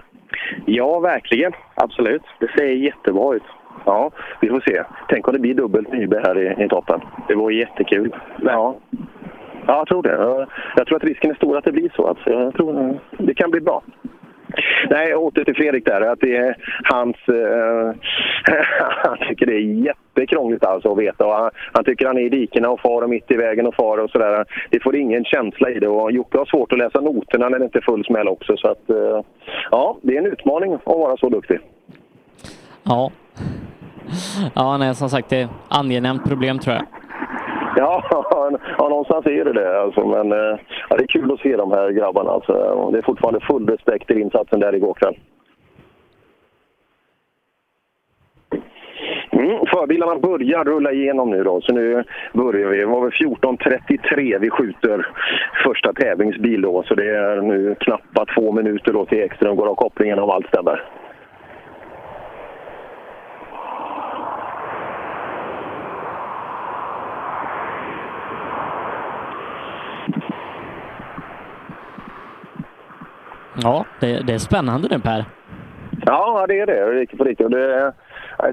Ja, 0.67 1.01
verkligen. 1.01 1.53
Absolut. 1.75 2.23
Det 2.41 2.49
ser 2.57 2.65
jättebra 2.65 3.35
ut. 3.35 3.43
Ja, 3.85 4.11
vi 4.41 4.49
får 4.49 4.61
se. 4.61 4.83
Tänk 5.09 5.29
om 5.29 5.35
det 5.35 5.41
blir 5.41 5.55
dubbelt 5.55 5.93
Nybe 5.93 6.23
här 6.25 6.39
i, 6.39 6.65
i 6.65 6.69
toppen. 6.69 7.01
Det 7.29 7.35
vore 7.35 7.55
jättekul. 7.55 8.17
Ja. 8.43 8.77
Ja, 9.69 9.77
jag 9.77 9.89
tror 9.89 10.03
det. 10.03 10.47
Jag 10.77 10.87
tror 10.87 10.97
att 10.97 11.05
risken 11.05 11.31
är 11.31 11.35
stor 11.35 11.57
att 11.57 11.65
det 11.65 11.73
blir 11.73 11.93
så. 11.97 12.07
Alltså. 12.07 12.31
Jag 12.31 12.55
tror 12.55 12.99
det 13.19 13.35
kan 13.35 13.51
bli 13.51 13.61
bra. 13.61 13.83
Nej, 14.91 15.15
åter 15.15 15.45
till 15.45 15.55
Fredrik 15.55 15.85
där. 15.85 16.01
Att 16.01 16.21
det 16.21 16.37
är 16.37 16.57
hans... 16.85 17.17
Eh, 17.29 17.95
han 19.05 19.19
tycker 19.29 19.47
det 19.47 19.55
är 19.55 19.85
jättekrångligt 19.85 20.65
alltså 20.65 20.93
att 20.93 20.99
veta. 20.99 21.27
Och 21.27 21.33
han, 21.33 21.51
han, 21.73 21.85
tycker 21.85 22.07
han 22.07 22.19
är 22.19 22.23
i 22.23 22.29
dikena 22.29 22.71
och 22.71 22.81
far 22.81 23.03
och 23.03 23.11
mitt 23.11 23.31
i 23.31 23.37
vägen 23.37 23.67
och 23.67 23.75
far 23.75 23.99
och 23.99 24.11
sådär. 24.11 24.45
Det 24.71 24.83
får 24.83 24.97
ingen 24.97 25.25
känsla 25.25 25.71
i 25.71 25.79
det. 25.79 25.89
Och 25.89 26.13
Jocke 26.13 26.39
har 26.39 26.47
svårt 26.47 26.73
att 26.73 26.79
läsa 26.79 27.01
noterna 27.01 27.49
när 27.49 27.59
det 27.59 27.65
inte 27.65 27.79
är 27.79 27.83
full 27.83 28.05
smäll 28.05 28.29
också. 28.29 28.57
Så 28.57 28.69
att, 28.69 28.91
eh, 28.91 29.21
ja, 29.71 29.97
det 30.03 30.17
är 30.17 30.19
en 30.19 30.33
utmaning 30.33 30.75
att 30.75 30.87
vara 30.87 31.17
så 31.17 31.29
duktig. 31.29 31.59
Ja. 32.83 33.11
Ja, 34.55 34.77
nej, 34.77 34.95
som 34.95 35.09
sagt, 35.09 35.29
det 35.29 35.37
är 35.37 35.45
ett 35.45 35.51
angenämt 35.69 36.29
problem 36.29 36.59
tror 36.59 36.77
jag. 36.77 36.85
Ja, 37.81 38.05
ja, 38.79 38.89
någonstans 38.89 39.27
är 39.27 39.45
det 39.45 39.53
det. 39.53 39.81
Alltså. 39.81 40.07
Men 40.07 40.33
eh, 40.33 40.59
ja, 40.89 40.97
det 40.97 41.05
är 41.05 41.07
kul 41.07 41.33
att 41.33 41.41
se 41.41 41.57
de 41.57 41.73
här 41.73 41.91
grabbarna. 41.91 42.31
Alltså. 42.31 42.53
Det 42.93 42.99
är 42.99 43.03
fortfarande 43.03 43.41
full 43.41 43.69
respekt 43.69 44.07
till 44.07 44.19
insatsen 44.19 44.61
där 44.61 44.75
igår 44.75 44.95
kväll. 44.95 45.19
Mm, 49.31 49.67
förbilarna 49.67 50.19
börjar 50.19 50.65
rulla 50.65 50.93
igenom 50.93 51.31
nu 51.31 51.45
då, 51.45 51.61
så 51.61 51.75
nu 51.75 52.05
börjar 52.33 52.69
vi. 52.69 52.79
Det 52.79 52.87
var 52.87 53.01
väl 53.01 53.11
14.33 53.11 54.39
vi 54.39 54.51
skjuter 54.51 55.07
första 55.65 55.93
tävlingsbil 55.93 56.61
då, 56.61 56.83
så 56.83 56.95
det 56.95 57.17
är 57.17 57.43
nu 57.43 57.75
knappt 57.81 58.35
två 58.35 58.53
minuter 58.53 58.93
då 58.93 59.07
till 59.07 59.19
Ekström 59.19 59.57
går 59.57 59.67
av 59.69 59.75
kopplingen 59.75 60.19
om 60.19 60.31
allt 60.31 60.47
stämmer. 60.47 60.85
Ja, 73.63 73.85
det, 74.01 74.27
det 74.27 74.35
är 74.35 74.39
spännande 74.39 74.89
nu 74.91 74.99
Per. 74.99 75.25
Ja, 76.07 76.47
det 76.49 76.61
är 76.61 76.67
det. 76.67 76.95
Det 76.95 77.01
är 77.01 77.17
på 77.17 77.25
riktigt. 77.25 77.45
Och 77.45 77.51
det 77.51 77.75
är, 77.75 77.93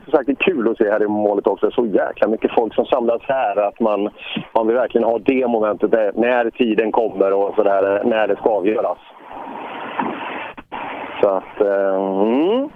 som 0.04 0.12
sagt, 0.12 0.26
det 0.26 0.32
är 0.32 0.52
kul 0.52 0.70
att 0.70 0.78
se 0.78 0.92
här 0.92 1.04
i 1.04 1.08
målet 1.08 1.48
också. 1.48 1.72
Så 1.72 1.86
jäkla 1.86 2.28
mycket 2.28 2.52
folk 2.56 2.74
som 2.76 2.86
samlas 2.86 3.22
här. 3.22 3.68
Att 3.68 3.80
man, 3.80 4.10
man 4.54 4.68
vill 4.68 4.76
verkligen 4.76 5.08
ha 5.08 5.20
det 5.20 5.48
momentet 5.48 5.92
där, 5.92 6.12
när 6.16 6.50
tiden 6.50 6.92
kommer 6.92 7.34
och 7.34 7.56
sådär, 7.56 8.04
när 8.04 8.28
det 8.28 8.36
ska 8.36 8.50
avgöras. 8.50 8.98
Så 11.22 11.30
att... 11.30 11.62
Eh, 11.62 11.96
mm. 12.22 12.70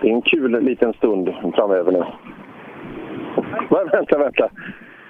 Det 0.00 0.08
är 0.08 0.12
en 0.12 0.22
kul 0.22 0.64
liten 0.64 0.92
stund 0.92 1.34
framöver 1.54 1.92
nu. 1.92 2.04
Vänta, 3.92 4.18
vänta. 4.18 4.48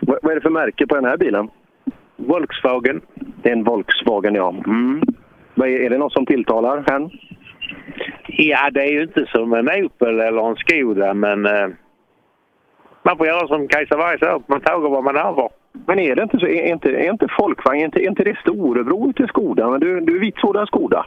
Vad 0.00 0.30
är 0.30 0.34
det 0.34 0.40
för 0.40 0.50
märke 0.50 0.86
på 0.86 0.94
den 0.94 1.04
här 1.04 1.16
bilen? 1.16 1.48
Volkswagen. 2.16 3.00
Det 3.42 3.48
är 3.48 3.52
en 3.52 3.64
Volkswagen, 3.64 4.34
ja. 4.34 4.54
Mm. 4.66 5.02
Är 5.56 5.90
det 5.90 5.98
något 5.98 6.12
som 6.12 6.26
tilltalar 6.26 6.84
hen? 6.90 7.10
Ja, 8.26 8.70
det 8.70 8.82
är 8.82 8.92
ju 8.92 9.02
inte 9.02 9.26
som 9.26 9.52
en 9.52 9.84
Opel 9.84 10.20
eller 10.20 10.48
en 10.50 10.56
Skoda, 10.56 11.14
men 11.14 11.46
eh, 11.46 11.68
man 13.02 13.16
får 13.16 13.26
göra 13.26 13.46
som 13.46 13.68
Kajsa 13.68 13.96
Warg 13.96 14.18
sa, 14.18 14.40
man 14.46 14.60
tager 14.60 14.88
vad 14.88 15.04
man 15.04 15.16
över. 15.16 15.48
Men 15.86 15.98
är 15.98 16.16
det 16.16 16.22
inte 16.22 16.38
så? 16.38 16.46
Är 16.46 16.72
inte, 16.72 16.90
är 16.90 17.10
inte 17.10 17.28
Folkvagn, 17.38 17.80
är 17.80 17.84
inte, 17.84 18.00
är 18.00 18.08
inte 18.08 18.24
det 18.24 18.38
storebror 18.38 19.12
till 19.12 19.28
Skoda? 19.28 19.70
Men 19.70 19.80
du, 19.80 20.00
du 20.00 20.16
är 20.16 20.20
vitsordad 20.20 20.68
Skoda. 20.68 21.06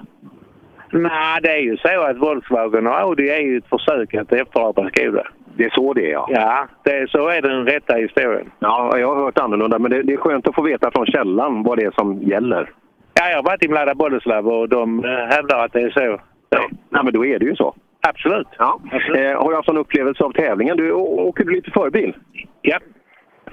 Nej, 0.91 1.39
det 1.41 1.51
är 1.51 1.61
ju 1.61 1.77
så 1.77 2.01
att 2.01 2.17
Volkswagen 2.17 2.87
och 2.87 2.99
Audi 2.99 3.29
är 3.29 3.41
ju 3.41 3.57
ett 3.57 3.69
försök 3.69 4.13
att 4.13 4.33
efterapa 4.33 4.89
Skoda. 4.89 5.23
Det 5.59 5.65
är 5.65 5.69
så 5.69 5.93
det 5.93 6.05
är, 6.05 6.11
ja. 6.11 6.27
Ja, 6.29 6.67
det 6.83 6.97
är, 6.97 7.07
så 7.07 7.27
är 7.27 7.41
den 7.41 7.65
rätta 7.65 7.95
historien. 7.95 8.51
Ja, 8.59 8.97
jag 8.97 9.15
har 9.15 9.23
hört 9.23 9.39
annorlunda, 9.39 9.79
men 9.79 9.91
det, 9.91 10.03
det 10.03 10.13
är 10.13 10.17
skönt 10.17 10.47
att 10.47 10.55
få 10.55 10.61
veta 10.61 10.91
från 10.91 11.05
källan 11.05 11.63
vad 11.63 11.77
det 11.77 11.85
är 11.85 11.91
som 11.91 12.21
gäller. 12.21 12.69
Ja, 13.13 13.29
jag 13.29 13.35
har 13.35 13.43
varit 13.43 13.63
i 13.63 13.67
Mlada 13.67 13.95
Boleslav 13.95 14.47
och 14.47 14.69
de 14.69 15.05
eh, 15.05 15.11
hävdar 15.11 15.65
att 15.65 15.73
det 15.73 15.81
är 15.81 15.89
så. 15.89 16.19
Ja. 16.49 16.69
Nej, 16.89 17.03
men 17.03 17.13
då 17.13 17.25
är 17.25 17.39
det 17.39 17.45
ju 17.45 17.55
så. 17.55 17.75
Absolut. 18.07 18.47
Ja. 18.57 18.79
Eh, 18.91 19.41
har 19.41 19.49
du 19.49 19.55
haft 19.55 19.67
någon 19.67 19.77
upplevelse 19.77 20.23
av 20.23 20.31
tävlingen? 20.31 20.77
Du, 20.77 20.91
åker 20.91 21.43
du 21.43 21.51
lite 21.51 21.71
förbil? 21.71 22.15
Ja, 22.61 22.79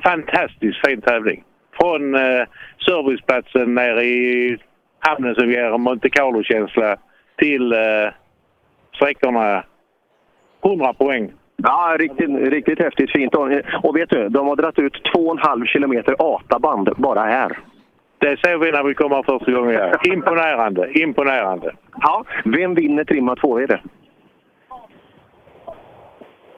fantastiskt 0.04 0.86
fin 0.86 1.00
tävling. 1.00 1.44
Från 1.80 2.14
eh, 2.14 2.44
serviceplatsen 2.86 3.74
nere 3.74 4.04
i 4.04 4.58
hamnen 4.98 5.34
som 5.34 5.50
ger 5.50 5.64
en 5.64 5.80
Monte 5.80 6.10
Carlo-känsla 6.10 6.96
till 7.36 7.72
eh, 7.72 7.78
sträckorna 8.94 9.64
100 10.64 10.92
poäng. 10.92 11.32
Ja, 11.56 11.96
riktigt, 11.98 12.30
riktigt 12.30 12.78
häftigt 12.78 13.10
fint. 13.10 13.34
Och, 13.82 13.96
vet 13.96 14.10
du, 14.10 14.28
de 14.28 14.46
har 14.46 14.56
dragit 14.56 14.78
ut 14.78 15.00
2,5 15.14 15.66
kilometer 15.66 16.14
ATA-band 16.18 16.90
bara 16.96 17.20
här. 17.20 17.58
Det 18.18 18.40
såg 18.40 18.60
vi 18.60 18.72
när 18.72 18.82
vi 18.82 18.94
kom 18.94 19.12
här 19.12 19.22
första 19.22 19.52
gången. 19.52 19.72
Ja. 19.72 20.12
Imponerande, 20.12 21.00
imponerande. 21.00 21.72
Ja, 22.00 22.24
vem 22.44 22.74
vinner 22.74 23.04
trimma 23.04 23.36
2 23.36 23.58
är 23.58 23.66
det? 23.66 23.80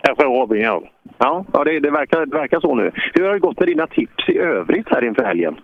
Jag 0.02 0.18
tror 0.18 0.40
Robin 0.40 0.62
gör 0.62 0.80
det. 0.80 0.88
Ja, 1.18 1.44
ja 1.52 1.64
det, 1.64 1.80
det, 1.80 1.90
verkar, 1.90 2.26
det 2.26 2.36
verkar 2.36 2.60
så 2.60 2.74
nu. 2.74 2.90
Hur 3.14 3.24
har 3.24 3.32
det 3.32 3.38
gått 3.38 3.58
med 3.58 3.68
dina 3.68 3.86
tips 3.86 4.28
i 4.28 4.38
övrigt 4.38 4.88
här 4.90 5.04
inför 5.04 5.24
helgen? 5.24 5.60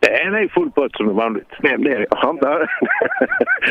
Det 0.00 0.20
är 0.22 0.30
nog 0.30 0.50
full 0.50 0.70
pott 0.70 0.96
som 0.96 1.16
vanligt. 1.16 1.48
Det, 1.62 1.76
det 1.76 1.92
är 1.94 1.98
det. 1.98 2.06
Ja, 2.10 2.36
där. 2.40 2.70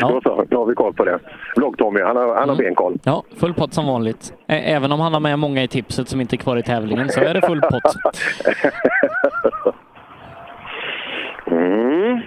Då 0.00 0.20
så, 0.22 0.44
då 0.48 0.58
har 0.58 0.66
vi 0.66 0.74
koll 0.74 0.94
på 0.94 1.04
det. 1.04 1.18
Vlogg-Tommy, 1.56 2.02
han 2.04 2.16
har, 2.16 2.34
han 2.36 2.48
har 2.48 2.56
benkoll. 2.56 2.98
Ja, 3.04 3.22
full 3.40 3.54
pott 3.54 3.74
som 3.74 3.86
vanligt. 3.86 4.34
Ä- 4.46 4.62
Även 4.76 4.92
om 4.92 5.00
han 5.00 5.12
har 5.12 5.20
med 5.20 5.38
många 5.38 5.62
i 5.62 5.68
tipset 5.68 6.08
som 6.08 6.20
inte 6.20 6.36
är 6.36 6.38
kvar 6.38 6.56
i 6.56 6.62
tävlingen 6.62 7.08
så 7.08 7.20
är 7.20 7.34
det 7.34 7.40
full 7.46 7.60
pott. 7.60 7.82
Mm. 11.50 12.20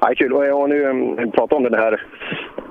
Ja, 0.00 0.12
kul. 0.16 0.32
Och, 0.32 0.68
nu 0.68 0.84
um, 0.84 1.30
prata 1.32 1.56
om 1.56 1.62
det 1.62 1.76
här. 1.76 2.02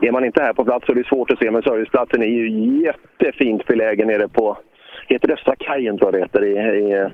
Är 0.01 0.11
man 0.11 0.25
inte 0.25 0.41
här 0.43 0.53
på 0.53 0.65
plats 0.65 0.85
så 0.85 0.91
är 0.91 0.95
det 0.95 1.07
svårt 1.07 1.31
att 1.31 1.39
se, 1.39 1.51
men 1.51 1.61
serviceplatsen 1.61 2.21
är 2.23 2.27
ju 2.27 2.49
jättefint 2.83 3.65
belägen 3.67 4.07
nere 4.07 4.27
på 4.27 4.57
heter 5.07 5.31
Östra 5.33 5.55
kajen 5.55 5.97
tror 5.97 6.11
jag 6.11 6.13
det 6.13 6.25
heter 6.25 6.43
i, 6.45 6.77
i, 6.79 7.09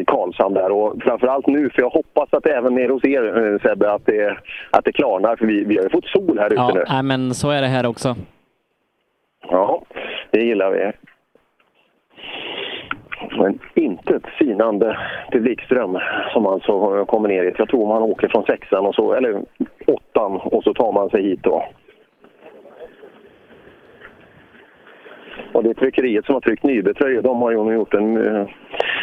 i 0.00 0.04
Karlshamn 0.06 0.54
där. 0.54 0.70
Och 0.72 1.02
framförallt 1.02 1.46
nu, 1.46 1.70
för 1.70 1.82
jag 1.82 1.90
hoppas 1.90 2.28
att 2.32 2.46
även 2.46 2.74
nere 2.74 2.92
hos 2.92 3.04
er 3.04 3.52
eh, 3.52 3.58
Sebbe, 3.70 3.92
att 3.92 4.06
det, 4.06 4.36
att 4.70 4.84
det 4.84 4.92
klarnar. 4.92 5.36
För 5.36 5.46
vi, 5.46 5.64
vi 5.64 5.76
har 5.76 5.82
ju 5.84 5.90
fått 5.90 6.06
sol 6.06 6.38
här 6.38 6.46
ute 6.46 6.54
Ja, 6.54 6.70
nu. 6.74 6.84
nej, 6.88 7.02
men 7.02 7.34
så 7.34 7.50
är 7.50 7.60
det 7.60 7.66
här 7.68 7.86
också. 7.86 8.14
Ja, 9.50 9.82
det 10.30 10.40
gillar 10.44 10.70
vi. 10.70 10.92
Men 13.38 13.58
inte 13.74 14.14
ett 14.16 14.26
sinande 14.38 14.98
till 15.30 15.40
Wikström 15.40 15.98
som 16.32 16.46
alltså 16.46 17.04
kommer 17.04 17.28
ner 17.28 17.44
hit. 17.44 17.54
Jag 17.58 17.68
tror 17.68 17.86
man 17.86 18.02
åker 18.02 18.28
från 18.28 18.44
sexan 18.44 18.86
och 18.86 18.94
så, 18.94 19.12
eller 19.14 19.42
åttan 19.86 20.36
och 20.36 20.62
så 20.64 20.74
tar 20.74 20.92
man 20.92 21.10
sig 21.10 21.22
hit 21.22 21.42
då. 21.42 21.64
Och 25.52 25.64
det 25.64 25.74
tryckeriet 25.74 26.26
som 26.26 26.34
har 26.34 26.40
tryckt 26.40 26.62
Nybetröjor. 26.62 27.22
De 27.22 27.42
har 27.42 27.50
ju 27.50 27.74
gjort 27.74 27.94
en, 27.94 28.16
eh, 28.16 28.46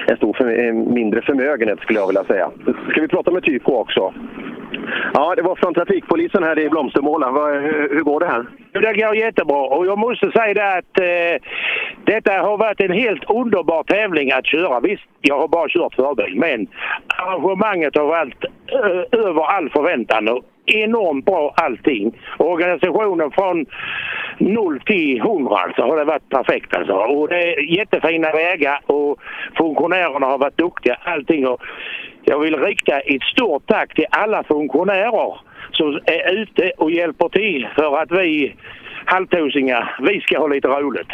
en 0.07 0.17
stor 0.17 0.33
för, 0.33 0.49
en 0.49 0.93
mindre 0.93 1.21
förmögenhet 1.21 1.79
skulle 1.79 1.99
jag 1.99 2.07
vilja 2.07 2.23
säga. 2.23 2.51
Ska 2.91 3.01
vi 3.01 3.07
prata 3.07 3.31
med 3.31 3.43
Tyko 3.43 3.71
också? 3.71 4.13
Ja, 5.13 5.35
det 5.35 5.41
var 5.41 5.55
från 5.55 5.73
trafikpolisen 5.73 6.43
här 6.43 6.59
i 6.59 6.69
Blomstermåla. 6.69 7.31
Hur, 7.59 8.03
går 8.03 8.19
det 8.19 8.25
här? 8.25 8.45
Det 8.71 9.01
går 9.01 9.15
jättebra 9.15 9.61
och 9.61 9.85
jag 9.85 9.97
måste 9.97 10.31
säga 10.31 10.53
det 10.53 10.77
att 10.77 10.99
eh, 10.99 11.47
detta 12.03 12.31
har 12.31 12.57
varit 12.57 12.81
en 12.81 12.91
helt 12.91 13.29
underbar 13.29 13.83
tävling 13.83 14.31
att 14.31 14.45
köra. 14.45 14.79
Visst, 14.79 15.03
jag 15.21 15.39
har 15.39 15.47
bara 15.47 15.69
kört 15.69 15.95
förbil 15.95 16.35
men 16.35 16.67
arrangemanget 17.07 17.95
har 17.95 18.05
varit 18.05 18.43
eh, 18.43 19.19
över 19.19 19.43
all 19.43 19.69
förväntan 19.69 20.41
enormt 20.65 21.25
bra 21.25 21.53
allting. 21.57 22.19
Organisationen 22.37 23.31
från 23.31 23.65
0 24.37 24.79
till 24.85 25.17
100 25.17 25.55
alltså 25.55 25.81
har 25.81 25.97
det 25.97 26.03
varit 26.03 26.29
perfekt 26.29 26.75
alltså. 26.75 26.93
Och 26.93 27.27
det 27.27 27.35
är 27.35 27.77
jättefina 27.77 28.31
vägar 28.31 28.81
och 28.85 29.19
funktionärerna 29.57 30.25
har 30.25 30.37
varit 30.37 30.57
duktiga 30.57 30.97
allting. 31.03 31.47
Och 31.47 31.61
jag 32.23 32.39
vill 32.39 32.55
rikta 32.55 32.99
ett 32.99 33.23
stort 33.23 33.63
tack 33.67 33.95
till 33.95 34.05
alla 34.09 34.43
funktionärer 34.43 35.39
som 35.71 35.99
är 36.05 36.33
ute 36.33 36.71
och 36.77 36.91
hjälper 36.91 37.29
till 37.29 37.67
för 37.75 37.97
att 37.97 38.11
vi 38.11 38.55
halvtusingar, 39.05 39.95
vi 39.99 40.21
ska 40.21 40.39
ha 40.39 40.47
lite 40.47 40.67
roligt. 40.67 41.11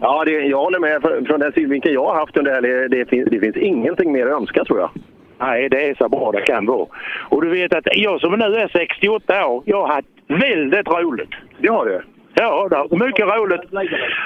Ja, 0.00 0.24
det, 0.24 0.30
jag 0.30 0.58
håller 0.58 0.78
med. 0.78 1.02
Från 1.26 1.40
den 1.40 1.52
synvinkeln 1.52 1.94
jag 1.94 2.06
har 2.06 2.14
haft 2.14 2.36
under 2.36 2.60
det 2.62 2.68
här, 2.68 2.88
det 2.88 3.08
finns, 3.08 3.28
det 3.30 3.40
finns 3.40 3.56
ingenting 3.56 4.12
mer 4.12 4.26
att 4.26 4.40
önska 4.40 4.64
tror 4.64 4.80
jag. 4.80 4.90
Nej, 5.46 5.68
det 5.68 5.88
är 5.88 5.94
så 5.94 6.08
bra 6.08 6.32
det 6.32 6.40
kan 6.40 6.66
vara. 6.66 6.86
Och 7.28 7.42
du 7.42 7.48
vet 7.50 7.74
att 7.74 7.86
jag 7.92 8.20
som 8.20 8.32
nu 8.32 8.44
är 8.44 8.68
68 8.68 9.46
år, 9.46 9.62
jag 9.66 9.80
har 9.86 9.94
haft 9.94 10.08
väldigt 10.28 10.88
roligt. 10.88 11.30
Det 11.58 11.68
har 11.68 11.84
du? 11.86 12.00
Ja, 12.36 12.68
det 12.70 12.76
har 12.76 13.06
mycket 13.06 13.26
roligt. 13.26 13.60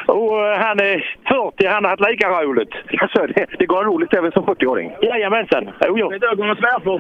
Och 0.06 0.46
eh, 0.46 0.58
han 0.58 0.80
är 0.80 1.16
40, 1.28 1.66
han 1.66 1.84
har 1.84 1.90
haft 1.90 2.10
lika 2.10 2.28
roligt. 2.42 2.70
Alltså, 3.00 3.26
det, 3.26 3.46
det 3.58 3.66
går 3.66 3.84
roligt 3.84 4.14
även 4.14 4.32
som 4.32 4.44
40-åring? 4.46 4.92
Jajamensan. 5.02 5.68
Jo, 5.86 5.98
jo. 5.98 6.08
Det 6.08 6.16
är 6.16 6.20
svärfar 6.54 6.98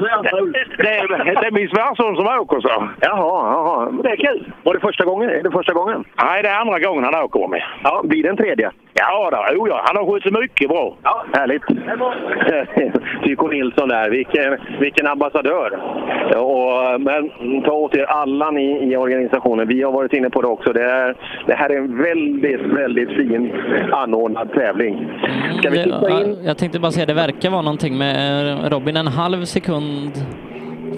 det, 0.82 0.88
är- 0.88 1.40
det 1.40 1.46
är 1.46 1.50
min 1.50 1.68
svärson 1.68 2.16
som 2.16 2.26
åker 2.26 2.60
så. 2.60 2.88
Jaha, 3.00 3.52
jaha. 3.54 3.90
Det 4.02 4.08
är 4.10 4.16
kul. 4.16 4.52
Var 4.62 4.74
det 4.74 4.80
första 4.80 5.04
gången? 5.04 5.30
Är 5.30 5.42
det 5.42 5.50
första 5.50 5.72
gången? 5.72 6.04
Nej, 6.22 6.42
det 6.42 6.48
är 6.48 6.60
andra 6.60 6.78
gången 6.78 7.04
han 7.04 7.14
åker 7.24 7.48
med. 7.48 7.62
Ja, 7.84 8.00
blir 8.04 8.22
det 8.22 8.28
en 8.28 8.36
tredje? 8.36 8.70
Ja, 8.98 9.28
då, 9.32 9.44
jo, 9.54 9.68
ja. 9.68 9.82
han 9.84 9.96
har 9.96 10.12
skött 10.12 10.22
sig 10.22 10.32
mycket 10.32 10.68
bra. 10.68 10.96
Ja, 11.02 11.24
härligt. 11.32 11.62
Tyko 13.24 13.46
Nilsson 13.46 13.88
där, 13.88 14.10
vilken, 14.10 14.56
vilken 14.80 15.06
ambassadör. 15.06 15.70
Och, 16.36 17.00
men 17.00 17.30
ta 17.64 17.72
åt 17.72 17.94
er 17.96 18.04
alla 18.04 18.50
ni 18.50 18.92
i 18.92 18.96
organisationen. 18.96 19.68
Vi 19.68 19.82
har 19.82 19.92
varit 19.92 20.12
inne 20.12 20.30
på 20.30 20.42
det 20.42 20.48
också. 20.48 20.72
Det, 20.72 20.82
är, 20.84 21.16
det 21.46 21.54
här 21.54 21.70
är 21.70 21.76
en 21.76 22.02
väldigt, 22.02 22.60
väldigt 22.60 23.08
fin 23.08 23.52
anordnad 23.92 24.52
tävling. 24.52 25.10
Ska 25.58 25.70
vi 25.70 25.84
titta 25.84 26.10
in? 26.22 26.36
Jag 26.44 26.58
tänkte 26.58 26.78
bara 26.80 26.92
säga, 26.92 27.06
det 27.06 27.14
verkar 27.14 27.50
vara 27.50 27.62
någonting 27.62 27.98
med 27.98 28.48
eh, 28.64 28.70
Robin 28.70 28.96
en 28.96 29.06
halv 29.06 29.44
sekund 29.44 30.12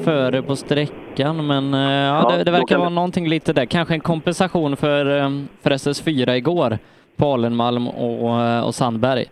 före 0.04 0.42
på 0.42 0.56
sträckan, 0.56 1.46
men 1.46 1.74
eh, 1.74 1.80
ja, 1.80 2.26
Ja, 2.30 2.36
det, 2.38 2.44
det 2.44 2.50
verkar 2.50 2.78
vara 2.78 2.88
det- 2.88 2.94
någonting 2.94 3.28
lite 3.28 3.52
där. 3.52 3.64
Kanske 3.64 3.94
en 3.94 4.00
kompensation 4.00 4.76
för, 4.76 5.18
eh, 5.18 5.30
för 5.62 5.70
SS4 5.70 6.30
igår 6.34 6.78
Palenmalm 7.20 7.88
och, 7.88 8.66
och 8.66 8.74
Sandberg. 8.74 9.24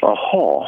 Jaha. 0.00 0.66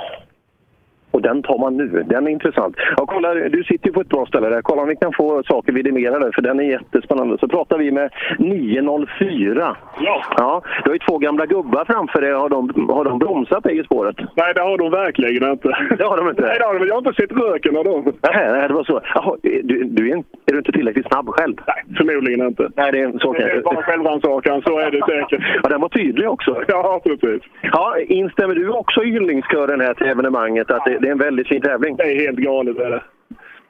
Och 1.11 1.23
den 1.23 1.43
tar 1.43 1.59
man 1.59 1.77
nu. 1.77 2.03
Den 2.07 2.27
är 2.27 2.31
intressant. 2.31 2.77
Ja, 2.97 3.05
kolla, 3.07 3.35
du 3.35 3.65
sitter 3.65 3.87
ju 3.87 3.93
på 3.93 4.01
ett 4.01 4.09
bra 4.09 4.27
ställe 4.27 4.49
där. 4.49 4.62
Kolla 4.62 4.82
om 4.82 4.89
vi 4.89 4.97
kan 4.97 5.12
få 5.12 5.43
saker 5.43 5.73
vidimerade, 5.73 6.32
för 6.35 6.43
den 6.43 6.61
är 6.61 6.65
jättespännande. 6.65 7.39
Så 7.39 7.49
pratar 7.49 7.78
vi 7.78 7.91
med 7.91 8.11
904. 8.39 9.77
Ja. 10.01 10.23
ja 10.37 10.62
du 10.85 10.91
har 10.91 10.95
ju 10.95 10.99
två 10.99 11.19
gamla 11.19 11.47
gubbar 11.47 11.85
framför 11.85 12.20
dig. 12.20 12.32
Har 12.32 12.49
de, 12.49 12.89
har 12.91 13.05
de 13.05 13.19
bromsat 13.19 13.65
dig 13.65 13.78
i 13.78 13.85
spåret? 13.85 14.16
Nej, 14.37 14.53
det 14.55 14.61
har 14.61 14.78
de 14.78 14.91
verkligen 14.91 15.51
inte. 15.51 15.69
Det 15.99 16.05
har 16.05 16.16
de 16.16 16.28
inte? 16.28 16.43
Nej, 16.43 16.57
det 16.59 16.65
har 16.66 16.78
de, 16.78 16.87
jag 16.87 16.95
har 16.95 16.99
inte 17.09 17.23
sett 17.23 17.32
röken 17.32 17.77
av 17.77 17.85
dem. 17.85 18.12
Nej, 18.23 18.53
nej, 18.53 18.69
det 18.69 18.74
var 18.74 18.85
så. 18.85 19.01
Jaha, 19.15 19.37
du, 19.43 19.85
du 19.85 20.09
är, 20.11 20.12
en- 20.12 20.24
är 20.47 20.53
du 20.53 20.59
inte 20.59 20.73
tillräckligt 20.73 21.07
snabb 21.07 21.28
själv? 21.28 21.55
Nej, 21.66 21.97
förmodligen 21.97 22.47
inte. 22.47 22.70
Nej, 22.77 22.93
det 22.93 23.01
är 23.01 23.19
så 23.19 23.32
Det 23.32 23.43
är 23.43 23.62
bara 23.62 23.82
självrannsakan, 23.82 24.62
så 24.62 24.78
är 24.78 24.91
det 24.91 25.01
säkert. 25.07 25.43
Ja, 25.62 25.69
den 25.69 25.81
var 25.81 25.89
tydlig 25.89 26.28
också. 26.31 26.62
Ja, 26.69 27.01
precis. 27.05 27.43
Ja, 27.62 27.95
instämmer 27.99 28.55
du 28.55 28.69
också 28.69 29.03
i 29.05 29.11
hyllningskören 29.11 29.81
här 29.81 29.95
till 29.95 30.07
evenemanget? 30.07 30.70
Att 30.70 30.85
det, 30.85 30.99
det 31.01 31.09
är 31.09 31.13
en 31.13 31.19
väldigt 31.19 31.49
fin 31.49 31.63
tävling. 31.63 31.97
Det 31.97 32.03
är 32.03 32.21
helt 32.21 32.39
galet. 32.39 32.79
Är 32.79 32.91
det. 32.91 33.03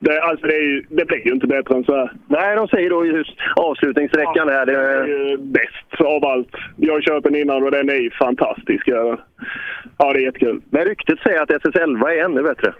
Det, 0.02 0.22
alltså 0.22 0.46
det, 0.46 0.54
är 0.54 0.62
ju, 0.62 0.84
det 0.88 1.04
blir 1.04 1.26
ju 1.26 1.32
inte 1.32 1.46
bättre 1.46 1.74
än 1.74 1.84
så 1.84 1.96
här. 1.96 2.12
Nej, 2.28 2.56
de 2.56 2.68
säger 2.68 2.90
då 2.90 3.06
just 3.06 3.36
avslutningssträckan 3.56 4.48
här. 4.48 4.66
Det 4.66 4.76
är 4.76 5.06
ju 5.06 5.36
bäst 5.36 6.00
av 6.00 6.24
allt. 6.24 6.54
Jag 6.76 6.92
har 6.94 7.00
kört 7.00 7.24
den 7.24 7.36
innan 7.36 7.62
och 7.62 7.70
den 7.70 7.88
är 7.88 7.94
ju 7.94 8.10
fantastisk. 8.10 8.88
Ja, 8.88 9.18
ja 9.98 10.12
det 10.12 10.18
är 10.18 10.24
jättekul. 10.24 10.60
Men 10.70 10.84
ryktet 10.84 11.18
säger 11.18 11.42
att 11.42 11.50
SS11 11.50 12.08
är 12.08 12.24
ännu 12.24 12.42
bättre. 12.42 12.74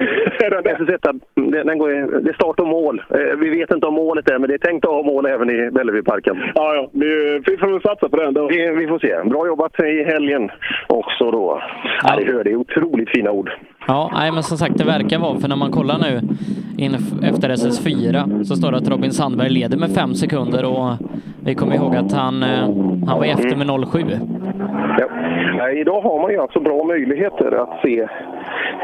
SS1, 0.40 1.20
den, 1.34 1.66
den 1.66 1.78
går, 1.78 1.92
i- 1.92 2.22
det 2.22 2.30
är 2.30 2.34
start 2.34 2.60
och 2.60 2.66
mål. 2.66 3.02
Eh, 3.10 3.38
Vi 3.38 3.50
vet 3.50 3.70
inte 3.72 3.86
om 3.86 3.94
målet 3.94 4.30
är, 4.30 4.38
men 4.38 4.48
det 4.48 4.54
är 4.54 4.58
tänkt 4.58 4.84
att 4.84 4.90
ha 4.90 5.02
mål 5.02 5.26
även 5.26 5.50
i 5.50 5.70
Bellevueparken. 5.70 6.36
Ja, 6.54 6.74
ja. 6.74 6.90
Vi, 6.92 7.38
vi 7.46 7.56
får 7.56 7.66
väl 7.72 7.82
satsa 7.82 8.08
på 8.08 8.16
den 8.16 8.34
då. 8.34 8.46
Vi, 8.48 8.70
vi 8.70 8.86
får 8.86 8.98
se. 8.98 9.28
Bra 9.30 9.46
jobbat 9.46 9.80
i 9.80 10.04
helgen 10.04 10.50
också 10.88 11.30
då. 11.30 11.62
Ja. 12.02 12.16
det, 12.16 12.32
hör, 12.32 12.44
det 12.44 12.50
är 12.50 12.56
otroligt 12.56 13.10
fina 13.10 13.30
ord. 13.30 13.50
Ja, 13.86 14.10
nej, 14.14 14.32
men 14.32 14.42
som 14.42 14.56
sagt, 14.58 14.78
det 14.78 14.84
verkar 14.84 15.18
vara, 15.18 15.38
för 15.40 15.48
när 15.48 15.56
man 15.56 15.70
kollar 15.70 15.98
nu 15.98 16.20
efter 17.28 17.48
SS4 17.48 18.42
så 18.44 18.54
står 18.56 18.70
det 18.72 18.76
att 18.78 18.88
Robin 18.88 19.10
Sandberg 19.10 19.48
leder 19.48 19.78
med 19.78 19.90
fem 19.90 20.14
sekunder 20.14 20.64
och 20.64 20.90
vi 21.44 21.54
kommer 21.54 21.74
ihåg 21.74 21.96
att 21.96 22.12
han, 22.12 22.42
eh, 22.42 22.48
han 23.08 23.18
var 23.18 23.24
efter 23.24 23.56
med 23.56 23.66
07. 23.92 23.98
Ja. 24.98 25.06
Eh, 25.68 25.80
Idag 25.80 26.00
har 26.00 26.22
man 26.22 26.30
ju 26.30 26.38
alltså 26.38 26.60
bra 26.60 26.84
möjligheter 26.84 27.52
att 27.62 27.80
se 27.82 28.06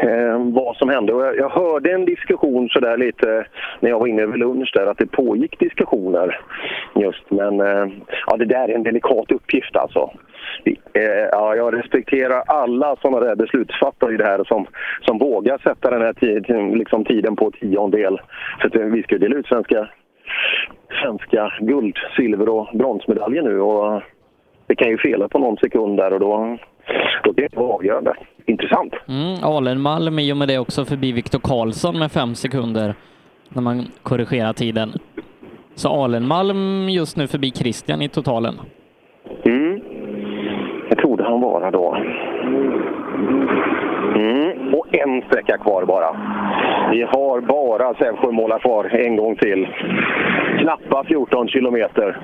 eh, 0.03 0.39
vad 0.39 0.77
som 0.77 0.89
hände. 0.89 1.12
Och 1.12 1.23
jag, 1.23 1.36
jag 1.36 1.48
hörde 1.48 1.93
en 1.93 2.05
diskussion 2.05 2.69
så 2.69 2.81
där 2.81 2.97
lite 2.97 3.47
när 3.81 3.90
jag 3.90 3.98
var 3.98 4.07
inne 4.07 4.23
över 4.23 4.36
lunch 4.36 4.70
där 4.74 4.86
att 4.86 4.98
det 4.98 5.07
pågick 5.07 5.59
diskussioner 5.59 6.40
just. 6.94 7.31
Men 7.31 7.61
eh, 7.61 7.86
ja, 8.27 8.36
det 8.36 8.44
där 8.44 8.69
är 8.69 8.74
en 8.74 8.82
delikat 8.82 9.32
uppgift 9.32 9.77
alltså. 9.77 10.11
Eh, 10.93 11.28
ja, 11.32 11.57
jag 11.57 11.74
respekterar 11.78 12.43
alla 12.47 12.97
sådana 12.97 13.20
där 13.20 13.36
beslutsfattare 13.36 14.15
i 14.15 14.16
det 14.16 14.24
här 14.24 14.44
som, 14.44 14.66
som 15.01 15.19
vågar 15.19 15.59
sätta 15.59 15.90
den 15.90 16.03
här 16.03 16.12
tid, 16.12 16.77
liksom 16.77 17.05
tiden 17.05 17.36
på 17.36 17.51
tiondel. 17.51 18.20
För 18.61 18.69
att 18.69 18.77
eh, 18.77 18.82
vi 18.82 19.03
ska 19.03 19.15
ju 19.15 19.19
dela 19.19 19.36
ut 19.36 19.47
svenska, 19.47 19.89
svenska 21.03 21.53
guld, 21.61 21.97
silver 22.16 22.48
och 22.48 22.69
bronsmedaljer 22.73 23.43
nu. 23.43 23.61
Och 23.61 24.03
det 24.66 24.74
kan 24.74 24.89
ju 24.89 24.98
fela 24.98 25.28
på 25.28 25.39
någon 25.39 25.57
sekund 25.57 25.97
där 25.97 26.12
och 26.12 26.20
då, 26.20 26.59
då 27.24 27.34
kan 27.34 27.48
det 27.50 27.56
vara 27.56 27.74
avgörande. 27.74 28.14
Intressant. 28.46 28.94
Mm, 29.08 29.44
Alenmalm 29.44 30.18
i 30.18 30.32
och 30.32 30.36
med 30.36 30.48
det 30.48 30.58
också 30.58 30.84
förbi 30.84 31.12
Viktor 31.12 31.38
Karlsson 31.38 31.98
med 31.98 32.12
fem 32.12 32.34
sekunder 32.34 32.94
när 33.48 33.62
man 33.62 33.86
korrigerar 34.02 34.52
tiden. 34.52 34.92
Så 35.74 36.04
Alenmalm 36.04 36.88
just 36.88 37.16
nu 37.16 37.26
förbi 37.26 37.50
Christian 37.50 38.02
i 38.02 38.08
totalen. 38.08 38.54
Mm. 39.44 39.80
Det 40.90 40.96
trodde 40.96 41.24
han 41.24 41.40
vara 41.40 41.70
då. 41.70 41.96
Mm. 44.14 44.74
Och 44.74 44.86
en 44.94 45.22
sträcka 45.22 45.58
kvar 45.58 45.84
bara. 45.84 46.16
Vi 46.90 47.02
har 47.02 47.40
bara 47.40 47.94
Sävsjömålar 47.94 48.58
kvar 48.58 48.84
en 48.84 49.16
gång 49.16 49.36
till. 49.36 49.68
Knappa 50.58 51.04
14 51.04 51.48
kilometer. 51.48 52.16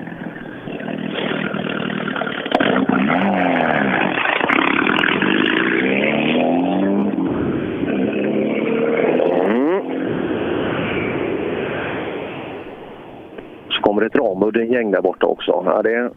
Kommer 13.83 14.01
ett 14.01 14.15
Ramudden-gäng 14.15 14.91
där 14.91 15.01
borta 15.01 15.25
också. 15.25 15.63
Ja, 15.65 15.81
det, 15.81 16.11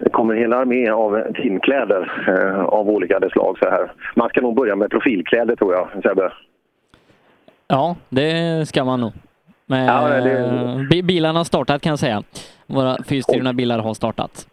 det 0.00 0.10
kommer 0.10 0.34
en 0.34 0.40
hel 0.40 0.52
armé 0.52 0.88
av 0.90 1.32
teamkläder 1.32 2.24
eh, 2.28 2.64
av 2.64 2.88
olika 2.90 3.20
slag. 3.32 3.58
Så 3.58 3.70
här. 3.70 3.92
Man 4.16 4.28
ska 4.28 4.40
nog 4.40 4.54
börja 4.56 4.76
med 4.76 4.90
profilkläder 4.90 5.56
tror 5.56 5.74
jag, 5.74 5.88
Sebbe. 6.02 6.32
Ja, 7.68 7.96
det 8.08 8.68
ska 8.68 8.84
man 8.84 9.00
nog. 9.00 9.12
Men, 9.66 9.84
Ja, 9.86 10.08
det- 10.08 10.86
bi- 10.90 11.02
Bilarna 11.02 11.38
har 11.38 11.44
startat 11.44 11.82
kan 11.82 11.90
jag 11.90 11.98
säga. 11.98 12.22
Våra 12.66 12.96
fyrstyrna 13.08 13.52
bilar 13.52 13.78
har 13.78 13.94
startat. 13.94 14.46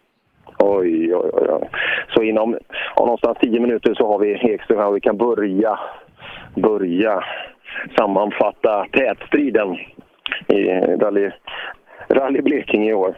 Oj, 0.58 1.14
oj, 1.14 1.30
oj. 1.32 1.48
oj. 1.50 1.68
Så 2.14 2.22
inom 2.22 2.58
ja, 2.96 3.04
någonstans 3.04 3.38
10 3.40 3.60
minuter 3.60 3.94
så 3.94 4.06
har 4.12 4.18
vi 4.18 4.32
Ekström 4.52 4.78
här 4.78 4.86
och 4.88 4.96
vi 4.96 5.00
kan 5.00 5.16
börja, 5.16 5.78
börja 6.54 7.24
sammanfatta 7.98 8.86
tätstriden 8.92 9.76
i 10.48 10.64
Rally, 11.00 11.30
Rally 12.08 12.42
Blekinge 12.42 12.90
i 12.90 12.94
år. 12.94 13.16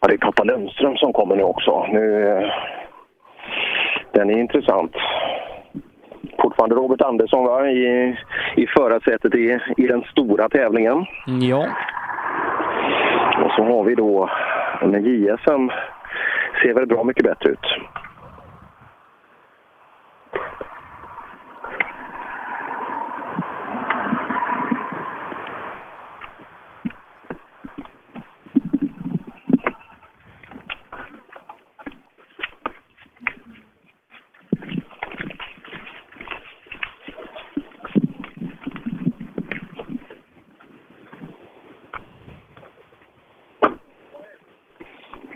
Ja, 0.00 0.08
det 0.08 0.14
är 0.14 0.18
Pappa 0.18 0.44
Lundström 0.44 0.96
som 0.96 1.12
kommer 1.12 1.36
nu 1.36 1.42
också. 1.42 1.86
Nu, 1.86 2.28
eh, 2.28 2.52
den 4.12 4.30
är 4.30 4.38
intressant 4.38 4.96
fortfarande 6.46 6.76
Robert 6.76 7.00
Andersson 7.00 7.44
va? 7.44 7.68
i, 7.68 8.16
i 8.56 8.66
förarsätet 8.66 9.34
i, 9.34 9.60
i 9.76 9.86
den 9.86 10.02
stora 10.02 10.48
tävlingen. 10.48 11.06
Ja. 11.40 11.66
Och 13.44 13.50
så 13.56 13.64
har 13.64 13.84
vi 13.84 13.94
då, 13.94 14.30
men 14.82 15.04
JSM 15.04 15.70
ser 16.62 16.74
väl 16.74 16.86
bra 16.86 17.04
mycket 17.04 17.24
bättre 17.24 17.50
ut. 17.50 17.66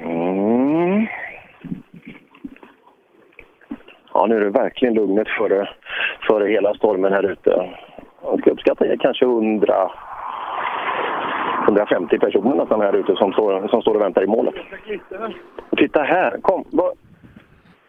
Mm. 0.03 1.07
Ja, 4.15 4.19
nu 4.31 4.36
är 4.36 4.40
det 4.40 4.51
verkligen 4.51 4.94
lugnet 4.94 5.28
före, 5.28 5.69
före 6.28 6.48
hela 6.48 6.74
stormen 6.74 7.12
här 7.12 7.31
ute. 7.31 7.51
Jag 8.23 8.40
skulle 8.40 8.52
uppskatta 8.52 8.85
det 8.85 8.97
kanske 8.97 9.24
100, 9.24 9.90
150 11.65 12.19
personer 12.19 12.55
nästan 12.57 12.81
här 12.81 12.97
ute 12.97 13.16
som 13.16 13.32
står, 13.32 13.69
som 13.69 13.82
står 13.82 13.94
och 13.94 14.01
väntar 14.01 14.24
i 14.24 14.27
målet. 14.27 14.55
Titta 15.77 16.02
här, 16.02 16.40
kom. 16.43 16.65
Vad, 16.70 16.93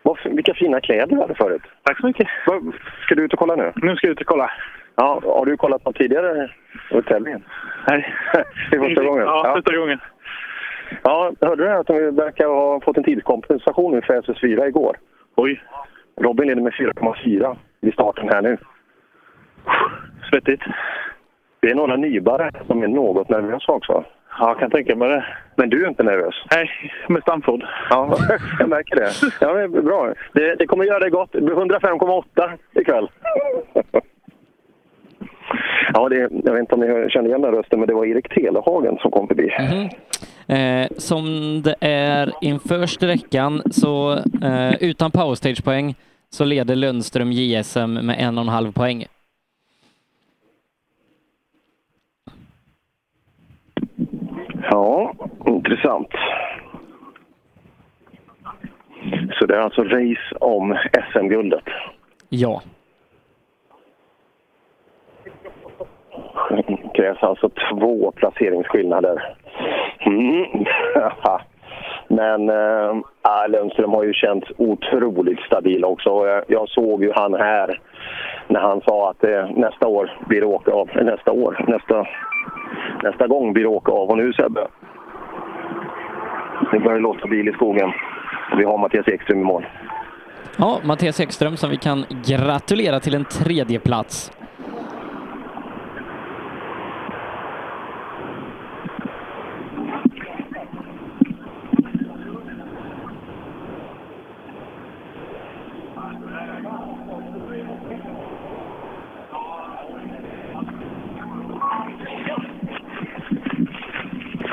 vad, 0.03 0.18
vilka 0.23 0.53
fina 0.53 0.81
kläder 0.81 1.15
du 1.15 1.22
hade 1.22 1.35
förut. 1.35 1.61
Tack 1.84 1.99
så 1.99 2.07
mycket. 2.07 2.27
Vad, 2.47 2.73
ska 3.05 3.15
du 3.15 3.26
ut 3.26 3.34
och 3.34 3.39
kolla 3.39 3.55
nu? 3.55 3.72
Nu 3.76 3.95
ska 3.95 4.07
jag 4.07 4.11
ut 4.11 4.22
och 4.22 4.27
kolla. 4.27 4.51
Ja, 4.95 5.22
har 5.23 5.45
du 5.45 5.57
kollat 5.57 5.84
på 5.84 5.93
tidigare 5.93 6.51
under 6.91 7.09
tävlingen? 7.09 7.43
Nej. 7.88 8.13
Det 8.72 8.77
är 8.77 8.81
första 8.81 9.03
gången? 9.03 9.23
Ja, 9.26 9.53
första 9.55 9.77
gången. 9.77 9.99
Ja, 11.03 11.31
hörde 11.41 11.63
du 11.63 11.69
att 11.69 11.88
de 11.88 12.15
verkar 12.15 12.47
ha 12.47 12.81
fått 12.81 12.97
en 12.97 13.03
tidskompensation 13.03 13.91
nu 13.91 14.01
för 14.01 14.22
SS4 14.22 14.68
igår? 14.68 14.97
Oj. 15.35 15.61
Robin 16.17 16.47
leder 16.47 16.61
med 16.61 16.73
4,4 16.73 17.57
vid 17.81 17.93
starten 17.93 18.29
här 18.29 18.41
nu. 18.41 18.57
Svettigt. 20.29 20.61
Det 21.59 21.69
är 21.69 21.75
några 21.75 21.95
nybare 21.95 22.51
som 22.67 22.83
är 22.83 22.88
något 22.88 23.29
nervösa 23.29 23.71
också. 23.71 24.03
Ja, 24.39 24.47
jag 24.47 24.59
kan 24.59 24.71
tänka 24.71 24.95
mig 24.95 25.09
det. 25.09 25.25
Men 25.55 25.69
du 25.69 25.83
är 25.83 25.89
inte 25.89 26.03
nervös? 26.03 26.35
Nej, 26.51 26.69
med 27.07 27.21
Stamford. 27.21 27.63
Ja, 27.89 28.17
jag 28.59 28.69
märker 28.69 28.95
det. 28.95 29.11
Ja, 29.41 29.53
det 29.53 29.61
är 29.61 29.67
bra. 29.67 30.13
Det, 30.33 30.55
det 30.55 30.67
kommer 30.67 30.85
göra 30.85 30.99
dig 30.99 31.09
gott. 31.09 31.31
Det 31.31 31.41
blir 31.41 31.55
105,8 31.55 32.57
ikväll. 32.73 33.09
Ja, 35.93 36.09
det, 36.09 36.15
jag 36.15 36.53
vet 36.53 36.59
inte 36.59 36.75
om 36.75 36.81
ni 36.81 37.09
känner 37.09 37.29
igen 37.29 37.41
den 37.41 37.51
rösten, 37.51 37.79
men 37.79 37.88
det 37.88 37.93
var 37.93 38.05
Erik 38.05 38.29
Telehagen 38.29 38.97
som 38.97 39.11
kom 39.11 39.27
förbi. 39.27 39.51
Eh, 40.52 40.88
som 40.98 41.26
det 41.61 41.76
är 41.82 42.32
inför 42.41 42.86
sträckan 42.86 43.61
så 43.72 44.14
eh, 44.44 44.73
utan 44.84 45.11
powerstage-poäng 45.11 45.95
så 46.30 46.44
leder 46.44 46.76
Lundström 46.76 47.32
JSM 47.32 47.94
med 47.94 48.15
en 48.19 48.38
och 48.38 48.44
en 48.44 48.49
halv 48.49 48.72
poäng. 48.72 49.06
Ja, 54.72 55.14
intressant. 55.45 56.10
Så 59.40 59.45
det 59.45 59.56
är 59.56 59.60
alltså 59.60 59.84
race 59.84 60.36
om 60.40 60.78
SM-guldet. 61.11 61.64
Ja. 62.30 62.61
Det 66.49 66.90
krävs 66.94 67.23
alltså 67.23 67.49
två 67.49 68.11
placeringsskillnader. 68.11 69.36
Mm. 70.06 70.45
Men 72.07 72.49
äh, 72.49 73.49
Lundström 73.49 73.91
har 73.91 74.03
ju 74.03 74.14
känts 74.14 74.48
otroligt 74.57 75.40
stabil 75.40 75.86
också. 75.86 76.10
Jag, 76.10 76.44
jag 76.48 76.69
såg 76.69 77.03
ju 77.03 77.11
han 77.15 77.34
här 77.34 77.80
när 78.48 78.60
han 78.60 78.82
sa 78.82 79.10
att 79.10 79.23
eh, 79.23 79.49
nästa 79.56 79.88
år 79.88 80.18
blir 80.28 80.41
det 80.41 80.48
åka 80.48 80.72
av. 80.72 80.90
Eh, 80.90 81.03
nästa 81.03 81.32
år, 81.32 81.65
nästa, 81.68 82.07
nästa 83.03 83.28
gång 83.28 83.53
blir 83.53 83.64
det 83.64 83.69
åka 83.69 83.91
av. 83.91 84.10
Och 84.10 84.18
nu 84.18 84.34
Sebbe, 84.34 84.68
nu 86.72 86.80
börjar 86.80 86.98
det 86.98 87.03
låta 87.03 87.28
bil 87.28 87.48
i 87.48 87.52
skogen. 87.52 87.91
Vi 88.57 88.64
har 88.64 88.78
Mattias 88.78 89.07
Ekström 89.07 89.40
i 89.40 89.44
mål. 89.44 89.65
Ja, 90.57 90.80
Mattias 90.84 91.19
Ekström 91.19 91.57
som 91.57 91.69
vi 91.69 91.78
kan 91.78 92.06
gratulera 92.26 92.99
till 92.99 93.15
en 93.15 93.26
tredje 93.26 93.80
plats. 93.80 94.32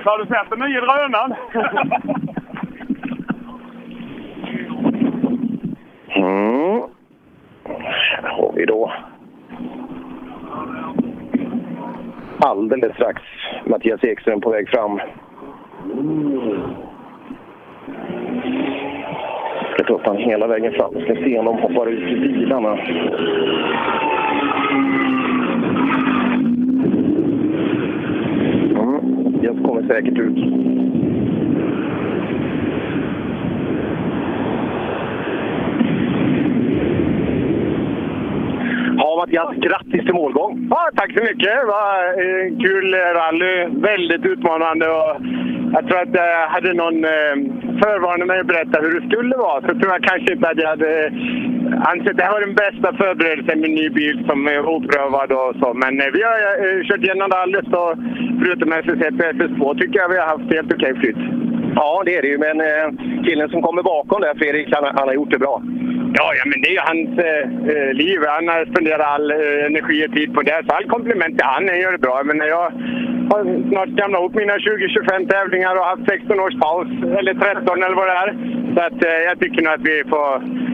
Har 0.09 0.19
du 0.19 0.27
sett 0.27 0.51
den 0.51 0.59
nya 0.59 0.81
drönaren? 0.81 1.35
Mm. 6.17 6.83
Här 8.23 8.29
har 8.29 8.53
vi 8.55 8.65
då 8.65 8.93
alldeles 12.39 12.95
strax 12.95 13.23
Mattias 13.65 14.05
Ekström 14.05 14.41
på 14.41 14.51
väg 14.51 14.69
fram. 14.69 15.01
Ska 19.73 19.85
ta 19.85 19.95
upp 19.95 20.07
han 20.07 20.17
hela 20.17 20.47
vägen 20.47 20.73
fram. 20.73 21.01
Ska 21.01 21.15
se 21.15 21.39
om 21.39 21.45
de 21.45 21.59
hoppar 21.59 21.87
ut 21.87 22.01
ur 22.01 22.21
bilarna. 22.21 22.79
Mm. 28.79 29.19
Jag 29.43 29.57
kommer 29.65 29.83
säkert 29.83 30.19
ut. 30.19 30.39
Ja, 39.19 39.25
Mattias, 39.27 39.57
grattis 39.67 40.05
till 40.05 40.15
målgång! 40.15 40.67
Ja, 40.71 40.91
tack 40.97 41.13
så 41.17 41.23
mycket! 41.25 41.53
Det 41.61 41.67
var 41.77 41.95
en 42.23 42.61
kul 42.65 42.95
eh, 42.95 42.99
rally. 43.19 43.55
Väldigt 43.91 44.25
utmanande. 44.33 44.87
Och 44.89 45.13
jag 45.75 45.83
tror 45.87 46.01
att 46.03 46.15
jag 46.15 46.49
hade 46.49 46.73
någon 46.83 47.05
eh, 47.05 47.35
förvarnat 47.83 48.29
mig 48.29 48.41
att 48.41 48.47
berätta 48.47 48.81
hur 48.81 49.01
det 49.01 49.07
skulle 49.09 49.37
vara. 49.37 49.61
Så 49.61 49.67
tror 49.79 49.93
jag 49.93 50.03
kanske 50.03 50.33
inte 50.33 50.49
att 50.49 50.63
jag 50.63 50.69
hade 50.69 51.07
eh, 51.07 51.13
ansett 51.91 52.17
det 52.17 52.25
här 52.25 52.33
var 52.33 52.41
den 52.41 52.61
bästa 52.65 52.89
förberedelsen 53.01 53.61
med 53.61 53.71
ny 53.71 53.89
bil 53.91 54.25
som 54.29 54.47
är 54.47 54.61
oprövad 54.75 55.33
och 55.33 55.53
så. 55.61 55.69
Men 55.75 55.95
vi 55.97 56.21
har 56.29 56.85
kört 56.89 57.05
igenom 57.05 57.31
rallyt 57.31 57.73
och 57.83 57.93
förutom 58.41 58.73
SS1 58.73 59.13
och 59.21 59.33
SS2 59.35 59.79
tycker 59.79 59.99
jag 60.01 60.09
vi 60.09 60.19
har 60.19 60.27
haft 60.27 60.55
helt 60.55 60.73
okej 60.75 60.95
flyt. 61.01 61.48
Ja, 61.81 62.03
det 62.07 62.17
är 62.17 62.23
det 62.23 62.29
ju. 62.29 62.39
Men 62.39 62.61
eh, 62.61 62.87
killen 63.25 63.49
som 63.49 63.63
kommer 63.63 63.83
bakom 63.83 64.21
där, 64.21 64.35
Fredrik, 64.35 64.69
han, 64.75 64.85
han 64.85 65.09
har 65.09 65.15
gjort 65.15 65.31
det 65.31 65.39
bra. 65.39 65.63
Ja, 66.19 66.27
ja 66.39 66.45
men 66.51 66.61
det 66.63 66.69
är 66.69 66.77
ju 66.79 66.89
hans 66.91 67.11
eh, 67.29 67.45
eh, 67.73 67.93
liv. 68.03 68.19
Han 68.37 68.49
har 68.49 68.65
spenderat 68.73 69.07
all 69.15 69.31
eh, 69.31 69.67
energi 69.71 70.07
och 70.07 70.13
tid 70.13 70.35
på 70.35 70.43
det. 70.43 70.63
Så 70.67 70.75
all 70.75 70.89
komplement 70.95 71.35
till 71.39 71.47
han, 71.47 71.69
han 71.69 71.81
gör 71.81 71.93
det 71.93 72.07
bra. 72.07 72.23
Men 72.25 72.37
när 72.39 72.47
jag 72.47 72.67
har 73.31 73.43
snart 73.71 73.91
samlat 73.99 74.21
ihop 74.21 74.35
mina 74.35 74.57
20-25 74.57 75.29
tävlingar 75.33 75.77
och 75.77 75.91
haft 75.93 76.09
16 76.09 76.41
års 76.41 76.57
paus, 76.65 76.89
eller 77.19 77.35
13 77.35 77.83
eller 77.83 77.97
vad 78.01 78.09
det 78.09 78.19
är. 78.25 78.31
Så 78.75 78.81
att, 78.87 79.05
eh, 79.05 79.21
jag 79.29 79.37
tycker 79.41 79.63
nog 79.63 79.73
att 79.75 79.89
vi 79.91 79.97
får 80.13 80.29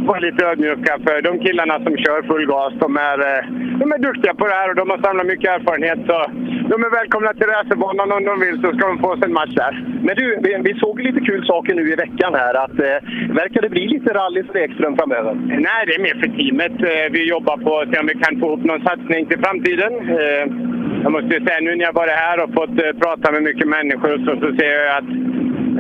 vara 0.07 0.19
lite 0.19 0.47
ödmjuka 0.47 0.93
för 1.07 1.23
de 1.23 1.33
killarna 1.45 1.75
som 1.85 1.97
kör 1.97 2.23
full 2.23 2.47
gas. 2.47 2.73
De 2.85 2.97
är, 2.97 3.19
eh, 3.31 3.45
de 3.81 3.93
är 3.93 3.99
duktiga 3.99 4.35
på 4.35 4.47
det 4.47 4.55
här 4.61 4.69
och 4.71 4.77
de 4.81 4.91
har 4.91 4.99
samlat 4.99 5.27
mycket 5.27 5.51
erfarenhet. 5.51 6.01
Så 6.07 6.19
de 6.71 6.77
är 6.87 6.91
välkomna 6.99 7.33
till 7.35 7.47
racerbanan 7.47 8.13
om 8.13 8.25
de 8.25 8.35
vill 8.41 8.57
så 8.63 8.69
ska 8.73 8.83
de 8.87 8.99
få 8.99 9.17
sig 9.17 9.25
en 9.25 9.33
match 9.33 9.55
där. 9.63 9.75
Men 10.07 10.17
du, 10.17 10.25
vi 10.69 10.75
såg 10.75 10.94
såg 10.95 11.01
lite 11.01 11.21
kul 11.21 11.47
saker 11.47 11.75
nu 11.75 11.93
i 11.93 11.95
veckan 11.95 12.35
här. 12.35 12.55
Att 12.65 12.79
eh, 12.79 12.99
verkar 13.41 13.63
det 13.63 13.69
bli 13.69 13.89
lite 13.89 14.15
rally 14.15 14.43
för 14.45 14.59
Ekström 14.59 14.97
framöver? 14.97 15.35
Nej, 15.69 15.81
det 15.87 15.95
är 15.95 16.03
mer 16.09 16.17
för 16.23 16.31
teamet. 16.39 16.77
Eh, 16.91 17.13
vi 17.13 17.29
jobbar 17.29 17.57
på 17.57 17.79
att 17.79 17.89
se 17.91 18.01
om 18.01 18.07
vi 18.07 18.15
kan 18.25 18.41
få 18.41 18.47
ihop 18.47 18.65
någon 18.65 18.85
satsning 18.89 19.27
till 19.27 19.39
framtiden. 19.45 19.93
Eh, 20.19 20.45
jag 21.05 21.13
måste 21.13 21.35
ju 21.35 21.41
säga 21.47 21.61
nu 21.61 21.71
när 21.77 21.85
jag 21.85 22.01
varit 22.03 22.23
här 22.27 22.43
och 22.43 22.51
fått 22.59 22.77
eh, 22.85 22.93
prata 23.05 23.33
med 23.33 23.43
mycket 23.43 23.69
människor 23.77 24.15
så, 24.27 24.33
så 24.43 24.49
ser 24.59 24.73
jag 24.79 24.97
att 25.01 25.11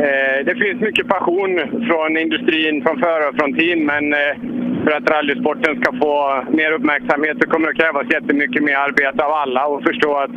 eh, 0.06 0.38
det 0.48 0.54
finns 0.62 0.80
mycket 0.88 1.08
passion 1.08 1.52
från 1.88 2.10
industrin, 2.24 2.82
från 2.84 2.96
förare 3.04 3.28
och 3.28 3.36
från 3.40 3.54
team. 3.58 3.78
Men 3.92 4.04
eh, 4.12 4.34
för 4.84 4.92
att 4.96 5.10
rallysporten 5.10 5.72
ska 5.80 5.88
få 6.04 6.14
mer 6.58 6.70
uppmärksamhet 6.72 7.36
så 7.40 7.46
kommer 7.50 7.66
det 7.68 7.80
krävas 7.82 8.06
jättemycket 8.16 8.62
mer 8.62 8.76
arbete 8.86 9.24
av 9.24 9.32
alla 9.42 9.62
och 9.66 9.82
förstå 9.88 10.12
att 10.24 10.36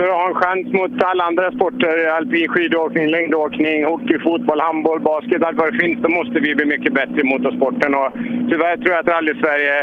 för 0.00 0.08
att 0.08 0.20
ha 0.22 0.28
en 0.28 0.42
chans 0.42 0.72
mot 0.72 1.02
alla 1.02 1.24
andra 1.24 1.52
sporter, 1.52 2.06
alpin 2.08 2.48
skidåkning, 2.48 3.06
längdåkning, 3.08 3.84
hockey, 3.84 4.18
fotboll, 4.18 4.60
handboll, 4.60 5.00
basket, 5.00 5.42
allt 5.42 5.58
vad 5.58 5.72
det 5.72 5.78
finns, 5.78 5.98
då 6.02 6.08
måste 6.08 6.40
vi 6.40 6.54
bli 6.54 6.66
mycket 6.66 6.92
bättre 6.92 7.20
i 7.20 7.24
motorsporten. 7.24 7.94
Och 7.94 8.10
tyvärr 8.50 8.76
tror 8.76 8.90
jag 8.94 9.00
att 9.00 9.14
Rally-Sverige, 9.14 9.76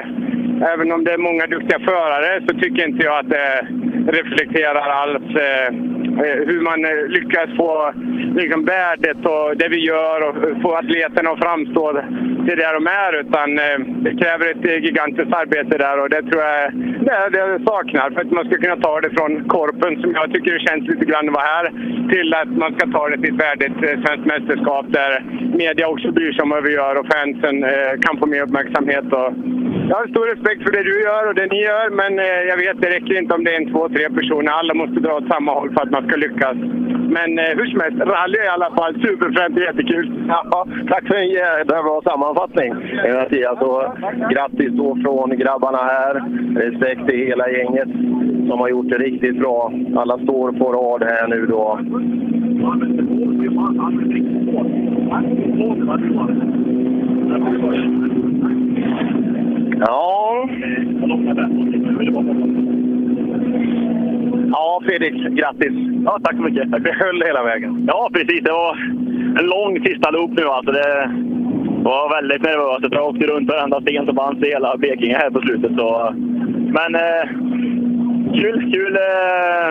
även 0.74 0.92
om 0.92 1.04
det 1.04 1.14
är 1.14 1.18
många 1.18 1.48
duktiga 1.48 1.80
förare, 1.80 2.42
så 2.48 2.60
tycker 2.60 2.88
inte 2.88 3.06
jag 3.06 3.20
att 3.20 3.30
det 3.30 3.68
reflekterar 4.08 4.90
alls 5.02 5.36
eh, 5.36 5.68
eh, 6.26 6.40
hur 6.50 6.62
man 6.62 6.86
eh, 6.86 7.08
lyckas 7.08 7.50
få 7.58 7.94
liksom, 8.36 8.66
värdet 8.66 9.26
och 9.26 9.58
det 9.58 9.68
vi 9.68 9.86
gör 9.86 10.30
och 10.30 10.62
få 10.62 10.76
atleterna 10.76 11.30
att 11.30 11.40
framstå 11.40 12.02
till 12.48 12.58
det 12.58 12.74
de 12.74 12.88
är. 12.88 13.20
Utan 13.22 13.56
det 14.04 14.14
kräver 14.22 14.46
ett 14.52 14.84
gigantiskt 14.84 15.34
arbete 15.34 15.78
där 15.78 16.00
och 16.02 16.10
det 16.10 16.22
tror 16.22 16.42
jag 16.44 16.74
det, 17.08 17.30
det 17.30 17.66
saknar 17.66 18.10
för 18.12 18.22
att 18.22 18.32
man 18.32 18.46
ska 18.46 18.58
kunna 18.58 18.76
ta 18.76 19.02
det 19.02 19.10
från 19.10 19.44
korpen 19.48 20.02
som 20.08 20.16
jag 20.16 20.34
tycker 20.34 20.54
det 20.54 20.60
känns 20.60 20.88
lite 20.88 21.06
grann 21.06 21.28
att 21.28 21.34
vara 21.34 21.52
här 21.56 21.66
till 22.14 22.34
att 22.34 22.52
man 22.64 22.72
ska 22.76 22.84
ta 22.92 23.10
det 23.10 23.18
till 23.18 23.34
ett 23.34 23.42
värdigt 23.46 23.78
eh, 23.84 23.96
svenskt 24.04 24.26
mästerskap 24.26 24.86
där 24.90 25.12
media 25.64 25.88
också 25.88 26.12
bryr 26.12 26.32
sig 26.34 26.44
om 26.44 26.50
vad 26.50 26.64
vi 26.64 26.74
gör 26.74 26.96
och 27.00 27.08
fansen 27.14 27.64
eh, 27.64 27.94
kan 28.02 28.18
få 28.20 28.26
mer 28.26 28.42
uppmärksamhet. 28.42 29.08
Och 29.20 29.30
jag 29.90 29.96
har 29.98 30.08
stor 30.08 30.26
respekt 30.34 30.64
för 30.64 30.72
det 30.72 30.84
du 30.84 30.96
gör 31.08 31.24
och 31.30 31.36
det 31.36 31.48
ni 31.52 31.60
gör 31.70 31.90
men 32.02 32.20
eh, 32.20 32.42
jag 32.52 32.58
vet 32.58 32.82
det 32.82 32.90
räcker 32.96 33.18
inte 33.22 33.34
om 33.36 33.44
det 33.44 33.52
är 33.56 33.62
en, 33.62 33.72
två, 33.72 33.90
tre 33.90 34.10
personer. 34.10 34.52
Alla 34.52 34.74
måste 34.74 35.00
dra 35.00 35.14
åt 35.20 35.32
samma 35.34 35.52
håll 35.54 35.74
för 35.74 35.82
att 35.82 35.92
man 35.92 36.08
ska 36.08 36.16
lyckas. 36.16 36.58
Men 37.18 37.40
eh, 37.40 37.52
hur 37.58 37.66
som 37.72 37.80
helst, 37.80 38.00
rally 38.00 38.38
är 38.38 38.46
i 38.46 38.56
alla 38.58 38.72
fall 38.78 38.94
superfränt 39.06 39.58
och 39.58 39.64
jättekul. 39.64 40.26
Ja, 40.28 40.68
tack 40.90 41.08
för 41.08 41.16
en 41.16 41.30
jädra 41.30 41.84
bra 41.84 42.02
sammanfattning 42.10 42.70
Mattias. 43.14 43.62
Och 43.62 43.84
grattis 44.34 44.72
då 44.72 44.98
från 45.04 45.38
grabbarna 45.38 45.82
här. 45.94 46.14
Respekt 46.66 47.08
till 47.08 47.28
hela 47.28 47.50
gänget 47.50 47.90
som 48.50 48.60
har 48.60 48.70
gjort 48.70 48.90
det 48.90 48.98
riktigt 48.98 49.40
bra. 49.40 49.72
Alla 49.96 50.18
står 50.18 50.52
på 50.52 50.72
rad 50.72 51.04
här 51.04 51.28
nu 51.28 51.46
då. 51.46 51.80
Ja. 59.80 60.50
Ja, 64.52 64.82
Fredrik, 64.86 65.14
grattis! 65.14 65.74
Ja, 66.06 66.20
tack 66.24 66.36
så 66.36 66.42
mycket. 66.42 66.72
Det 66.84 66.94
höll 66.94 67.22
hela 67.26 67.44
vägen. 67.44 67.84
Ja, 67.88 68.10
precis. 68.14 68.44
Det 68.44 68.52
var 68.52 68.78
en 69.40 69.46
lång 69.46 69.86
sista 69.86 70.12
loop 70.12 70.32
nu. 70.32 70.44
Alltså 70.44 70.72
det 70.72 71.12
var 71.84 72.22
väldigt 72.22 72.42
nervöst. 72.42 72.94
Jag 72.96 73.08
åkte 73.08 73.28
runt 73.28 73.50
varenda 73.50 73.82
sten 73.82 74.06
som 74.06 74.16
fanns 74.16 74.44
i 74.44 74.50
hela 74.50 74.78
Blekinge 74.78 75.18
här 75.18 75.30
på 75.30 75.42
slutet. 75.42 75.72
Så. 75.78 76.14
Men 76.78 76.96
eh, 76.96 77.30
kul, 78.34 78.72
kul 78.74 78.96
eh, 78.96 79.70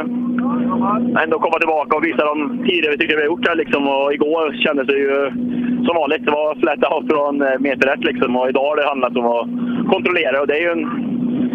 ändå 1.23 1.39
komma 1.39 1.59
tillbaka 1.59 1.97
och 1.97 2.05
visa 2.05 2.25
de 2.25 2.65
tider 2.69 2.91
vi 2.91 2.99
tycker 2.99 3.17
vi 3.17 3.23
har 3.23 3.33
gjort 3.33 3.49
här. 3.49 3.55
Liksom. 3.55 3.89
Och 3.89 4.15
igår 4.15 4.53
kändes 4.65 4.87
det 4.87 4.99
ju 4.99 5.31
som 5.87 5.97
vanligt. 5.97 6.25
Det 6.25 6.31
var 6.31 6.55
flat 6.55 6.93
out 6.93 7.07
från 7.13 7.43
eh, 7.43 7.59
meter 7.59 7.89
ett. 7.89 8.05
Liksom. 8.05 8.37
Och 8.37 8.49
idag 8.49 8.69
har 8.69 8.77
det 8.77 8.89
handlat 8.89 9.17
om 9.17 9.27
att 9.27 9.49
kontrollera. 9.93 10.41
Och 10.41 10.47
det 10.47 10.57
är 10.59 10.63
ju 10.67 10.73
en, 10.77 10.85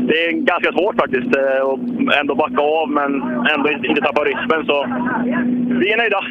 det 0.07 0.17
är 0.25 0.31
ganska 0.31 0.71
svårt 0.71 0.95
faktiskt 1.03 1.35
eh, 1.37 1.61
att 1.69 2.19
ändå 2.19 2.35
backa 2.35 2.61
av 2.61 2.89
men 2.89 3.11
ändå 3.53 3.67
inte, 3.71 4.01
tappa 4.01 4.23
rytmen. 4.23 4.65
Så 4.65 4.77
vi 5.81 5.91
är 5.93 5.97
nöjda. 5.97 6.21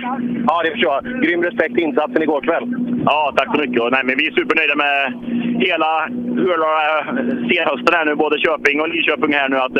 Ja, 0.48 0.62
det 0.64 0.70
förstår 0.70 0.92
jag. 0.94 1.22
Grym 1.22 1.42
respekt 1.42 1.74
till 1.74 1.84
insatsen 1.84 2.22
igår 2.22 2.40
kväll. 2.40 2.66
Ja, 3.04 3.32
tack 3.36 3.48
så 3.54 3.60
mycket. 3.60 3.82
Och, 3.82 3.92
nej, 3.92 4.02
men 4.04 4.16
vi 4.18 4.26
är 4.26 4.32
supernöjda 4.32 4.76
med 4.76 4.96
hela 5.66 5.92
hela 6.48 6.70
senhösten 7.48 7.94
här 7.94 8.04
nu, 8.04 8.14
både 8.14 8.38
Köping 8.38 8.80
och 8.80 8.88
Lidköping 8.88 9.32
här 9.32 9.48
nu. 9.48 9.56
Att, 9.56 9.76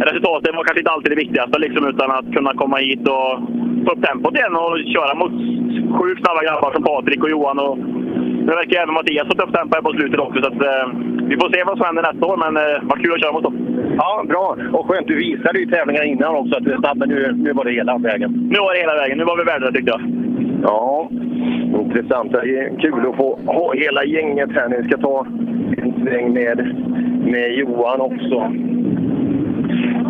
resultatet 0.00 0.56
var 0.56 0.64
kanske 0.64 0.80
inte 0.80 0.90
alltid 0.90 1.12
det 1.12 1.24
viktigaste, 1.24 1.58
liksom, 1.58 1.88
utan 1.88 2.10
att 2.10 2.32
kunna 2.36 2.52
komma 2.54 2.76
hit 2.76 3.08
och 3.08 3.32
få 3.84 3.92
upp 3.92 4.02
tempot 4.06 4.34
igen 4.34 4.56
och 4.56 4.78
köra 4.94 5.14
mot 5.14 5.34
sjukt 5.98 6.20
snabba 6.20 6.42
grabbar 6.46 6.72
som 6.72 6.82
Patrik 6.82 7.22
och 7.24 7.30
Johan. 7.30 7.58
Och, 7.58 7.78
nu 8.46 8.52
verkar 8.60 8.82
även 8.82 8.94
Mattias 8.94 9.26
ha 9.26 9.30
fått 9.30 9.44
upp 9.44 9.54
tempo 9.54 9.74
här 9.74 9.82
på 9.82 9.92
slutet 9.92 10.20
också. 10.20 10.38
Så 10.42 10.48
att, 10.48 10.62
eh, 10.70 10.86
vi 11.30 11.34
får 11.40 11.48
se 11.52 11.64
vad 11.64 11.76
som 11.76 11.86
händer 11.86 12.02
nästa 12.02 12.26
år, 12.26 12.36
men 12.44 12.56
eh, 12.56 12.78
vad 12.82 13.00
kul 13.02 13.14
att 13.14 13.20
köra 13.22 13.32
mot 13.32 13.42
dem. 13.42 13.56
Ja, 13.98 14.24
bra. 14.28 14.56
Och 14.72 14.86
skönt. 14.86 15.06
Du 15.06 15.16
visade 15.16 15.58
ju 15.58 15.66
tävlingar 15.66 16.02
innan 16.02 16.36
också 16.36 16.56
att 16.56 16.64
du 16.64 16.72
är 16.72 16.78
snabb, 16.78 16.98
men 16.98 17.08
nu, 17.08 17.32
nu 17.36 17.52
var 17.52 17.64
det 17.64 17.72
hela 17.72 17.98
vägen. 17.98 18.30
Nu 18.52 18.58
var 18.58 18.74
det 18.74 18.80
hela 18.80 18.94
vägen. 18.94 19.18
Nu 19.18 19.24
var 19.24 19.36
vi 19.36 19.44
värda 19.44 19.72
tyckte 19.72 19.90
jag. 19.90 20.00
Ja, 20.62 21.08
intressant. 21.84 22.32
Det 22.32 22.38
är 22.38 22.80
kul 22.80 23.06
att 23.08 23.16
få 23.16 23.38
ha 23.46 23.74
hela 23.74 24.04
gänget 24.04 24.50
här 24.52 24.68
nu. 24.68 24.76
Vi 24.82 24.88
ska 24.88 24.96
ta 24.96 25.26
en 25.82 25.92
sväng 26.02 26.32
med, 26.32 26.58
med 27.32 27.54
Johan 27.54 28.00
också 28.00 28.52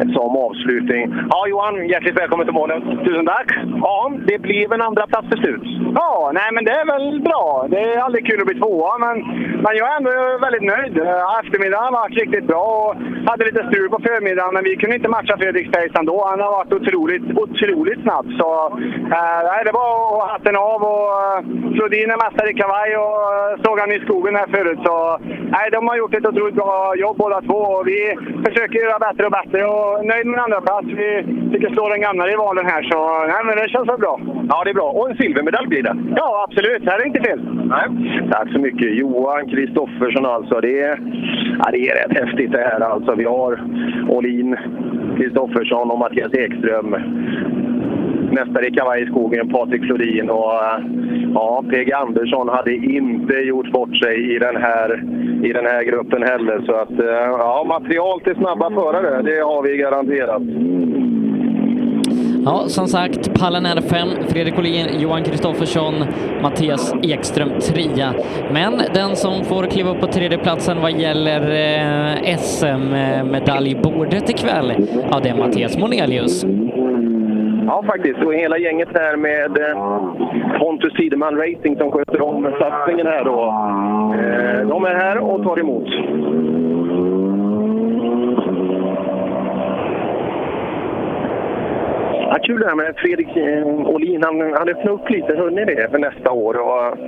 som 0.00 0.36
avslutning. 0.36 1.14
Ja, 1.30 1.46
Johan, 1.48 1.88
hjärtligt 1.88 2.20
välkommen 2.20 2.46
till 2.46 2.54
målet. 2.54 2.82
Tusen 3.04 3.26
tack. 3.26 3.50
Ja, 3.82 4.12
det 4.26 4.38
blev 4.38 4.72
en 4.72 4.82
andra 4.82 5.06
plats 5.06 5.28
till 5.30 5.38
slut. 5.38 5.62
Ja, 5.94 6.30
nej 6.34 6.48
men 6.54 6.64
det 6.64 6.70
är 6.70 6.86
väl 6.92 7.20
bra. 7.20 7.66
Det 7.70 7.80
är 7.80 7.98
aldrig 7.98 8.26
kul 8.26 8.40
att 8.40 8.46
bli 8.46 8.58
tvåa, 8.60 8.98
men, 8.98 9.16
men 9.64 9.72
jag 9.80 9.86
är 9.92 9.96
ändå 9.96 10.10
väldigt 10.46 10.66
nöjd. 10.74 10.98
Eh, 10.98 11.40
Eftermiddagen 11.40 11.84
har 11.84 12.00
varit 12.00 12.18
riktigt 12.22 12.46
bra 12.46 12.64
och 12.82 12.94
hade 13.30 13.44
lite 13.44 13.66
strul 13.68 13.88
på 13.90 13.98
förmiddagen, 14.06 14.54
men 14.54 14.64
vi 14.64 14.76
kunde 14.76 14.96
inte 14.96 15.08
matcha 15.08 15.36
Fredriks 15.36 15.68
Space 15.68 15.98
ändå. 15.98 16.16
Han 16.30 16.40
har 16.40 16.50
varit 16.58 16.72
otroligt, 16.72 17.26
otroligt 17.44 18.00
snabb. 18.02 18.26
Så 18.40 18.48
eh, 19.16 19.40
nej, 19.50 19.60
det 19.64 19.72
var 19.80 20.26
hatten 20.32 20.56
av 20.56 20.80
och 20.92 21.08
eh, 21.22 21.38
Flodin 21.74 22.10
är 22.14 22.22
mästare 22.24 22.50
i 22.50 22.60
kavaj 22.62 22.90
och 23.04 23.18
eh, 23.34 23.52
såg 23.64 23.76
han 23.80 23.92
i 23.92 24.00
skogen 24.06 24.36
här 24.36 24.48
förut. 24.56 24.80
Så 24.84 25.18
nej, 25.54 25.66
de 25.72 25.88
har 25.88 25.96
gjort 25.96 26.14
ett 26.14 26.26
otroligt 26.26 26.54
bra 26.54 26.94
jobb 26.96 27.16
båda 27.16 27.40
två 27.40 27.60
och 27.74 27.88
vi 27.88 28.00
försöker 28.46 28.78
göra 28.84 28.98
bättre 29.06 29.26
och 29.26 29.36
bättre 29.38 29.60
och 29.66 29.85
nöjd 30.10 30.26
med 30.26 30.40
andra 30.40 30.60
plats. 30.60 30.86
Vi 31.00 31.08
fick 31.52 31.74
slå 31.74 31.88
den 31.88 32.00
gamla 32.00 32.24
rivalen 32.26 32.66
här, 32.66 32.82
så 32.82 32.98
nej, 33.32 33.42
men 33.46 33.56
det 33.56 33.68
känns 33.68 33.88
väl 33.88 33.98
bra. 33.98 34.20
Ja, 34.50 34.64
det 34.64 34.70
är 34.70 34.80
bra. 34.80 34.90
Och 34.96 35.10
en 35.10 35.16
silvermedalj 35.16 35.68
blir 35.68 35.82
det. 35.82 35.96
Ja, 36.16 36.46
absolut. 36.48 36.84
Det 36.84 36.90
här 36.90 37.00
är 37.00 37.06
inte 37.06 37.22
fel. 37.28 37.40
Nej. 37.74 37.86
Tack 38.30 38.52
så 38.52 38.58
mycket. 38.58 38.94
Johan 38.94 39.48
Kristoffersson 39.48 40.26
alltså. 40.26 40.60
Det 40.60 40.80
är, 40.80 41.00
ja, 41.58 41.70
det 41.72 41.88
är 41.88 41.94
rätt 42.00 42.18
häftigt 42.22 42.52
det 42.52 42.68
här 42.70 42.80
alltså. 42.80 43.14
Vi 43.14 43.24
har 43.24 43.52
Olin, 44.08 44.56
Kristoffersson 45.16 45.90
och 45.90 45.98
Mattias 45.98 46.34
Ekström. 46.34 46.96
Mästare 48.32 48.66
i 48.66 48.70
kavaj 48.70 49.02
i 49.02 49.06
skogen, 49.06 49.48
Patrik 49.48 49.84
Flodin 49.84 50.30
och 50.30 50.54
eh, 50.54 50.84
ja, 51.34 51.64
PG 51.70 51.92
Andersson 51.92 52.48
hade 52.48 52.74
inte 52.74 53.34
gjort 53.34 53.72
bort 53.72 53.96
sig 53.96 54.34
i 54.34 54.38
den 54.38 54.56
här, 54.56 55.04
i 55.44 55.52
den 55.52 55.66
här 55.66 55.82
gruppen 55.82 56.22
heller. 56.22 56.62
Så 56.66 56.74
att, 56.74 57.00
eh, 57.00 57.28
ja, 57.38 57.64
material 57.68 58.20
till 58.20 58.34
snabba 58.34 58.70
förare, 58.70 59.22
det 59.22 59.40
har 59.40 59.62
vi 59.62 59.76
garanterat. 59.76 60.42
Ja, 62.46 62.64
som 62.68 62.88
sagt, 62.88 63.34
pallen 63.34 63.66
är 63.66 63.80
fem. 63.80 64.08
Fredrik 64.28 64.58
Olin, 64.58 65.00
Johan 65.00 65.24
Kristoffersson, 65.24 65.94
Mattias 66.42 66.94
Ekström 67.02 67.50
trea. 67.60 68.14
Men 68.52 68.80
den 68.94 69.16
som 69.16 69.44
får 69.44 69.66
kliva 69.66 69.90
upp 69.90 70.00
på 70.00 70.06
tredjeplatsen 70.06 70.80
vad 70.80 70.92
gäller 71.00 71.40
eh, 71.40 72.36
SM-medaljbordet 72.38 74.30
ikväll, 74.30 74.72
ja 75.10 75.20
det 75.22 75.28
är 75.28 75.36
Mattias 75.36 75.78
Monelius. 75.78 76.44
Ja, 77.66 77.82
faktiskt. 77.86 78.18
Och 78.18 78.34
hela 78.34 78.58
gänget 78.58 78.88
här 78.94 79.16
med 79.16 79.58
eh, 79.58 80.58
Pontus 80.58 80.92
Tideman 80.92 81.36
Racing 81.36 81.76
som 81.78 81.90
sköter 81.90 82.22
om 82.22 82.52
satsningen 82.58 83.06
här 83.06 83.24
då. 83.24 83.42
Eh, 84.14 84.68
de 84.68 84.84
är 84.84 84.94
här 84.94 85.18
och 85.18 85.42
tar 85.42 85.60
emot. 85.60 85.88
Ja, 92.28 92.36
kul 92.42 92.60
det 92.60 92.68
här 92.68 92.74
med 92.74 92.94
Fredrik 92.96 93.36
eh, 93.36 93.66
Åhlin. 93.66 94.22
Han, 94.24 94.40
han 94.40 94.68
öppnade 94.68 94.90
upp 94.90 95.10
lite, 95.10 95.36
hörde 95.36 95.54
ni 95.54 95.64
det, 95.64 95.90
för 95.90 95.98
nästa 95.98 96.30
år. 96.30 96.56
Och, 96.56 96.98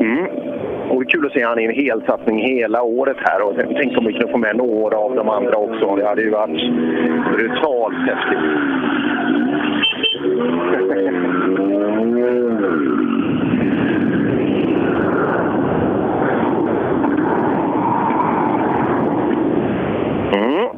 mm. 0.00 0.49
Och 0.90 1.00
det 1.00 1.06
är 1.06 1.10
kul 1.10 1.26
att 1.26 1.32
se 1.32 1.44
han 1.44 1.58
i 1.58 1.64
en 1.64 1.74
helsatsning 1.74 2.38
hela 2.38 2.82
året 2.82 3.16
här. 3.20 3.42
Och 3.42 3.52
tänk 3.56 3.98
om 3.98 4.06
vi 4.06 4.12
kunde 4.12 4.32
få 4.32 4.38
med 4.38 4.56
några 4.56 4.96
av 4.96 5.14
de 5.14 5.28
andra 5.28 5.56
också. 5.56 5.96
Det 5.96 6.06
hade 6.06 6.22
ju 6.22 6.30
varit 6.30 6.72
brutalt 7.32 7.94
häftigt. 7.94 8.38
Mm. 20.34 20.68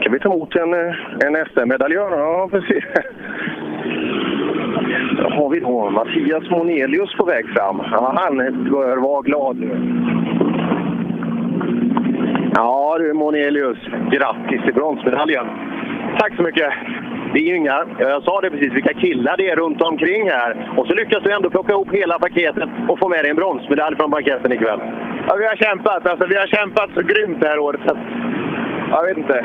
Kan 0.00 0.12
vi 0.12 0.18
ta 0.18 0.34
emot 0.34 0.56
en, 0.56 0.74
eh, 0.74 0.94
en 1.26 1.46
SM-medaljör? 1.46 2.10
Ja, 2.10 2.48
precis. 2.50 2.84
Har 5.30 5.50
vi 5.50 5.60
då 5.60 5.90
Mattias 5.90 6.50
Monelius 6.50 7.14
på 7.14 7.24
väg 7.24 7.48
fram. 7.48 7.82
Ja, 7.90 8.12
han 8.16 8.36
bör 8.70 8.96
vara 8.96 9.22
glad 9.22 9.56
nu. 9.56 9.70
Ja 12.56 12.96
du 12.98 13.12
Monelius, 13.12 13.78
grattis 14.10 14.62
till 14.62 14.74
bronsmedaljen! 14.74 15.46
Tack 16.18 16.36
så 16.36 16.42
mycket! 16.42 16.72
Det 17.32 17.40
är 17.40 17.50
ju 17.50 17.56
inga, 17.56 17.84
jag 17.98 18.22
sa 18.22 18.40
det 18.40 18.50
precis, 18.50 18.72
vilka 18.72 18.94
killar 18.94 19.36
det 19.36 19.50
är 19.50 19.56
runt 19.56 19.82
omkring 19.82 20.30
här. 20.30 20.72
Och 20.76 20.86
så 20.86 20.94
lyckas 20.94 21.22
du 21.22 21.32
ändå 21.32 21.50
plocka 21.50 21.72
ihop 21.72 21.88
hela 21.92 22.18
paketet 22.18 22.68
och 22.88 22.98
få 22.98 23.08
med 23.08 23.18
dig 23.24 23.30
en 23.30 23.36
bronsmedalj 23.36 23.96
från 23.96 24.10
banketten 24.10 24.52
ikväll. 24.52 24.80
Ja, 25.28 25.36
vi 25.38 25.46
har 25.46 25.56
kämpat. 25.56 26.06
Alltså, 26.06 26.26
vi 26.26 26.36
har 26.36 26.46
kämpat 26.46 26.90
så 26.94 27.02
grymt 27.02 27.40
det 27.40 27.48
här 27.48 27.58
året. 27.58 27.80
Så, 27.86 27.96
jag 28.90 29.06
vet 29.06 29.16
inte. 29.16 29.44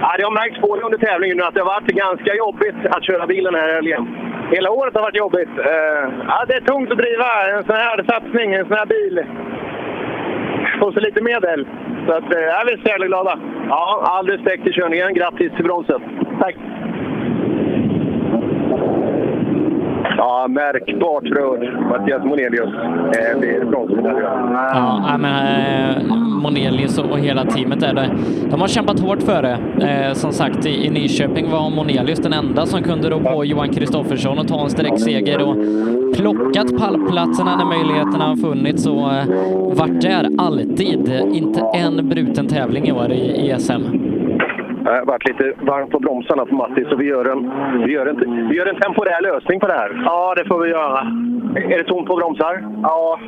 Ja, 0.00 0.14
det 0.18 0.24
har 0.24 0.40
märkts 0.40 0.60
på 0.60 0.76
dig 0.76 0.84
under 0.84 0.98
tävlingen 0.98 1.36
nu 1.36 1.42
att 1.42 1.54
det 1.54 1.60
har 1.60 1.74
varit 1.76 1.86
ganska 1.86 2.34
jobbigt 2.34 2.80
att 2.94 3.04
köra 3.04 3.26
bilen 3.26 3.54
här 3.54 3.68
i 3.68 3.72
helgen. 3.72 4.02
Hela 4.50 4.70
året 4.70 4.94
har 4.94 5.02
varit 5.02 5.22
jobbigt. 5.24 5.54
Eh, 5.58 6.02
ja, 6.28 6.44
det 6.48 6.54
är 6.54 6.60
tungt 6.60 6.92
att 6.92 6.98
driva 6.98 7.28
en 7.52 7.64
sån 7.64 7.76
här 7.76 8.04
satsning, 8.08 8.54
en 8.54 8.66
sån 8.66 8.76
här 8.76 8.86
bil. 8.86 9.24
Och 10.80 10.92
så 10.92 11.00
lite 11.00 11.22
medel. 11.22 11.66
Så 12.06 12.12
att, 12.12 12.34
eh, 12.34 12.40
ja, 12.40 12.62
vi 12.66 12.72
är 12.72 12.76
så 12.76 12.88
jävla 12.88 13.06
glada. 13.06 13.38
Ja, 13.68 14.02
all 14.04 14.26
respekt 14.28 14.62
till 14.62 14.72
körningen. 14.72 15.14
Grattis 15.14 15.52
till 15.52 15.64
bronset. 15.64 16.02
Tack! 16.40 16.56
Ja, 20.16 20.46
märkbart 20.48 21.24
rörd. 21.24 21.80
Mattias 21.88 22.24
Monelius 22.24 22.74
eh, 23.18 23.38
blir 23.38 23.64
bronsmedalj. 23.64 24.20
Ja, 24.74 25.16
men 25.18 25.46
eh, 25.46 26.16
Monelius 26.42 26.98
och 26.98 27.18
hela 27.18 27.44
teamet 27.44 27.82
är 27.82 27.94
det. 27.94 28.10
De 28.50 28.60
har 28.60 28.68
kämpat 28.68 29.00
hårt 29.00 29.22
för 29.22 29.42
det. 29.42 29.58
Eh, 29.86 30.12
som 30.12 30.32
sagt, 30.32 30.66
i, 30.66 30.86
i 30.86 30.90
Nyköping 30.90 31.50
var 31.50 31.70
Monelius 31.70 32.18
den 32.18 32.32
enda 32.32 32.66
som 32.66 32.82
kunde 32.82 33.10
rå 33.10 33.20
på 33.20 33.44
Johan 33.44 33.68
Kristoffersson 33.68 34.38
och 34.38 34.48
ta 34.48 34.62
en 34.62 34.70
sträckseger 34.70 35.42
och 35.42 35.56
plockat 36.16 36.78
pallplatserna 36.78 37.56
när 37.56 37.64
möjligheterna 37.64 38.24
har 38.24 38.36
funnits 38.36 38.86
och 38.86 39.14
eh, 39.14 39.26
varit 39.78 40.00
där 40.00 40.28
alltid. 40.38 41.12
Inte 41.32 41.60
en 41.74 42.08
bruten 42.08 42.46
tävling 42.46 42.88
i 42.88 42.92
år 42.92 43.12
i, 43.12 43.50
i 43.50 43.58
SM. 43.58 44.15
Det 44.86 44.92
har 44.92 45.04
varit 45.04 45.28
lite 45.28 45.52
varmt 45.60 45.90
på 45.90 45.98
bromsarna 45.98 46.46
på 46.46 46.54
Matti, 46.54 46.84
så 46.90 46.96
vi 46.96 47.04
gör, 47.04 47.24
en, 47.24 47.52
vi, 47.86 47.92
gör 47.92 48.06
en, 48.06 48.48
vi 48.48 48.56
gör 48.56 48.66
en 48.66 48.80
temporär 48.80 49.22
lösning 49.22 49.60
på 49.60 49.66
det 49.66 49.72
här. 49.72 50.02
Ja, 50.04 50.34
det 50.34 50.44
får 50.44 50.60
vi 50.60 50.70
göra. 50.70 50.98
Är 51.56 51.78
det 51.78 51.84
tomt 51.84 52.06
på 52.06 52.16
bromsar? 52.16 52.64
Ja, 52.82 53.20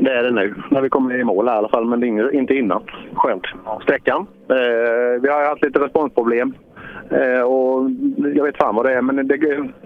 Det 0.00 0.10
är 0.10 0.22
det 0.22 0.30
nu, 0.30 0.54
när 0.70 0.80
vi 0.80 0.88
kommer 0.88 1.20
i 1.20 1.24
mål 1.24 1.48
här, 1.48 1.54
i 1.54 1.58
alla 1.58 1.68
fall, 1.68 1.84
men 1.84 2.00
det 2.00 2.06
är 2.06 2.34
inte 2.34 2.54
innan. 2.54 2.82
Skönt. 3.14 3.46
Sträckan? 3.82 4.26
Eh, 4.48 5.22
vi 5.22 5.28
har 5.28 5.48
haft 5.48 5.64
lite 5.64 5.80
responsproblem. 5.80 6.54
Eh, 7.10 7.42
och 7.42 7.90
jag 8.34 8.44
vet 8.44 8.56
fan 8.56 8.74
vad 8.76 8.86
det 8.86 8.92
är, 8.92 9.02
men 9.02 9.28
det, 9.28 9.34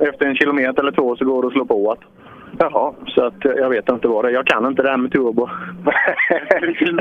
efter 0.08 0.26
en 0.26 0.36
kilometer 0.36 0.82
eller 0.82 0.92
två 0.92 1.16
så 1.16 1.24
går 1.24 1.42
det 1.42 1.48
att 1.48 1.52
slå 1.52 1.64
på 1.64 1.92
att. 1.92 2.00
Jaha, 2.60 2.92
Så 3.06 3.24
att, 3.24 3.44
eh, 3.44 3.52
jag 3.52 3.70
vet 3.70 3.88
inte 3.88 4.08
vad 4.08 4.24
det 4.24 4.28
är. 4.28 4.32
Jag 4.32 4.46
kan 4.46 4.66
inte 4.66 4.82
det 4.82 4.90
här 4.90 4.96
med 4.96 5.12
turbo. 5.12 5.42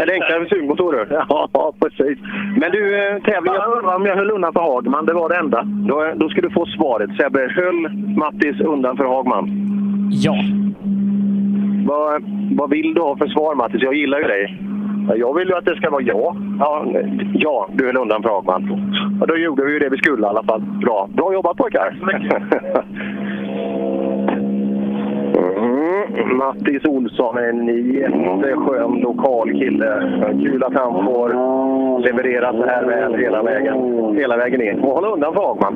är 0.02 0.06
det 0.06 0.14
enklare 0.14 0.40
med 0.40 0.50
sugmotorer? 0.50 1.08
Ja, 1.30 1.74
precis. 1.80 2.20
Men 2.58 2.72
du, 2.72 2.96
eh, 2.96 3.22
tävlingen... 3.22 3.62
Jag 3.62 3.78
undrar 3.78 3.96
om 3.96 4.06
jag 4.06 4.16
höll 4.16 4.32
undan 4.32 4.54
för 4.54 4.60
Hagman. 4.60 5.06
Det 5.06 5.14
var 5.14 5.30
det 5.30 5.36
enda. 5.36 5.64
Då, 5.64 6.12
då 6.16 6.30
ska 6.30 6.42
du 6.42 6.50
få 6.50 6.66
svaret. 6.66 7.10
Sebbe, 7.18 7.40
höll 7.56 7.90
Mattis 8.18 8.60
undan 8.60 8.98
för 8.98 9.06
Hagman? 9.06 9.50
Ja. 10.12 10.36
Vad, 11.86 12.24
vad 12.58 12.70
vill 12.70 12.94
du 12.94 13.02
ha 13.02 13.18
för 13.18 13.28
svar, 13.28 13.56
Mattis? 13.56 13.82
Jag 13.82 13.94
gillar 13.94 14.20
ju 14.20 14.28
dig. 14.28 14.62
Jag 15.16 15.34
vill 15.34 15.48
ju 15.48 15.56
att 15.56 15.66
det 15.66 15.76
ska 15.76 15.90
vara 15.90 16.02
ja. 16.02 16.36
Ja, 16.60 16.86
ja 17.34 17.70
du 17.74 17.86
höll 17.86 17.98
undan 17.98 18.22
för 18.24 18.30
Hagman. 18.30 18.92
Ja, 19.20 19.26
då 19.26 19.38
gjorde 19.38 19.66
vi 19.66 19.74
ju 19.74 19.80
det 19.80 19.90
vi 19.90 19.98
skulle 19.98 20.28
i 20.28 20.30
alla 20.30 20.44
fall. 20.44 20.62
Bra. 20.62 21.10
Bra 21.14 21.34
jobbat 21.34 21.58
pojkar! 21.58 21.96
Mm. 26.06 26.38
Mattis 26.38 26.86
Olsson 26.86 27.38
är 27.38 27.50
en 27.50 27.94
jätteskön 27.94 29.00
lokal 29.00 29.52
kille. 29.52 30.20
Kul 30.44 30.64
att 30.64 30.74
han 30.74 31.06
får 31.06 31.30
leverera 32.00 32.52
så 32.52 32.66
här 32.66 32.86
väl 32.86 33.16
hela 33.16 33.44
vägen, 33.44 34.16
hela 34.18 34.38
vägen 34.38 34.62
in. 34.62 34.80
Och 34.80 34.96
hålla 34.96 35.08
undan 35.08 35.34
för 35.34 35.42
Hagman. 35.42 35.74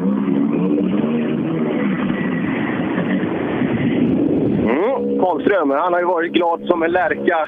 Mm. 4.64 5.72
Han 5.72 5.94
har 5.94 6.00
ju 6.00 6.06
varit 6.06 6.32
glad 6.32 6.62
som 6.62 6.84
en 6.84 6.92
lärka. 6.92 7.48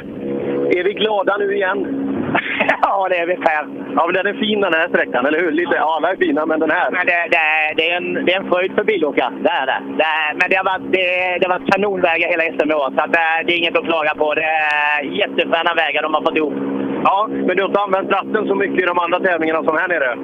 Är 0.69 0.83
vi 0.83 0.93
glada 0.93 1.37
nu 1.37 1.55
igen? 1.55 2.12
ja, 2.81 3.07
det 3.09 3.17
är 3.17 3.25
Per. 3.25 3.63
Ja, 3.95 4.01
men 4.05 4.13
den 4.13 4.27
är 4.27 4.39
fin 4.39 4.61
den 4.61 4.73
här 4.73 4.87
sträckan, 4.87 5.25
eller 5.25 5.39
hur? 5.39 5.51
Lite, 5.51 5.75
ja, 5.75 5.95
alla 5.95 6.11
är 6.11 6.15
fina, 6.15 6.45
men 6.45 6.59
den 6.59 6.71
här. 6.71 6.91
Men 6.91 7.05
det, 7.05 7.19
det, 7.35 7.45
det, 7.77 7.89
är 7.91 7.97
en, 7.97 8.25
det 8.25 8.33
är 8.33 8.39
en 8.41 8.49
fröjd 8.51 8.71
för 8.75 8.83
bilåkare. 8.83 9.33
Det 9.45 9.49
är 9.49 9.65
det. 9.65 9.79
det 10.01 10.13
men 10.39 10.49
det 10.49 10.55
har 10.55 10.67
varit, 10.71 10.91
det, 10.95 11.07
det 11.39 11.45
har 11.47 11.59
varit 11.59 11.73
kanonvägar 11.73 12.29
hela 12.29 12.43
SM 12.43 12.71
i 12.71 12.73
år, 12.73 12.89
så 12.95 13.01
att 13.03 13.13
det, 13.13 13.27
det 13.45 13.53
är 13.53 13.57
inget 13.57 13.77
att 13.77 13.85
klaga 13.85 14.13
på. 14.21 14.33
Det 14.33 14.43
är 14.43 15.03
jättefina 15.21 15.71
vägar 15.81 16.01
de 16.03 16.13
har 16.13 16.21
fått 16.21 16.37
ihop. 16.37 16.57
Ja, 17.03 17.27
men 17.29 17.55
du 17.55 17.61
har 17.63 17.69
inte 17.69 17.81
använt 17.81 18.11
ratten 18.11 18.47
så 18.47 18.55
mycket 18.55 18.83
i 18.83 18.85
de 18.85 18.99
andra 18.99 19.19
tävlingarna 19.19 19.63
som 19.63 19.77
här 19.77 19.87
nere? 19.87 20.15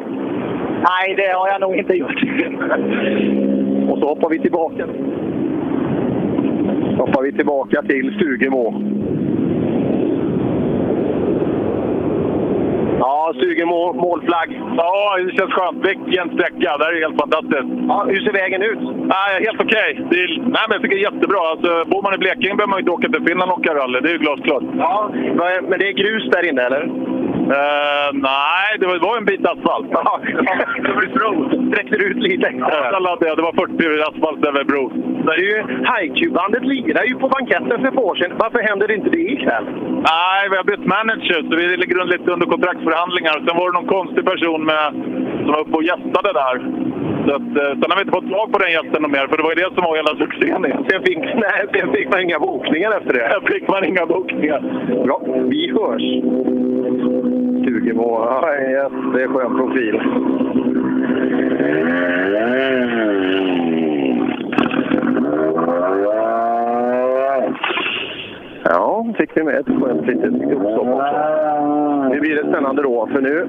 Nej, 0.90 1.16
det 1.18 1.32
har 1.40 1.48
jag 1.48 1.62
nog 1.62 1.76
inte 1.76 1.94
gjort. 1.94 2.20
Och 3.92 4.00
så 4.00 4.06
hoppar 4.08 4.30
vi 4.30 4.40
tillbaka. 4.40 4.86
hoppar 6.98 7.22
vi 7.22 7.32
tillbaka 7.32 7.82
till 7.82 8.16
Stugemo. 8.16 8.99
Ja 13.10 13.34
sugen 13.42 13.68
må, 13.68 13.94
målflagg. 13.94 14.50
Ja, 14.78 15.18
det 15.18 15.32
känns 15.38 15.54
skönt. 15.54 15.86
Vilken 15.90 16.28
sträcka! 16.36 16.70
Det 16.78 16.84
här 16.86 16.94
är 16.98 17.02
helt 17.06 17.22
fantastiskt. 17.24 17.70
Ja, 17.88 17.98
hur 18.10 18.20
ser 18.26 18.34
vägen 18.34 18.62
ut? 18.72 18.80
Nej, 19.16 19.32
helt 19.46 19.62
okej. 19.66 19.90
Det 20.12 20.18
är- 20.24 20.38
Nej, 20.56 20.64
men 20.68 20.72
jag 20.76 20.82
tycker 20.82 20.96
det 20.96 21.04
är 21.06 21.12
jättebra. 21.12 21.40
Alltså, 21.54 21.72
bor 21.92 22.02
man 22.02 22.14
i 22.14 22.18
Blekinge 22.18 22.56
behöver 22.56 22.74
man 22.74 22.80
inte 22.80 22.92
åka 22.92 23.08
till 23.10 23.26
Finland 23.28 23.52
och 23.52 23.60
åka 23.60 23.74
rally. 23.76 24.00
Det 24.00 24.10
är 24.10 24.14
ju 24.18 24.24
glasklart. 24.26 24.64
Ja, 24.78 25.10
men 25.70 25.76
det 25.80 25.88
är 25.88 25.94
grus 26.04 26.24
där 26.34 26.50
inne, 26.50 26.62
eller? 26.62 26.84
Eh, 27.58 28.10
nej, 28.14 28.70
det 28.80 28.86
var, 28.88 29.18
en 29.18 29.26
bit 29.26 29.46
asfalt. 29.46 29.88
Ja, 29.92 30.20
det 30.84 30.92
var 30.98 31.08
bro. 31.18 31.32
Sträckte 31.72 31.96
ut 31.96 32.18
lite 32.18 32.48
extra? 32.48 32.92
Ja, 32.92 33.00
laddade 33.00 33.28
jag. 33.28 33.38
det 33.38 33.42
var 33.50 33.54
40 33.54 34.02
asfalt 34.10 34.46
över 34.50 34.64
bro. 34.64 34.84
Det 35.26 35.34
är 35.34 35.46
ju, 35.52 35.58
Haiku-bandet 35.92 36.64
lirar 36.64 37.04
ju 37.04 37.16
på 37.16 37.28
banketten 37.28 37.82
för 37.82 37.92
par 37.92 38.04
år 38.10 38.16
sedan. 38.16 38.32
Varför 38.44 38.60
händer 38.70 38.88
det 38.88 38.96
inte 38.96 39.10
det 39.10 39.26
ikväll? 39.36 39.66
Nej, 40.12 40.42
vi 40.50 40.56
har 40.58 40.64
bytt 40.64 40.86
manager 40.86 41.40
så 41.50 41.56
vi 41.56 41.78
ligger 41.78 42.06
lite 42.06 42.32
under 42.32 42.48
kontraktsförhandlingar. 42.54 43.34
Sen 43.34 43.58
var 43.58 43.66
det 43.72 43.78
någon 43.80 43.94
konstig 43.98 44.26
person 44.32 44.62
med, 44.72 44.86
som 45.44 45.52
var 45.56 45.62
uppe 45.62 45.76
och 45.80 45.84
gästade 45.84 46.30
där. 46.42 46.56
Så 47.26 47.32
att, 47.38 47.52
eh, 47.62 47.72
sen 47.80 47.90
har 47.90 47.98
vi 48.00 48.04
inte 48.06 48.18
fått 48.20 48.32
tag 48.38 48.48
på 48.54 48.60
den 48.64 48.72
gästen 48.78 49.12
mer, 49.16 49.26
för 49.30 49.38
det 49.38 49.44
var 49.44 49.54
ju 49.56 49.62
det 49.64 49.72
som 49.76 49.84
var 49.88 49.96
hela 50.02 50.14
succén. 50.24 50.62
Sen 50.90 51.02
fick, 51.08 51.20
nej, 51.46 51.60
sen 51.74 51.88
fick 51.96 52.08
man 52.12 52.22
inga 52.26 52.40
bokningar 52.40 52.92
efter 52.98 53.14
det. 53.18 53.26
Sen 53.32 53.44
fick 53.54 53.68
man 53.74 53.82
inga 53.90 54.06
bokningar. 54.06 54.60
Bra, 55.06 55.20
vi 55.54 55.62
hörs. 55.78 56.08
Stugemo, 57.62 58.26
ja, 58.26 58.90
skön 59.28 59.58
profil. 59.58 60.02
Ja, 68.64 69.14
fick 69.18 69.38
vi 69.38 69.44
med 69.44 69.56
ett 69.56 69.68
skönt 69.68 70.08
litet 70.08 70.34
uppstopp 70.34 70.88
också. 70.88 71.16
Nu 72.10 72.20
blir 72.20 72.36
det 72.36 72.50
spännande 72.50 72.82
då, 72.84 73.08
för 73.08 73.22
nu 73.22 73.48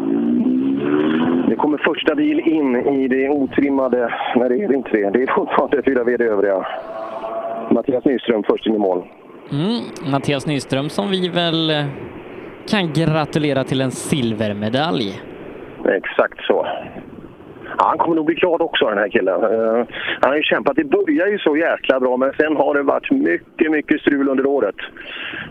det 1.48 1.56
kommer 1.56 1.78
första 1.78 2.14
bil 2.14 2.40
in 2.40 2.76
i 2.76 3.08
det 3.08 3.28
otrimmade, 3.28 4.14
nej 4.36 4.48
det 4.48 4.64
är 4.64 4.68
det 4.68 4.74
inte 4.74 4.90
det, 4.92 5.10
det 5.10 5.22
är 5.22 5.34
fortfarande 5.34 5.82
fyra 5.82 6.04
VD 6.04 6.24
övriga. 6.24 6.66
Mattias 7.70 8.04
Nyström 8.04 8.42
först 8.42 8.66
in 8.66 8.74
i 8.74 8.78
mål. 8.78 9.02
Mm, 9.52 10.12
Mattias 10.12 10.46
Nyström 10.46 10.88
som 10.88 11.10
vi 11.10 11.28
väl 11.28 11.70
eh, 11.70 11.84
kan 12.70 12.92
gratulera 12.92 13.64
till 13.64 13.80
en 13.80 13.90
silvermedalj. 13.90 15.20
Exakt 15.84 16.44
så. 16.46 16.66
Ja, 17.78 17.86
han 17.88 17.98
kommer 17.98 18.16
nog 18.16 18.26
bli 18.26 18.34
glad 18.34 18.62
också 18.62 18.84
den 18.88 18.98
här 18.98 19.08
killen. 19.08 19.44
Uh, 19.44 19.84
han 20.20 20.30
har 20.30 20.36
ju 20.36 20.42
kämpat. 20.42 20.76
Det 20.76 20.84
börjar 20.84 21.26
ju 21.26 21.38
så 21.38 21.56
jäkla 21.56 22.00
bra 22.00 22.16
men 22.16 22.32
sen 22.32 22.56
har 22.56 22.74
det 22.74 22.82
varit 22.82 23.10
mycket, 23.10 23.70
mycket 23.70 24.00
strul 24.00 24.28
under 24.28 24.46
året. 24.46 24.74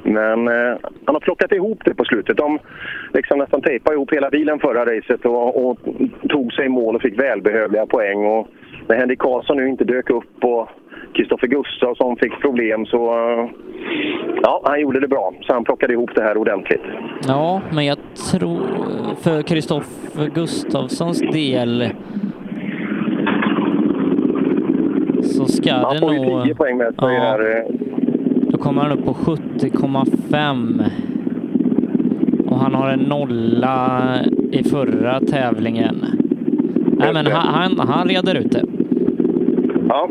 Men 0.03 0.47
uh, 0.47 0.77
han 1.05 1.15
har 1.15 1.19
plockat 1.19 1.51
ihop 1.51 1.81
det 1.85 1.95
på 1.95 2.05
slutet. 2.05 2.37
De 2.37 2.59
liksom 3.13 3.39
nästan 3.39 3.61
tejpade 3.61 3.95
ihop 3.95 4.13
hela 4.13 4.29
bilen 4.29 4.59
förra 4.59 4.85
racet 4.85 5.25
och, 5.25 5.69
och 5.69 5.79
tog 6.29 6.53
sig 6.53 6.65
i 6.65 6.69
mål 6.69 6.95
och 6.95 7.01
fick 7.01 7.19
välbehövliga 7.19 7.85
poäng. 7.85 8.25
Och 8.25 8.47
när 8.89 8.95
Henrik 8.95 9.19
Karlsson 9.19 9.57
nu 9.57 9.69
inte 9.69 9.83
dök 9.83 10.09
upp 10.09 10.43
och 10.43 10.69
Kristoffer 11.13 11.47
Gustafsson 11.47 12.15
fick 12.17 12.41
problem 12.41 12.85
så... 12.85 13.05
eh, 13.13 13.49
ja, 14.43 14.61
han 14.65 14.79
gjorde 14.81 14.99
det 14.99 15.07
bra. 15.07 15.33
Så 15.41 15.53
han 15.53 15.63
plockade 15.63 15.93
ihop 15.93 16.09
det 16.15 16.21
här 16.21 16.37
ordentligt. 16.37 16.81
Ja, 17.27 17.61
men 17.71 17.85
jag 17.85 17.97
tror 18.31 18.59
för 19.21 19.41
Kristoffer 19.41 20.27
Gustafssons 20.33 21.19
del 21.19 21.89
så 25.23 25.45
ska 25.45 25.73
Han 25.73 25.93
det 25.93 25.99
får 25.99 26.13
ju 26.13 26.19
nog... 26.25 26.43
10 26.43 26.55
poäng 26.55 26.77
med 26.77 26.87
sig 26.87 26.95
Ja. 26.97 27.07
här. 27.07 27.57
eh, 27.57 27.63
Då 28.51 28.57
kommer 28.57 28.81
han 28.81 28.91
upp 28.91 29.05
på 29.05 29.13
70,5. 29.13 30.83
Och 32.47 32.59
han 32.59 32.73
har 32.73 32.89
en 32.89 32.99
nolla 32.99 34.01
i 34.51 34.63
förra 34.63 35.19
tävlingen. 35.19 36.05
Nej, 36.97 37.13
men 37.13 37.25
han, 37.25 37.53
han, 37.77 37.87
han 37.89 38.07
reder 38.07 38.35
ut 38.35 38.51
det. 38.51 38.63
Ja, 39.89 40.09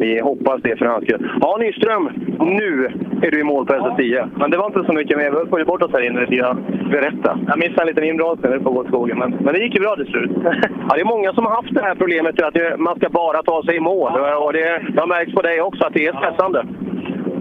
vi 0.00 0.20
hoppas 0.20 0.62
det 0.62 0.76
för 0.78 0.86
hans 0.86 1.04
skull. 1.04 1.30
Ja, 1.40 1.56
Nyström, 1.60 2.10
nu 2.40 2.88
är 3.22 3.30
du 3.30 3.40
i 3.40 3.44
mål 3.44 3.66
på 3.66 3.72
SS10. 3.74 4.28
Men 4.36 4.50
det 4.50 4.56
var 4.56 4.66
inte 4.66 4.84
så 4.84 4.92
mycket 4.92 5.16
mer. 5.18 5.30
Vi 5.30 5.56
höll 5.56 5.66
bort 5.66 5.82
oss 5.82 5.92
här 5.92 6.06
inne 6.06 6.20
lite 6.20 6.34
grann. 6.36 6.64
Berätta. 6.90 7.38
Jag 7.46 7.58
missade 7.58 7.82
en 7.82 7.86
liten 7.88 8.04
inbromsning 8.04 8.52
där 8.52 8.58
på 8.58 8.70
Gårdskogen, 8.70 9.18
men, 9.18 9.30
men 9.30 9.54
det 9.54 9.60
gick 9.60 9.74
ju 9.74 9.80
bra 9.80 9.96
till 9.96 10.06
slut. 10.06 10.30
Ja, 10.88 10.94
det 10.94 11.00
är 11.00 11.04
många 11.04 11.32
som 11.32 11.44
har 11.46 11.52
haft 11.56 11.74
det 11.74 11.82
här 11.82 11.94
problemet 11.94 12.42
att 12.42 12.54
det- 12.54 12.76
man 12.78 12.96
ska 12.96 13.08
bara 13.08 13.42
ta 13.42 13.62
sig 13.62 13.76
i 13.76 13.80
mål. 13.80 14.12
Och 14.44 14.52
det, 14.52 14.82
det 14.94 15.00
har 15.00 15.06
märkts 15.06 15.34
på 15.34 15.42
dig 15.42 15.60
också 15.62 15.84
att 15.86 15.94
det 15.94 16.06
är 16.06 16.12
stressande. 16.12 16.64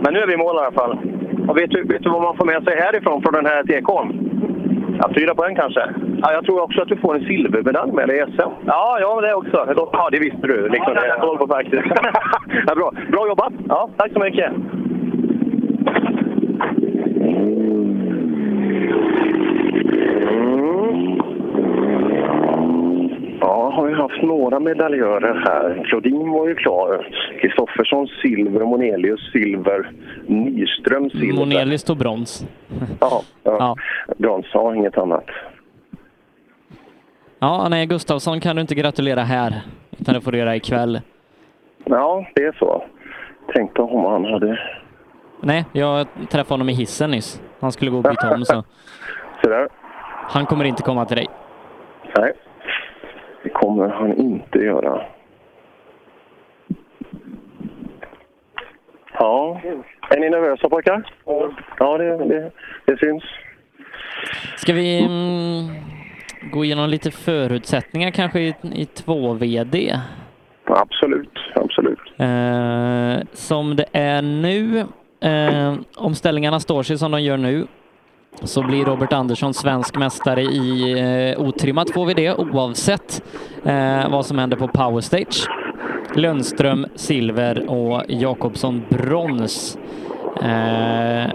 Men 0.04 0.14
nu 0.14 0.20
är 0.20 0.28
vi 0.28 0.34
i 0.34 0.38
mål 0.38 0.56
i 0.56 0.60
alla 0.60 0.72
fall. 0.72 0.98
Och 1.48 1.58
vet, 1.58 1.70
du, 1.72 1.84
vet 1.84 2.04
du 2.04 2.10
vad 2.10 2.22
man 2.22 2.38
får 2.38 2.46
med 2.46 2.64
sig 2.64 2.76
härifrån, 2.78 3.22
från 3.22 3.34
den 3.34 3.46
här 3.46 3.64
Tekholm? 3.64 4.10
Ja, 5.02 5.10
fyra 5.16 5.36
poäng 5.36 5.56
kanske. 5.56 5.80
Ja, 6.22 6.34
jag 6.34 6.46
tror 6.46 6.62
också 6.62 6.82
att 6.82 6.88
du 6.88 6.98
får 6.98 7.16
en 7.16 7.26
silvermedalj 7.26 7.92
med 7.92 8.08
dig 8.08 8.18
i 8.18 8.32
SM. 8.32 8.52
Ja, 8.66 8.98
ja, 9.02 9.22
det 9.22 9.34
också. 9.34 9.74
Ja, 9.94 10.10
det 10.12 10.20
visste 10.20 10.48
du. 10.48 10.70
Liksom. 10.70 10.94
Ja, 10.96 11.06
jag 11.08 11.22
koll 11.22 11.38
på 11.38 11.48
faktiskt. 11.48 11.84
ja, 12.68 12.76
bra. 12.76 12.92
bra 13.12 13.28
jobbat! 13.28 13.54
Ja, 13.68 13.90
tack 13.98 14.12
så 14.14 14.20
mycket. 14.20 14.54
Ja, 23.42 23.72
har 23.76 23.88
vi 23.88 23.94
haft 23.94 24.22
några 24.22 24.60
medaljörer 24.60 25.44
här. 25.46 25.84
Claudin 25.86 26.32
var 26.32 26.48
ju 26.48 26.56
klar. 26.56 27.08
Kristoffersson 27.42 28.08
silver, 28.08 28.66
Monelius 28.66 29.32
silver, 29.32 29.92
Nyström 30.30 31.10
silver. 31.10 31.34
Monelius 31.40 31.84
tog 31.84 31.98
brons. 31.98 32.46
Ja, 33.00 33.22
ja. 33.44 33.76
brons. 34.18 34.46
Ja, 34.54 34.76
inget 34.76 34.98
annat. 34.98 35.26
Ja, 37.40 37.68
nej, 37.70 37.86
Gustafsson 37.86 38.40
kan 38.40 38.56
du 38.56 38.62
inte 38.62 38.76
gratulera 38.76 39.22
här, 39.22 39.62
utan 40.00 40.14
det 40.14 40.22
får 40.22 40.32
du 40.32 40.38
göra 40.38 40.56
ikväll. 40.56 41.02
Ja, 41.86 42.26
det 42.36 42.44
är 42.44 42.56
så. 42.60 42.84
Tänkte 43.54 43.82
om 43.82 44.06
han 44.06 44.26
hade... 44.26 44.60
Nej, 45.42 45.66
jag 45.72 46.08
träffade 46.30 46.54
honom 46.54 46.70
i 46.70 46.74
hissen 46.74 47.12
nyss. 47.12 47.42
Han 47.60 47.72
skulle 47.72 47.92
gå 47.92 47.98
och 47.98 48.04
byta 48.04 48.34
om, 48.34 48.46
så 48.46 48.54
Så 49.44 49.50
där. 49.50 49.68
han 50.30 50.46
kommer 50.46 50.66
inte 50.66 50.84
komma 50.84 51.06
till 51.06 51.18
dig. 51.18 51.28
Nej, 52.18 52.34
det 53.44 53.50
kommer 53.50 53.90
han 53.90 54.14
inte 54.18 54.60
göra. 54.60 55.02
Ja, 59.14 59.62
är 60.10 60.20
ni 60.20 60.30
nervösa 60.30 60.70
pojkar? 60.70 61.14
Ja, 61.80 61.98
det, 61.98 62.18
det, 62.18 62.52
det 62.86 62.98
syns. 63.00 63.24
Ska 64.58 64.74
vi 64.74 65.00
mm, 65.00 65.68
gå 66.52 66.66
igenom 66.66 66.90
lite 66.90 67.12
förutsättningar 67.12 68.12
kanske 68.12 68.40
i, 68.40 68.56
i 68.62 68.86
2VD? 68.86 70.00
Absolut, 70.66 71.40
absolut. 71.56 72.00
Eh, 72.18 73.28
som 73.34 73.76
det 73.76 73.86
är 73.92 74.22
nu, 74.22 74.80
eh, 75.22 75.76
om 75.96 76.16
ställningarna 76.16 76.60
står 76.60 76.84
sig 76.84 76.98
som 76.98 77.12
de 77.12 77.22
gör 77.22 77.38
nu, 77.38 77.68
så 78.44 78.64
blir 78.64 78.86
Robert 78.86 79.14
Andersson 79.14 79.54
svensk 79.54 79.98
mästare 79.98 80.42
i 80.42 80.92
eh, 81.32 81.42
otrimmat 81.42 81.88
2VD 81.88 82.36
oavsett 82.38 83.24
eh, 83.66 84.12
vad 84.12 84.26
som 84.26 84.38
händer 84.38 84.58
på 84.58 84.68
Power 84.68 85.02
Stage. 85.02 85.48
Lundström 86.16 86.86
silver 86.96 87.64
och 87.70 88.02
Jakobsson 88.08 88.82
brons. 88.90 89.78
Eh, 90.44 91.30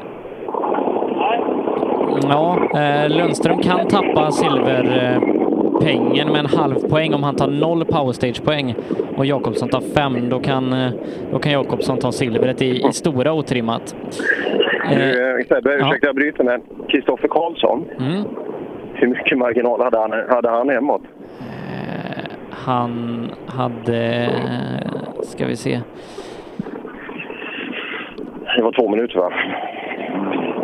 ja, 2.23 2.59
eh, 2.81 3.09
Lundström 3.09 3.59
kan 3.59 3.89
tappa 3.89 4.31
silverpengen 4.31 6.29
med 6.33 6.39
en 6.39 6.47
halv 6.47 6.75
poäng 6.75 7.15
om 7.15 7.23
han 7.23 7.35
tar 7.37 7.49
noll 7.49 7.85
Power 7.85 8.13
Stage-poäng 8.13 8.75
och 9.17 9.27
Jakobsson 9.27 9.69
tar 9.69 9.81
fem. 9.81 10.29
Då 10.29 10.39
kan, 10.41 10.73
eh, 10.73 10.91
då 11.33 11.39
kan 11.39 11.53
Jakobsson 11.53 11.99
ta 11.99 12.13
silvret 12.13 12.63
i, 12.63 12.67
i 12.89 12.93
stora 12.93 13.33
otrimmat. 13.33 13.95
Eh, 14.91 14.99
Sebbe, 15.49 15.75
ursäkta 15.75 16.07
jag 16.07 16.15
bryter, 16.15 16.45
men 16.45 16.61
Kristoffer 16.89 17.29
Karlsson, 17.29 17.85
Mm. 17.99 18.25
hur 18.95 19.09
mycket 19.09 19.39
marginal 19.39 19.81
hade 19.83 19.99
han, 19.99 20.11
hade 20.29 20.49
han 20.51 20.69
hemåt? 20.69 21.03
Han 22.57 23.31
hade, 23.47 24.29
ska 25.23 25.47
vi 25.47 25.57
se, 25.57 25.81
Det 28.57 28.63
var 28.63 28.73
två 28.73 28.89
minuter 28.89 29.19
va? 29.19 29.33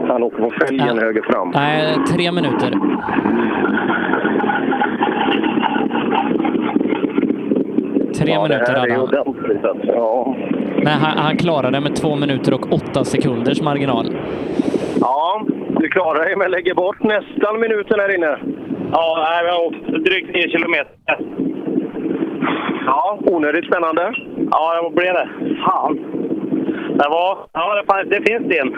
Han 0.09 0.23
åker 0.23 0.39
på 0.39 0.51
fälgen 0.51 0.99
höger 0.99 1.23
fram. 1.23 1.51
nej, 1.55 1.97
tre 2.15 2.33
minuter. 2.33 2.73
Tre 8.19 8.33
ja, 8.33 8.43
minuter 8.43 8.75
hade 8.75 8.93
är 8.93 8.97
han. 8.97 9.01
alltså. 9.01 9.87
Ja. 9.87 10.37
Nej, 10.83 10.95
han, 10.95 11.19
han 11.19 11.37
klarade 11.37 11.71
det 11.77 11.81
med 11.81 11.97
två 11.97 12.17
minuter 12.17 12.55
och 12.55 12.73
åtta 12.73 13.05
sekunders 13.05 13.63
marginal. 13.63 14.07
ja, 15.01 15.43
du 15.81 15.89
klarar 15.89 16.25
dig 16.25 16.37
men 16.37 16.51
lägger 16.51 16.75
bort 16.75 17.03
nästan 17.03 17.61
minuten 17.61 18.01
här 18.01 18.15
inne. 18.15 18.39
Ja, 18.93 19.41
vi 19.45 19.51
har 19.51 19.67
åkt 19.67 20.05
drygt 20.05 20.35
9 20.35 20.49
kilometer. 20.49 20.95
Ja, 22.87 23.19
onödigt 23.21 23.65
spännande. 23.65 24.15
Ja, 24.51 24.83
det 24.83 24.95
blev 24.95 25.15
det. 25.15 25.29
Fan. 25.65 25.99
Det 26.99 27.09
var... 27.09 27.39
Ja, 27.53 27.83
det, 27.83 28.05
det 28.05 28.31
finns 28.31 28.49
det 28.49 28.59
en. 28.59 28.75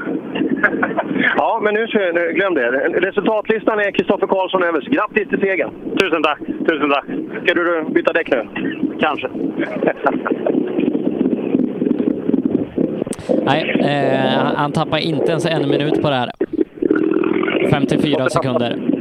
Ja, 1.37 1.61
men 1.63 1.75
nu, 1.75 1.87
nu 2.15 2.33
glöm 2.33 2.55
det. 2.55 2.71
Resultatlistan 3.09 3.79
är 3.79 3.91
Kristoffer 3.91 4.27
Karlsson 4.27 4.63
överst. 4.63 4.89
Grattis 4.89 5.29
till 5.29 5.41
segern! 5.41 5.71
Tusen 6.01 6.23
tack! 6.23 6.39
Tusen 6.39 6.91
tack! 6.91 7.05
Ska 7.45 7.55
du 7.55 7.85
byta 7.95 8.13
däck 8.13 8.31
nu? 8.31 8.49
Kanske. 9.01 9.29
Nej, 13.45 13.81
eh, 13.81 14.55
han 14.57 14.73
tappar 14.73 14.99
inte 14.99 15.31
ens 15.31 15.47
en 15.47 15.71
minut 15.71 16.03
på 16.03 16.11
det 16.11 16.17
här. 16.17 16.31
54 17.71 18.29
sekunder. 18.29 18.92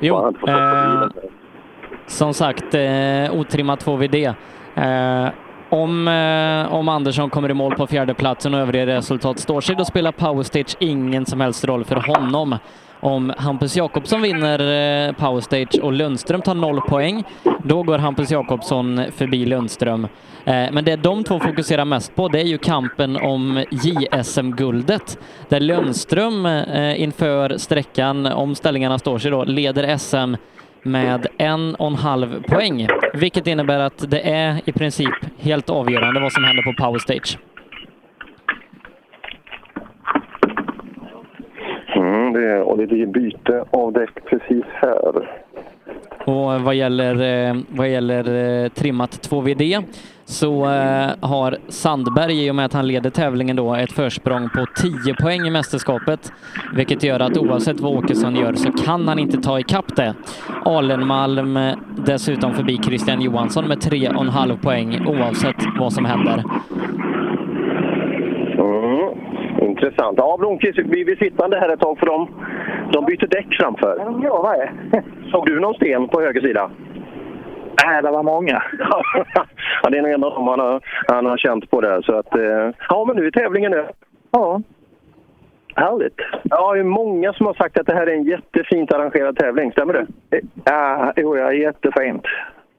Jo, 0.00 0.34
eh, 0.48 1.06
som 2.06 2.34
sagt, 2.34 2.74
eh, 2.74 3.34
otrimmat 3.34 3.80
2VD. 3.80 4.34
Eh, 4.74 5.28
om, 5.70 6.08
eh, 6.08 6.72
om 6.74 6.88
Andersson 6.88 7.30
kommer 7.30 7.50
i 7.50 7.54
mål 7.54 7.74
på 7.74 7.86
fjärdeplatsen 7.86 8.54
och 8.54 8.60
övriga 8.60 8.86
resultat 8.86 9.38
står 9.38 9.60
sig, 9.60 9.76
då 9.76 9.84
spelar 9.84 10.12
Powerstage 10.12 10.76
ingen 10.78 11.26
som 11.26 11.40
helst 11.40 11.64
roll 11.64 11.84
för 11.84 11.96
honom. 11.96 12.56
Om 13.06 13.32
Hampus 13.38 13.76
Jakobsson 13.76 14.22
vinner 14.22 14.58
eh, 15.08 15.12
Powerstage 15.12 15.78
och 15.82 15.92
Lundström 15.92 16.42
tar 16.42 16.54
noll 16.54 16.80
poäng, 16.80 17.24
då 17.64 17.82
går 17.82 17.98
Hampus 17.98 18.30
Jakobsson 18.30 19.00
förbi 19.16 19.46
Lundström. 19.46 20.04
Eh, 20.44 20.66
men 20.72 20.84
det 20.84 20.96
de 20.96 21.24
två 21.24 21.40
fokuserar 21.40 21.84
mest 21.84 22.14
på, 22.14 22.28
det 22.28 22.40
är 22.40 22.44
ju 22.44 22.58
kampen 22.58 23.16
om 23.16 23.64
JSM-guldet, 23.70 25.18
där 25.48 25.60
Lundström 25.60 26.46
eh, 26.46 27.02
inför 27.02 27.58
sträckan, 27.58 28.26
om 28.26 28.54
ställningarna 28.54 28.98
står 28.98 29.18
sig 29.18 29.30
då, 29.30 29.44
leder 29.44 29.96
SM 29.96 30.36
med 30.82 31.26
en 31.38 31.74
och 31.74 31.86
en 31.86 31.94
halv 31.94 32.42
poäng, 32.42 32.88
vilket 33.14 33.46
innebär 33.46 33.78
att 33.78 34.10
det 34.10 34.20
är 34.20 34.60
i 34.64 34.72
princip 34.72 35.14
helt 35.38 35.70
avgörande 35.70 36.20
vad 36.20 36.32
som 36.32 36.44
händer 36.44 36.62
på 36.62 36.84
Powerstage. 36.84 37.38
Mm, 42.16 42.32
det 42.32 42.50
är, 42.50 42.60
och 42.60 42.78
det 42.78 42.86
blir 42.86 43.06
byte 43.06 43.64
av 43.70 43.92
däck 43.92 44.24
precis 44.24 44.64
här. 44.72 45.28
Och 46.24 46.54
eh, 46.54 46.62
vad 46.62 46.74
gäller, 46.74 47.48
eh, 47.48 47.56
vad 47.68 47.88
gäller 47.88 48.64
eh, 48.64 48.68
trimmat 48.68 49.28
2VD 49.30 49.82
så 50.24 50.64
har 51.20 51.58
Sandberg, 51.68 52.46
i 52.46 52.50
och 52.50 52.54
med 52.54 52.64
att 52.64 52.72
han 52.72 52.86
leder 52.86 53.10
tävlingen 53.10 53.56
då, 53.56 53.74
ett 53.74 53.92
försprång 53.92 54.48
på 54.48 54.66
10 55.04 55.14
poäng 55.14 55.46
i 55.46 55.50
mästerskapet, 55.50 56.32
vilket 56.74 57.02
gör 57.02 57.20
att 57.20 57.36
oavsett 57.36 57.80
vad 57.80 57.92
Åkesson 57.98 58.36
gör 58.36 58.54
så 58.54 58.72
kan 58.72 59.08
han 59.08 59.18
inte 59.18 59.38
ta 59.38 59.60
ikapp 59.60 59.96
det. 59.96 60.14
Alenmalm 60.64 61.58
dessutom 62.06 62.54
förbi 62.54 62.78
Christian 62.84 63.22
Johansson 63.22 63.68
med 63.68 63.78
3,5 63.78 64.62
poäng 64.62 65.06
oavsett 65.06 65.64
vad 65.78 65.92
som 65.92 66.04
händer. 66.04 66.44
Intressant. 69.76 70.18
Ja, 70.18 70.36
Blomqvist, 70.38 70.78
vi 70.78 71.04
blir 71.04 71.16
sittande 71.16 71.58
här 71.58 71.68
ett 71.68 71.80
tag 71.80 71.98
för 71.98 72.06
de, 72.06 72.28
de 72.92 73.04
byter 73.04 73.26
däck 73.26 73.46
framför. 73.60 73.98
Ja, 74.22 74.42
vad 74.42 74.54
är 74.54 74.72
Såg 75.30 75.46
du 75.46 75.60
någon 75.60 75.74
sten 75.74 76.08
på 76.08 76.20
höger 76.20 76.40
sida? 76.40 76.70
Nej, 77.84 78.02
det 78.02 78.10
var 78.10 78.22
många. 78.22 78.62
ja, 79.82 79.90
det 79.90 79.98
är 79.98 80.02
nog 80.02 80.10
en 80.10 80.24
av 80.24 80.34
dem 80.34 80.48
han 80.48 80.60
har, 80.60 80.80
han 81.08 81.26
har 81.26 81.36
känt 81.36 81.70
på 81.70 81.80
det. 81.80 82.02
Så 82.02 82.14
att, 82.14 82.34
eh, 82.34 82.70
ja, 82.88 83.04
men 83.06 83.16
nu 83.16 83.26
är 83.26 83.30
tävlingen 83.30 83.72
över. 83.72 83.90
Ja. 84.30 84.60
Härligt. 85.74 86.20
Ja, 86.42 86.74
det 86.74 86.80
är 86.80 86.84
många 86.84 87.32
som 87.32 87.46
har 87.46 87.54
sagt 87.54 87.78
att 87.78 87.86
det 87.86 87.94
här 87.94 88.06
är 88.06 88.14
en 88.14 88.24
jättefint 88.24 88.92
arrangerad 88.92 89.36
tävling. 89.36 89.72
Stämmer 89.72 89.92
det? 89.92 90.06
Ja, 90.64 91.12
jo, 91.16 91.36
ja, 91.36 91.52
jättefint. 91.52 92.22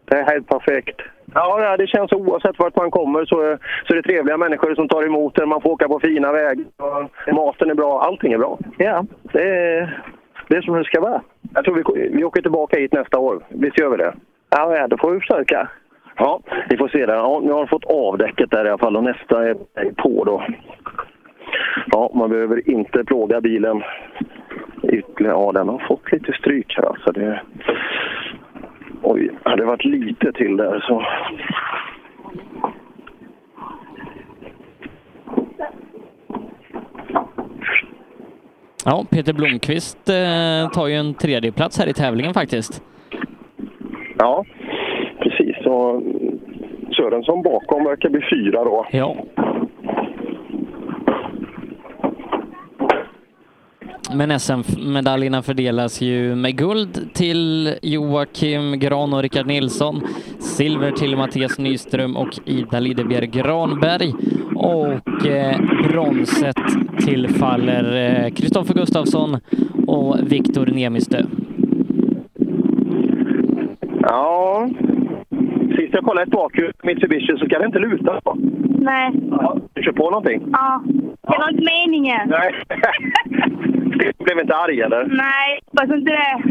Det 0.10 0.16
är 0.16 0.24
helt 0.24 0.48
perfekt. 0.48 1.02
Ja, 1.34 1.78
det 1.78 1.88
känns 1.88 2.12
oavsett 2.12 2.60
vart 2.60 2.76
man 2.76 2.92
kommer 2.92 3.26
så, 3.26 3.58
så 3.88 3.94
är 3.94 3.96
det 3.96 4.02
trevliga 4.02 4.38
människor 4.38 4.76
som 4.76 4.88
tar 4.88 5.04
emot 5.04 5.40
en. 5.40 5.50
Man 5.50 5.62
får 5.62 5.70
åka 5.70 5.88
på 5.88 6.00
fina 6.00 6.32
vägar. 6.32 6.66
Maten 7.34 7.70
är 7.70 7.76
bra. 7.76 8.02
Allting 8.02 8.34
är 8.34 8.38
bra. 8.38 8.60
Ja, 8.78 9.06
det 9.34 9.44
är, 9.44 10.04
det 10.48 10.58
är 10.58 10.62
som 10.62 10.76
det 10.76 10.84
ska 10.84 11.02
vara. 11.02 11.22
Jag 11.54 11.66
tror 11.66 11.76
vi, 11.76 12.10
vi 12.10 12.24
åker 12.24 12.42
tillbaka 12.42 12.80
hit 12.80 12.94
nästa 12.94 13.20
år. 13.20 13.44
Visst 13.50 13.80
gör 13.80 13.90
vi 13.90 13.98
det? 13.98 14.14
Ja, 14.50 14.78
ja 14.78 14.88
då 14.88 14.98
får 14.98 15.12
vi 15.12 15.20
försöka. 15.20 15.70
Ja, 16.18 16.40
vi 16.70 16.78
får 16.78 16.88
se 16.88 17.06
där. 17.06 17.16
Ja, 17.16 17.42
nu 17.44 17.52
har 17.52 17.66
fått 17.66 17.86
av-däcket 17.86 18.52
där 18.52 18.66
i 18.66 18.70
alla 18.70 18.78
fall 18.78 18.98
och 18.98 19.04
nästa 19.04 19.50
är 19.50 19.56
på 19.98 20.24
då. 20.24 20.44
Ja, 21.92 22.12
man 22.14 22.30
behöver 22.30 22.70
inte 22.70 23.04
plåga 23.04 23.42
bilen 23.42 23.84
ytterligare. 24.84 25.36
Ja, 25.36 25.52
den 25.52 25.70
har 25.70 25.88
fått 25.88 26.12
lite 26.12 26.34
stryk 26.34 26.74
här 26.78 26.86
alltså. 26.86 27.12
Det... 27.12 27.42
Oj, 29.02 29.32
hade 29.44 29.62
det 29.62 29.66
varit 29.66 29.86
lite 29.86 30.32
till 30.32 30.58
där 30.58 30.80
så... 30.88 31.04
Ja, 38.86 39.06
Peter 39.10 39.34
Blomqvist 39.34 40.10
eh, 40.10 40.70
tar 40.70 40.88
ju 40.88 40.94
en 40.94 41.14
tredje 41.14 41.52
plats 41.52 41.80
här 41.80 41.88
i 41.88 41.94
tävlingen 41.94 42.34
faktiskt. 42.34 42.84
Ja, 44.18 44.46
precis. 45.20 45.66
Och 45.66 46.02
Sörensson 46.96 47.44
bakom 47.44 47.84
verkar 47.84 48.10
bli 48.10 48.22
fyra 48.30 48.64
då. 48.64 48.88
Ja. 48.92 49.16
Men 54.14 54.40
SM-medaljerna 54.40 55.42
fördelas 55.42 56.02
ju 56.02 56.36
med 56.36 56.58
guld 56.58 57.10
till 57.14 57.76
Joakim 57.82 58.80
Gran 58.80 59.14
och 59.14 59.22
Rickard 59.22 59.48
Nilsson, 59.48 60.02
silver 60.40 60.92
till 60.92 61.18
Mattias 61.18 61.58
Nyström 61.58 62.18
och 62.18 62.40
Ida 62.46 62.80
Lidebjer 62.80 63.22
Granberg 63.22 64.14
och 64.56 65.26
eh, 65.26 65.58
bronset 65.88 66.58
tillfaller 67.06 67.96
eh, 68.26 68.30
Kristoffer 68.30 68.74
Gustafsson 68.74 69.38
och 69.88 70.16
Viktor 70.32 70.66
Niemistö. 70.66 71.24
Ja, 74.02 74.70
jag 75.98 76.04
kollade 76.06 76.24
ett 76.24 76.32
bakhjul 76.32 76.72
på 76.78 76.88
Mitsubishi 76.88 77.38
så 77.38 77.46
ska 77.46 77.60
det 77.60 77.66
inte 77.66 77.80
luta. 77.80 78.22
Så. 78.24 78.38
Nej. 78.80 79.12
Ja, 79.32 79.58
du 79.74 79.84
kör 79.84 79.92
på 79.92 80.10
någonting? 80.10 80.42
Ja. 80.52 80.84
Det 81.22 81.38
var 81.38 81.50
inte 81.50 81.64
meningen. 81.76 82.30
Nej. 82.30 82.52
Du 84.00 84.12
blev 84.26 84.40
inte 84.40 84.56
arg 84.56 84.82
eller? 84.82 85.06
Nej, 85.06 85.60
hoppas 85.66 85.98
inte 85.98 86.12
det. 86.12 86.42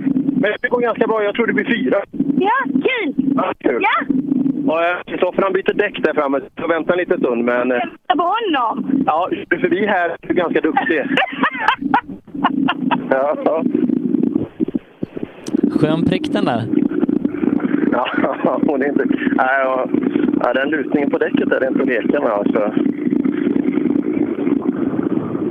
Men 0.40 0.50
det 0.62 0.68
går 0.68 0.80
ganska 0.80 1.06
bra. 1.06 1.22
Jag 1.22 1.34
tror 1.34 1.46
det 1.46 1.52
blir 1.52 1.64
fyra. 1.64 1.98
Ja, 2.40 2.58
kul! 2.72 3.14
Ja, 3.36 3.52
kul. 3.58 3.82
Ja! 3.82 4.06
Och 4.72 4.82
eh, 4.82 4.96
Kristoffer 5.06 5.42
han 5.42 5.52
byter 5.52 5.74
däck 5.74 5.98
där 6.02 6.14
framme. 6.14 6.40
Så 6.60 6.66
vänta 6.66 6.92
en 6.92 6.98
liten 6.98 7.18
stund. 7.18 7.44
Men 7.44 7.72
eh, 7.72 7.78
Vänta 7.78 8.16
på 8.16 8.22
honom! 8.22 9.02
ja, 9.06 9.28
du 9.48 9.56
är 9.56 9.60
förbi 9.60 9.86
här. 9.86 10.16
Du 10.20 10.28
är 10.28 10.34
ganska 10.34 10.60
duktig. 10.60 11.02
ja, 13.10 13.36
ja. 13.44 13.62
Skön 15.80 16.04
prick 16.04 16.32
den 16.32 16.44
där. 16.44 16.62
Ja, 17.96 18.60
och 18.68 18.78
det 18.78 18.84
är 18.84 18.88
inte... 18.88 19.06
Nej, 19.36 19.66
och, 19.66 19.90
ja, 20.44 20.52
den 20.52 20.70
lutningen 20.70 21.10
på 21.10 21.18
däcket 21.18 21.50
där 21.50 21.60
är 21.60 21.68
inte 21.68 21.82
att 21.82 21.88
leka 21.88 22.20
med 22.20 22.32
alltså. 22.32 22.74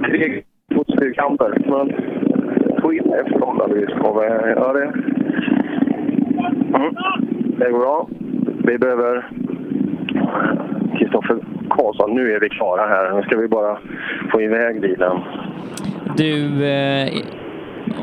Tre 0.05 0.41
fotstyrkamper. 0.75 1.57
Men 1.65 1.93
få 2.81 2.93
in 2.93 3.09
det 3.09 3.29
förhållandevis. 3.29 3.89
Och, 3.89 4.23
Ja, 4.55 4.73
det... 4.73 4.83
Mm. 6.75 6.95
Det 7.57 7.71
går 7.71 7.79
bra. 7.79 8.07
Vi 8.63 8.77
behöver... 8.77 9.29
Kristoffer 10.97 11.37
Karlsson, 11.69 12.15
nu 12.15 12.33
är 12.33 12.39
vi 12.39 12.49
klara 12.49 12.87
här. 12.87 13.15
Nu 13.15 13.21
ska 13.21 13.37
vi 13.37 13.47
bara 13.47 13.77
få 14.31 14.41
iväg 14.41 14.81
bilen. 14.81 15.19
Du, 16.17 16.65
eh, 16.65 17.07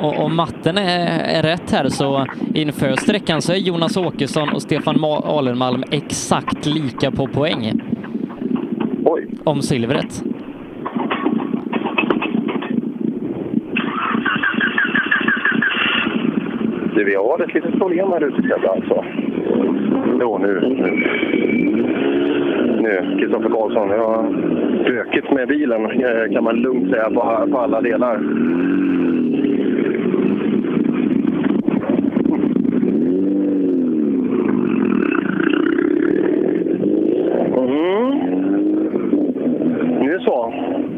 och 0.02 0.24
om 0.24 0.36
matten 0.36 0.78
är, 0.78 1.38
är 1.38 1.42
rätt 1.42 1.70
här 1.70 1.88
så 1.88 2.26
inför 2.54 2.96
sträckan 2.96 3.42
så 3.42 3.52
är 3.52 3.56
Jonas 3.56 3.96
Åkesson 3.96 4.48
och 4.48 4.62
Stefan 4.62 4.96
Ma- 4.96 5.38
Alenmalm 5.38 5.84
exakt 5.90 6.66
lika 6.66 7.10
på 7.10 7.26
poäng. 7.26 7.72
Oj. 9.04 9.26
Om 9.44 9.62
silvret. 9.62 10.22
Du, 16.94 17.04
vi 17.04 17.14
har 17.14 17.44
ett 17.44 17.54
litet 17.54 17.78
problem 17.78 18.12
här 18.12 18.24
ute 18.24 18.42
Sebbe, 18.42 18.68
alltså. 18.70 19.04
Jo, 20.20 20.38
nu. 20.38 20.60
Nu, 22.82 23.16
Kristoffer 23.20 23.48
Karlsson. 23.48 23.88
Jag 23.90 24.08
har 24.08 24.22
bökigt 24.84 25.30
med 25.32 25.48
bilen 25.48 25.84
eh, 25.84 26.32
kan 26.32 26.44
man 26.44 26.56
lugnt 26.56 26.90
säga 26.90 27.10
på, 27.10 27.48
på 27.50 27.58
alla 27.58 27.80
delar. 27.80 28.18
Mm. 37.56 38.18
Nu 40.00 40.18
så. 40.24 40.54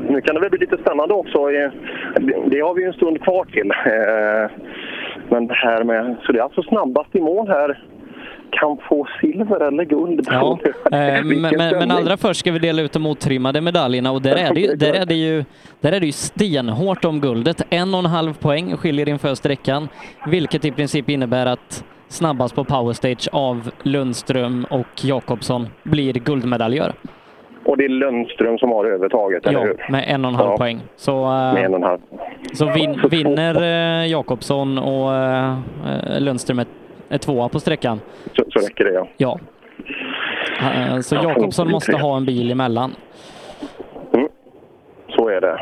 Nu 0.08 0.13
kan 0.24 0.34
det 0.34 0.40
väl 0.40 0.50
bli 0.50 0.58
lite 0.58 0.76
spännande 0.76 1.14
också. 1.14 1.38
Eh, 1.50 1.70
Det- 2.46 2.60
har 2.60 2.74
vi 2.74 2.82
ju 2.82 2.86
en 2.88 2.92
stund 2.94 3.22
kvar 3.22 3.44
till. 3.44 3.70
Eh, 3.70 4.50
Men 5.28 5.46
det 5.46 5.54
här 5.54 5.84
med... 5.84 6.16
Så 6.26 6.32
det 6.32 6.38
är 6.38 6.42
alltså 6.42 6.62
snabbast 6.62 7.14
i 7.14 7.20
mål 7.20 7.48
här. 7.48 7.78
kan 8.50 8.76
få 8.88 9.06
silver 9.20 9.60
eller 9.60 9.84
guld. 9.84 10.26
Ja, 10.30 10.58
eh, 10.92 11.24
men, 11.24 11.40
men, 11.56 11.90
allra 11.90 12.16
först 12.16 12.40
ska 12.40 12.52
vi 12.52 12.58
dela 12.58 12.82
ut 12.82 12.92
de 12.92 13.06
otrimmade 13.06 13.60
medaljerna 13.60 14.12
och 14.12 14.22
där 14.22 14.36
är 14.36 14.54
det, 14.54 14.60
ju- 14.60 14.74
där 14.76 14.92
är 14.92 15.06
det, 15.06 15.14
ju, 15.14 15.44
där 15.80 15.92
är 15.92 16.00
det 16.00 16.06
ju 16.06 16.12
stenhårt 16.12 17.04
om 17.04 17.20
guldet. 17.20 17.62
En 17.70 17.94
och 17.94 18.00
en 18.00 18.06
halv 18.06 18.32
poäng 18.34 18.76
skiljer 18.76 19.08
inför 19.08 19.34
sträckan, 19.34 19.88
vilket 20.26 20.64
i 20.64 20.70
princip 20.72 21.08
innebär 21.10 21.46
att 21.46 21.84
snabbast 22.08 22.54
på 22.54 22.64
Power 22.64 22.92
Stage 22.92 23.28
av 23.32 23.70
Lundström 23.82 24.66
och 24.70 25.04
Jakobsson 25.04 25.66
blir 25.82 26.12
guldmedaljör. 26.12 26.92
Och 27.64 27.76
det 27.76 27.84
är 27.84 27.88
Lundström 27.88 28.58
som 28.58 28.70
har 28.72 28.84
övertaget, 28.84 29.46
eller 29.46 29.58
Ja, 29.58 29.64
hur? 29.64 29.86
med 29.92 30.04
en 30.06 30.24
och 30.24 30.28
en 30.30 30.34
halv 30.34 30.50
Ja. 30.50 30.56
poäng. 30.56 30.80
Så, 30.96 31.24
eh, 31.24 31.54
Med 31.54 31.64
en 31.64 31.70
och 31.74 31.76
en 31.80 31.82
halv. 31.82 31.98
så 32.54 32.66
vin, 32.72 33.00
vinner 33.10 33.62
eh, 33.62 34.06
Jakobsson 34.10 34.78
och 34.78 35.14
eh, 35.14 35.54
Lundström 36.18 36.58
är, 36.58 36.66
är 37.08 37.18
tvåa 37.18 37.48
på 37.48 37.60
sträckan. 37.60 38.00
Så, 38.36 38.44
så 38.50 38.58
räcker 38.66 38.84
det, 38.84 38.92
ja. 38.92 39.06
Ja. 39.16 39.38
Så 41.02 41.14
Ja, 41.14 41.22
Jakobsson 41.22 41.70
måste 41.70 41.96
ha 41.96 42.16
en 42.16 42.24
bil 42.26 42.50
emellan. 42.50 42.94
Så 45.16 45.28
är 45.28 45.40
det. 45.40 45.60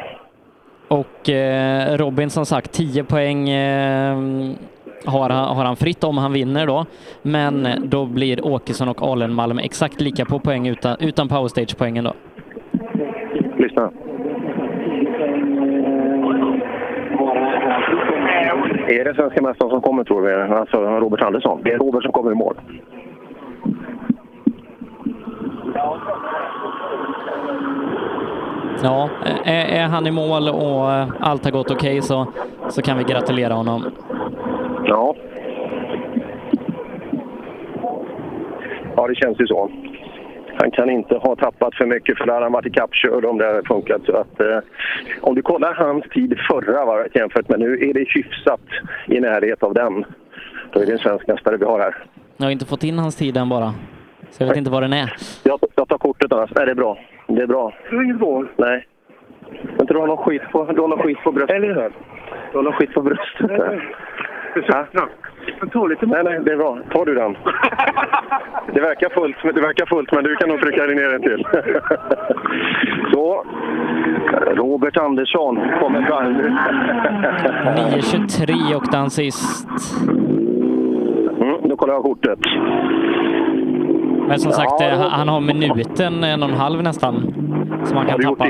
Och 0.89 1.29
eh, 1.31 1.97
Robin 1.97 2.31
som 2.31 2.47
sagt 2.47 2.73
10 2.73 3.05
poäng 3.05 3.49
eh, 3.51 4.16
har, 5.07 5.31
han- 5.31 5.57
har 5.57 5.65
han 5.65 5.77
fritt 5.77 6.05
om 6.05 6.19
han 6.19 6.33
vinner 6.33 6.66
då. 6.66 6.87
Men 7.23 7.69
då 7.85 8.07
blir 8.07 8.47
Åkesson 8.47 8.89
och 8.89 9.03
Alenmalm 9.03 9.59
exakt 9.59 10.01
lika 10.01 10.24
på 10.24 10.39
poäng 10.39 10.66
utan, 10.69 10.97
utan 11.01 11.29
powerstage-poängen 11.29 12.05
då. 12.05 12.12
Lyssna. 13.59 13.91
Är 18.89 19.05
det 19.05 19.15
svenska 19.15 19.43
mästaren 19.43 19.70
som 19.70 19.81
kommer, 19.83 20.05
tror 20.05 20.20
vi? 20.20 20.55
Alltså 20.55 20.77
Robert 20.81 21.23
Andersson. 21.23 21.61
Det 21.65 21.73
är 21.73 21.79
Robert 21.79 22.03
som 22.03 22.12
kommer 22.12 22.33
i 22.33 22.35
mål. 22.35 22.55
Ja, 28.83 29.09
är, 29.45 29.65
är 29.65 29.87
han 29.89 30.07
i 30.07 30.11
mål 30.11 30.49
och 30.49 30.91
allt 31.27 31.45
har 31.45 31.51
gått 31.51 31.70
okej 31.70 32.03
så, 32.03 32.27
så 32.69 32.83
kan 32.83 32.99
vi 32.99 33.05
gratulera 33.05 33.55
honom. 33.55 33.85
Ja. 34.84 35.16
Ja, 38.96 39.09
det 39.09 39.14
känns 39.14 39.40
ju 39.40 39.46
så. 39.46 39.70
Han 40.60 40.70
kan 40.70 40.90
inte 40.90 41.14
ha 41.16 41.36
tappat 41.36 41.74
för 41.74 41.86
mycket 41.86 42.18
för 42.18 42.26
då 42.26 42.32
hade 42.32 42.44
han 42.44 42.52
varit 42.52 42.66
ikappkörd 42.66 43.24
om 43.24 43.38
det 43.38 43.46
hade 43.46 43.62
funkat. 43.62 44.02
Så 44.06 44.16
att, 44.16 44.40
eh, 44.40 44.59
om 45.20 45.34
du 45.34 45.42
kollar 45.42 45.74
hans 45.74 46.04
tid 46.04 46.38
förra 46.50 46.84
varvet 46.84 47.16
jämfört 47.16 47.48
med 47.48 47.60
nu 47.60 47.72
är 47.72 47.94
det 47.94 48.06
hyfsat 48.09 48.60
i 49.06 49.20
närhet 49.20 49.62
av 49.62 49.74
den. 49.74 50.04
Då 50.72 50.80
är 50.80 50.86
det 50.86 50.92
en 50.92 50.98
svensk 50.98 51.26
mästare 51.28 51.56
vi 51.56 51.64
har 51.64 51.78
här. 51.78 51.94
Jag 52.36 52.46
har 52.46 52.50
inte 52.50 52.66
fått 52.66 52.84
in 52.84 52.98
hans 52.98 53.16
tid 53.16 53.36
än 53.36 53.48
bara. 53.48 53.74
Så 54.30 54.42
jag 54.42 54.48
vet 54.48 54.56
inte 54.56 54.70
vad 54.70 54.82
den 54.82 54.92
är. 54.92 55.12
Jag, 55.42 55.60
jag 55.74 55.88
tar 55.88 55.98
kortet 55.98 56.32
annars. 56.32 56.50
Nej, 56.56 56.66
det 56.66 56.70
är 56.72 56.76
bra. 56.76 56.98
Det 57.26 57.42
är 57.42 57.46
bra. 57.46 57.74
Du 57.90 57.96
har 57.96 58.04
inget 58.04 58.20
mål? 58.20 58.48
Nej. 58.56 58.86
Men 59.76 59.86
du 59.86 59.98
har 59.98 60.06
någon 60.06 60.16
skit 60.16 60.42
på, 60.52 60.64
du 60.64 60.80
har 60.80 60.88
någon 60.88 60.98
skit 61.02 61.18
på 61.24 61.32
bröstet? 61.32 61.56
Eller 61.56 61.68
hur? 61.68 61.92
Du 62.52 62.59
har 62.59 62.62
någon 62.62 62.72
skit 62.72 62.94
på 62.94 63.02
bröstet? 63.02 63.50
Ta 65.73 65.87
lite 65.87 66.07
Nej, 66.07 66.24
nej, 66.24 66.41
det 66.45 66.53
är 66.53 66.57
bra. 66.57 66.79
Tar 66.93 67.05
du 67.05 67.15
den? 67.15 67.37
Det 68.74 68.81
verkar 68.81 69.09
fullt, 69.09 69.37
det 69.55 69.61
verkar 69.61 69.87
fullt 69.87 70.12
men 70.12 70.24
du 70.24 70.37
kan 70.37 70.49
nog 70.49 70.61
trycka 70.61 70.87
dig 70.87 70.95
ner 70.95 71.15
en 71.15 71.23
till. 71.23 71.47
Så. 73.12 73.45
Robert 74.55 74.97
Andersson 74.97 75.57
kommer 75.81 76.03
fram. 76.03 76.37
9.23 76.37 78.77
åkte 78.77 78.97
han 78.97 79.11
sist. 79.11 79.69
Mm, 81.41 81.69
då 81.69 81.77
kollar 81.77 81.95
jag 81.95 82.03
kortet. 82.03 82.39
Men 84.29 84.39
som 84.39 84.53
sagt, 84.53 84.73
Ja, 84.81 84.87
eh, 84.87 84.99
var- 84.99 85.09
han 85.09 85.19
han 85.19 85.29
har 85.29 85.41
minuten, 85.41 86.24
en 86.24 86.43
och 86.43 86.49
en 86.49 86.55
halv 86.55 86.83
nästan, 86.83 87.35
som 87.85 87.97
han 87.97 88.07
kan 88.07 88.20
tappa. 88.23 88.47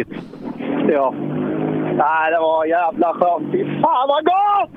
Ja. 0.89 1.15
Nej, 1.97 2.31
det 2.33 2.39
var 2.39 2.65
jävla 2.67 3.15
skönt. 3.15 3.53
Fy 3.53 3.65
fan 3.65 4.09
vad 4.09 4.25
gott! 4.25 4.71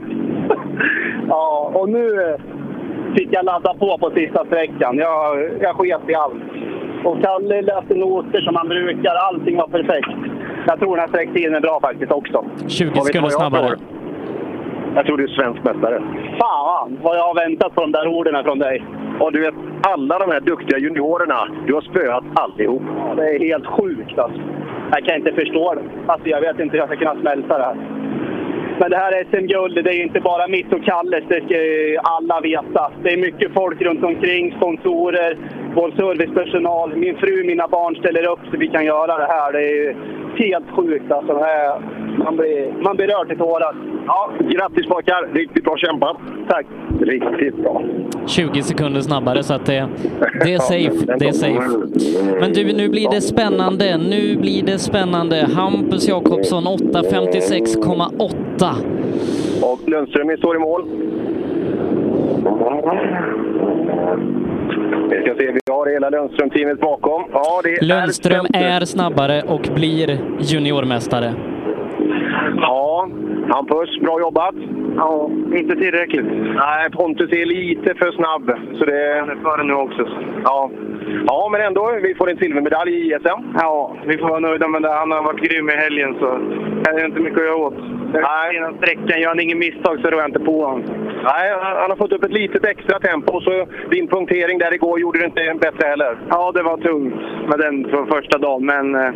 ja, 1.27 1.71
och 1.73 1.89
nu 1.89 2.21
eh, 2.21 2.41
fick 3.15 3.27
jag 3.31 3.45
ladda 3.45 3.73
på 3.73 3.97
på 3.97 4.11
sista 4.15 4.45
sträckan. 4.45 4.97
Jag, 4.97 5.49
jag 5.61 5.75
sket 5.75 6.09
i 6.09 6.15
allt. 6.15 6.33
Och 7.03 7.21
Kalle 7.23 7.61
läste 7.61 7.95
noter 7.95 8.41
som 8.41 8.55
han 8.55 8.67
brukar. 8.67 9.15
Allting 9.15 9.57
var 9.57 9.67
perfekt. 9.67 10.09
Jag 10.67 10.79
tror 10.79 10.95
den 10.95 10.99
här 10.99 11.07
sträcktiden 11.07 11.55
är 11.55 11.61
bra 11.61 11.79
faktiskt 11.81 12.11
också. 12.11 12.45
20 12.67 12.85
Vad 12.85 12.95
vet 12.95 13.03
du 13.03 13.07
sekunder 13.07 13.29
snabbare. 13.29 13.67
tror? 13.67 13.79
Jag 14.95 15.05
tror 15.05 15.17
du 15.17 15.23
är 15.23 15.27
svensk 15.27 15.63
mästare. 15.63 16.01
Fan 16.39 16.97
vad 17.01 17.17
jag 17.17 17.23
har 17.23 17.35
väntat 17.35 17.75
på 17.75 17.81
de 17.81 17.91
där 17.91 18.07
orden 18.07 18.43
från 18.43 18.59
dig. 18.59 18.83
Och 19.19 19.31
du 19.31 19.41
vet, 19.41 19.53
alla 19.81 20.19
de 20.19 20.31
här 20.31 20.39
duktiga 20.39 20.77
juniorerna, 20.77 21.47
du 21.67 21.73
har 21.73 21.81
spöat 21.81 22.23
allihop. 22.33 22.81
Ja, 22.97 23.13
det 23.15 23.35
är 23.35 23.39
helt 23.39 23.65
sjukt 23.65 24.19
alltså. 24.19 24.41
Jag 24.91 25.05
kan 25.05 25.15
inte 25.15 25.31
förstå 25.33 25.73
det. 25.73 25.81
Alltså, 26.11 26.29
jag 26.29 26.41
vet 26.41 26.59
inte 26.59 26.71
hur 26.71 26.79
jag 26.79 26.87
ska 26.87 26.97
kunna 26.97 27.15
smälta 27.21 27.57
det 27.57 27.63
här. 27.63 27.75
Men 28.79 28.91
det 28.91 28.97
här 28.97 29.11
är 29.11 29.23
SM-guld. 29.23 29.83
Det 29.83 29.93
är 29.93 30.03
inte 30.03 30.19
bara 30.19 30.47
mitt 30.47 30.73
och 30.73 30.83
Kalles, 30.83 31.23
det 31.27 31.45
ska 31.45 31.63
ju 31.63 31.97
alla 32.03 32.41
veta. 32.41 32.91
Det 33.03 33.13
är 33.13 33.17
mycket 33.17 33.53
folk 33.53 33.81
runt 33.81 34.03
omkring, 34.03 34.53
sponsorer, 34.57 35.37
vår 35.75 35.91
servicepersonal. 35.91 36.95
Min 36.95 37.17
fru 37.17 37.43
mina 37.43 37.67
barn 37.67 37.95
ställer 37.95 38.31
upp 38.31 38.39
så 38.51 38.57
vi 38.57 38.67
kan 38.67 38.85
göra 38.85 39.17
det 39.17 39.25
här. 39.25 39.51
Det 39.51 39.59
är 39.59 39.95
helt 40.37 40.69
sjukt 40.75 41.11
alltså. 41.11 41.33
Man, 42.17 42.37
blir, 42.37 42.73
man 42.83 42.95
blir 42.95 43.07
rörd 43.07 43.27
till 43.27 43.37
tårar. 43.37 43.75
Ja, 44.07 44.31
grattis 44.39 44.85
pojkar! 44.85 45.27
Riktigt 45.33 45.63
bra 45.63 45.77
kämpat! 45.77 46.17
Tack! 46.49 46.65
Riktigt 46.99 47.55
bra. 47.55 47.83
20 48.27 48.63
sekunder 48.63 49.01
snabbare 49.01 49.43
så 49.43 49.53
att 49.53 49.65
det, 49.65 49.87
det 50.43 50.53
är 50.53 50.59
safe. 50.59 51.15
Det 51.19 51.27
är 51.27 51.31
safe. 51.31 51.69
Men 52.39 52.53
du, 52.53 52.73
nu 52.73 52.89
blir 52.89 53.11
det 53.11 53.21
spännande. 53.21 53.97
Nu 53.97 54.35
blir 54.35 54.63
det 54.63 54.79
spännande. 54.79 55.47
Hampus 55.55 56.07
Jakobsson 56.07 56.63
8.56,8. 56.63 58.64
Och 59.61 59.79
Lundström 59.89 60.37
står 60.37 60.55
i 60.55 60.59
mål. 60.59 60.85
Vi 65.09 65.21
ska 65.21 65.35
se, 65.35 65.51
vi 65.51 65.59
har 65.71 65.93
hela 65.93 66.09
Lundström-teamet 66.09 66.79
bakom. 66.79 67.23
Ja, 67.33 67.61
det 67.63 67.69
är 67.69 67.85
Lundström 67.85 68.45
är 68.53 68.85
snabbare 68.85 69.41
och 69.47 69.69
blir 69.75 70.19
juniormästare. 70.39 71.33
Ja, 72.57 73.09
Hampus, 73.49 73.99
bra 73.99 74.19
jobbat. 74.19 74.55
Ja, 74.97 75.29
inte 75.55 75.75
tillräckligt. 75.75 76.25
Nej, 76.55 76.91
Pontus 76.91 77.31
är 77.31 77.45
lite 77.45 77.95
för 77.95 78.11
snabb. 78.11 78.51
Så 78.77 78.85
det... 78.85 79.17
Han 79.19 79.29
är 79.29 79.35
före 79.35 79.63
nu 79.63 79.73
också. 79.73 80.07
Ja. 80.43 80.71
ja, 81.27 81.49
men 81.51 81.61
ändå. 81.61 81.97
Vi 82.01 82.15
får 82.15 82.29
en 82.29 82.37
silvermedalj 82.37 82.91
i 82.91 83.13
ISM. 83.13 83.41
Ja, 83.57 83.95
vi 84.05 84.17
får 84.17 84.29
vara 84.29 84.39
nöjda 84.39 84.67
med 84.67 84.81
det. 84.81 84.91
Han 84.91 85.11
har 85.11 85.23
varit 85.23 85.49
grym 85.49 85.69
i 85.69 85.73
helgen 85.73 86.15
så 86.19 86.39
det 86.83 87.01
är 87.01 87.05
inte 87.05 87.19
mycket 87.19 87.39
att 87.39 87.45
göra 87.45 87.55
åt. 87.55 87.73
Nej. 88.13 88.55
Innan 88.57 88.77
sträckan, 88.77 89.21
gör 89.21 89.27
han 89.27 89.39
ingen 89.39 89.59
misstag 89.59 89.99
så 89.99 90.07
rör 90.07 90.17
jag 90.17 90.29
inte 90.29 90.39
på 90.39 90.65
honom. 90.65 90.83
Nej, 91.23 91.51
han 91.81 91.89
har 91.89 91.95
fått 91.95 92.11
upp 92.11 92.23
ett 92.23 92.31
litet 92.31 92.65
extra 92.65 92.99
tempo. 92.99 93.41
Så 93.41 93.67
din 93.91 94.07
punktering 94.07 94.57
där 94.59 94.73
igår 94.73 94.99
gjorde 94.99 95.19
det 95.19 95.25
inte 95.25 95.55
bättre 95.61 95.87
heller. 95.87 96.17
Ja, 96.29 96.51
det 96.51 96.63
var 96.63 96.77
tungt 96.77 97.15
med 97.49 97.59
den 97.59 97.89
från 97.89 98.07
första 98.07 98.37
dagen, 98.37 98.65
men 98.65 98.95
eh, 98.95 99.11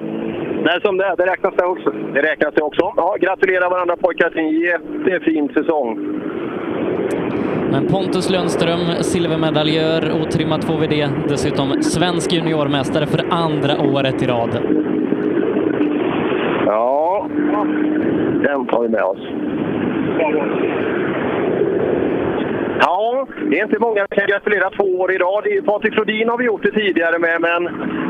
det 0.63 0.71
är 0.71 0.79
som 0.79 0.97
det 0.97 1.05
är. 1.05 1.15
Det 1.15 1.25
räknas 1.25 1.53
det 1.57 1.65
också. 1.65 1.89
Det 2.13 2.21
räknas 2.21 2.53
det 2.53 2.61
också. 2.61 2.93
Ja, 2.97 3.17
gratulerar 3.19 3.69
varandra 3.69 3.95
pojkar 3.95 4.18
till 4.27 4.39
en 4.39 4.59
jättefin 4.59 5.49
säsong. 5.53 5.97
Men 7.71 7.87
Pontus 7.87 8.29
Lundström, 8.29 8.79
silvermedaljör, 9.01 10.21
otrimmat 10.21 10.61
2VD, 10.65 11.09
dessutom 11.27 11.83
svensk 11.83 12.33
juniormästare 12.33 13.05
för 13.05 13.25
andra 13.29 13.81
året 13.93 14.23
i 14.23 14.25
rad. 14.25 14.59
Ja, 16.65 17.27
den 18.43 18.67
tar 18.67 18.81
vi 18.81 18.89
med 18.89 19.03
oss. 19.03 19.19
Ja, 23.01 23.27
det 23.49 23.59
är 23.59 23.63
inte 23.63 23.79
många 23.79 23.99
som 24.07 24.17
kan 24.17 24.27
gratulera 24.27 24.69
två 24.69 24.83
år 25.01 25.11
i 25.11 25.17
rad. 25.17 25.43
Patrik 25.65 25.93
Flodin 25.93 26.29
har 26.29 26.37
vi 26.37 26.45
gjort 26.45 26.63
det 26.63 26.71
tidigare 26.71 27.19
med, 27.19 27.41
men 27.41 27.61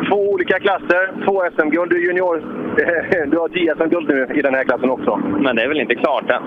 två 0.10 0.20
olika 0.34 0.60
klasser, 0.60 1.26
två 1.26 1.44
SM-guld. 1.56 1.90
Du 1.92 1.96
är 1.98 2.08
junior. 2.08 2.36
Du 3.32 3.38
har 3.38 3.50
JSM-guld 3.50 4.10
nu 4.10 4.28
i 4.40 4.42
den 4.42 4.54
här 4.54 4.64
klassen 4.64 4.90
också. 4.90 5.16
Men 5.40 5.56
det 5.56 5.64
är 5.64 5.68
väl 5.68 5.80
inte 5.82 5.96
klart 5.96 6.30
än. 6.32 6.44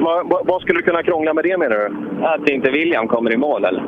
Vad, 0.00 0.28
vad- 0.30 0.46
vad 0.46 0.62
skulle 0.62 0.78
du 0.78 0.82
kunna 0.82 1.02
krångla 1.02 1.34
med 1.34 1.44
det 1.44 1.58
menar 1.58 1.76
du? 1.76 1.86
Att 2.26 2.48
inte 2.48 2.70
William 2.70 3.08
kommer 3.08 3.32
i 3.32 3.36
mål 3.36 3.64
eller? 3.64 3.82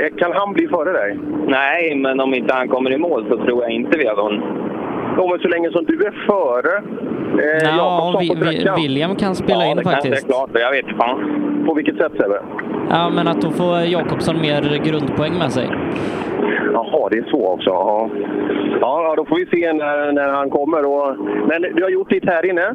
Eh, 0.00 0.08
Kan 0.18 0.32
han 0.32 0.52
bli 0.52 0.68
före 0.68 0.92
dig? 0.92 1.18
Nej, 1.46 1.94
men 1.96 2.20
om 2.20 2.34
inte 2.34 2.54
han 2.54 2.68
kommer 2.68 2.90
i 2.92 2.98
mål 2.98 3.26
så 3.28 3.36
tror 3.36 3.62
jag 3.62 3.70
inte 3.70 3.98
vi 3.98 4.06
har 4.06 4.16
vunnit. 4.16 4.44
Ja, 5.16 5.26
men 5.30 5.38
så 5.38 5.48
länge 5.48 5.70
som 5.72 5.84
du 5.84 6.04
är 6.06 6.14
före 6.26 6.76
eh, 7.42 7.76
Ja, 7.76 8.16
vi, 8.20 8.28
vi. 8.34 8.82
William 8.82 9.16
kan 9.16 9.34
spela 9.34 9.64
Ja, 9.64 9.70
in 9.70 9.76
det 9.76 9.82
kanske 9.82 10.00
faktiskt. 10.08 10.24
är 10.28 10.32
klart. 10.32 10.50
Jag 10.52 10.70
vet 10.70 10.96
fan. 10.96 11.40
På 11.66 11.74
vilket 11.74 11.96
sätt 11.96 12.12
Sebbe? 12.12 12.40
Ja, 12.90 13.10
men 13.14 13.28
att 13.28 13.40
då 13.40 13.50
får 13.50 13.78
Jakobsson 13.80 14.40
mer 14.40 14.62
grundpoäng 14.84 15.38
med 15.38 15.52
sig. 15.52 15.68
Jaha, 16.72 17.08
det 17.10 17.18
är 17.18 17.24
så 17.30 17.46
också. 17.52 17.70
Ja, 17.70 18.08
ja 18.80 19.02
ja, 19.04 19.14
då 19.16 19.24
får 19.24 19.36
vi 19.36 19.46
se 19.46 19.72
när, 19.72 20.12
när 20.12 20.28
han 20.28 20.50
kommer. 20.50 20.84
Och, 20.92 21.16
men 21.48 21.62
du 21.62 21.82
har 21.82 21.90
gjort 21.90 22.10
ditt 22.10 22.24
här 22.26 22.46
inne? 22.50 22.74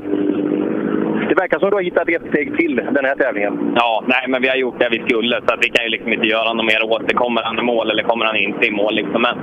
Det 1.30 1.36
verkar 1.36 1.60
som 1.60 1.70
du 1.70 1.76
har 1.76 1.84
hittat 1.84 2.10
ett 2.10 2.28
steg 2.30 2.58
till 2.58 2.76
den 2.76 3.06
här 3.06 3.16
tävlingen. 3.16 3.74
Ja, 3.76 4.04
nej, 4.08 4.26
men 4.28 4.42
vi 4.42 4.48
har 4.48 4.56
gjort 4.56 4.80
det 4.80 4.88
vi 4.92 5.00
skulle 5.08 5.36
så 5.48 5.54
att 5.54 5.66
vi 5.66 5.70
kan 5.70 5.86
ju 5.86 5.90
liksom 5.90 6.14
inte 6.14 6.28
göra 6.28 6.54
något 6.54 6.66
mer 6.66 6.84
åt 6.92 7.08
det. 7.08 7.14
Kommer 7.14 7.42
han 7.44 7.60
i 7.60 7.62
mål 7.62 7.92
eller 7.92 8.04
kommer 8.04 8.26
han 8.26 8.36
inte 8.36 8.68
i 8.68 8.72
mål? 8.72 8.96
Liksom. 8.96 9.22
Men 9.22 9.36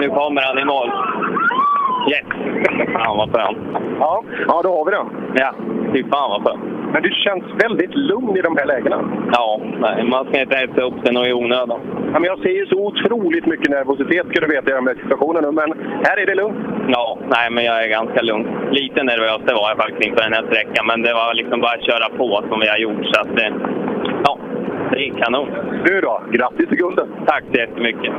nu 0.00 0.08
kommer 0.08 0.42
han 0.42 0.58
i 0.58 0.64
mål. 0.64 0.88
Yes! 2.10 2.26
Fan 2.92 3.16
vad 3.16 3.32
skönt. 3.32 3.58
Ja, 4.00 4.24
ja 4.48 4.60
då 4.64 4.70
har 4.76 4.84
vi 4.84 4.90
den. 4.90 5.06
Ja, 5.34 5.54
fy 5.92 6.04
fan 6.12 6.30
vad 6.30 6.42
skönt. 6.44 6.62
Men 6.92 7.02
du 7.02 7.10
känns 7.10 7.44
väldigt 7.64 7.94
lugn 7.94 8.36
i 8.36 8.40
de 8.40 8.56
här 8.56 8.66
lägena. 8.66 8.98
Ja, 9.32 9.60
nej, 9.80 10.04
man 10.04 10.24
ska 10.24 10.40
inte 10.40 10.56
hetsa 10.56 10.82
upp 10.82 11.06
sig 11.06 11.28
i 11.28 11.32
onödan. 11.32 11.80
Ja, 12.12 12.18
men 12.18 12.24
jag 12.24 12.38
ser 12.38 12.56
ju 12.60 12.66
så 12.66 12.78
otroligt 12.86 13.46
mycket 13.46 13.70
nervositet 13.70 14.26
ska 14.26 14.40
du 14.40 14.46
veta 14.46 14.70
i 14.70 14.74
de 14.74 14.86
här 14.86 14.94
situationerna, 14.94 15.50
men 15.52 15.68
här 16.04 16.16
är 16.22 16.26
det 16.26 16.34
lugnt. 16.34 16.58
Ja, 16.88 17.18
nej 17.28 17.50
men 17.50 17.64
jag 17.64 17.84
är 17.84 17.88
ganska 17.88 18.22
lugn. 18.22 18.46
Lite 18.70 19.02
nervös 19.02 19.40
det 19.46 19.54
var 19.54 19.68
jag 19.68 19.76
faktiskt 19.76 20.06
inför 20.06 20.22
den 20.22 20.32
här 20.32 20.46
sträckan, 20.46 20.86
men 20.86 21.02
det 21.02 21.14
var 21.14 21.34
liksom 21.34 21.60
bara 21.60 21.74
att 21.74 21.88
köra 21.90 22.08
på 22.18 22.42
som 22.48 22.60
vi 22.60 22.68
har 22.68 22.78
gjort. 22.78 23.04
Så 23.12 23.20
att, 23.20 23.34
ja, 24.24 24.38
det 24.90 24.98
gick 24.98 25.18
kanon. 25.18 25.48
Du 25.84 26.00
då, 26.00 26.22
grattis 26.32 26.68
till 26.68 26.78
guldet! 26.78 27.08
Tack 27.26 27.44
så 27.52 27.58
jättemycket! 27.60 28.12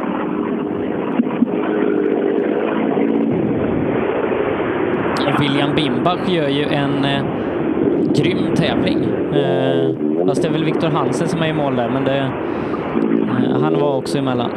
William 5.45 5.75
Bimbach 5.75 6.29
gör 6.29 6.47
ju 6.47 6.63
en 6.63 7.05
eh, 7.05 7.23
grym 8.15 8.55
tävling. 8.55 9.03
Eh, 9.33 9.89
fast 10.27 10.41
det 10.41 10.47
är 10.47 10.51
väl 10.51 10.63
Viktor 10.63 10.87
Hansen 10.87 11.27
som 11.27 11.41
är 11.41 11.47
i 11.47 11.53
mål 11.53 11.75
där, 11.75 11.89
men 11.89 12.03
det, 12.03 12.17
eh, 12.17 13.61
han 13.61 13.79
var 13.79 13.97
också 13.97 14.17
emellan. 14.17 14.51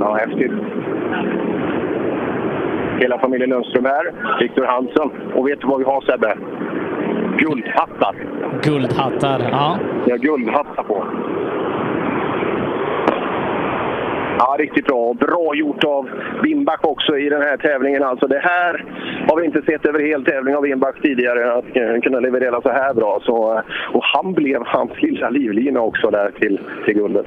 Ja, 0.00 0.14
häftigt. 0.14 0.52
Hela 3.00 3.18
familjen 3.18 3.50
Lundström 3.50 3.84
här. 3.84 4.12
Viktor 4.40 4.66
Hansen. 4.66 5.10
Och 5.34 5.48
vet 5.48 5.60
du 5.60 5.66
vad 5.66 5.78
vi 5.78 5.84
har 5.84 6.00
Sebbe? 6.00 6.36
Guldhattar. 7.38 8.14
Guldhattar, 8.62 9.48
ja. 9.50 9.78
Vi 10.04 10.10
har 10.10 10.18
guldhattar 10.18 10.82
på. 10.82 11.04
Ja, 14.38 14.56
riktigt 14.58 14.86
bra. 14.86 15.14
Bra 15.14 15.54
gjort 15.54 15.84
av 15.84 16.10
Wimbach 16.42 16.80
också 16.84 17.18
i 17.18 17.28
den 17.28 17.42
här 17.42 17.56
tävlingen. 17.56 18.02
Alltså 18.02 18.26
det 18.26 18.38
här 18.38 18.84
har 19.28 19.40
vi 19.40 19.46
inte 19.46 19.62
sett 19.62 19.86
över 19.86 19.98
hel 19.98 20.24
tävling 20.24 20.56
av 20.56 20.62
Wimbach 20.62 21.00
tidigare, 21.02 21.52
att 21.52 21.76
eh, 21.76 22.00
kunna 22.02 22.20
leverera 22.20 22.62
så 22.62 22.68
här 22.68 22.94
bra. 22.94 23.20
Så, 23.22 23.54
eh, 23.54 23.60
och 23.92 24.04
han 24.04 24.32
blev 24.32 24.62
hans 24.64 25.02
lilla 25.02 25.30
livlina 25.30 25.80
också 25.80 26.10
där 26.10 26.30
till, 26.40 26.60
till 26.84 26.94
guldet. 26.94 27.26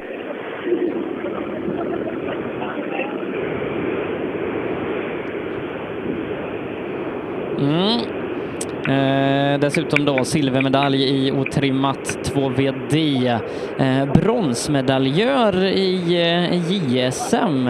Mm. 7.59 8.20
Eh, 8.87 9.59
dessutom 9.59 10.05
då 10.05 10.23
silvermedalj 10.23 11.03
i 11.03 11.31
otrimmat 11.31 12.17
2VD. 12.23 13.27
Eh, 13.79 14.13
bronsmedaljör 14.13 15.65
i 15.65 16.21
eh, 16.21 16.71
JSM. 16.71 17.69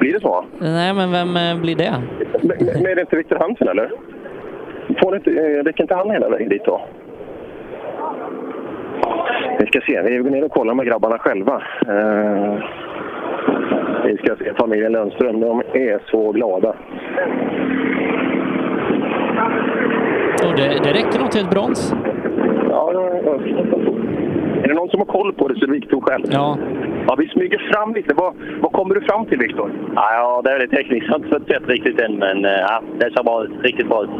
Blir 0.00 0.12
det 0.12 0.20
så? 0.20 0.44
Nej, 0.58 0.94
men 0.94 1.12
vem 1.12 1.36
eh, 1.36 1.60
blir 1.60 1.76
det? 1.76 2.02
Men, 2.42 2.56
men 2.74 2.86
är 2.86 2.94
det 2.94 3.00
inte 3.00 3.16
Viktor 3.16 3.36
Hansen 3.36 3.68
eller? 3.68 3.90
Får 5.02 5.10
det 5.10 5.16
inte, 5.16 5.30
eh, 5.30 5.64
räcker 5.64 5.82
inte 5.82 5.94
han 5.94 6.10
hela 6.10 6.28
vägen 6.28 6.48
dit 6.48 6.64
då? 6.64 6.80
Vi 9.60 9.66
ska 9.66 9.80
se, 9.80 10.02
vi 10.02 10.18
går 10.18 10.30
ner 10.30 10.44
och 10.44 10.52
kollar 10.52 10.74
med 10.74 10.86
grabbarna 10.86 11.18
själva. 11.18 11.62
Vi 14.08 14.16
ska 14.16 14.36
se 14.36 14.54
familjen 14.54 14.92
Lundström, 14.92 15.40
de 15.40 15.62
är 15.72 16.10
så 16.10 16.32
glada. 16.32 16.68
Och 20.46 20.54
det, 20.56 20.68
det 20.84 20.90
räcker 20.90 21.18
nog 21.18 21.30
till 21.30 21.40
ett 21.40 21.50
brons. 21.50 21.94
Ja, 22.70 22.92
ja, 22.92 23.00
är 24.62 24.68
det 24.68 24.74
någon 24.74 24.88
som 24.88 25.00
har 25.00 25.06
koll 25.06 25.32
på 25.32 25.48
det 25.48 25.54
så 25.54 25.62
är 25.64 25.66
det 25.66 25.72
Viktor 25.72 26.00
själv. 26.00 26.24
Ja. 26.30 26.58
Ja, 27.06 27.14
vi 27.18 27.28
smyger 27.28 27.70
fram 27.72 27.94
lite. 27.94 28.14
Vad, 28.14 28.34
vad 28.60 28.72
kommer 28.72 28.94
du 28.94 29.00
fram 29.00 29.26
till, 29.26 29.38
Viktor? 29.38 29.72
Ja, 29.94 30.42
det 30.44 30.50
är 30.50 30.60
lite 30.60 30.76
tekniskt. 30.76 31.06
Jag 31.06 31.12
har 31.12 31.18
inte 31.18 31.54
sett 31.54 31.68
riktigt 31.68 32.00
än, 32.00 32.14
men 32.14 32.44
eh, 32.44 32.50
ja, 32.50 32.82
det 32.98 33.12
ser 33.16 33.22
bra 33.22 33.44
ut. 33.44 33.50
Riktigt 33.62 33.88
bra 33.88 34.02
ut. 34.02 34.10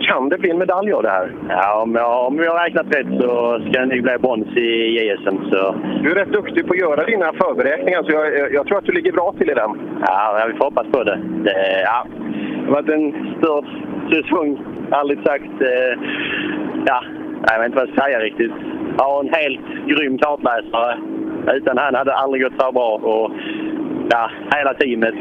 Kan 0.00 0.28
det 0.28 0.38
bli 0.38 0.50
en 0.50 0.58
medalj 0.58 0.92
av 0.92 1.02
det 1.02 1.10
här? 1.10 1.34
Ja, 1.48 1.82
om 1.82 1.94
jag, 1.94 2.26
om 2.26 2.38
jag 2.38 2.52
har 2.52 2.64
räknat 2.64 2.94
rätt 2.94 3.20
så 3.20 3.60
ska 3.70 3.80
det 3.80 4.02
bli 4.02 4.18
brons 4.18 4.56
i 4.56 4.68
JSM. 4.96 5.36
Så. 5.50 5.74
Du 6.02 6.10
är 6.10 6.14
rätt 6.14 6.32
duktig 6.32 6.66
på 6.66 6.72
att 6.72 6.78
göra 6.78 7.04
dina 7.04 7.32
förberäkningar, 7.32 8.02
så 8.02 8.12
jag, 8.12 8.52
jag, 8.52 8.66
tror 8.66 8.78
att 8.78 8.84
du 8.84 8.92
ligger 8.92 9.12
bra 9.12 9.34
till 9.38 9.50
i 9.50 9.54
den. 9.54 9.70
Ja, 10.06 10.46
vi 10.48 10.56
får 10.56 10.64
hoppas 10.64 10.86
på 10.92 11.04
det. 11.04 11.18
det 11.44 11.82
ja. 11.84 12.06
det 12.60 12.66
har 12.66 12.72
varit 12.72 12.88
en 12.88 13.34
störd 13.38 13.64
säsong. 14.12 14.58
Ärligt 14.90 15.26
sagt. 15.26 15.60
Eh, 15.60 15.92
ja, 16.86 17.04
jag 17.50 17.58
vet 17.58 17.66
inte 17.66 17.78
vad 17.78 17.88
jag 17.88 17.94
ska 17.94 18.04
säga 18.04 18.20
riktigt. 18.20 18.52
Jag 18.98 19.04
har 19.04 19.20
en 19.20 19.34
helt 19.34 19.60
grym 19.86 20.18
kartläsare. 20.18 20.98
Utan 21.54 21.78
han 21.78 21.94
hade 21.94 22.10
det 22.10 22.16
aldrig 22.16 22.42
gått 22.42 22.60
så 22.60 22.72
bra. 22.72 22.90
Och, 22.94 23.30
ja, 24.10 24.30
hela 24.56 24.74
teamet 24.74 25.14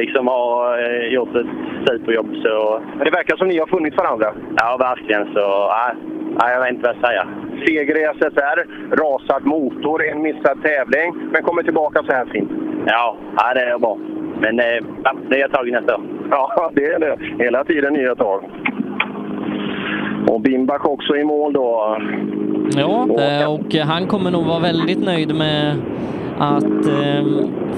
liksom 0.00 0.26
har 0.26 0.78
eh, 0.78 1.06
gjort 1.14 1.36
ett 1.36 1.46
superjobb. 1.88 2.30
Så... 2.42 2.80
Det 3.04 3.10
verkar 3.10 3.36
som 3.36 3.48
ni 3.48 3.58
har 3.58 3.66
funnit 3.66 3.96
varandra. 3.96 4.32
Ja, 4.56 4.76
verkligen. 4.76 5.24
Så, 5.34 5.40
ja, 5.40 5.92
ja, 6.38 6.50
jag 6.50 6.60
vet 6.60 6.70
inte 6.70 6.82
vad 6.82 6.94
jag 6.94 6.98
ska 6.98 7.08
säga. 7.08 7.26
Seger 7.66 7.96
i 7.98 8.04
SSR, 8.18 8.58
rasad 9.02 9.44
motor, 9.44 10.04
en 10.04 10.22
missad 10.22 10.62
tävling, 10.62 11.14
men 11.32 11.42
kommer 11.42 11.62
tillbaka 11.62 12.02
så 12.02 12.12
här 12.12 12.26
fint. 12.26 12.50
Ja, 12.86 13.16
ja 13.36 13.54
det 13.54 13.60
är 13.60 13.78
bra. 13.78 13.98
Men 14.40 14.60
eh, 14.60 14.78
ja, 15.04 15.14
det 15.30 15.40
är 15.40 15.48
tag 15.48 15.72
nästa 15.72 15.96
år. 15.96 16.02
Ja, 16.30 16.70
det 16.74 16.84
är 16.84 16.98
det. 16.98 17.44
Hela 17.44 17.64
tiden 17.64 17.92
nya 17.92 18.14
tag. 18.14 18.44
Och 20.28 20.40
Bimbach 20.40 20.84
också 20.84 21.16
i 21.16 21.24
mål 21.24 21.52
då. 21.52 21.98
Ja, 22.76 23.08
eh, 23.20 23.52
och 23.52 23.74
han 23.74 24.06
kommer 24.06 24.30
nog 24.30 24.46
vara 24.46 24.60
väldigt 24.60 25.04
nöjd 25.04 25.34
med 25.34 25.76
att 26.38 26.86
eh, 26.86 27.24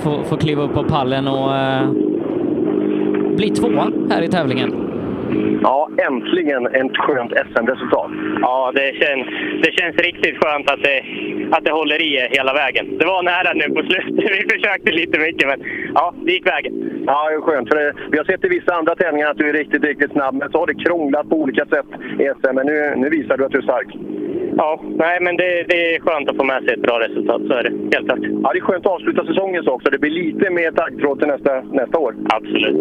få, 0.02 0.24
få 0.24 0.36
kliva 0.36 0.62
upp 0.62 0.74
på 0.74 0.84
pallen 0.84 1.28
och 1.28 1.56
eh, 1.56 1.90
bli 3.36 3.50
tvåa 3.50 3.90
här 4.10 4.22
i 4.22 4.28
tävlingen. 4.28 4.88
Ja, 5.62 5.90
äntligen 6.08 6.66
ett 6.66 6.96
skönt 6.96 7.32
SM-resultat. 7.32 8.10
Ja, 8.40 8.72
det 8.74 8.94
känns, 9.02 9.26
det 9.62 9.72
känns 9.72 9.96
riktigt 9.96 10.36
skönt 10.44 10.70
att 10.70 10.82
det, 10.82 11.02
att 11.50 11.64
det 11.64 11.70
håller 11.70 12.02
i 12.02 12.28
hela 12.30 12.54
vägen. 12.54 12.98
Det 12.98 13.06
var 13.06 13.22
nära 13.22 13.52
nu 13.54 13.74
på 13.74 13.82
slutet. 13.82 14.30
Vi 14.36 14.56
försökte 14.56 14.90
lite 14.92 15.18
mycket, 15.18 15.48
men 15.48 15.60
ja, 15.94 16.14
det 16.24 16.32
gick 16.32 16.46
vägen. 16.46 16.72
Ja, 17.06 17.28
det 17.28 17.34
är 17.34 17.40
skönt. 17.40 17.68
För 17.68 17.76
det, 17.76 17.92
vi 18.10 18.18
har 18.18 18.24
sett 18.24 18.44
i 18.44 18.48
vissa 18.48 18.74
andra 18.74 18.94
tävlingar 18.94 19.30
att 19.30 19.38
du 19.38 19.48
är 19.48 19.52
riktigt, 19.52 19.84
riktigt 19.84 20.12
snabb, 20.12 20.34
men 20.34 20.50
så 20.50 20.58
har 20.58 20.66
det 20.66 20.84
krånglat 20.84 21.28
på 21.28 21.36
olika 21.36 21.66
sätt 21.66 21.86
i 22.18 22.24
SM. 22.38 22.54
Men 22.54 22.66
nu, 22.66 22.94
nu 22.96 23.08
visar 23.08 23.36
du 23.36 23.44
att 23.44 23.52
du 23.52 23.58
är 23.58 23.62
stark. 23.62 23.88
Ja, 24.56 24.80
nej, 24.82 25.18
men 25.20 25.36
det, 25.36 25.64
det 25.68 25.94
är 25.94 26.00
skönt 26.00 26.30
att 26.30 26.36
få 26.36 26.44
med 26.44 26.62
sig 26.62 26.74
ett 26.74 26.82
bra 26.82 27.00
resultat. 27.00 27.42
Så 27.48 27.52
är 27.52 27.62
det, 27.62 27.96
helt 27.96 28.06
klart. 28.06 28.18
Ja, 28.42 28.50
det 28.52 28.58
är 28.58 28.60
skönt 28.60 28.86
att 28.86 28.92
avsluta 28.92 29.24
säsongen 29.24 29.64
så 29.64 29.70
också. 29.70 29.90
Det 29.90 29.98
blir 29.98 30.10
lite 30.10 30.50
mer 30.50 30.70
taggtråd 30.70 31.18
till 31.18 31.28
nästa, 31.28 31.60
nästa 31.60 31.98
år. 31.98 32.14
Absolut. 32.34 32.76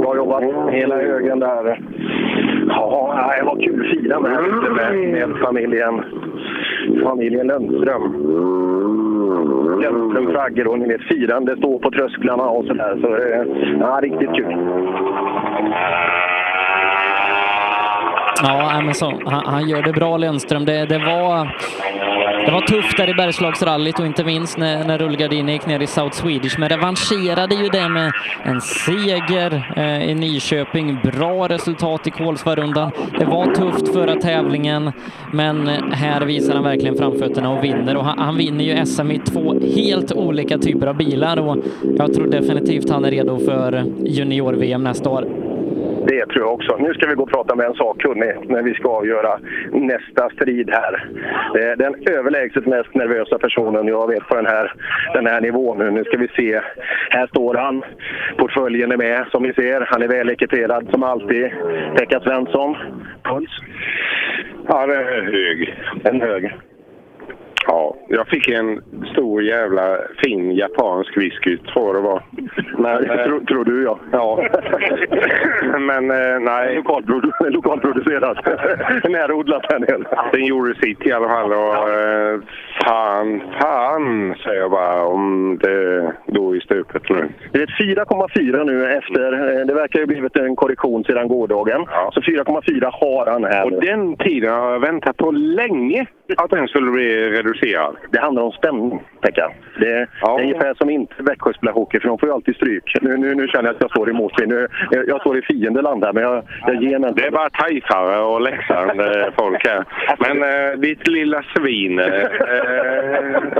Bra 0.00 0.16
jobbat. 0.16 0.44
Hela 0.70 0.96
högen 0.96 1.38
där. 1.38 1.80
Ja, 2.68 3.34
det 3.38 3.44
var 3.44 3.62
kul 3.62 3.80
att 3.84 3.90
fira 3.90 4.20
med, 4.20 4.32
med, 4.76 5.12
med 5.12 5.36
familjen, 5.42 6.02
familjen 7.02 7.46
Lundström. 7.46 8.02
Lundström-flaggor 9.82 10.66
och 10.66 10.78
ni 10.78 10.88
vet, 10.88 11.02
firande 11.02 11.56
står 11.56 11.78
på 11.78 11.90
trösklarna 11.90 12.42
och 12.42 12.64
sådär. 12.64 12.98
Så, 13.02 13.18
ja, 13.80 13.98
riktigt 14.02 14.34
kul. 14.34 14.56
Ja, 18.42 18.80
men 18.84 18.94
så, 18.94 19.20
han, 19.24 19.46
han 19.46 19.68
gör 19.68 19.82
det 19.82 19.92
bra 19.92 20.16
Lundström. 20.16 20.64
Det, 20.64 20.86
det, 20.86 20.98
var, 20.98 21.56
det 22.46 22.52
var 22.52 22.60
tufft 22.60 22.96
där 22.96 23.10
i 23.10 23.14
Bergslagsrallyt 23.14 23.98
och 23.98 24.06
inte 24.06 24.24
minst 24.24 24.58
när, 24.58 24.84
när 24.84 24.98
rullgardinen 24.98 25.52
gick 25.52 25.66
ner 25.66 25.80
i 25.80 25.86
South 25.86 26.16
Swedish. 26.16 26.58
Men 26.58 26.68
revanscherade 26.68 27.54
ju 27.54 27.68
det 27.68 27.88
med 27.88 28.12
en 28.44 28.60
seger 28.60 29.72
eh, 29.76 30.10
i 30.10 30.14
Nyköping. 30.14 30.98
Bra 31.02 31.48
resultat 31.48 32.06
i 32.06 32.10
Kolsvarundan. 32.10 32.90
Det 33.18 33.24
var 33.24 33.54
tufft 33.54 33.92
förra 33.92 34.14
tävlingen, 34.14 34.92
men 35.32 35.68
här 35.92 36.20
visar 36.20 36.54
han 36.54 36.64
verkligen 36.64 36.96
framfötterna 36.96 37.50
och 37.50 37.64
vinner. 37.64 37.96
Och 37.96 38.04
han, 38.04 38.18
han 38.18 38.36
vinner 38.36 38.64
ju 38.64 38.86
SM 38.86 39.10
i 39.10 39.18
två 39.18 39.54
helt 39.76 40.12
olika 40.12 40.58
typer 40.58 40.86
av 40.86 40.96
bilar 40.96 41.36
och 41.36 41.56
jag 41.98 42.14
tror 42.14 42.26
definitivt 42.26 42.90
han 42.90 43.04
är 43.04 43.10
redo 43.10 43.38
för 43.38 43.84
junior-VM 44.04 44.84
nästa 44.84 45.10
år. 45.10 45.55
Det 46.06 46.26
tror 46.26 46.44
jag 46.44 46.54
också. 46.54 46.76
Nu 46.76 46.94
ska 46.94 47.06
vi 47.06 47.14
gå 47.14 47.22
och 47.22 47.30
prata 47.30 47.54
med 47.54 47.66
en 47.66 47.74
sakkunnig 47.74 48.34
när 48.48 48.62
vi 48.62 48.74
ska 48.74 48.88
avgöra 48.88 49.38
nästa 49.72 50.30
strid 50.30 50.70
här. 50.70 51.08
Den 51.76 51.94
överlägset 52.10 52.66
mest 52.66 52.94
nervösa 52.94 53.38
personen 53.38 53.86
jag 53.86 54.08
vet 54.08 54.28
på 54.28 54.34
den 54.34 54.46
här, 54.46 54.72
den 55.14 55.26
här 55.26 55.40
nivån 55.40 55.78
nu. 55.78 55.90
Nu 55.90 56.04
ska 56.04 56.16
vi 56.16 56.28
se. 56.28 56.60
Här 57.10 57.26
står 57.26 57.54
han. 57.54 57.82
Portföljen 58.36 58.92
är 58.92 58.96
med 58.96 59.26
som 59.30 59.42
ni 59.42 59.52
ser. 59.52 59.80
Han 59.80 60.02
är 60.02 60.08
välekiperad 60.08 60.88
som 60.90 61.02
alltid. 61.02 61.50
Pekka 61.96 62.20
Svensson. 62.20 62.76
Puls? 63.22 63.50
Ja, 64.68 64.86
den 64.86 64.96
är 64.96 65.22
hög. 65.22 65.74
En 66.04 66.20
hög. 66.20 66.52
Ja, 67.66 67.96
jag 68.08 68.28
fick 68.28 68.48
en 68.48 68.82
stor 69.12 69.42
jävla 69.42 69.98
fin 70.24 70.52
japansk 70.52 71.16
whisky, 71.16 71.56
tror 71.58 71.94
det 71.94 72.00
var. 72.00 72.22
Men, 72.78 73.04
tror, 73.04 73.40
tror 73.40 73.64
du 73.64 73.84
ja. 73.84 73.98
Ja. 74.12 74.48
Men 75.78 76.10
eh, 76.10 76.40
nej. 76.40 76.76
Lokalprodu- 76.78 77.50
lokalproducerat. 77.50 78.38
Närodlat 79.08 79.66
här 79.72 79.78
nere. 79.78 80.28
Den 80.32 80.44
gjorde 80.44 80.74
sitt 80.74 81.06
i 81.06 81.12
alla 81.12 81.28
fall. 81.28 81.52
Och, 81.52 81.90
eh, 81.90 82.40
fan, 82.84 83.42
fan 83.60 84.34
säger 84.44 84.60
jag 84.60 84.70
bara 84.70 85.04
om 85.04 85.58
det 85.62 86.12
går 86.26 86.56
i 86.56 86.60
stupet 86.60 87.10
nu. 87.10 87.28
Det 87.52 87.58
är 87.58 87.62
ett 87.62 87.98
4,4 87.98 88.64
nu 88.64 88.86
efter, 88.92 89.32
eh, 89.32 89.66
det 89.66 89.74
verkar 89.74 90.00
ju 90.00 90.06
blivit 90.06 90.36
en 90.36 90.56
korrektion 90.56 91.04
sedan 91.04 91.28
gårdagen. 91.28 91.86
Så 92.12 92.20
4,4 92.20 92.90
har 92.92 93.26
han 93.32 93.44
här 93.44 93.64
Och 93.64 93.84
den 93.84 94.16
tiden 94.16 94.54
har 94.54 94.72
jag 94.72 94.80
väntat 94.80 95.16
på 95.16 95.30
länge 95.30 96.06
att 96.36 96.50
den 96.50 96.68
skulle 96.68 96.90
bli 96.90 97.30
reducerad. 97.30 97.55
Det 98.10 98.18
handlar 98.18 98.42
om 98.42 98.52
stämning, 98.52 99.02
Pekka. 99.20 99.52
Det, 99.78 99.86
det 99.86 100.06
är 100.22 100.40
ungefär 100.42 100.74
som 100.74 100.90
inte 100.90 101.14
Växjö 101.18 101.52
spelar 101.52 101.72
hockey, 101.72 102.00
för 102.00 102.08
de 102.08 102.18
får 102.18 102.28
ju 102.28 102.34
alltid 102.34 102.56
stryk. 102.56 102.96
Nu, 103.02 103.16
nu, 103.16 103.34
nu 103.34 103.48
känner 103.48 103.64
jag 103.64 103.74
att 103.74 103.80
jag 103.80 103.90
står 103.90 104.10
emot 104.10 104.38
mig. 104.38 104.46
Nu, 104.48 104.68
jag, 104.90 105.08
jag 105.08 105.20
står 105.20 105.38
i 105.38 105.42
fiendeland 105.42 106.04
här, 106.04 106.12
men 106.12 106.22
jag, 106.22 106.42
jag 106.66 106.82
ger 106.82 106.98
mig 106.98 107.08
inte. 107.08 107.22
Det 107.22 107.26
är 107.26 107.30
bara 107.30 107.50
tajfare 107.50 108.20
och 108.20 108.40
läxande 108.40 109.32
folk 109.38 109.66
här. 109.66 109.84
Men 110.18 110.42
eh, 110.42 110.78
ditt 110.78 111.08
lilla 111.08 111.42
svin 111.56 111.98
eh, 111.98 112.06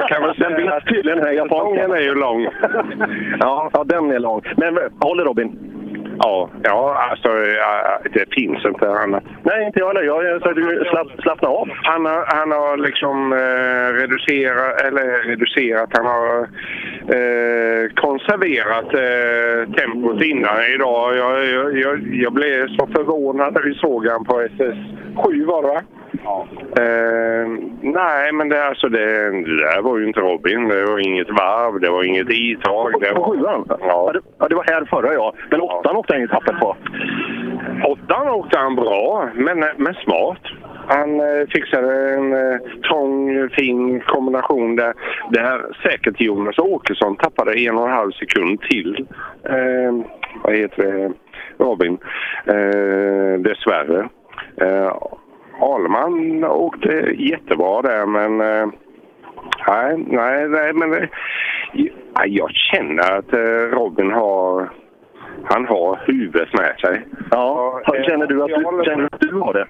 kan 0.09 0.35
säga. 0.35 0.49
Den 0.49 0.67
vet 0.67 0.87
tydligen 0.87 1.19
här 1.21 1.33
japanskan. 1.33 1.93
Är 1.93 2.01
ju 2.01 2.15
lång. 2.15 2.49
Ja, 3.41 3.71
ja, 3.73 3.85
den 3.85 4.11
är 4.11 4.19
lång. 4.19 4.43
Men 4.57 4.79
håller 5.01 5.25
Robin? 5.25 5.76
Ja, 6.19 6.51
ja 6.63 7.09
alltså 7.11 7.29
det 8.13 8.35
finns 8.35 8.65
inte 8.65 8.91
annat. 8.91 9.23
Nej, 9.43 9.67
inte 9.67 9.79
jag 9.79 9.87
heller. 9.87 10.03
Jag 10.03 10.43
så 10.43 10.53
du 10.53 10.85
slapp, 10.91 11.09
slappna 11.23 11.49
av. 11.49 11.69
Han 11.83 12.07
har, 12.07 12.25
han 12.27 12.51
har 12.51 12.77
liksom 12.77 13.33
eh, 13.33 14.01
reducerat, 14.01 14.81
eller 14.81 15.23
reducerat, 15.29 15.91
han 15.93 16.07
har 16.07 16.39
eh, 17.17 17.91
konserverat 17.95 18.95
eh, 18.95 19.73
tempot 19.75 20.23
innan 20.23 20.65
idag. 20.75 21.17
Jag, 21.17 21.47
jag, 21.47 21.79
jag, 21.79 21.99
jag 22.13 22.33
blev 22.33 22.69
så 22.69 22.87
förvånad 22.87 23.55
när 23.55 23.63
vi 23.63 23.75
såg 23.75 24.07
han 24.07 24.25
på 24.25 24.41
SS7 24.41 25.47
var 25.47 25.63
det 25.63 25.69
va? 25.69 25.83
Eh, 26.79 27.49
nej, 27.81 28.33
men 28.33 28.49
det, 28.49 28.65
alltså 28.65 28.89
det, 28.89 29.31
det 29.31 29.57
där 29.57 29.83
var 29.83 29.99
ju 29.99 30.07
inte 30.07 30.21
Robin. 30.21 30.69
Det 30.69 30.85
var 30.85 30.99
inget 30.99 31.31
varv, 31.31 31.81
det 31.81 31.91
var 31.91 32.03
inget 32.05 32.31
itag. 32.31 33.01
Det 33.01 33.15
På 33.15 33.21
var, 33.21 33.29
sjuan? 33.29 33.65
Ja. 33.69 34.11
det, 34.13 34.21
ja, 34.39 34.49
det 34.49 34.55
var 34.55 34.65
här 34.65 34.85
förra 34.85 35.15
ja. 35.15 35.33
Men 35.51 35.61
åttan 35.61 35.97
åkte 35.97 36.15
han 36.15 36.21
ju 36.21 36.29
tappert 36.29 36.61
på. 36.61 36.77
Åttan 37.85 38.29
åkte 38.29 38.59
han 38.59 38.75
bra, 38.75 39.29
men, 39.35 39.59
men 39.77 39.95
smart. 39.95 40.43
Han 40.89 41.21
eh, 41.21 41.47
fixade 41.49 42.15
en 42.15 42.33
eh, 42.33 42.59
trång, 42.89 43.49
fin 43.49 44.01
kombination 44.01 44.77
där, 44.77 44.95
där 45.31 45.67
säkert 45.83 46.21
Jonas 46.21 46.59
Åkesson 46.59 47.17
tappade 47.17 47.59
en 47.59 47.79
och 47.79 47.87
en 47.87 47.93
halv 47.93 48.11
sekund 48.13 48.61
till. 48.61 49.07
Eh, 49.45 50.07
vad 50.43 50.55
heter 50.55 50.83
det? 50.83 51.13
Robin. 51.65 51.99
Eh, 52.47 53.41
dessvärre. 53.41 54.09
Eh, 54.61 54.97
Ahlman 55.61 56.45
åkte 56.45 56.89
jättebra 57.19 57.83
där, 57.83 58.07
men 58.07 58.41
eh, 58.41 58.69
nej, 59.69 60.05
nej, 60.07 60.49
nej, 60.49 60.73
men 60.73 61.09
ja, 62.15 62.27
jag 62.27 62.51
känner 62.51 63.19
att 63.19 63.33
eh, 63.33 63.79
Robin 63.79 64.11
har 64.11 64.71
han 65.45 65.67
har 65.67 66.01
huvudet 66.07 66.49
med 66.53 66.75
sig. 66.81 67.07
Ja, 67.31 67.81
känner 68.07 68.27
du 68.27 68.43
att 68.43 68.49
du, 68.49 68.85
känner 68.85 68.97
du, 68.99 69.07
att 69.07 69.21
du 69.21 69.41
har 69.41 69.53
det? 69.53 69.67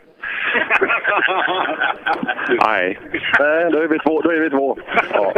Nej. 2.67 2.99
Nej, 3.39 3.71
då 3.73 3.79
är 3.79 3.89
vi 3.89 3.99
två. 3.99 4.21
Då 4.21 4.31
är 4.31 4.41
vi 4.41 4.51
två. 4.51 4.79
Ja. 5.13 5.33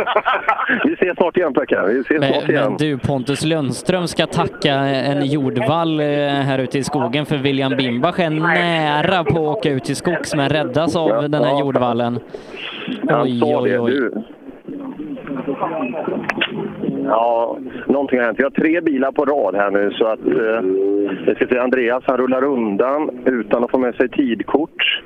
Vi 0.85 0.93
ses 0.93 1.17
snart 1.17 1.37
igen 1.37 1.55
Pekka. 1.55 1.85
Vi 1.87 2.01
ses 2.01 2.21
Men, 2.21 2.33
snart 2.33 2.49
igen. 2.49 2.65
men 2.65 2.77
du, 2.77 2.99
Pontus 2.99 3.45
Lundström 3.45 4.07
ska 4.07 4.27
tacka 4.27 4.75
en 4.75 5.27
jordvall 5.27 6.01
eh, 6.01 6.07
här 6.29 6.59
ute 6.59 6.79
i 6.79 6.85
skogen 6.85 7.27
för 7.27 7.37
William 7.37 7.77
Bimbach 7.77 8.19
är 8.21 8.31
nära 8.31 9.25
på 9.25 9.51
att 9.51 9.57
åka 9.57 9.71
ut 9.71 9.91
i 9.91 9.95
skogs 9.95 10.35
men 10.35 10.49
räddas 10.49 10.97
av 10.97 11.31
den 11.31 11.45
här 11.45 11.61
jordvallen. 11.61 12.21
Oj, 13.03 13.43
oj, 13.45 13.79
oj. 13.79 14.11
Ja, 17.09 17.59
någonting 17.87 18.19
har 18.19 18.27
hänt. 18.27 18.39
Vi 18.39 18.43
har 18.43 18.51
tre 18.51 18.81
bilar 18.81 19.13
på 19.13 19.25
rad 19.25 19.55
här 19.55 19.71
nu 19.71 19.91
så 19.91 20.07
att 20.07 20.27
eh, 21.39 21.49
till 21.49 21.59
Andreas. 21.59 22.05
Han 22.07 22.17
rullar 22.17 22.45
undan 22.45 23.11
utan 23.25 23.65
att 23.65 23.71
få 23.71 23.79
med 23.79 23.95
sig 23.95 24.09
tidkort. 24.09 25.03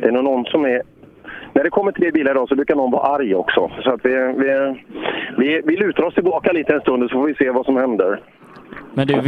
Det 0.00 0.06
är 0.08 0.12
nog 0.12 0.24
någon 0.24 0.44
som 0.44 0.64
är... 0.64 0.82
När 1.52 1.64
det 1.64 1.70
kommer 1.70 1.92
tre 1.92 2.10
bilar 2.10 2.30
idag 2.30 2.48
så 2.48 2.54
brukar 2.54 2.74
någon 2.74 2.90
vara 2.90 3.14
arg 3.14 3.34
också. 3.34 3.70
Så 3.82 3.90
att 3.90 4.00
vi, 4.04 4.10
vi, 4.36 4.74
vi, 5.38 5.62
vi 5.64 5.76
lutar 5.76 6.02
oss 6.02 6.14
tillbaka 6.14 6.52
lite 6.52 6.74
en 6.74 6.80
stund 6.80 7.10
så 7.10 7.18
får 7.18 7.26
vi 7.26 7.34
se 7.34 7.50
vad 7.50 7.64
som 7.64 7.76
händer. 7.76 8.20
Men 8.94 9.06
du. 9.06 9.20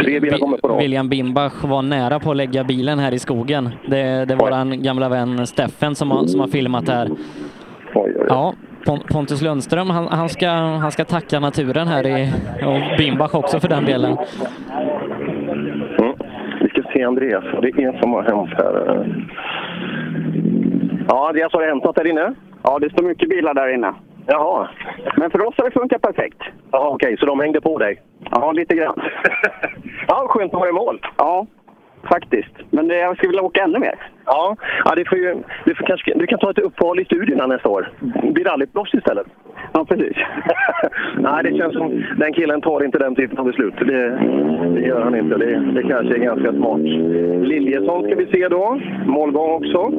William 0.78 1.08
Bimbach 1.08 1.64
var 1.64 1.82
nära 1.82 2.20
på 2.20 2.30
att 2.30 2.36
lägga 2.36 2.64
bilen 2.64 2.98
här 2.98 3.14
i 3.14 3.18
skogen. 3.18 3.68
Det, 3.86 4.24
det 4.28 4.34
var 4.34 4.50
en 4.50 4.82
gamla 4.82 5.08
vän 5.08 5.46
Steffen 5.46 5.94
som 5.94 6.10
har, 6.10 6.26
som 6.26 6.40
har 6.40 6.48
filmat 6.48 6.88
här. 6.88 7.08
Ja, 7.94 8.54
Pon- 8.54 8.71
Pontus 8.84 9.42
Lundström, 9.42 9.90
han, 9.90 10.08
han, 10.08 10.28
ska, 10.28 10.48
han 10.50 10.92
ska 10.92 11.04
tacka 11.04 11.40
naturen 11.40 11.88
här 11.88 12.06
i, 12.06 12.32
och 12.66 12.98
Bimbach 12.98 13.34
också 13.34 13.60
för 13.60 13.68
den 13.68 13.84
delen. 13.84 14.18
Mm. 15.98 16.14
Vi 16.60 16.68
ska 16.68 16.82
se 16.92 17.02
Andreas, 17.02 17.44
det 17.62 17.68
är 17.68 18.00
som 18.00 18.12
har 18.12 18.22
hänt 18.22 18.50
här. 18.56 19.06
Ja, 21.08 21.28
Andreas, 21.28 21.52
har 21.52 21.60
det 21.60 21.66
hänt 21.66 21.84
något 21.84 21.96
där 21.96 22.06
inne? 22.06 22.34
Ja, 22.62 22.78
det 22.78 22.90
står 22.90 23.02
mycket 23.02 23.28
bilar 23.28 23.54
där 23.54 23.74
inne. 23.74 23.94
Jaha. 24.26 24.68
Men 25.16 25.30
för 25.30 25.46
oss 25.46 25.54
har 25.58 25.64
det 25.64 25.70
funkat 25.70 26.02
perfekt. 26.02 26.42
Ja, 26.70 26.88
okej, 26.88 27.16
så 27.18 27.26
de 27.26 27.40
hängde 27.40 27.60
på 27.60 27.78
dig? 27.78 28.02
Ja, 28.30 28.52
lite 28.52 28.74
grann. 28.74 29.02
ja, 30.08 30.26
skönt 30.28 30.54
att 30.54 30.60
vara 30.60 30.68
i 30.68 30.72
mål. 30.72 31.00
Ja, 31.16 31.46
faktiskt. 32.08 32.54
Men 32.70 32.88
det, 32.88 32.96
jag 32.96 33.16
skulle 33.16 33.30
vilja 33.30 33.42
åka 33.42 33.62
ännu 33.62 33.78
mer. 33.78 33.94
Ja, 34.26 34.56
ja 34.84 34.94
det 34.94 35.08
får 35.08 35.18
ju, 35.18 35.36
du, 35.64 35.74
får 35.74 35.86
kanske, 35.86 36.14
du 36.14 36.26
kan 36.26 36.38
ta 36.38 36.50
ett 36.50 36.58
uppehåll 36.58 37.00
i 37.00 37.04
studierna 37.04 37.46
nästa 37.46 37.68
år. 37.68 37.90
Bli 38.22 38.44
rallyproffs 38.44 38.94
istället. 38.94 39.26
Ja, 39.72 39.84
precis. 39.84 40.16
Nej, 41.18 41.42
det 41.44 41.58
känns 41.58 41.74
som 41.74 42.04
den 42.16 42.32
killen 42.32 42.60
tar 42.60 42.84
inte 42.84 42.98
den 42.98 43.14
typen 43.14 43.38
av 43.38 43.44
beslut. 43.44 43.74
Det, 43.78 44.18
det 44.74 44.80
gör 44.80 45.00
han 45.00 45.16
inte. 45.16 45.36
Det, 45.36 45.72
det 45.74 45.82
kanske 45.82 46.14
är 46.14 46.18
ganska 46.18 46.52
smart. 46.52 46.80
Liljesson 47.48 48.04
ska 48.04 48.14
vi 48.14 48.26
se 48.26 48.48
då. 48.48 48.80
Målgång 49.06 49.50
också. 49.50 49.92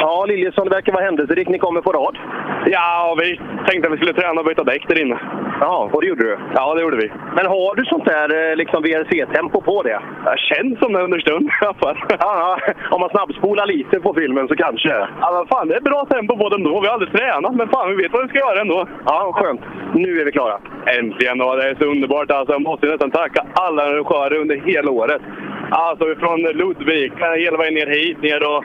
Ja, 0.00 0.24
Liljesson, 0.28 0.64
det 0.68 0.74
verkar 0.74 0.92
vara 0.92 1.04
händelserikt. 1.04 1.50
Ni 1.50 1.58
kommer 1.58 1.80
på 1.80 1.92
rad. 1.92 2.18
Ja, 2.66 3.16
vi 3.20 3.40
tänkte 3.66 3.88
att 3.88 3.94
vi 3.94 3.96
skulle 3.96 4.12
träna 4.12 4.40
och 4.40 4.46
byta 4.46 4.64
däck 4.64 4.88
där 4.88 5.02
inne. 5.02 5.18
Ja, 5.60 5.90
och 5.92 6.00
det 6.00 6.08
gjorde 6.08 6.24
du? 6.24 6.38
Ja, 6.54 6.74
det 6.74 6.82
gjorde 6.82 6.96
vi. 6.96 7.10
Men 7.36 7.46
har 7.46 7.74
du 7.74 7.84
sånt 7.84 8.04
där 8.04 8.50
eh, 8.50 8.56
liksom 8.56 8.82
VRC-tempo 8.82 9.60
på 9.60 9.82
det? 9.82 10.00
Det 10.24 10.38
känns 10.38 10.78
som 10.78 10.92
det 10.92 11.02
under 11.02 11.18
stund 11.18 11.46
i 11.48 11.64
alla 11.64 11.74
fall. 11.74 11.98
Ja, 12.20 12.58
om 12.90 13.00
man 13.00 13.10
snabbspolar 13.10 13.66
lite 13.66 14.00
på 14.00 14.14
filmen 14.14 14.48
så 14.48 14.56
kanske. 14.56 14.88
Ja, 15.20 15.28
men 15.32 15.46
fan, 15.46 15.68
det 15.68 15.76
är 15.76 15.80
bra 15.80 16.06
tempo 16.10 16.36
på 16.36 16.48
dem 16.48 16.62
då. 16.62 16.80
Vi 16.80 16.86
har 16.86 16.94
aldrig 16.94 17.12
tränat, 17.12 17.54
men 17.54 17.68
fan, 17.68 17.90
vi 17.90 18.02
vet 18.02 18.12
vad 18.12 18.22
vi 18.22 18.28
ska 18.28 18.38
göra 18.38 18.60
ändå. 18.60 18.88
Ja, 19.06 19.32
skönt. 19.34 19.60
Nu 19.94 20.20
är 20.20 20.24
vi 20.24 20.32
klara. 20.32 20.58
Äntligen! 20.98 21.40
Och 21.40 21.56
det 21.56 21.68
är 21.68 21.74
så 21.74 21.84
underbart. 21.84 22.30
Alltså, 22.30 22.52
jag 22.52 22.62
måste 22.62 22.86
nästan 22.86 23.10
tacka 23.10 23.46
alla 23.54 23.82
arrangörer 23.82 24.40
under 24.40 24.56
hela 24.56 24.90
året. 24.90 25.22
Alltså 25.70 26.14
från 26.14 26.40
Ludvika 26.42 27.32
hela 27.32 27.58
vägen 27.58 27.74
ner 27.74 27.86
hit, 27.86 28.22
ner 28.22 28.42
och 28.56 28.64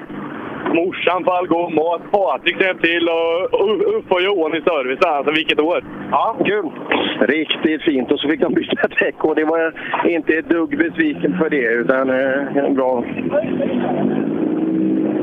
morsan 0.74 1.24
på 1.24 1.32
Algom 1.32 1.78
och 1.78 2.02
Patrik 2.12 2.62
hjälpte 2.62 2.88
till 2.88 3.10
och 3.10 3.98
Uffe 3.98 4.14
och 4.14 4.22
Johan 4.22 4.56
i 4.56 4.62
service. 4.62 5.06
Alltså 5.06 5.32
vilket 5.32 5.60
år! 5.60 5.84
Ja, 6.12 6.36
kul! 6.46 6.70
Riktigt 7.20 7.82
fint. 7.82 8.12
Och 8.12 8.20
så 8.20 8.30
fick 8.30 8.42
de 8.42 8.54
byta 8.54 8.88
däck 9.00 9.24
och 9.24 9.36
det 9.36 9.46
var 9.46 9.60
jag 9.60 9.74
inte 10.12 10.34
ett 10.34 10.50
dugg 10.50 10.78
besviken 10.78 11.38
för 11.38 11.50
det. 11.50 11.68
Utan 11.68 12.10
eh, 12.10 12.70
bra. 12.70 13.04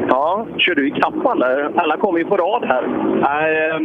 Ja, 0.08 0.46
kör 0.58 0.74
du 0.74 0.88
ikapp 0.88 1.26
alla? 1.26 1.70
Alla 1.76 1.96
kommer 1.96 2.18
ju 2.18 2.24
på 2.24 2.36
rad 2.36 2.64
här. 2.64 2.82
Nej, 3.22 3.68
eh, 3.68 3.80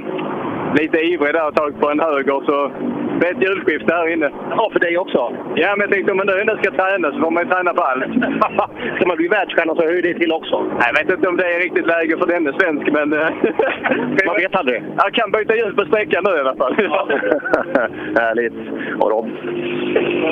lite 0.82 0.98
ivrig 0.98 1.34
där 1.34 1.50
ett 1.50 1.56
tag 1.56 1.80
på 1.80 1.90
en 1.90 2.00
höger 2.00 2.42
så 2.46 2.72
det 3.20 3.28
är 3.28 3.32
ett 3.32 3.44
hjulskifte 3.44 3.94
här 3.96 4.08
inne. 4.14 4.30
Ja, 4.50 4.70
för 4.74 4.80
dig 4.80 4.98
också? 4.98 5.22
Ja, 5.56 5.70
men 5.76 5.82
jag 5.86 5.92
tänkte 5.92 6.12
om 6.12 6.18
man 6.18 6.28
nu 6.28 6.40
ändå 6.42 6.58
ska 6.58 6.72
träna 6.72 7.12
så 7.12 7.20
får 7.20 7.32
man 7.32 7.44
ju 7.44 7.50
träna 7.50 7.74
på 7.74 7.84
allt. 7.84 8.04
ska 8.96 9.08
man 9.08 9.18
bli 9.18 9.28
världsstjärna 9.28 9.76
så 9.76 9.82
hör 9.82 10.02
det 10.02 10.14
till 10.14 10.32
också. 10.32 10.56
Jag 10.86 10.94
vet 10.98 11.16
inte 11.16 11.28
om 11.30 11.38
det 11.38 11.54
är 11.56 11.60
riktigt 11.60 11.88
läge 11.88 12.18
för 12.18 12.28
denne 12.28 12.52
svensk, 12.60 12.92
men... 12.92 13.14
eh, 13.14 13.30
Man 14.26 14.36
vet 14.36 14.56
aldrig. 14.56 14.84
Jag 14.98 15.14
kan 15.14 15.32
byta 15.32 15.56
hjul 15.56 15.76
på 15.76 15.86
sträckan 15.86 16.24
nu 16.28 16.38
i 16.38 16.40
alla 16.40 16.56
fall. 16.56 16.76
Härligt. 18.22 18.54
Och 19.00 19.12
Rob, 19.12 19.28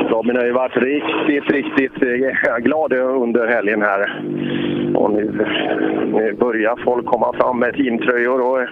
Robin 0.10 0.36
har 0.36 0.46
ju 0.46 0.52
varit 0.52 0.78
riktigt, 0.78 1.52
riktigt 1.52 2.04
eh, 2.04 2.58
glad 2.58 2.94
under 2.94 3.48
helgen 3.48 3.82
här. 3.82 4.22
Och 4.96 5.12
nu, 5.12 5.32
nu 6.14 6.34
börjar 6.34 6.84
folk 6.86 7.06
komma 7.06 7.34
fram 7.34 7.60
med 7.60 7.74
teamtröjor 7.74 8.42
och 8.42 8.68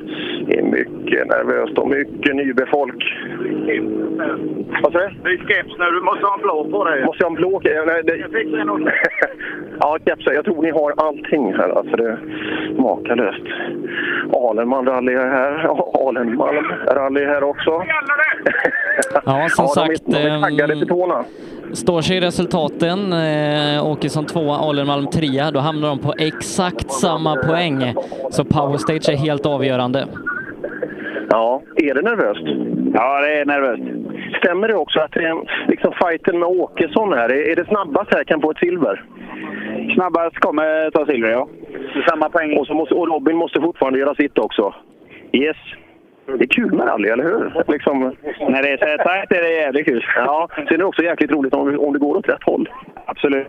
det 0.47 0.59
är 0.59 0.63
mycket 0.63 1.27
nervöst 1.27 1.77
och 1.77 1.89
mycket 1.89 2.35
nybefolk. 2.35 3.03
Vad 4.83 4.91
sa 4.93 4.99
du? 4.99 5.09
Ny 5.23 5.37
keps 5.37 5.77
nu, 5.79 5.85
du 5.85 6.01
måste 6.01 6.25
ha 6.25 6.33
en 6.35 6.41
blå 6.41 6.67
på 6.71 6.83
dig. 6.85 7.05
Måste 7.05 7.23
jag 7.23 7.29
ha 7.29 7.35
en 7.35 7.41
blå? 7.41 7.61
Ja, 7.63 7.83
nej, 7.87 8.03
det... 8.03 8.17
ja, 9.79 9.97
kepsar. 10.05 10.31
Jag 10.31 10.45
tror 10.45 10.61
ni 10.61 10.71
har 10.71 10.93
allting 10.97 11.53
här. 11.53 11.69
Alltså 11.69 11.95
det 11.95 12.07
är 12.09 12.19
makalöst. 12.81 13.45
Alenman 14.33 14.85
rally 14.85 15.13
är 15.13 15.29
här. 15.29 15.67
Alenmalm 16.07 16.65
rally 16.87 17.21
är 17.21 17.27
här 17.27 17.43
också. 17.43 17.83
Ja, 19.25 19.47
som 19.49 19.65
de 19.65 19.71
är- 19.71 19.87
sagt. 19.87 20.01
De 20.05 20.17
är 20.17 20.41
taggade 20.41 20.73
ehm, 20.73 20.79
till 20.79 20.87
tårna. 20.87 21.23
Står 21.73 22.01
sig 22.01 22.19
resultaten, 22.19 23.13
eh, 23.13 23.85
Åkesson 23.91 24.25
tvåa, 24.25 24.55
Alenmalm 24.57 25.07
trea, 25.07 25.51
då 25.51 25.59
hamnar 25.59 25.87
de 25.87 25.99
på 25.99 26.13
exakt 26.17 26.91
samma 26.91 27.35
poäng. 27.35 27.93
Så 28.31 28.45
Power 28.45 28.77
Stage 28.77 29.09
är 29.09 29.17
helt 29.17 29.45
avgörande. 29.45 30.05
Ja, 31.31 31.61
är 31.75 31.93
det 31.93 32.01
nervöst? 32.01 32.45
Ja, 32.93 33.21
det 33.21 33.39
är 33.39 33.45
nervöst. 33.45 33.83
Stämmer 34.37 34.67
det 34.67 34.75
också 34.75 34.99
att 34.99 35.11
det 35.11 35.23
är 35.23 35.67
liksom 35.67 35.93
fighten 35.93 36.39
med 36.39 36.49
Åkesson 36.49 37.13
här, 37.13 37.31
är 37.51 37.55
det 37.55 37.65
snabbast 37.65 38.13
här 38.13 38.23
kan 38.23 38.41
få 38.41 38.51
ett 38.51 38.57
silver? 38.57 39.03
Snabbast 39.95 40.39
kommer 40.39 40.89
ta 40.91 41.05
silver, 41.05 41.31
ja. 41.31 41.47
Samma 42.09 42.29
poäng. 42.29 42.57
Och, 42.57 42.67
så 42.67 42.73
måste, 42.73 42.95
och 42.95 43.07
Robin 43.07 43.37
måste 43.37 43.61
fortfarande 43.61 43.99
göra 43.99 44.15
sitt 44.15 44.37
också. 44.37 44.73
Yes. 45.31 45.57
Det 46.25 46.43
är 46.43 46.47
kul 46.47 46.73
med 46.73 46.87
rally, 46.87 47.09
eller 47.09 47.23
hur? 47.23 47.63
Liksom... 47.67 48.15
När 48.39 48.63
det 48.63 48.69
är 48.69 48.77
så 48.77 48.85
här 48.85 48.97
tajt 48.97 49.31
är 49.31 49.41
det 49.41 49.51
jävligt 49.51 49.85
kul. 49.85 50.05
Ja, 50.15 50.47
sen 50.55 50.67
är 50.67 50.77
det 50.77 50.85
också 50.85 51.03
jäkligt 51.03 51.31
roligt 51.31 51.53
om, 51.53 51.79
om 51.79 51.93
det 51.93 51.99
går 51.99 52.17
åt 52.17 52.29
rätt 52.29 52.43
håll. 52.43 52.69
Absolut. 53.05 53.47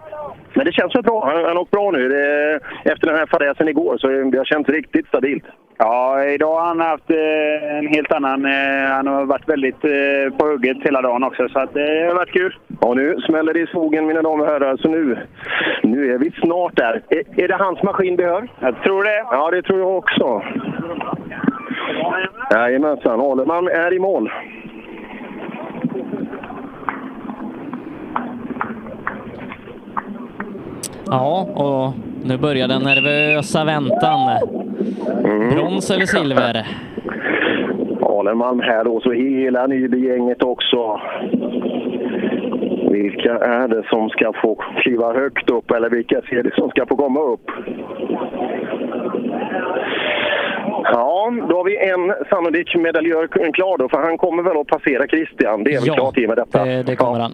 Men 0.55 0.65
det 0.65 0.73
känns 0.73 0.95
väl 0.95 1.03
bra. 1.03 1.25
Han, 1.27 1.37
han 1.37 1.57
har 1.57 1.63
åkt 1.63 1.71
bra 1.71 1.91
nu. 1.91 2.09
Det, 2.09 2.61
efter 2.93 3.07
den 3.07 3.17
här 3.17 3.27
fadäsen 3.27 3.69
igår 3.69 3.97
så 3.99 4.09
det 4.09 4.39
har 4.39 4.45
känts 4.45 4.71
riktigt 4.71 5.07
stabilt. 5.07 5.45
Ja, 5.79 6.25
idag 6.25 6.55
har 6.61 6.67
han 6.67 6.81
haft 6.81 7.11
eh, 7.11 7.79
en 7.79 7.87
helt 7.87 8.13
annan... 8.13 8.45
Eh, 8.45 8.91
han 8.91 9.07
har 9.07 9.25
varit 9.25 9.49
väldigt 9.49 9.85
eh, 9.85 10.37
på 10.39 10.47
hugget 10.47 10.77
hela 10.83 11.03
dagen 11.03 11.25
också, 11.25 11.49
så 11.49 11.59
att, 11.59 11.77
eh, 11.77 11.83
det 11.83 12.07
har 12.09 12.15
varit 12.15 12.33
kul. 12.33 12.57
Och 12.81 12.97
nu 12.97 13.17
smäller 13.27 13.55
det 13.55 13.61
i 13.61 13.67
skogen 13.67 14.07
mina 14.07 14.23
damer 14.23 14.45
och 14.45 14.51
herrar, 14.51 14.77
så 14.77 14.89
nu, 14.89 15.19
nu 15.83 16.15
är 16.15 16.19
vi 16.19 16.31
snart 16.31 16.77
där. 16.77 17.03
Är, 17.09 17.43
är 17.45 17.49
det 17.49 17.55
hans 17.55 17.83
maskin 17.83 18.17
vi 18.17 18.25
hör? 18.25 18.49
Jag 18.61 18.83
tror 18.83 19.05
det. 19.05 19.25
Ja, 19.31 19.51
det 19.51 19.63
tror 19.63 19.79
jag 19.79 19.97
också. 19.97 20.43
Jajamensan, 22.51 23.21
Alenman 23.21 23.69
är 23.69 23.93
i 23.93 23.99
mål. 23.99 24.31
Ja, 31.13 31.47
och 31.55 31.93
nu 32.29 32.37
börjar 32.39 32.69
den 32.69 32.83
nervösa 32.83 33.65
väntan. 33.65 34.21
Brons 35.51 35.91
eller 35.91 36.07
silver? 36.07 36.67
Alenmalm 38.03 38.61
här 38.61 38.85
då, 38.85 39.01
så 39.01 39.13
hela 39.13 39.67
Nyby-gänget 39.67 40.43
också. 40.43 41.01
Vilka 42.91 43.33
är 43.39 43.69
det 43.69 43.83
som 43.89 44.09
ska 44.09 44.33
få 44.43 44.55
kliva 44.83 45.13
högt 45.13 45.51
upp 45.51 45.71
eller 45.71 45.91
vilka 45.91 46.17
är 46.17 46.43
det 46.43 46.55
som 46.55 46.69
ska 46.71 46.87
få 46.87 46.97
komma 46.97 47.21
upp? 47.21 47.51
Ja, 50.85 51.33
då 51.49 51.57
har 51.57 51.65
vi 51.65 51.77
en 51.91 52.27
sannolik 52.31 52.77
medaljör 52.77 53.27
klar 53.53 53.79
då, 53.79 53.89
för 53.89 53.99
han 53.99 54.19
kommer 54.19 54.43
väl 54.43 54.57
att 54.61 54.67
passera 54.67 55.07
Christian. 55.07 55.65
Det 55.65 55.71
är 55.75 55.79
väl 55.79 55.87
Ja, 55.87 55.95
klart 55.95 56.19
i 56.19 56.25
och 56.25 56.29
med 56.29 56.39
detta. 56.39 56.65
det, 56.65 56.83
det 56.83 56.97
kommer 56.97 57.21
han. 57.21 57.33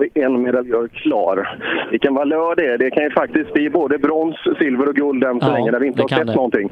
Har 0.00 0.08
vi 0.14 0.22
en 0.22 0.42
medaljör 0.42 0.88
klar. 0.88 1.58
Vilken 1.90 2.14
valör 2.14 2.56
det 2.56 2.66
är. 2.66 2.78
Det 2.78 2.90
kan 2.90 3.02
ju 3.02 3.10
faktiskt 3.10 3.52
bli 3.52 3.70
både 3.70 3.98
brons, 3.98 4.36
silver 4.58 4.88
och 4.88 4.94
guld 4.94 5.24
än 5.24 5.40
så 5.40 5.46
Ja, 5.46 5.52
länge 5.52 5.70
när 5.70 5.80
vi 5.80 5.86
inte 5.86 6.02
har 6.02 6.08
sett 6.08 6.26
det. 6.26 6.34
någonting. 6.34 6.70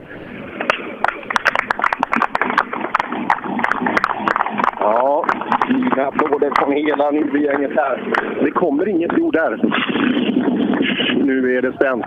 Ja, 4.81 5.25
fina 5.67 6.07
applåder 6.07 6.51
från 6.59 6.73
hela 6.73 7.11
Nybygänget 7.11 7.71
här. 7.77 8.03
Det 8.45 8.51
kommer 8.51 8.89
inget 8.89 9.19
ord 9.19 9.35
där. 9.35 9.61
Nu 11.25 11.57
är 11.57 11.63
det 11.63 11.73
spänt. 11.73 12.05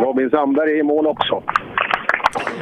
Robin 0.00 0.30
Sandberg 0.30 0.72
är 0.72 0.76
i 0.80 0.82
mål 0.82 1.06
också. 1.06 1.42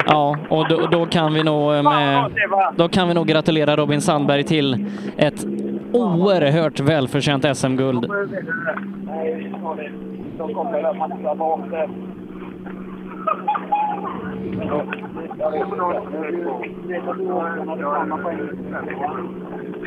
Ja, 0.05 0.37
och 0.49 0.67
då, 0.69 0.87
då, 0.91 1.05
kan 1.05 1.33
vi 1.33 1.43
nog 1.43 1.73
eh, 1.73 1.83
med, 1.83 2.31
då 2.75 2.87
kan 2.87 3.07
vi 3.07 3.13
nog 3.13 3.27
gratulera 3.27 3.75
Robin 3.75 4.01
Sandberg 4.01 4.43
till 4.43 4.85
ett 5.17 5.45
oerhört 5.93 6.79
välförtjänt 6.79 7.57
SM-guld. 7.57 8.05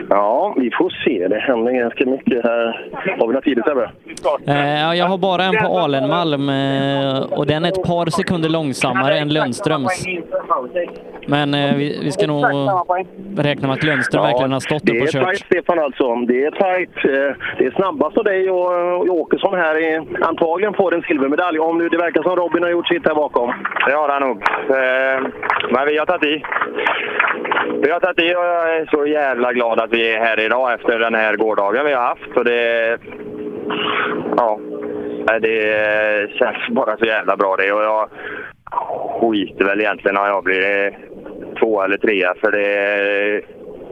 Ja, 0.09 0.55
vi 0.57 0.71
får 0.79 0.91
se. 1.05 1.29
Det 1.29 1.39
händer 1.39 1.73
ganska 1.73 2.07
mycket 2.07 2.45
här. 2.45 2.91
Har 3.19 3.27
vi 3.27 3.33
några 3.33 3.41
tider 3.41 3.63
Sebbe? 3.63 3.91
Eh, 4.47 4.81
ja, 4.81 4.95
jag 4.95 5.07
har 5.07 5.19
bara 5.19 5.45
en 5.45 5.67
på 5.67 5.79
Alenmalm 5.79 6.49
eh, 6.49 7.39
och 7.39 7.47
den 7.47 7.65
är 7.65 7.69
ett 7.69 7.83
par 7.83 8.07
sekunder 8.07 8.49
långsammare 8.49 9.19
än 9.19 9.29
Lundströms. 9.33 10.05
Men 11.27 11.55
eh, 11.55 11.75
vi, 11.77 12.01
vi 12.03 12.13
ska 12.13 12.27
nog 12.27 12.45
räkna 13.39 13.69
med 13.69 13.75
att 13.77 13.83
Lundström 13.85 14.23
verkligen 14.23 14.53
har 14.53 14.61
stått 14.61 14.83
det 14.87 14.93
upp 14.93 15.03
och 15.03 15.09
är 15.09 15.13
kört. 15.13 15.25
tajt 15.25 15.39
Stefan 15.47 15.79
alltså. 15.79 16.15
Det 16.17 16.45
är 16.45 16.51
tajt. 16.51 16.97
Eh, 16.97 17.37
Det 17.59 17.67
är 17.67 17.71
snabbast 17.71 18.19
av 18.19 18.25
dig 18.25 18.51
och 18.51 18.73
och 18.93 19.09
Åkesson 19.09 19.55
här 19.55 19.75
är 19.83 20.25
antagligen 20.27 20.75
får 20.75 20.95
en 20.95 21.03
silvermedalj. 21.03 21.59
Om 21.59 21.79
nu 21.79 21.89
det 21.89 21.97
verkar 21.99 22.23
som 22.23 22.37
Robin 22.37 22.63
har 22.63 22.71
gjort 22.71 22.89
sitt 22.89 23.07
här 23.09 23.15
bakom. 23.15 23.53
Det 23.87 23.93
har 23.95 24.09
han 24.09 24.23
nog. 24.23 24.37
Eh, 24.71 25.23
Men 25.71 25.87
vi 25.87 25.99
har 25.99 26.07
tagit 26.07 26.25
i. 26.25 26.43
Vi 27.83 27.91
har 27.91 28.01
tagit 28.01 28.21
i 28.21 28.35
och 28.35 28.45
jag 28.45 28.77
är 28.77 28.87
så 28.91 29.07
jävla 29.07 29.53
glad 29.53 29.81
att 29.81 29.91
vi 29.93 30.15
är 30.15 30.19
här 30.19 30.41
idag 30.41 30.73
efter 30.73 30.99
den 30.99 31.15
här 31.15 31.37
gårdagen 31.37 31.87
vi 31.87 31.93
har 31.93 32.03
haft. 32.03 32.37
Och 32.37 32.45
det, 32.45 32.99
ja, 34.37 34.59
det 35.41 36.31
känns 36.39 36.69
bara 36.71 36.97
så 36.97 37.05
jävla 37.05 37.37
bra 37.37 37.57
det. 37.57 37.73
Och 37.73 37.83
jag 37.83 38.09
skiter 39.21 39.65
väl 39.65 39.81
egentligen 39.81 40.17
om 40.17 40.27
jag 40.27 40.45
blir 40.45 40.99
två 41.61 41.83
eller 41.83 41.97
trea. 41.97 42.35
För 42.41 42.53
det, 42.53 43.43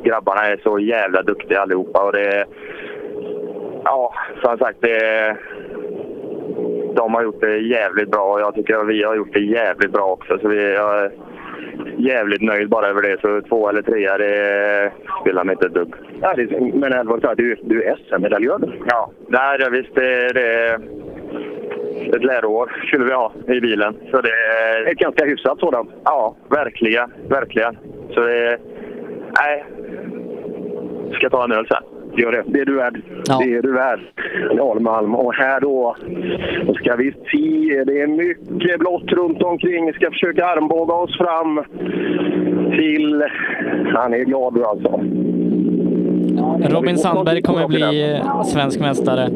grabbarna 0.04 0.46
är 0.46 0.60
så 0.62 0.78
jävla 0.78 1.22
duktiga 1.22 1.60
allihopa. 1.60 2.04
Och 2.04 2.12
det, 2.12 2.46
ja, 3.84 4.14
som 4.42 4.58
sagt, 4.58 4.78
det, 4.80 5.36
de 6.94 7.14
har 7.14 7.22
gjort 7.22 7.40
det 7.40 7.58
jävligt 7.58 8.10
bra 8.10 8.32
och 8.32 8.40
jag 8.40 8.54
tycker 8.54 8.74
att 8.74 8.88
vi 8.88 9.02
har 9.02 9.16
gjort 9.16 9.32
det 9.32 9.40
jävligt 9.40 9.92
bra 9.92 10.04
också. 10.04 10.38
Så 10.38 10.48
vi, 10.48 10.72
jag 10.72 11.04
är 11.04 11.10
jävligt 11.96 12.42
nöjd 12.42 12.68
bara 12.68 12.86
över 12.86 13.02
det. 13.02 13.20
Så 13.20 13.40
två 13.48 13.68
eller 13.68 13.82
trea, 13.82 14.18
det 14.18 14.92
spelar 15.20 15.44
mig 15.44 15.52
inte 15.52 15.66
ett 15.66 15.74
dugg. 15.74 15.94
Ja, 16.20 16.34
men 16.74 16.92
allvarligt 16.92 17.22
talat, 17.22 17.38
du, 17.38 17.56
du 17.62 17.82
är 17.82 17.96
SM-medaljör. 17.96 18.78
Ja, 18.86 19.10
nej, 19.28 19.58
det, 19.58 19.70
visst 19.70 19.94
det, 19.94 20.32
det 20.32 20.78
ett 22.08 22.24
läroår 22.24 22.82
skulle 22.86 23.04
vi 23.04 23.12
ha 23.12 23.32
i 23.48 23.60
bilen. 23.60 23.94
Så 24.10 24.20
det 24.20 24.30
är 24.30 24.92
ett 24.92 24.98
ganska 24.98 25.24
hyfsat 25.24 25.58
sådant. 25.58 25.90
Ja, 26.04 26.36
verkligen. 26.48 27.12
Verkligen. 27.28 27.78
Så 28.14 28.20
det... 28.20 28.58
Nej. 29.40 29.64
Ska 31.12 31.30
ta 31.30 31.44
en 31.44 31.52
öl 31.52 31.66
sen. 31.66 31.82
Gör 32.16 32.32
det. 32.32 32.42
Det 32.46 32.60
är 32.60 32.64
du 32.64 32.74
värd. 32.74 33.02
Det 33.40 33.54
är 33.54 33.62
du 33.62 33.72
värd. 33.72 34.00
Almalm. 34.60 35.14
Och 35.14 35.34
här 35.34 35.60
då, 35.60 35.96
då 36.66 36.74
ska 36.74 36.96
vi 36.96 37.12
se. 37.12 37.84
Det 37.84 38.00
är 38.00 38.06
mycket 38.06 38.78
blått 38.78 39.12
runt 39.12 39.42
omkring. 39.42 39.86
Vi 39.86 39.92
ska 39.92 40.10
försöka 40.10 40.46
armbåga 40.46 40.94
oss 40.94 41.18
fram 41.18 41.64
till... 42.70 43.24
Han 43.94 44.14
är 44.14 44.24
glad 44.24 44.54
nu 44.54 44.64
alltså. 44.64 45.00
Robin 46.70 46.98
Sandberg 46.98 47.42
kommer 47.42 47.68
bli 47.68 48.12
eh, 48.14 48.42
svensk 48.42 48.80
mästare. 48.80 49.30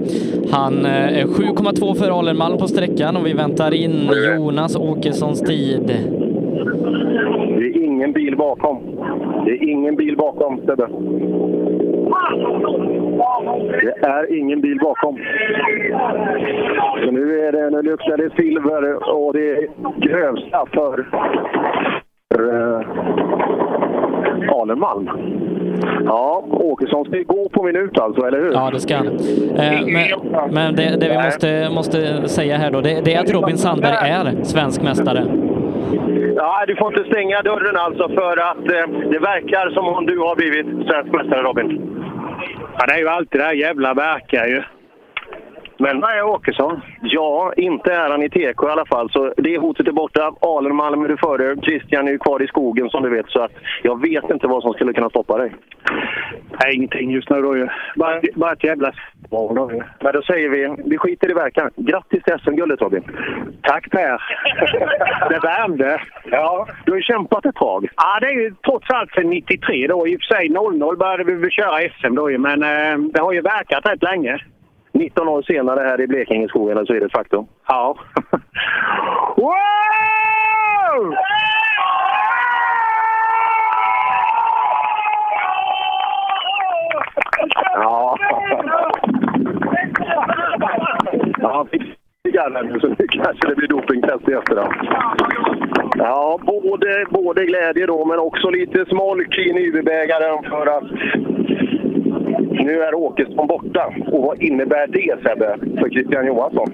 Han 0.53 0.85
eh, 0.85 1.19
är 1.19 1.25
7,2 1.25 1.95
för 1.95 2.19
Alenmalm 2.19 2.59
på 2.59 2.69
sträckan 2.69 3.17
och 3.17 3.27
vi 3.27 3.33
väntar 3.33 3.75
in 3.75 4.11
Jonas 4.37 4.77
Åkessons 4.77 5.41
tid. 5.41 5.87
Det 7.59 7.65
är 7.65 7.85
ingen 7.85 8.13
bil 8.13 8.37
bakom. 8.37 8.83
Det 9.45 9.51
är 9.51 9.71
ingen 9.71 9.97
bil 9.97 10.17
bakom, 10.17 10.61
Sebbe. 10.67 10.89
Det 13.81 14.07
är 14.07 14.39
ingen 14.39 14.61
bil 14.61 14.79
bakom. 14.83 15.19
Så 17.05 17.11
nu, 17.11 17.41
är 17.41 17.53
det, 17.53 17.71
nu 17.71 17.83
luktar 17.83 18.17
det 18.17 18.31
silver 18.37 19.15
och 19.15 19.33
det 19.33 19.51
är 19.51 19.69
grövsta 19.97 20.67
för, 20.73 21.07
för 22.35 22.43
uh, 22.55 22.81
Alenmalm. 24.53 25.11
Ja, 26.05 26.45
Åkesson 26.51 27.05
ska 27.05 27.17
ju 27.17 27.25
gå 27.25 27.49
på 27.49 27.63
minut 27.63 27.99
alltså, 27.99 28.27
eller 28.27 28.39
hur? 28.39 28.53
Ja, 28.53 28.71
det 28.73 28.81
ska 28.81 28.97
han. 28.97 29.07
Eh, 29.07 29.87
Men, 29.87 30.55
men 30.55 30.75
det, 30.75 30.97
det 31.01 31.09
vi 31.09 31.17
måste, 31.25 31.69
måste 31.75 32.29
säga 32.29 32.57
här 32.57 32.71
då, 32.71 32.81
det, 32.81 33.01
det 33.05 33.15
är 33.15 33.21
att 33.21 33.31
Robin 33.31 33.59
Sandberg 33.59 34.11
är 34.11 34.45
svensk 34.45 34.83
mästare. 34.83 35.25
Ja, 36.37 36.65
du 36.67 36.77
får 36.77 36.99
inte 36.99 37.11
stänga 37.11 37.43
dörren 37.43 37.77
alltså 37.77 38.09
för 38.09 38.51
att 38.51 38.59
eh, 38.59 39.11
det 39.11 39.19
verkar 39.19 39.71
som 39.75 39.89
om 39.89 40.07
du 40.07 40.19
har 40.19 40.37
blivit 40.37 40.67
svensk 40.67 41.13
mästare 41.13 41.43
Robin. 41.43 41.81
Ja, 42.79 42.87
det 42.87 42.93
är 42.95 42.99
ju 42.99 43.09
alltid 43.09 43.41
det 43.41 43.45
här 43.45 43.55
jävla 43.55 43.95
verkar 43.95 44.47
ju. 44.47 44.63
Men 45.79 46.05
är 46.05 46.23
Åkesson? 46.23 46.81
Ja, 47.03 47.53
inte 47.57 47.93
är 47.93 48.11
han 48.11 48.23
i 48.23 48.31
TK 48.31 48.63
i 48.63 48.71
alla 48.71 48.87
fall. 48.87 49.11
Så 49.11 49.35
det 49.37 49.59
hotet 49.59 49.89
är 49.89 49.93
borta. 49.93 50.33
Alenmalm 50.41 51.05
är 51.05 51.09
du 51.09 51.17
före. 51.17 51.57
Christian 51.63 52.09
är 52.09 52.13
ju 52.13 52.19
kvar 52.19 52.43
i 52.43 52.47
skogen 52.47 52.91
som 52.91 53.03
du 53.03 53.11
vet. 53.11 53.29
Så 53.29 53.41
att 53.43 53.53
jag 53.83 54.03
vet 54.03 54.31
inte 54.31 54.47
vad 54.47 54.63
som 54.63 54.73
skulle 54.73 54.93
kunna 54.93 55.11
stoppa 55.11 55.39
dig. 55.39 55.55
Nej, 56.61 56.75
ingenting 56.75 57.11
just 57.11 57.31
nu 57.31 57.43
då 57.43 57.57
ju. 57.57 57.69
Bara, 57.97 58.21
bara 58.35 58.53
ett 58.53 58.65
jävla 58.65 58.93
svar 59.29 59.55
då. 59.55 59.83
Men 60.01 60.13
då 60.13 60.23
säger 60.23 60.49
vi, 60.49 60.83
vi 60.85 60.99
skiter 60.99 61.31
i 61.31 61.35
verkan. 61.35 61.71
Grattis 61.77 62.23
till 62.23 62.39
SM-guldet 62.39 62.81
Robin! 62.81 63.03
Tack 63.63 63.91
Per! 63.91 64.23
det 65.29 65.39
värmde. 65.39 66.01
Ja, 66.25 66.67
du 66.85 66.93
har 66.93 66.97
ju 66.97 67.03
kämpat 67.03 67.47
ett 67.47 67.55
tag. 67.55 67.89
Ja, 67.97 68.19
det 68.21 68.27
är 68.27 68.41
ju 68.41 68.55
trots 68.65 68.91
allt 68.91 69.11
sedan 69.11 69.31
93 69.31 69.87
då. 69.87 70.09
I 70.09 70.17
och 70.17 70.21
för 70.21 70.35
sig 70.35 70.49
00 70.49 70.97
började 70.97 71.25
vi 71.25 71.51
köra 71.51 71.89
SM 71.89 72.15
då 72.15 72.31
ju, 72.31 72.39
men 72.39 72.63
eh, 72.63 72.99
det 73.13 73.21
har 73.21 73.33
ju 73.33 73.41
verkat 73.41 73.87
rätt 73.87 74.03
länge. 74.03 74.41
19 74.95 75.29
år 75.29 75.43
senare 75.43 75.81
här 75.81 76.01
i 76.01 76.07
Blekingeskogen 76.07 76.87
så 76.87 76.95
är 76.95 77.01
det 77.01 77.07
ett 77.07 77.13
faktum. 77.13 77.47
Ja. 77.69 77.97
wow! 79.37 81.15
Ja. 87.75 88.17
Ja, 91.39 91.67
cigarren 92.27 92.81
så 92.81 92.89
nu 92.89 93.07
kanske 93.09 93.49
det 93.49 93.55
blir 93.55 93.69
dopingtest 93.69 94.29
i 94.29 94.33
efterhand. 94.33 94.75
Ja, 95.99 96.39
både, 96.47 97.07
både 97.11 97.45
glädje 97.45 97.87
då 97.87 98.05
men 98.05 98.19
också 98.19 98.51
lite 98.51 98.85
smolk 98.87 99.39
i 99.39 99.53
nybägaren 99.53 100.43
för 100.43 100.67
att 100.67 100.85
nu 102.39 102.83
är 102.83 102.95
Åkesson 102.95 103.47
borta. 103.47 103.95
Och 104.13 104.23
vad 104.23 104.43
innebär 104.43 104.87
det 104.87 105.23
Sebbe 105.23 105.57
för 105.81 105.91
Christian 105.91 106.27
Johansson? 106.27 106.69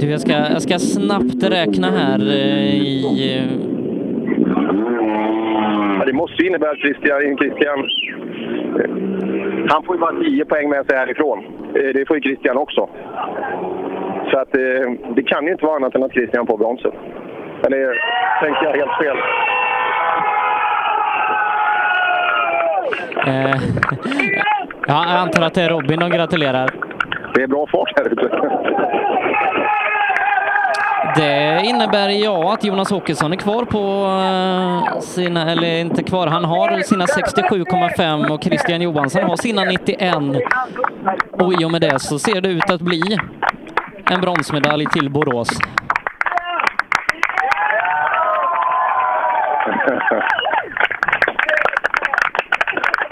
Du, 0.00 0.10
jag 0.10 0.20
ska, 0.20 0.32
jag 0.32 0.62
ska 0.62 0.78
snabbt 0.78 1.42
räkna 1.50 1.90
här 1.90 2.18
eh, 2.18 2.74
i... 2.74 3.36
eh, 3.38 3.70
Ja, 5.98 6.06
det 6.06 6.12
måste 6.12 6.42
ju 6.42 6.48
innebära 6.48 6.70
att 6.70 6.78
Christian, 6.78 7.36
Christian 7.38 7.78
han 9.68 9.82
får 9.82 9.94
ju 9.96 10.00
bara 10.00 10.12
10 10.24 10.44
poäng 10.44 10.68
med 10.70 10.86
sig 10.86 10.96
härifrån. 10.98 11.38
Eh, 11.74 11.90
Det 11.94 12.08
får 12.08 12.16
ju 12.16 12.22
Christian 12.22 12.56
också. 12.56 12.88
Så 14.30 14.38
att 14.38 14.56
eh, 14.56 14.90
det 15.16 15.22
kan 15.22 15.46
ju 15.46 15.52
inte 15.52 15.64
vara 15.64 15.76
annat 15.76 15.94
än 15.94 16.02
att 16.02 16.12
Christian 16.12 16.46
får 16.46 16.58
bronset. 16.58 16.94
Eller 17.66 17.94
tänker 18.42 18.64
jag 18.64 18.76
helt 18.76 18.98
fel? 19.02 19.16
Ja, 24.90 25.04
jag 25.08 25.16
antar 25.16 25.42
att 25.42 25.54
det 25.54 25.62
är 25.62 25.68
Robin 25.68 26.00
de 26.00 26.10
gratulerar. 26.10 26.70
Det 27.34 27.42
är 27.42 27.46
bra 27.46 27.66
fart 27.66 27.92
här 27.96 28.12
ute. 28.12 28.28
Det 31.16 31.60
innebär 31.64 32.08
ja 32.08 32.54
att 32.54 32.64
Jonas 32.64 32.92
Åkesson 32.92 33.32
är 33.32 33.36
kvar 33.36 33.64
på 33.64 33.78
eh, 34.94 35.00
sina, 35.00 35.52
eller 35.52 35.80
inte 35.80 36.02
kvar, 36.02 36.26
han 36.26 36.44
har 36.44 36.82
sina 36.82 37.06
67,5 37.06 38.30
och 38.30 38.42
Christian 38.42 38.82
Johansson 38.82 39.24
har 39.24 39.36
sina 39.36 39.64
91. 39.64 40.14
Och 41.30 41.52
i 41.52 41.64
och 41.64 41.70
med 41.70 41.80
det 41.80 41.98
så 41.98 42.18
ser 42.18 42.40
det 42.40 42.48
ut 42.48 42.70
att 42.70 42.80
bli 42.80 43.18
en 44.10 44.20
bronsmedalj 44.20 44.86
till 44.86 45.10
Borås. 45.10 45.50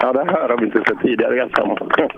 Ja, 0.08 0.12
det 0.12 0.32
här 0.32 0.48
har 0.48 0.56
vi 0.58 0.64
inte 0.64 0.78
sett 0.78 1.00
tidigare 1.02 1.48
vad 1.56 1.92
kul. 1.92 2.08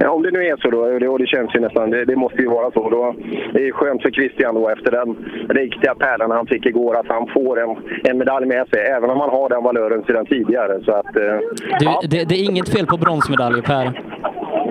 Ja, 0.00 0.10
om 0.10 0.22
det 0.22 0.30
nu 0.30 0.46
är 0.46 0.56
så 0.56 0.70
då, 0.70 0.78
och 0.78 1.00
det, 1.00 1.08
och 1.08 1.18
det 1.18 1.26
känns 1.26 1.54
ju 1.54 1.60
nästan, 1.60 1.90
det, 1.90 2.04
det 2.04 2.16
måste 2.16 2.42
ju 2.42 2.48
vara 2.48 2.70
så. 2.70 2.90
Då, 2.90 3.14
det 3.52 3.68
är 3.68 3.72
skönt 3.72 4.02
för 4.02 4.10
Christian 4.10 4.54
då 4.54 4.68
efter 4.68 4.90
den 4.90 5.16
riktiga 5.48 5.94
pärlan 5.94 6.30
han 6.30 6.46
fick 6.46 6.66
igår 6.66 6.96
att 6.96 7.08
han 7.08 7.26
får 7.26 7.60
en, 7.60 7.76
en 8.04 8.18
medalj 8.18 8.46
med 8.46 8.68
sig, 8.68 8.80
även 8.80 9.10
om 9.10 9.20
han 9.20 9.30
har 9.30 9.48
den 9.48 9.62
valören 9.62 10.02
sedan 10.06 10.26
tidigare. 10.26 10.80
Så 10.84 10.92
att, 10.92 11.16
eh, 11.16 11.38
Du, 11.78 11.84
ja, 11.84 12.00
det, 12.10 12.28
det 12.28 12.34
är 12.34 12.44
inget 12.44 12.68
fel 12.68 12.86
på 12.86 12.96
bronsmedaljer 12.96 13.62
Per 13.62 14.02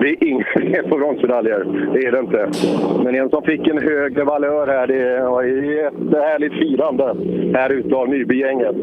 det 0.02 0.08
är 0.08 0.24
inget 0.28 0.46
fel 0.46 0.88
på 0.88 0.96
bronsmedaljer, 0.96 1.66
det 1.92 2.06
är 2.06 2.12
det 2.12 2.18
inte. 2.20 2.48
Men 3.04 3.14
en 3.14 3.30
som 3.30 3.42
fick 3.42 3.68
en 3.68 3.78
högre 3.78 4.24
valör 4.24 4.66
här, 4.66 4.86
det 4.86 5.22
var 5.30 5.42
jättehärligt 5.42 6.54
firande 6.54 7.16
här 7.58 7.70
ute 7.70 7.94
av 7.94 8.08
Nybygänget. 8.08 8.76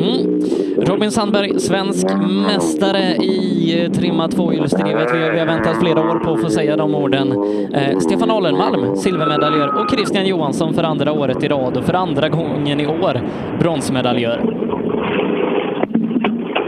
Mm. 0.00 0.40
Robin 0.86 1.10
Sandberg, 1.10 1.60
svensk 1.60 2.06
mästare 2.46 2.98
i 3.22 3.72
eh, 3.84 3.90
trimma 3.92 3.94
trimmat 3.94 4.30
tvåhjulsdrivet. 4.30 5.14
Vi, 5.14 5.22
har- 5.22 5.30
vi 5.32 5.38
har 5.38 5.46
väntat 5.46 5.80
flera 5.80 6.00
år 6.00 6.18
på 6.18 6.30
att 6.32 6.40
få 6.40 6.48
säga 6.48 6.76
de 6.76 6.94
orden. 6.94 7.32
Eh, 7.74 7.98
Stefan 7.98 8.30
Alenmalm, 8.30 8.96
silvermedaljör 8.96 9.80
och 9.80 9.90
Christian 9.90 10.26
Johansson 10.26 10.74
för 10.74 10.82
andra 10.82 11.12
året 11.12 11.44
i 11.44 11.48
rad 11.48 11.76
och 11.76 11.84
för 11.84 11.94
andra 11.94 12.28
gången 12.28 12.80
i 12.80 12.86
år 12.86 13.20
bronsmedaljör. 13.60 14.40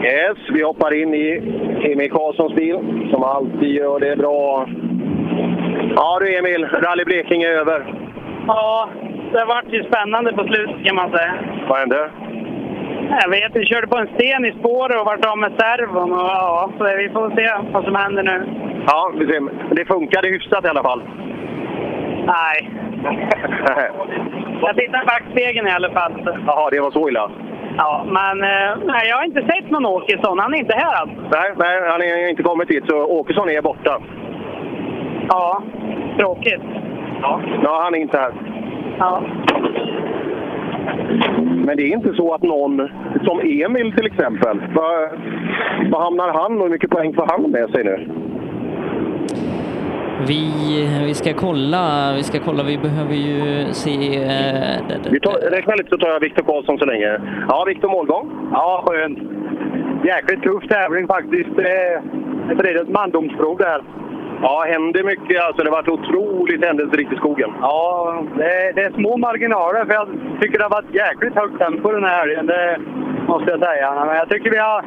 Yes, 0.02 0.38
vi 0.52 0.62
hoppar 0.62 0.94
in 0.94 1.14
i 1.14 1.28
Emil 1.92 2.10
Karlssons 2.10 2.54
bil, 2.54 2.76
som 3.10 3.22
alltid 3.22 3.70
gör 3.74 4.00
det 4.00 4.16
bra. 4.16 4.66
Ja 5.96 6.18
du 6.20 6.38
Emil, 6.38 6.64
Rally 6.64 7.04
Blekinge 7.04 7.46
är 7.46 7.52
över. 7.52 7.94
Ja, 8.46 8.88
det 9.32 9.44
vart 9.44 9.72
ju 9.72 9.84
spännande 9.84 10.32
på 10.32 10.44
slutet 10.44 10.84
kan 10.84 10.96
man 10.96 11.10
säga. 11.10 11.34
Vad 11.68 11.78
hände? 11.78 12.10
Jag 13.22 13.30
vet, 13.30 13.56
vi 13.56 13.66
körde 13.66 13.86
på 13.86 13.98
en 13.98 14.06
sten 14.14 14.44
i 14.44 14.52
spåret 14.52 15.00
och 15.00 15.06
vart 15.06 15.24
av 15.26 15.38
med 15.38 15.52
servon. 15.58 16.12
Och, 16.12 16.18
ja, 16.18 16.70
så 16.78 16.84
vi 16.84 17.08
får 17.08 17.30
se 17.36 17.72
vad 17.72 17.84
som 17.84 17.94
händer 17.94 18.22
nu. 18.22 18.46
Ja, 18.86 19.12
vi 19.18 19.26
ser. 19.26 19.74
Det 19.74 19.84
funkade 19.84 20.28
hyfsat 20.28 20.64
i 20.64 20.68
alla 20.68 20.82
fall. 20.82 21.02
Nej, 22.26 22.70
jag 24.62 24.76
tittar 24.76 25.02
i 25.02 25.06
backspegeln 25.06 25.68
i 25.68 25.70
alla 25.70 25.90
fall. 25.90 26.12
Jaha, 26.46 26.70
det 26.70 26.80
var 26.80 26.90
så 26.90 27.08
illa? 27.08 27.30
Ja, 27.76 28.04
men 28.06 28.42
eh, 28.42 28.76
nej, 28.86 29.08
jag 29.08 29.16
har 29.16 29.24
inte 29.24 29.42
sett 29.42 29.70
någon 29.70 29.86
Åkesson. 29.86 30.38
Han 30.38 30.54
är 30.54 30.58
inte 30.58 30.76
här 30.76 31.00
alltså. 31.00 31.20
Nej, 31.32 31.52
nej, 31.56 31.80
han 31.90 32.00
har 32.00 32.30
inte 32.30 32.42
kommit 32.42 32.70
hit, 32.70 32.84
så 32.88 33.04
Åkesson 33.04 33.50
är 33.50 33.62
borta. 33.62 34.00
Ja, 35.28 35.62
tråkigt. 36.18 36.62
Ja, 37.22 37.40
ja 37.62 37.80
han 37.82 37.94
är 37.94 37.98
inte 37.98 38.18
här. 38.18 38.32
Ja. 38.98 39.22
Men 41.66 41.76
det 41.76 41.82
är 41.82 41.96
inte 41.96 42.14
så 42.14 42.34
att 42.34 42.42
någon, 42.42 42.88
som 43.24 43.40
Emil 43.40 43.92
till 43.96 44.06
exempel, 44.06 44.62
vad, 44.74 45.10
vad 45.90 46.02
hamnar 46.02 46.32
han 46.32 46.56
och 46.56 46.62
hur 46.62 46.72
mycket 46.72 46.90
poäng 46.90 47.14
får 47.14 47.26
han 47.30 47.50
med 47.50 47.70
sig 47.70 47.84
nu? 47.84 48.08
Vi, 50.28 50.88
vi 51.06 51.14
ska 51.14 51.32
kolla, 51.34 52.12
vi 52.16 52.22
ska 52.22 52.38
kolla, 52.38 52.62
vi 52.62 52.78
behöver 52.78 53.14
ju 53.14 53.72
se... 53.72 54.16
eh, 54.16 55.00
Vi 55.10 55.20
tar, 55.20 55.50
räkna 55.50 55.74
lite 55.74 55.88
så 55.90 55.96
tar 55.98 56.08
jag 56.08 56.20
Viktor 56.20 56.42
Karlsson 56.42 56.78
så 56.78 56.84
länge. 56.84 57.20
Ja, 57.48 57.64
Viktor 57.66 57.88
målgång? 57.88 58.30
Ja, 58.52 58.84
skönt. 58.86 59.18
Jäkligt 60.04 60.42
tuff 60.42 60.68
tävling 60.68 61.06
faktiskt. 61.06 61.56
Det 61.56 62.02
det 62.62 62.68
är 62.70 62.82
ett 62.82 62.88
mandomsprov 62.88 63.58
där. 63.58 63.82
Ja, 64.42 64.64
händer 64.68 65.02
mycket. 65.04 65.42
Alltså, 65.42 65.62
det 65.62 65.70
har 65.70 65.76
varit 65.82 65.88
otroligt 65.88 66.64
händelserikt 66.64 67.12
i 67.12 67.16
skogen. 67.16 67.50
Ja, 67.60 68.24
det 68.36 68.44
är, 68.44 68.72
det 68.72 68.82
är 68.82 68.90
små 68.92 69.16
marginaler 69.16 69.84
för 69.84 69.92
jag 69.94 70.08
tycker 70.40 70.58
det 70.58 70.64
har 70.64 70.70
varit 70.70 70.94
jäkligt 70.94 71.34
högt 71.34 71.58
tempo 71.58 71.92
den 71.92 72.04
här 72.04 72.18
helgen. 72.18 72.46
Det 72.46 72.78
måste 73.28 73.50
jag 73.50 73.60
säga. 73.60 74.04
Men 74.06 74.16
jag 74.16 74.28
tycker 74.28 74.50
vi 74.50 74.58
har 74.58 74.84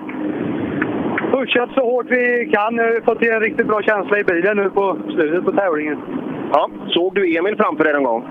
pushat 1.31 1.69
så 1.75 1.81
hårt 1.81 2.05
vi 2.09 2.49
kan. 2.53 2.73
Vi 2.75 2.83
har 2.83 3.01
fått 3.05 3.19
till 3.19 3.31
en 3.31 3.39
riktigt 3.39 3.67
bra 3.67 3.81
känsla 3.81 4.19
i 4.19 4.23
bilen 4.23 4.57
nu 4.57 4.69
på 4.69 4.97
slutet 5.15 5.45
på 5.45 5.51
tävlingen. 5.51 5.97
Ja, 6.51 6.69
såg 6.87 7.15
du 7.15 7.37
Emil 7.37 7.55
framför 7.57 7.83
dig 7.83 7.93
någon 7.93 8.03
gång? 8.03 8.23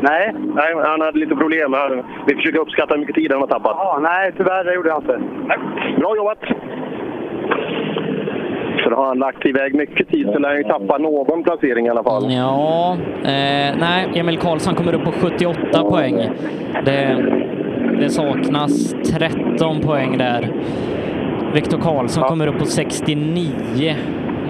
Nej. 0.00 0.34
Nej, 0.54 0.74
han 0.84 1.00
hade 1.00 1.18
lite 1.18 1.36
problem. 1.36 1.72
här. 1.72 2.04
Vi 2.26 2.34
försöker 2.34 2.58
uppskatta 2.58 2.94
hur 2.94 3.00
mycket 3.00 3.14
tid 3.14 3.32
han 3.32 3.40
har 3.40 3.48
tappat. 3.48 3.76
Ja, 3.78 3.98
nej, 4.02 4.32
tyvärr 4.36 4.64
det 4.64 4.74
gjorde 4.74 4.88
jag 4.88 5.02
inte. 5.02 5.20
Bra 6.00 6.16
jobbat! 6.16 6.38
Så 8.82 8.90
då 8.90 8.96
har 8.96 9.06
han 9.06 9.18
lagt 9.18 9.46
iväg 9.46 9.74
mycket 9.74 10.08
tid 10.08 10.26
så 10.32 10.38
lär 10.38 10.48
han 10.48 10.58
ju 10.58 10.64
tappa 10.64 10.98
någon 10.98 11.42
placering 11.42 11.86
i 11.86 11.90
alla 11.90 12.02
fall. 12.02 12.32
Ja, 12.32 12.96
eh, 13.22 13.76
nej, 13.80 14.08
Emil 14.14 14.38
Karlsson 14.38 14.74
kommer 14.74 14.94
upp 14.94 15.04
på 15.04 15.12
78 15.12 15.82
poäng. 15.82 16.30
Det, 16.84 17.24
det 18.00 18.08
saknas 18.08 18.92
13 18.92 19.80
poäng 19.80 20.18
där. 20.18 20.48
Viktor 21.54 21.78
Karlsson 21.78 22.24
kommer 22.24 22.46
upp 22.46 22.58
på 22.58 22.64
69 22.64 23.94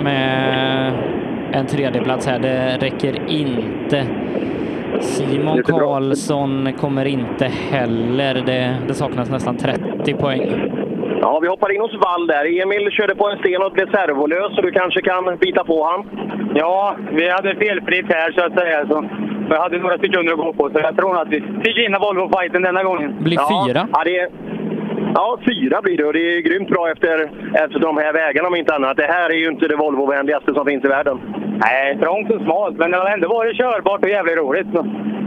med 0.02 0.92
en 1.52 1.66
tredjeplats 1.66 2.26
här. 2.26 2.38
Det 2.38 2.76
räcker 2.80 3.30
inte. 3.30 4.06
Simon. 5.00 5.62
Karlsson 5.62 6.72
kommer 6.72 7.04
inte 7.04 7.44
heller. 7.44 8.34
Det, 8.34 8.76
det 8.88 8.94
saknas 8.94 9.30
nästan 9.30 9.56
30 9.56 10.14
poäng. 10.14 10.72
Ja, 11.20 11.38
vi 11.42 11.48
hoppar 11.48 11.74
in 11.74 11.80
hos 11.80 11.94
Wall 11.94 12.26
där. 12.26 12.62
Emil 12.62 12.90
körde 12.90 13.14
på 13.14 13.28
en 13.28 13.38
sten 13.38 13.62
och 13.62 13.72
blev 13.72 13.90
servolös 13.90 14.54
så 14.54 14.62
du 14.62 14.70
kanske 14.70 15.02
kan 15.02 15.36
bita 15.40 15.64
på 15.64 15.84
han. 15.84 16.04
Ja, 16.54 16.96
vi 17.12 17.30
hade 17.30 17.54
felfritt 17.54 18.06
här 18.08 18.32
så 18.32 18.40
att 18.46 18.58
säga. 18.58 18.86
Så 18.88 19.04
vi 19.48 19.56
hade 19.56 19.78
några 19.78 19.98
sekunder 19.98 20.32
att 20.32 20.38
gå 20.38 20.52
på, 20.52 20.70
så 20.70 20.78
jag 20.78 20.96
tror 20.96 21.22
att 21.22 21.28
vi 21.28 21.40
fick 21.64 21.78
vinna 21.78 21.98
Volvo-fighten 21.98 22.62
denna 22.62 22.82
gången. 22.82 23.16
Blir 23.20 23.36
ja, 23.36 23.66
fyra. 23.66 23.88
Ja, 23.92 24.04
det 24.04 24.28
Ja, 25.20 25.38
fyra 25.48 25.82
blir 25.82 25.96
det 25.96 26.04
och 26.04 26.12
det 26.12 26.36
är 26.36 26.40
grymt 26.40 26.68
bra 26.68 26.90
efter, 26.90 27.30
efter 27.64 27.78
de 27.78 27.96
här 27.96 28.12
vägarna 28.12 28.48
om 28.48 28.56
inte 28.56 28.74
annat. 28.74 28.96
Det 28.96 29.12
här 29.16 29.30
är 29.30 29.34
ju 29.34 29.48
inte 29.48 29.68
det 29.68 29.76
Volvo-vänligaste 29.76 30.54
som 30.54 30.66
finns 30.66 30.84
i 30.84 30.88
världen. 30.88 31.18
Nej, 31.64 31.98
trångt 31.98 32.30
och 32.30 32.40
smalt, 32.40 32.78
men 32.78 32.90
det 32.90 32.96
har 32.96 33.10
ändå 33.10 33.28
varit 33.28 33.56
körbart 33.56 34.04
och 34.04 34.10
jävligt 34.10 34.36
roligt. 34.36 34.66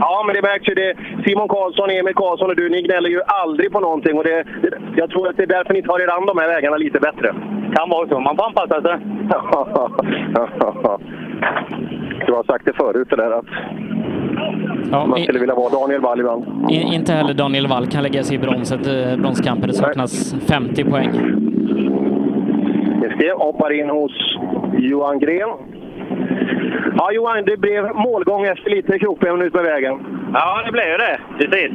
Ja, 0.00 0.22
men 0.26 0.34
det 0.34 0.42
märks 0.42 0.68
ju. 0.68 0.74
Det. 0.74 0.94
Simon 1.24 1.48
Karlsson, 1.48 1.90
Emil 1.90 2.14
Karlsson 2.14 2.50
och 2.50 2.56
du, 2.56 2.68
ni 2.68 2.82
gnäller 2.82 3.10
ju 3.10 3.20
aldrig 3.26 3.72
på 3.72 3.80
någonting. 3.80 4.18
Och 4.18 4.24
det, 4.24 4.44
det, 4.62 4.78
jag 4.96 5.10
tror 5.10 5.28
att 5.28 5.36
det 5.36 5.42
är 5.42 5.54
därför 5.56 5.74
ni 5.74 5.82
tar 5.82 6.02
er 6.02 6.16
an 6.16 6.26
de 6.26 6.38
här 6.38 6.48
vägarna 6.48 6.76
lite 6.76 7.00
bättre. 7.00 7.34
Kan 7.76 7.90
vara 7.90 8.08
så. 8.08 8.20
Man 8.20 8.36
får 8.36 8.46
anpassa 8.46 8.82
sig. 8.82 8.96
du 12.26 12.32
har 12.32 12.44
sagt 12.44 12.64
det 12.64 12.72
förut, 12.72 13.08
det 13.10 13.16
där 13.16 13.30
att 13.30 13.46
Ja, 14.92 15.06
man 15.06 15.18
i- 15.18 15.22
skulle 15.22 15.38
vilja 15.38 15.54
vara 15.54 15.70
Daniel 15.70 16.00
Wall 16.00 16.20
ibland. 16.20 16.44
I, 16.70 16.74
inte 16.94 17.12
heller 17.12 17.34
Daniel 17.34 17.66
Wall 17.66 17.86
kan 17.86 18.02
lägga 18.02 18.22
sig 18.22 18.36
i 18.36 18.38
bronset, 18.38 18.86
eh, 18.86 19.16
bronskampen. 19.16 19.68
Det 19.68 19.74
saknas 19.74 20.34
50 20.48 20.84
poäng. 20.84 21.10
Vi 23.02 23.08
ska 23.26 23.36
hoppar 23.44 23.72
in 23.72 23.90
hos 23.90 24.12
Johan 24.78 25.18
Gren. 25.18 25.48
Ja, 26.96 27.12
Johan, 27.12 27.44
det 27.44 27.56
blev 27.56 27.94
målgång 27.94 28.44
efter 28.46 28.70
lite 28.70 28.98
krokben 28.98 29.42
ut 29.42 29.54
med 29.54 29.64
vägen. 29.64 29.94
Ja, 30.34 30.62
det 30.66 30.72
blev 30.72 30.84
ju 30.86 30.96
det 30.96 31.18
till 31.38 31.52
sist. 31.52 31.74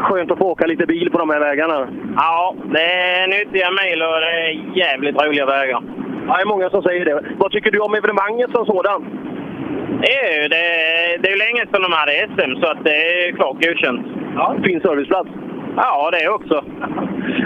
Skönt 0.00 0.30
att 0.30 0.38
få 0.38 0.44
åka 0.44 0.66
lite 0.66 0.86
bil 0.86 1.10
på 1.10 1.18
de 1.18 1.30
här 1.30 1.40
vägarna. 1.40 1.88
Ja, 2.16 2.54
det 2.72 2.82
är 2.82 3.28
nyttiga 3.28 3.68
mil 3.70 4.02
och 4.02 4.20
det 4.20 4.32
är 4.46 4.76
jävligt 4.78 5.22
roliga 5.22 5.46
vägar. 5.46 5.80
Ja, 6.28 6.36
det 6.36 6.42
är 6.42 6.46
många 6.46 6.70
som 6.70 6.82
säger 6.82 7.04
det. 7.04 7.20
Vad 7.38 7.50
tycker 7.52 7.70
du 7.70 7.78
om 7.80 7.94
evenemanget 7.94 8.50
som 8.50 8.66
sådant? 8.66 9.04
Det 10.00 10.12
är 10.24 10.42
ju 10.42 10.48
det, 10.48 10.66
det 11.20 11.28
är 11.28 11.32
ju 11.32 11.38
länge 11.38 11.66
sedan 11.66 11.82
de 11.82 11.92
hade 11.92 12.12
SM, 12.34 12.60
så 12.60 12.66
att 12.72 12.84
det 12.84 12.96
är 12.96 13.32
klart 13.32 13.56
godkänt. 13.64 14.06
Ja, 14.36 14.56
fin 14.64 14.80
serviceplats. 14.80 15.30
Ja, 15.76 16.10
det 16.12 16.28
också. 16.28 16.64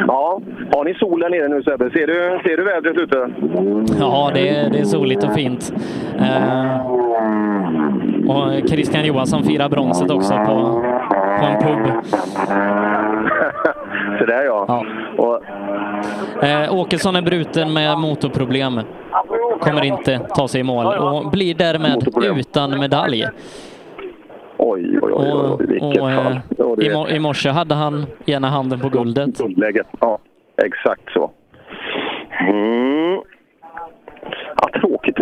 Ja, 0.06 0.40
har 0.72 0.84
ni 0.84 0.94
sol 0.94 1.20
där 1.20 1.30
nere 1.30 1.48
nu 1.48 1.62
Sebbe? 1.62 1.90
Ser 1.90 2.06
du, 2.06 2.40
ser 2.44 2.56
du 2.56 2.64
vädret 2.64 2.96
ute? 2.96 3.30
Ja, 4.00 4.30
det 4.34 4.48
är, 4.48 4.70
det 4.70 4.78
är 4.78 4.84
soligt 4.84 5.24
och 5.24 5.34
fint. 5.34 5.72
Eh, 6.18 6.86
och 8.28 8.68
Christian 8.68 9.04
Johansson 9.04 9.42
firar 9.44 9.68
bronset 9.68 10.10
också 10.10 10.34
på, 10.34 10.82
på 11.40 11.46
en 11.46 11.58
pub. 11.62 11.92
Så 14.18 14.26
där 14.26 14.44
ja. 14.44 14.84
Och, 15.18 15.42
Eh, 16.42 16.74
Åkesson 16.74 17.16
är 17.16 17.22
bruten 17.22 17.72
med 17.72 17.98
motorproblem. 17.98 18.80
Kommer 19.60 19.84
inte 19.84 20.18
ta 20.18 20.48
sig 20.48 20.60
i 20.60 20.64
mål 20.64 20.86
och 20.86 21.30
blir 21.30 21.54
därmed 21.54 22.08
utan 22.38 22.78
medalj. 22.78 23.24
oj, 24.56 24.98
oj, 25.02 25.12
oj, 25.12 25.12
oj, 25.12 25.32
Och, 25.32 25.60
oj 25.60 25.66
vilket 25.66 26.00
och, 26.00 26.10
eh, 26.10 26.22
fall. 26.22 26.40
Ja, 26.58 27.08
i, 27.08 27.16
I 27.16 27.18
morse 27.18 27.48
hade 27.50 27.74
han 27.74 28.06
ena 28.26 28.48
handen 28.48 28.80
på 28.80 28.88
guldet. 28.88 29.38
Guldläget, 29.38 29.86
ja. 30.00 30.18
Exakt 30.64 31.12
så. 31.12 31.30
Mm. 32.40 32.89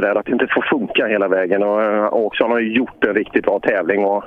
Ja, 0.08 0.14
där 0.14 0.20
att 0.20 0.26
det 0.26 0.32
inte 0.32 0.46
får 0.50 0.78
funka 0.78 1.06
hela 1.06 1.28
vägen. 1.28 1.62
Och 1.62 1.82
eh, 1.82 2.14
Åkesson 2.14 2.50
har 2.50 2.60
ju 2.60 2.76
gjort 2.76 3.04
en 3.04 3.14
riktigt 3.14 3.44
bra 3.44 3.60
tävling. 3.60 4.04
Och 4.04 4.24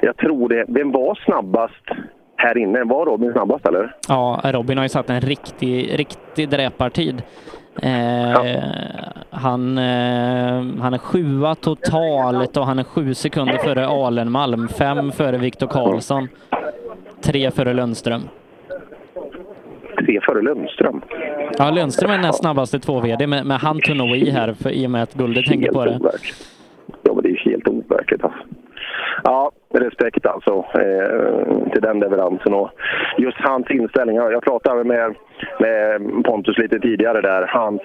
jag 0.00 0.16
tror 0.16 0.48
det. 0.48 0.64
Vem 0.68 0.92
var 0.92 1.18
snabbast 1.24 1.84
här 2.36 2.58
inne? 2.58 2.84
Var 2.84 3.06
Robin 3.06 3.32
snabbast 3.32 3.66
eller? 3.66 3.94
Ja, 4.08 4.40
Robin 4.44 4.78
har 4.78 4.84
ju 4.84 4.88
satt 4.88 5.10
en 5.10 5.20
riktig, 5.20 5.98
riktig 5.98 6.48
dräpartid. 6.48 7.22
Eh, 7.82 8.62
han, 9.30 9.78
eh, 9.78 10.80
han 10.80 10.94
är 10.94 10.98
sjua 10.98 11.54
totalt 11.54 12.56
och 12.56 12.66
han 12.66 12.78
är 12.78 12.84
sju 12.84 13.14
sekunder 13.14 13.56
före 13.56 13.86
Alenmalm, 13.86 14.68
fem 14.68 15.12
före 15.12 15.38
Viktor 15.38 15.66
Karlsson, 15.66 16.28
tre 17.22 17.50
före 17.50 17.74
Lundström. 17.74 18.22
Tre 20.04 20.20
före 20.20 20.42
Lundström. 20.42 21.02
Ja, 21.58 21.70
Lundström 21.70 22.10
är 22.10 22.18
näst 22.18 22.38
snabbaste 22.38 22.78
2VD, 22.78 23.26
men, 23.26 23.46
men 23.46 23.56
han 23.56 23.80
tog 23.80 23.96
nog 23.96 24.16
i 24.16 24.30
här 24.30 24.54
för, 24.62 24.70
i 24.70 24.86
och 24.86 24.90
med 24.90 25.02
att 25.02 25.14
guldet 25.14 25.48
hängde 25.48 25.72
på 25.72 25.84
det. 25.84 25.98
Ja, 27.02 27.14
men 27.14 27.22
det 27.22 27.28
är 27.28 27.30
ju 27.30 27.50
helt 27.50 27.68
overkligt. 27.68 28.24
Alltså. 28.24 28.38
Ja, 29.24 29.52
respekt 29.74 30.26
alltså 30.26 30.64
eh, 30.74 31.70
till 31.72 31.82
den 31.82 32.00
leveransen 32.00 32.54
och 32.54 32.70
just 33.18 33.36
hans 33.40 33.70
inställning. 33.70 34.16
Jag 34.16 34.42
pratade 34.42 34.84
med, 34.84 35.14
med 35.58 36.00
Pontus 36.24 36.58
lite 36.58 36.78
tidigare 36.78 37.20
där. 37.20 37.46
Hans, 37.46 37.82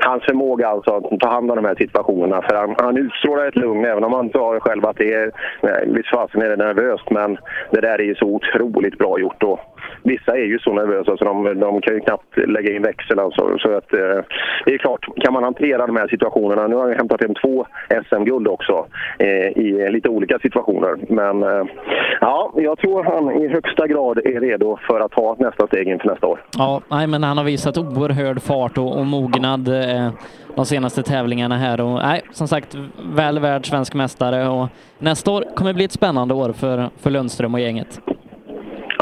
hans 0.00 0.24
förmåga 0.24 0.68
alltså 0.68 0.96
att 0.96 1.20
ta 1.20 1.28
hand 1.28 1.50
om 1.50 1.56
de 1.56 1.64
här 1.64 1.74
situationerna. 1.74 2.42
För 2.42 2.56
han, 2.56 2.74
han 2.78 2.96
utstrålar 2.96 3.46
ett 3.46 3.56
lugn 3.56 3.84
även 3.84 4.04
om 4.04 4.12
han 4.12 4.30
sa 4.30 4.60
själv 4.60 4.86
att 4.86 4.96
det 4.96 5.14
är, 5.14 5.32
visst 5.86 6.10
fasen 6.10 6.42
är 6.42 6.48
det 6.48 6.56
nervöst 6.56 7.10
men 7.10 7.38
det 7.70 7.80
där 7.80 7.98
är 8.00 8.04
ju 8.04 8.14
så 8.14 8.26
otroligt 8.26 8.98
bra 8.98 9.18
gjort. 9.18 9.42
Och 9.42 9.60
vissa 10.02 10.32
är 10.32 10.44
ju 10.44 10.58
så 10.58 10.72
nervösa 10.72 11.16
så 11.16 11.24
de, 11.24 11.60
de 11.60 11.80
kan 11.80 11.94
ju 11.94 12.00
knappt 12.00 12.36
lägga 12.36 12.72
in 12.76 12.82
växeln. 12.82 13.20
Alltså. 13.20 13.58
Så 13.58 13.76
att, 13.76 13.92
eh, 13.92 14.24
det 14.64 14.74
är 14.74 14.78
klart, 14.78 15.06
kan 15.24 15.32
man 15.32 15.44
hantera 15.44 15.86
de 15.86 15.96
här 15.96 16.08
situationerna. 16.08 16.66
Nu 16.66 16.74
har 16.76 16.82
han 16.82 16.96
hämtat 16.96 17.22
hem 17.22 17.34
två 17.34 17.66
SM-guld 18.08 18.48
också 18.48 18.86
eh, 19.18 19.48
i 19.64 19.88
lite 19.90 20.08
olika 20.08 20.38
situationer. 20.38 20.96
Men 21.08 21.42
eh, 21.42 21.64
ja, 22.20 22.52
jag 22.56 22.78
tror 22.78 23.04
han 23.04 23.42
i 23.42 23.48
högsta 23.48 23.86
grad 23.86 24.18
är 24.18 24.40
redo 24.40 24.78
för 24.88 25.00
att 25.00 25.12
ta 25.12 25.36
nästa 25.38 25.66
steg 25.66 25.88
inför 25.88 26.08
nästa 26.08 26.26
år. 26.26 26.42
Ja, 26.58 26.80
nej, 26.88 27.06
men 27.06 27.22
han 27.22 27.38
har 27.38 27.44
visat 27.44 27.78
oerhörd 27.78 28.42
fart 28.42 28.78
och, 28.78 28.98
och 28.98 29.06
mognad 29.06 29.68
eh, 29.68 30.10
de 30.54 30.66
senaste 30.66 31.02
tävlingarna 31.02 31.56
här. 31.56 31.80
Och, 31.80 31.94
nej, 32.02 32.22
som 32.30 32.48
sagt, 32.48 32.76
väl 33.14 33.38
värd 33.38 33.66
svensk 33.66 33.94
mästare 33.94 34.48
och 34.48 34.68
nästa 34.98 35.30
år 35.30 35.44
kommer 35.54 35.72
bli 35.72 35.84
ett 35.84 35.92
spännande 35.92 36.34
år 36.34 36.52
för, 36.52 36.88
för 37.02 37.10
Lundström 37.10 37.54
och 37.54 37.60
gänget. 37.60 38.00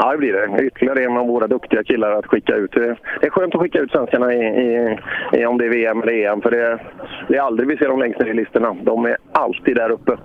Ja, 0.01 0.11
det 0.11 0.17
blir 0.17 0.33
det. 0.33 0.63
Ytterligare 0.63 1.03
en 1.03 1.17
av 1.17 1.27
våra 1.27 1.47
duktiga 1.47 1.83
killar 1.83 2.11
att 2.11 2.25
skicka 2.25 2.55
ut. 2.55 2.71
Det 2.71 3.27
är 3.27 3.29
skönt 3.29 3.55
att 3.55 3.61
skicka 3.61 3.79
ut 3.79 3.91
svenskarna 3.91 4.33
i, 4.33 4.37
i, 4.37 4.97
i 5.33 5.45
om 5.45 5.57
det 5.57 5.65
är 5.65 5.69
VM 5.69 6.01
eller 6.01 6.13
EM, 6.13 6.41
för 6.41 6.51
det, 6.51 6.79
det 7.27 7.37
är 7.37 7.41
aldrig 7.41 7.69
vi 7.69 7.77
ser 7.77 7.87
dem 7.87 7.99
längst 7.99 8.19
ner 8.19 8.27
i 8.27 8.33
listorna. 8.33 8.75
De 8.81 9.05
är 9.05 9.17
alltid 9.31 9.75
där 9.75 9.89
uppe. 9.89 10.17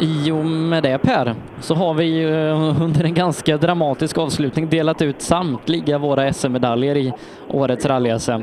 I 0.00 0.30
och 0.30 0.44
med 0.44 0.82
det 0.82 0.98
Per, 0.98 1.34
så 1.60 1.74
har 1.74 1.94
vi 1.94 2.24
eh, 2.24 2.82
under 2.82 3.04
en 3.04 3.14
ganska 3.14 3.56
dramatisk 3.56 4.18
avslutning 4.18 4.68
delat 4.68 5.02
ut 5.02 5.20
samtliga 5.20 5.98
våra 5.98 6.32
SM-medaljer 6.32 6.96
i 6.96 7.12
årets 7.48 7.86
rally-SM. 7.86 8.42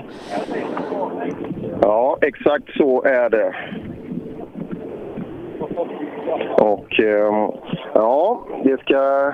Ja, 1.81 2.17
exakt 2.21 2.69
så 2.77 3.03
är 3.03 3.29
det. 3.29 3.55
Och 6.57 6.99
eh, 6.99 7.49
ja, 7.93 8.45
det 8.63 8.81
ska... 8.81 9.31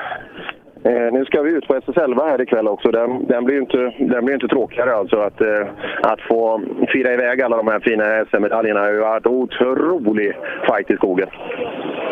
Eh, 0.86 1.14
nu 1.14 1.26
ska 1.26 1.42
vi 1.42 1.52
ut 1.52 1.68
på 1.68 1.76
SSL 1.76 2.14
här 2.14 2.42
ikväll 2.42 2.68
också. 2.68 2.92
Den, 2.92 3.26
den, 3.28 3.44
blir 3.46 3.56
ju 3.56 3.62
inte, 3.62 3.94
den 4.00 4.26
blir 4.26 4.34
inte 4.36 4.48
tråkigare 4.48 4.96
alltså. 4.96 5.18
Att, 5.18 5.42
eh, 5.42 5.68
att 6.02 6.22
få 6.22 6.62
fira 6.94 7.14
iväg 7.14 7.42
alla 7.42 7.58
de 7.58 7.68
här 7.68 7.80
fina 7.80 8.26
SM-medaljerna 8.26 8.80
har 8.80 8.92
ju 8.92 9.00
varit 9.00 9.26
otrolig 9.26 10.38
fight 10.68 10.92
i 10.92 10.96
skogen. 10.96 11.28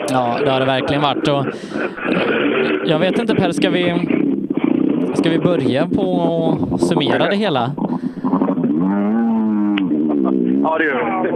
Ja, 0.09 0.37
det 0.43 0.51
har 0.51 0.59
det 0.59 0.65
verkligen 0.65 1.01
varit. 1.01 1.27
Och 1.27 1.39
eh, 1.39 1.53
jag 2.85 2.99
vet 2.99 3.19
inte 3.19 3.35
Per, 3.35 3.51
ska 3.51 3.69
vi, 3.69 3.93
ska 5.13 5.29
vi 5.29 5.39
börja 5.39 5.87
på 5.95 6.05
att 6.73 6.81
summera 6.81 7.29
det 7.29 7.35
hela? 7.35 7.71
Ja, 10.63 10.77
det 10.77 10.85
gör 10.85 11.23
vi. 11.23 11.31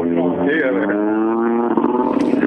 Det 0.47 0.59
gör 0.59 0.73
vi. 0.73 1.26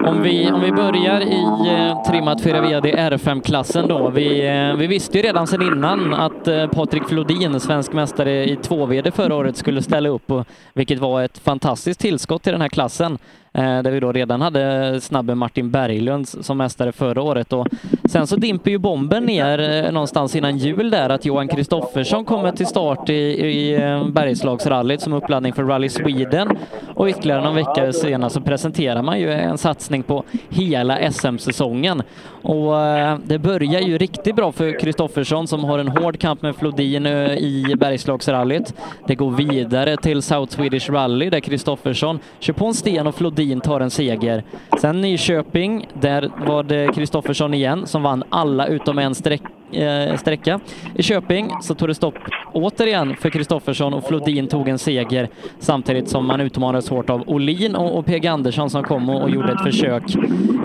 Om 0.04 0.22
vi, 0.22 0.50
om 0.50 0.60
vi 0.60 0.72
börjar 0.72 1.20
i 1.20 1.42
eh, 1.68 2.02
trimmat 2.02 2.40
4 2.42 2.60
VD 2.60 2.94
R5-klassen 2.94 3.88
då. 3.88 4.10
Vi, 4.10 4.46
eh, 4.46 4.76
vi 4.76 4.86
visste 4.86 5.18
ju 5.18 5.22
redan 5.22 5.46
sedan 5.46 5.62
innan 5.62 6.14
att 6.14 6.48
eh, 6.48 6.66
Patrik 6.66 7.08
Flodin, 7.08 7.60
svensk 7.60 7.92
mästare 7.92 8.44
i 8.44 8.56
2 8.56 8.86
VD 8.86 9.10
förra 9.10 9.34
året, 9.34 9.56
skulle 9.56 9.82
ställa 9.82 10.08
upp, 10.08 10.30
och, 10.30 10.46
vilket 10.74 10.98
var 10.98 11.22
ett 11.22 11.38
fantastiskt 11.38 12.00
tillskott 12.00 12.42
till 12.42 12.52
den 12.52 12.60
här 12.60 12.68
klassen. 12.68 13.18
Eh, 13.52 13.82
där 13.82 13.90
vi 13.90 14.00
då 14.00 14.12
redan 14.12 14.40
hade 14.40 15.00
snabbe 15.00 15.34
Martin 15.34 15.70
Berglund 15.70 16.28
som 16.28 16.58
mästare 16.58 16.92
förra 16.92 17.22
året. 17.22 17.52
Och 17.52 17.66
sen 18.04 18.26
så 18.26 18.36
dimper 18.36 18.70
ju 18.70 18.78
bomben 18.78 19.24
ner 19.24 19.84
eh, 19.84 19.92
någonstans 19.92 20.36
innan 20.36 20.58
jul 20.58 20.90
där 20.90 21.10
att 21.10 21.24
Johan 21.24 21.48
Kristoffersson 21.48 22.24
kommer 22.24 22.52
till 22.52 22.66
start 22.66 23.10
i, 23.10 23.12
i 23.12 23.74
eh, 23.74 24.08
Bergslagsrallyt 24.08 25.00
som 25.00 25.12
uppladdning 25.12 25.52
för 25.52 25.64
Rally 25.64 25.88
Sweden. 25.88 26.58
Och 26.94 27.08
ytterligare 27.08 27.44
någon 27.44 27.54
vecka 27.54 27.92
senare 27.92 28.30
så 28.30 28.40
presenterar 28.40 29.02
man 29.02 29.20
ju 29.20 29.32
en 29.32 29.58
satsning 29.58 30.02
på 30.02 30.24
hela 30.48 31.10
SM-säsongen. 31.12 32.02
Och 32.42 32.80
eh, 32.80 33.18
det 33.24 33.38
börjar 33.38 33.80
ju 33.80 33.98
riktigt 33.98 34.36
bra 34.36 34.52
för 34.52 34.80
Kristoffersson 34.80 35.48
som 35.48 35.64
har 35.64 35.78
en 35.78 35.88
hård 35.88 36.18
kamp 36.18 36.42
med 36.42 36.56
Flodin 36.56 37.06
eh, 37.06 37.32
i 37.32 37.74
Bergslagsrallyt. 37.78 38.74
Det 39.06 39.14
går 39.14 39.30
vidare 39.30 39.96
till 39.96 40.22
South 40.22 40.56
Swedish 40.56 40.90
Rally 40.90 41.30
där 41.30 41.40
Kristoffersson 41.40 42.18
kör 42.38 42.52
på 42.52 42.66
en 42.66 42.74
sten 42.74 43.06
och 43.06 43.14
Flodin 43.14 43.39
tar 43.60 43.80
en 43.80 43.90
seger. 43.90 44.44
Sen 44.80 45.00
Nyköping, 45.00 45.88
där 46.00 46.30
var 46.46 46.62
det 46.62 46.94
Kristoffersson 46.94 47.54
igen 47.54 47.86
som 47.86 48.02
vann 48.02 48.24
alla 48.30 48.66
utom 48.66 48.98
en 48.98 49.14
sträcka 49.14 49.48
eh, 49.72 50.16
sträcka. 50.16 50.60
I 50.94 51.02
Köping 51.02 51.50
så 51.60 51.74
tog 51.74 51.88
det 51.88 51.94
stopp 51.94 52.14
återigen 52.52 53.16
för 53.16 53.30
Kristoffersson 53.30 53.94
och 53.94 54.08
Flodin 54.08 54.48
tog 54.48 54.68
en 54.68 54.78
seger 54.78 55.28
samtidigt 55.58 56.08
som 56.08 56.26
man 56.26 56.40
utmanades 56.40 56.88
hårt 56.88 57.10
av 57.10 57.22
Olin 57.26 57.74
och, 57.74 57.98
och 57.98 58.06
PG 58.06 58.26
Andersson 58.26 58.70
som 58.70 58.82
kom 58.82 59.10
och, 59.10 59.22
och 59.22 59.30
gjorde 59.30 59.52
ett 59.52 59.62
försök. 59.62 60.02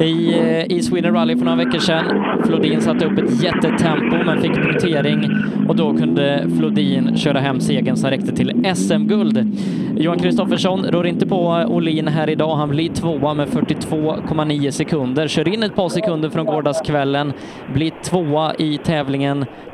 I, 0.01 0.33
eh, 0.39 0.77
I 0.77 0.81
Sweden 0.83 1.13
Rally 1.13 1.37
för 1.37 1.45
några 1.45 1.57
veckor 1.57 1.79
sedan, 1.79 2.25
Flodin 2.45 2.81
satte 2.81 3.05
upp 3.05 3.17
ett 3.19 3.43
jättetempo 3.43 4.17
men 4.25 4.41
fick 4.41 4.53
punktering 4.53 5.29
och 5.67 5.75
då 5.75 5.97
kunde 5.97 6.47
Flodin 6.57 7.17
köra 7.17 7.39
hem 7.39 7.59
segern 7.59 7.95
som 7.95 8.09
räckte 8.09 8.35
till 8.35 8.75
SM-guld. 8.75 9.57
Johan 9.97 10.19
Kristoffersson 10.19 10.85
rår 10.85 11.07
inte 11.07 11.25
på 11.25 11.65
Olin 11.67 12.07
här 12.07 12.29
idag. 12.29 12.55
Han 12.55 12.69
blir 12.69 12.89
tvåa 12.89 13.33
med 13.33 13.47
42,9 13.47 14.71
sekunder. 14.71 15.27
Kör 15.27 15.47
in 15.47 15.63
ett 15.63 15.75
par 15.75 15.89
sekunder 15.89 16.29
från 16.29 16.45
gårdagskvällen, 16.45 17.33
blir 17.73 17.91
tvåa 18.03 18.55
i 18.55 18.77
tävlingen, 18.77 18.94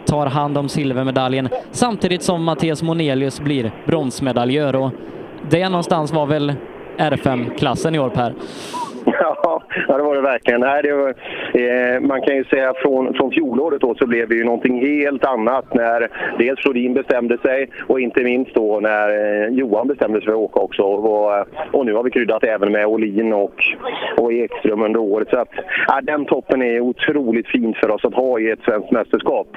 tar 0.06 0.25
hand 0.25 0.58
om 0.58 0.69
silvermedaljen 0.69 1.50
samtidigt 1.72 2.24
som 2.24 2.43
Mattias 2.43 2.83
Monelius 2.83 3.40
blir 3.40 3.72
bronsmedaljör. 3.85 4.75
Och 4.75 4.91
det 5.50 5.69
någonstans 5.69 6.14
var 6.14 6.25
väl 6.25 6.53
R5-klassen 6.98 7.95
i 7.95 8.00
år, 8.00 8.09
Per? 8.09 8.33
Ja, 9.88 9.98
det 9.98 10.04
var 10.04 10.16
det 10.16 10.22
verkligen. 10.22 10.62
Nej, 10.62 10.82
det 10.84 10.94
var, 10.94 11.14
eh, 11.54 12.00
man 12.00 12.22
kan 12.22 12.36
ju 12.36 12.44
säga 12.44 12.74
från, 12.74 13.14
från 13.14 13.32
fjolåret 13.32 13.82
då 13.82 13.96
så 13.96 14.08
blev 14.08 14.30
det 14.30 14.36
ju 14.36 14.44
någonting 14.44 14.86
helt 14.86 15.26
annat 15.26 15.74
när 15.74 16.10
dels 16.38 16.60
Flodin 16.60 16.94
bestämde 16.94 17.38
sig 17.38 17.70
och 17.88 18.00
inte 18.00 18.24
minst 18.24 18.56
då 18.56 18.80
när 18.80 19.10
eh, 19.10 19.50
Johan 19.50 19.88
bestämde 19.88 20.20
sig 20.20 20.26
för 20.26 20.32
att 20.32 20.38
åka 20.38 20.60
också. 20.60 20.84
Och, 20.84 21.46
och 21.72 21.86
nu 21.86 21.94
har 21.94 22.04
vi 22.04 22.12
kryddat 22.12 22.44
även 22.44 22.72
med 22.72 22.86
Olin 22.86 23.34
och, 23.34 23.64
och 24.18 24.34
Ekström 24.34 24.82
under 24.82 25.00
året. 25.00 25.30
Så 25.30 25.38
att, 25.38 25.50
ja, 25.88 26.00
den 26.04 26.26
toppen 26.26 26.62
är 26.62 26.80
otroligt 26.80 27.48
fin 27.48 27.76
för 27.82 27.92
oss 27.92 28.06
att 28.06 28.14
ha 28.14 28.40
i 28.40 28.50
ett 28.50 28.64
svenskt 28.66 28.92
mästerskap. 28.92 29.48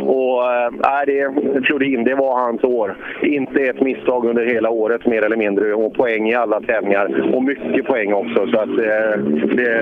Och 0.00 0.52
äh, 0.52 1.02
det, 1.06 1.34
Flodin, 1.66 2.04
det 2.04 2.14
var 2.14 2.38
hans 2.38 2.64
år. 2.64 2.96
Inte 3.22 3.60
ett 3.60 3.80
misstag 3.80 4.24
under 4.24 4.46
hela 4.46 4.70
året 4.70 5.06
mer 5.06 5.24
eller 5.24 5.36
mindre. 5.36 5.74
Och 5.74 5.94
poäng 5.94 6.28
i 6.28 6.34
alla 6.34 6.60
tävlingar. 6.60 7.34
Och 7.34 7.42
mycket 7.42 7.86
poäng 7.86 8.12
också. 8.12 8.46
Så 8.46 8.58
att, 8.58 8.78
eh, 8.78 8.91
Eh, 8.92 9.18
det, 9.56 9.72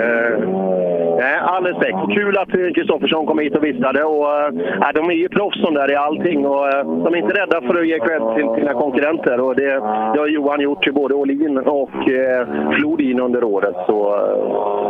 nej, 1.18 1.38
all 1.42 1.64
respekt. 1.64 1.98
Kul 2.14 2.38
att 2.38 2.74
Kristoffersson 2.74 3.26
kom 3.26 3.38
hit 3.38 3.56
och 3.56 3.64
visade. 3.64 4.04
Och, 4.04 4.28
äh, 4.30 4.92
de 4.94 5.10
är 5.10 5.14
ju 5.14 5.28
proffs 5.28 5.62
de 5.62 5.74
där 5.74 5.92
i 5.92 5.96
allting. 5.96 6.46
Och, 6.46 6.68
äh, 6.68 7.02
de 7.04 7.14
är 7.14 7.16
inte 7.16 7.40
rädda 7.40 7.60
för 7.60 7.80
att 7.80 7.86
ge 7.86 7.98
cred 7.98 8.22
till 8.36 8.48
sina 8.56 8.72
konkurrenter. 8.74 9.40
Och 9.40 9.56
det, 9.56 9.74
det 10.12 10.20
har 10.20 10.26
Johan 10.26 10.60
gjort 10.60 10.82
till 10.82 10.94
både 10.94 11.14
Olin 11.14 11.58
och 11.58 12.08
äh, 12.08 12.46
Flodin 12.72 13.20
under 13.20 13.44
året. 13.44 13.76
Så 13.86 14.14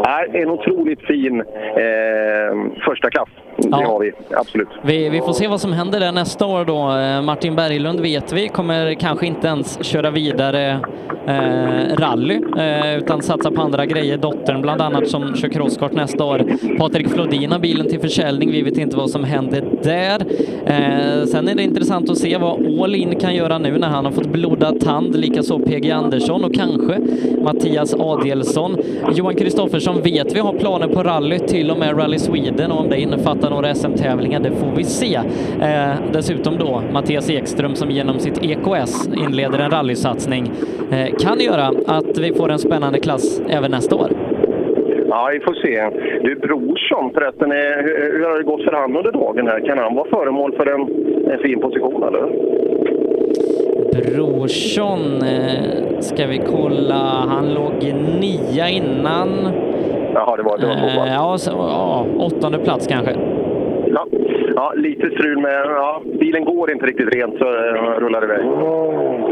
äh, 0.07 0.43
en 0.43 0.51
otroligt 0.51 1.03
fin 1.07 1.41
äh, 1.41 2.81
första 2.87 3.11
klass. 3.11 3.29
Det 3.63 3.69
Ja. 3.71 3.87
har 3.87 4.01
vi, 4.01 4.13
absolut. 4.37 4.69
Vi, 4.83 5.09
vi 5.09 5.21
får 5.21 5.33
se 5.33 5.49
vad 5.49 5.61
som 5.61 5.73
händer 5.73 6.01
där 6.01 6.13
nästa 6.13 6.47
år 6.47 6.65
då. 6.65 6.97
Eh, 6.99 7.23
Martin 7.23 7.57
Berglund 7.57 8.01
vet 8.01 8.33
vi 8.33 8.49
kommer 8.49 8.95
kanske 8.95 9.27
inte 9.27 9.47
ens 9.49 9.85
köra 9.85 10.11
vidare 10.11 10.81
eh, 11.27 11.97
rally 11.97 12.41
eh, 12.59 12.97
utan 12.99 13.23
satsa 13.23 13.51
på 13.51 13.63
andra 13.63 13.87
grejer. 13.87 14.17
Dottern 14.17 14.63
bland 14.63 14.81
annat 14.83 15.09
som 15.09 15.35
kör 15.37 15.49
crosskart 15.49 15.93
nästa 15.93 16.25
år. 16.25 16.45
Patrik 16.79 17.09
Flodin 17.09 17.53
har 17.53 17.59
bilen 17.59 17.89
till 17.89 18.01
försäljning. 18.01 18.51
Vi 18.51 18.63
vet 18.63 18.79
inte 18.79 18.97
vad 18.97 19.11
som 19.11 19.25
händer 19.25 19.65
där. 19.83 20.21
Eh, 20.67 21.25
sen 21.27 21.49
är 21.49 21.55
det 21.55 21.63
intressant 21.63 22.11
att 22.11 22.19
se 22.19 22.37
vad 22.37 22.81
All 22.83 22.95
In 22.95 23.17
kan 23.21 23.35
göra 23.35 23.59
nu 23.59 23.79
när 23.79 23.89
han 23.89 24.05
har 24.05 24.13
fått 24.13 24.27
blodad 24.33 24.81
tand. 24.81 25.17
Likaså 25.17 25.59
PG 25.59 25.91
Andersson 25.91 26.45
och 26.45 26.55
kanske 26.55 26.99
Mattias 27.43 27.95
Adielsson. 27.95 28.77
Johan 29.15 29.35
Kristoffersson 29.35 30.03
vet 30.03 30.35
vi 30.35 30.41
har 30.41 30.53
planer 30.53 30.87
på 30.89 31.03
rally, 31.03 31.39
till 31.39 31.71
och 31.71 31.79
med 31.79 31.99
Rally 31.99 32.19
Sweden 32.19 32.73
och 32.73 32.81
om 32.81 32.89
det 32.89 33.01
innefattar 33.01 33.50
några 33.51 33.75
SM-tävlingar, 33.75 34.41
det 34.41 34.51
får 34.51 34.77
vi 34.77 34.85
se. 34.85 35.15
Eh, 35.63 35.95
dessutom 36.13 36.59
då 36.59 36.83
Mattias 36.93 37.31
Ekström 37.31 37.75
som 37.75 37.91
genom 37.91 38.19
sitt 38.19 38.43
EKS 38.43 39.09
inleder 39.17 39.59
en 39.59 39.71
rallysatsning 39.71 40.51
eh, 40.91 41.15
kan 41.19 41.41
göra 41.41 41.73
att 41.87 42.19
vi 42.19 42.35
får 42.35 42.51
en 42.51 42.59
spännande 42.59 42.99
klass 42.99 43.43
även 43.49 43.71
nästa 43.71 43.97
år. 43.97 44.11
Ja, 45.09 45.31
vi 45.33 45.41
får 45.41 45.55
se. 45.55 45.91
Du, 46.25 46.35
Brorsson 46.35 47.11
förresten, 47.15 47.53
är, 47.53 47.83
hur, 47.83 48.19
hur 48.19 48.27
har 48.27 48.39
det 48.39 48.45
gått 48.45 48.65
för 48.65 48.73
han 48.73 48.97
under 48.97 49.13
dagen 49.13 49.47
här? 49.47 49.61
Kan 49.67 49.79
han 49.79 49.95
vara 49.95 50.09
föremål 50.11 50.53
för 50.57 50.67
en, 50.67 50.81
en 51.33 51.39
fin 51.39 51.61
position 51.61 52.03
eller? 52.03 52.27
Brorsson, 53.93 55.23
eh, 55.23 56.01
ska 56.01 56.27
vi 56.27 56.39
kolla, 56.39 57.25
han 57.29 57.55
låg 57.55 57.95
nia 58.21 58.69
innan. 58.69 59.29
Jaha, 60.15 60.37
det 60.37 60.43
var 60.43 60.59
det. 60.59 60.67
Var 60.67 61.07
Eh, 61.07 61.13
ja, 61.15 61.39
så, 61.39 61.51
ja, 61.51 62.07
åttonde 62.19 62.59
plats 62.59 62.87
kanske. 62.87 63.15
Ja. 64.61 64.73
lite 64.77 65.11
strul 65.11 65.39
med... 65.39 65.63
Ja, 65.67 66.03
bilen 66.21 66.45
går 66.45 66.71
inte 66.73 66.87
riktigt 66.87 67.15
rent 67.15 67.39
så 67.39 67.45
eh, 67.45 68.01
rullar 68.01 68.21
det 68.21 68.27
iväg. 68.27 68.45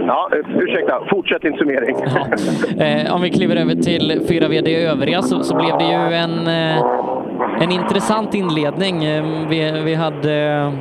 Ja, 0.07 0.31
ursäkta. 0.55 1.03
Fortsätt 1.11 1.43
din 1.43 1.57
summering. 1.57 1.97
Eh, 2.81 3.15
om 3.15 3.23
vi 3.23 3.31
kliver 3.31 3.57
över 3.57 3.75
till 3.75 4.23
fyra 4.29 4.49
VD 4.49 4.87
övriga 4.87 5.23
så, 5.23 5.43
så 5.43 5.57
blev 5.57 5.79
det 5.79 5.85
ju 5.85 6.15
en, 6.15 6.47
eh, 6.47 7.63
en 7.63 7.73
intressant 7.73 8.35
inledning. 8.35 9.05
Eh, 9.05 9.25
vi, 9.51 9.83
vi 9.85 9.95
hade 9.95 10.73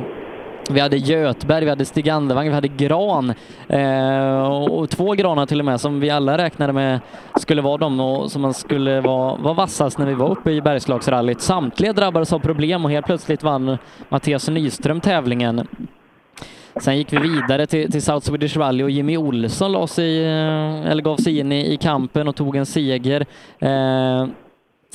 vi 0.70 0.80
hade 0.80 0.96
Götberg, 0.96 1.64
vi 1.64 1.70
hade 1.70 1.84
Stig 1.84 2.08
Andevang, 2.08 2.48
vi 2.48 2.54
hade 2.54 2.68
Gran 2.68 3.34
eh, 3.68 4.42
och, 4.42 4.90
två 4.90 5.12
granar 5.12 5.46
till 5.46 5.58
och 5.58 5.64
med 5.64 5.80
som 5.80 6.00
vi 6.00 6.10
alla 6.10 6.38
räknade 6.38 6.72
med 6.72 7.00
skulle 7.40 7.62
vara 7.62 7.76
de 7.76 8.00
och 8.00 8.30
som 8.30 8.42
man 8.42 8.54
skulle 8.54 9.00
vara, 9.00 9.36
vara 9.36 9.54
vassast 9.54 9.98
när 9.98 10.06
vi 10.06 10.14
var 10.14 10.30
uppe 10.30 10.50
i 10.50 10.60
Bergslagsrallyt. 10.60 11.40
Samtliga 11.40 11.92
drabbades 11.92 12.32
av 12.32 12.38
problem 12.38 12.84
och 12.84 12.90
helt 12.90 13.06
plötsligt 13.06 13.42
vann 13.42 13.78
Mattias 14.08 14.48
Nyström 14.48 15.00
tävlingen. 15.00 15.66
Sen 16.80 16.96
gick 16.96 17.12
vi 17.12 17.18
vidare 17.18 17.66
till, 17.66 17.92
till 17.92 18.02
South 18.02 18.26
Swedish 18.26 18.56
Rally 18.56 18.84
och 18.84 18.90
Jimmy 18.90 19.16
Olsson 19.16 19.72
la 19.72 19.86
sig, 19.86 20.24
eh, 20.24 20.90
eller 20.90 21.02
gav 21.02 21.16
sig 21.16 21.38
in 21.38 21.52
i, 21.52 21.72
i 21.72 21.76
kampen 21.76 22.28
och 22.28 22.36
tog 22.36 22.56
en 22.56 22.66
seger. 22.66 23.26
Eh, 23.58 24.26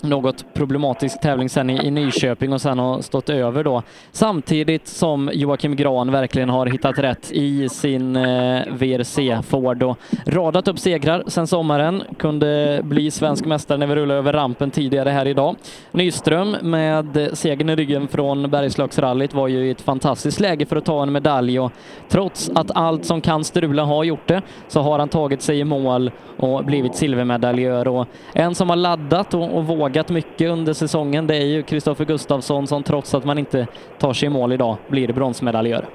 något 0.03 0.53
problematisk 0.53 1.21
tävling 1.21 1.49
sen 1.49 1.69
i, 1.69 1.87
i 1.87 1.91
Nyköping 1.91 2.53
och 2.53 2.61
sen 2.61 2.79
har 2.79 3.01
stått 3.01 3.29
över 3.29 3.63
då. 3.63 3.83
Samtidigt 4.11 4.87
som 4.87 5.29
Joakim 5.33 5.75
Gran 5.75 6.11
verkligen 6.11 6.49
har 6.49 6.65
hittat 6.65 6.99
rätt 6.99 7.31
i 7.31 7.69
sin 7.69 8.15
eh, 8.15 8.61
VRC 8.71 9.41
Ford 9.47 9.83
och 9.83 9.97
radat 10.25 10.67
upp 10.67 10.79
segrar 10.79 11.23
sen 11.27 11.47
sommaren. 11.47 12.03
Kunde 12.17 12.81
bli 12.83 13.11
svensk 13.11 13.45
mästare 13.45 13.77
när 13.77 13.87
vi 13.87 13.95
rullade 13.95 14.19
över 14.19 14.33
rampen 14.33 14.71
tidigare 14.71 15.09
här 15.09 15.27
idag. 15.27 15.55
Nyström 15.91 16.55
med 16.61 17.29
segern 17.33 17.69
i 17.69 17.75
ryggen 17.75 18.07
från 18.07 18.51
Bergslagsrallyt 18.51 19.33
var 19.33 19.47
ju 19.47 19.67
i 19.67 19.71
ett 19.71 19.81
fantastiskt 19.81 20.39
läge 20.39 20.65
för 20.65 20.75
att 20.75 20.85
ta 20.85 21.03
en 21.03 21.11
medalj 21.11 21.59
och 21.59 21.71
trots 22.09 22.51
att 22.55 22.71
allt 22.71 23.05
som 23.05 23.21
kan 23.21 23.43
strula 23.43 23.83
har 23.83 24.03
gjort 24.03 24.27
det 24.27 24.41
så 24.67 24.81
har 24.81 24.99
han 24.99 25.09
tagit 25.09 25.41
sig 25.41 25.59
i 25.59 25.63
mål 25.63 26.11
och 26.37 26.65
blivit 26.65 26.95
silvermedaljör 26.95 27.87
och 27.87 28.07
en 28.33 28.55
som 28.55 28.69
har 28.69 28.75
laddat 28.75 29.33
och, 29.33 29.57
och 29.57 29.67
vågat 29.67 29.92
mycket 30.09 30.49
under 30.49 30.73
säsongen 30.73 31.27
det 31.27 31.35
är 31.35 31.45
ju 31.45 31.63
Kristoffer 31.63 32.05
Gustafsson 32.05 32.67
som 32.67 32.83
trots 32.83 33.13
att 33.13 33.25
man 33.25 33.37
inte 33.37 33.67
tar 33.99 34.13
sig 34.13 34.27
i 34.27 34.29
mål 34.29 34.53
idag 34.53 34.77
blir 34.87 35.13
bronsmedaljör. 35.13 35.85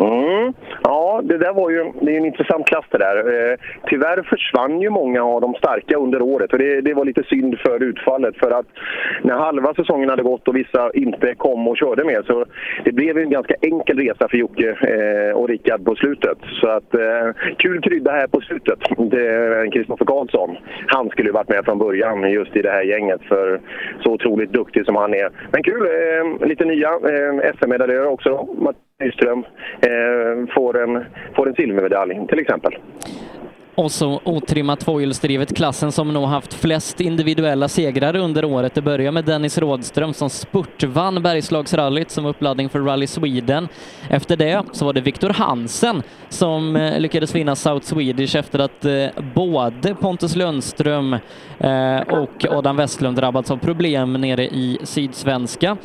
Mm. 0.00 0.52
Ja, 0.82 1.20
det 1.24 1.38
där 1.38 1.52
var 1.52 1.70
ju 1.70 1.92
det 2.00 2.12
är 2.12 2.16
en 2.16 2.24
intressant 2.24 2.66
klass 2.66 2.84
det 2.90 2.98
där. 2.98 3.16
Eh, 3.16 3.56
tyvärr 3.86 4.22
försvann 4.22 4.80
ju 4.80 4.90
många 4.90 5.22
av 5.22 5.40
de 5.40 5.54
starka 5.54 5.96
under 5.96 6.22
året 6.22 6.52
och 6.52 6.58
det, 6.58 6.80
det 6.80 6.94
var 6.94 7.04
lite 7.04 7.22
synd 7.22 7.58
för 7.58 7.82
utfallet 7.82 8.36
för 8.36 8.50
att 8.50 8.66
när 9.22 9.34
halva 9.34 9.74
säsongen 9.74 10.08
hade 10.08 10.22
gått 10.22 10.48
och 10.48 10.56
vissa 10.56 10.90
inte 10.94 11.34
kom 11.34 11.68
och 11.68 11.76
körde 11.76 12.04
med 12.04 12.24
så 12.24 12.44
det 12.84 12.92
blev 12.92 13.18
en 13.18 13.30
ganska 13.30 13.54
enkel 13.62 13.98
resa 13.98 14.28
för 14.28 14.36
Jocke 14.36 14.68
eh, 14.70 15.36
och 15.36 15.48
Rickard 15.48 15.84
på 15.84 15.94
slutet. 15.94 16.38
Så 16.60 16.68
att 16.68 16.94
eh, 16.94 17.28
kul 17.56 17.80
krydda 17.80 18.12
här 18.12 18.26
på 18.26 18.40
slutet. 18.40 18.78
Kristoffer 19.72 20.04
Karlsson, 20.04 20.56
han 20.86 21.08
skulle 21.08 21.28
ju 21.28 21.32
varit 21.32 21.48
med 21.48 21.64
från 21.64 21.78
början 21.78 22.30
just 22.30 22.56
i 22.56 22.62
det 22.62 22.70
här 22.70 22.82
gänget 22.82 23.22
för 23.22 23.60
så 24.00 24.12
otroligt 24.12 24.52
duktig 24.52 24.84
som 24.84 24.96
han 24.96 25.14
är. 25.14 25.30
Men 25.50 25.62
kul, 25.62 25.82
eh, 25.82 26.46
lite 26.46 26.64
nya 26.64 26.88
eh, 26.88 27.52
SM-medaljörer 27.58 28.06
också. 28.06 28.48
Nyström 29.04 29.44
eh, 29.80 30.54
får, 30.54 30.82
en, 30.82 31.04
får 31.36 31.48
en 31.48 31.54
silvermedalj 31.54 32.26
till 32.28 32.38
exempel. 32.38 32.78
Och 33.78 33.92
så 33.92 34.20
otrimmat 34.24 34.80
tvåhjulsdrivet, 34.80 35.56
klassen 35.56 35.92
som 35.92 36.12
nog 36.12 36.24
haft 36.24 36.54
flest 36.54 37.00
individuella 37.00 37.68
segrar 37.68 38.16
under 38.16 38.44
året. 38.44 38.74
Det 38.74 38.82
börjar 38.82 39.12
med 39.12 39.24
Dennis 39.24 39.58
Rådström 39.58 40.14
som 40.14 40.30
spurtvann 40.30 41.22
Bergslagsrallyt 41.22 42.10
som 42.10 42.26
uppladdning 42.26 42.68
för 42.68 42.80
Rally 42.80 43.06
Sweden. 43.06 43.68
Efter 44.10 44.36
det 44.36 44.62
så 44.72 44.84
var 44.84 44.92
det 44.92 45.00
Viktor 45.00 45.30
Hansen 45.30 46.02
som 46.28 46.76
eh, 46.76 47.00
lyckades 47.00 47.34
vinna 47.34 47.56
South 47.56 47.86
Swedish 47.86 48.36
efter 48.36 48.58
att 48.58 48.84
eh, 48.84 49.06
både 49.34 49.94
Pontus 49.94 50.36
Lundström 50.36 51.12
eh, 51.58 52.00
och 52.00 52.46
Adam 52.50 52.76
Westlund 52.76 53.16
drabbats 53.16 53.50
av 53.50 53.56
problem 53.56 54.12
nere 54.12 54.44
i 54.44 54.78
Sydsvenska. 54.82 55.76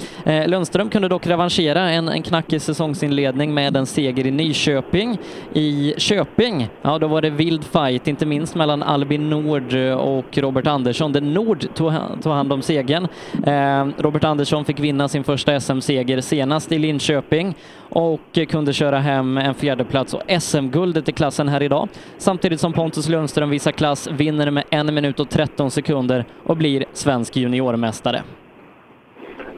Lundström 0.45 0.89
kunde 0.89 1.07
dock 1.07 1.27
revanschera 1.27 1.89
en, 1.89 2.09
en 2.09 2.23
knackig 2.23 2.61
säsongsinledning 2.61 3.53
med 3.53 3.77
en 3.77 3.85
seger 3.85 4.27
i 4.27 4.31
Nyköping. 4.31 5.17
I 5.53 5.93
Köping, 5.97 6.69
ja 6.81 6.99
då 6.99 7.07
var 7.07 7.21
det 7.21 7.29
vild 7.29 7.63
fight 7.63 7.82
fight, 7.83 8.07
inte 8.07 8.25
minst 8.25 8.55
mellan 8.55 8.83
Albin 8.83 9.29
Nord 9.29 9.73
eh, 9.73 9.93
och 9.93 10.37
Robert 10.37 10.67
Andersson, 10.67 11.13
där 11.13 11.21
Nord 11.21 11.73
tog, 11.73 11.93
tog 12.21 12.31
hand 12.31 12.53
om 12.53 12.61
segern. 12.61 13.07
Eh, 13.47 13.87
Robert 13.97 14.23
Andersson 14.23 14.65
fick 14.65 14.79
vinna 14.79 15.07
sin 15.07 15.23
första 15.23 15.59
SM-seger 15.59 16.21
senast 16.21 16.71
i 16.71 16.79
Linköping 16.79 17.55
och 17.89 18.39
kunde 18.49 18.73
köra 18.73 18.99
hem 18.99 19.37
en 19.37 19.53
fjärdeplats 19.53 20.13
och 20.13 20.21
SM-guldet 20.41 21.09
i 21.09 21.11
klassen 21.11 21.47
här 21.47 21.63
idag. 21.63 21.89
Samtidigt 22.17 22.59
som 22.59 22.73
Pontus 22.73 23.09
Lundström 23.09 23.49
visar 23.49 23.71
klass, 23.71 24.07
vinner 24.11 24.51
med 24.51 24.63
en 24.69 24.93
minut 24.93 25.19
och 25.19 25.29
13 25.29 25.71
sekunder 25.71 26.25
och 26.43 26.57
blir 26.57 26.85
svensk 26.93 27.35
juniormästare. 27.35 28.21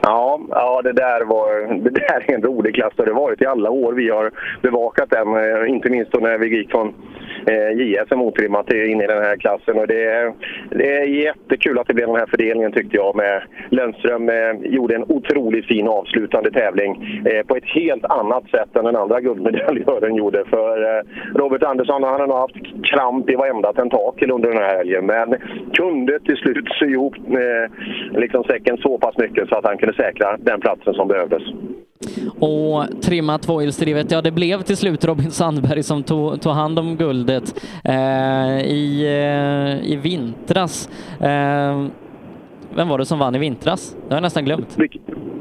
Ja, 0.02 0.40
ja 0.50 0.82
det, 0.82 0.92
där 0.92 1.24
var, 1.24 1.74
det 1.82 1.90
där 1.90 2.24
är 2.30 2.34
en 2.34 2.42
rolig 2.42 2.74
klass. 2.74 2.92
Det 2.96 3.02
har 3.02 3.06
det 3.06 3.12
varit 3.12 3.42
i 3.42 3.46
alla 3.46 3.70
år 3.70 3.92
vi 3.92 4.10
har 4.10 4.30
bevakat 4.62 5.10
den. 5.10 5.28
Eh, 5.28 5.70
inte 5.70 5.90
minst 5.90 6.12
då 6.12 6.18
när 6.18 6.38
vi 6.38 6.56
gick 6.56 6.70
från 6.70 6.94
Eh, 7.46 7.70
JS 7.78 8.12
är 8.12 8.16
motrimmat 8.16 8.72
in 8.72 9.00
i 9.00 9.06
den 9.06 9.22
här 9.22 9.36
klassen. 9.36 9.78
Och 9.78 9.86
det, 9.86 10.04
är, 10.04 10.32
det 10.70 10.96
är 10.96 11.04
jättekul 11.04 11.78
att 11.78 11.86
det 11.86 11.94
blev 11.94 12.06
den 12.06 12.16
här 12.16 12.26
fördelningen 12.26 12.72
tyckte 12.72 12.96
jag. 12.96 13.16
Med 13.16 13.42
Lundström 13.70 14.28
eh, 14.28 14.52
gjorde 14.62 14.94
en 14.94 15.04
otroligt 15.08 15.66
fin 15.66 15.88
avslutande 15.88 16.50
tävling 16.50 17.22
eh, 17.26 17.46
på 17.46 17.56
ett 17.56 17.64
helt 17.64 18.04
annat 18.04 18.44
sätt 18.50 18.76
än 18.76 18.84
den 18.84 18.96
andra 18.96 19.20
guldmedaljören 19.20 20.14
gjorde. 20.14 20.44
För 20.44 20.98
eh, 20.98 21.02
Robert 21.34 21.62
Andersson 21.62 22.02
han 22.02 22.20
har 22.20 22.26
nog 22.26 22.36
haft 22.36 22.84
kramp 22.84 23.30
i 23.30 23.34
varenda 23.34 23.72
tentakel 23.72 24.30
under 24.30 24.48
den 24.48 24.62
här 24.62 24.76
helgen. 24.76 25.06
Men 25.06 25.36
kunde 25.72 26.18
till 26.20 26.36
slut 26.36 26.68
sy 26.78 26.86
ihop 26.86 27.16
eh, 27.16 28.20
liksom 28.20 28.44
säcken 28.44 28.76
så 28.76 28.98
pass 28.98 29.18
mycket 29.18 29.48
så 29.48 29.54
att 29.58 29.64
han 29.64 29.78
kunde 29.78 29.94
säkra 29.94 30.36
den 30.36 30.60
platsen 30.60 30.94
som 30.94 31.08
behövdes. 31.08 31.42
Och 32.40 33.02
trimma 33.02 33.38
tvåhjulsdrivet, 33.38 34.10
ja 34.10 34.22
det 34.22 34.30
blev 34.30 34.62
till 34.62 34.76
slut 34.76 35.04
Robin 35.04 35.30
Sandberg 35.30 35.82
som 35.82 36.02
tog, 36.02 36.40
tog 36.40 36.52
hand 36.52 36.78
om 36.78 36.96
guldet 36.96 37.35
eh, 37.84 38.60
i, 38.64 39.04
eh, 39.04 39.92
i 39.92 39.96
vintras. 39.96 40.88
Eh, 41.20 41.86
vem 42.76 42.88
var 42.88 42.98
det 42.98 43.06
som 43.06 43.18
vann 43.18 43.34
i 43.34 43.38
vintras? 43.38 43.90
Det 43.90 44.14
har 44.14 44.16
jag 44.16 44.22
nästan 44.22 44.44
glömt. 44.44 44.78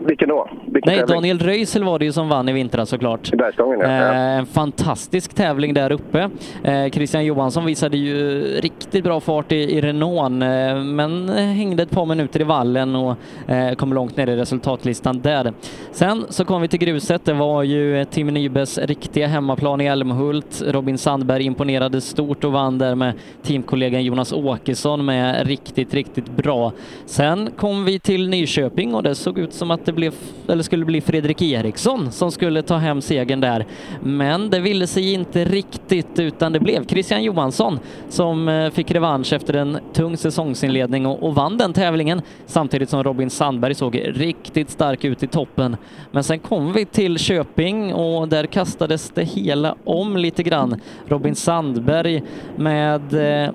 Vilken 0.07 0.29
då? 0.29 0.49
Vilken 0.65 0.93
Nej, 0.93 0.99
tävling? 0.99 1.15
Daniel 1.15 1.39
Röisel 1.39 1.83
var 1.83 1.99
det 1.99 2.05
ju 2.05 2.11
som 2.11 2.29
vann 2.29 2.49
i 2.49 2.53
vintras 2.53 2.89
såklart. 2.89 3.33
I 3.33 3.35
Bergstången, 3.35 3.79
ja. 3.79 3.87
Eh, 3.87 4.37
en 4.37 4.45
fantastisk 4.45 5.33
tävling 5.33 5.73
där 5.73 5.91
uppe. 5.91 6.29
Eh, 6.63 6.89
Christian 6.89 7.25
Johansson 7.25 7.65
visade 7.65 7.97
ju 7.97 8.41
riktigt 8.61 9.03
bra 9.03 9.19
fart 9.19 9.51
i, 9.51 9.55
i 9.55 9.81
Renault, 9.81 10.43
eh, 10.43 10.83
men 10.83 11.29
hängde 11.29 11.83
ett 11.83 11.91
par 11.91 12.05
minuter 12.05 12.41
i 12.41 12.43
vallen 12.43 12.95
och 12.95 13.15
eh, 13.47 13.75
kom 13.75 13.93
långt 13.93 14.17
ner 14.17 14.27
i 14.27 14.35
resultatlistan 14.35 15.21
där. 15.21 15.53
Sen 15.91 16.25
så 16.29 16.45
kom 16.45 16.61
vi 16.61 16.67
till 16.67 16.79
gruset. 16.79 17.25
Det 17.25 17.33
var 17.33 17.63
ju 17.63 18.05
Tim 18.05 18.27
Nybes 18.27 18.77
riktiga 18.77 19.27
hemmaplan 19.27 19.81
i 19.81 19.85
Älmhult. 19.85 20.63
Robin 20.67 20.97
Sandberg 20.97 21.43
imponerade 21.43 22.01
stort 22.01 22.43
och 22.43 22.51
vann 22.51 22.77
där 22.77 22.95
med 22.95 23.13
teamkollegan 23.41 24.03
Jonas 24.03 24.33
Åkesson 24.33 25.05
med 25.05 25.47
riktigt, 25.47 25.93
riktigt 25.93 26.29
bra. 26.29 26.71
Sen 27.05 27.24
Sen 27.25 27.49
kom 27.57 27.85
vi 27.85 27.99
till 27.99 28.29
Nyköping 28.29 28.95
och 28.95 29.03
det 29.03 29.15
såg 29.15 29.39
ut 29.39 29.53
som 29.53 29.71
att 29.71 29.85
det 29.85 29.93
blev, 29.93 30.13
eller 30.47 30.63
skulle 30.63 30.85
bli 30.85 31.01
Fredrik 31.01 31.41
Eriksson 31.41 32.11
som 32.11 32.31
skulle 32.31 32.61
ta 32.61 32.77
hem 32.77 33.01
segern 33.01 33.41
där. 33.41 33.65
Men 34.03 34.49
det 34.49 34.59
ville 34.59 34.87
sig 34.87 35.13
inte 35.13 35.45
riktigt 35.45 36.19
utan 36.19 36.51
det 36.51 36.59
blev 36.59 36.85
Christian 36.85 37.23
Johansson 37.23 37.79
som 38.09 38.47
eh, 38.47 38.69
fick 38.69 38.91
revansch 38.91 39.33
efter 39.33 39.53
en 39.53 39.77
tung 39.93 40.17
säsongsinledning 40.17 41.05
och, 41.05 41.23
och 41.23 41.35
vann 41.35 41.57
den 41.57 41.73
tävlingen 41.73 42.21
samtidigt 42.45 42.89
som 42.89 43.03
Robin 43.03 43.29
Sandberg 43.29 43.75
såg 43.75 44.01
riktigt 44.05 44.69
stark 44.69 45.03
ut 45.05 45.23
i 45.23 45.27
toppen. 45.27 45.77
Men 46.11 46.23
sen 46.23 46.39
kom 46.39 46.73
vi 46.73 46.85
till 46.85 47.17
Köping 47.17 47.93
och 47.93 48.27
där 48.27 48.45
kastades 48.45 49.09
det 49.09 49.23
hela 49.23 49.75
om 49.83 50.17
lite 50.17 50.43
grann. 50.43 50.81
Robin 51.07 51.35
Sandberg 51.35 52.23
med 52.55 53.13
eh, 53.13 53.51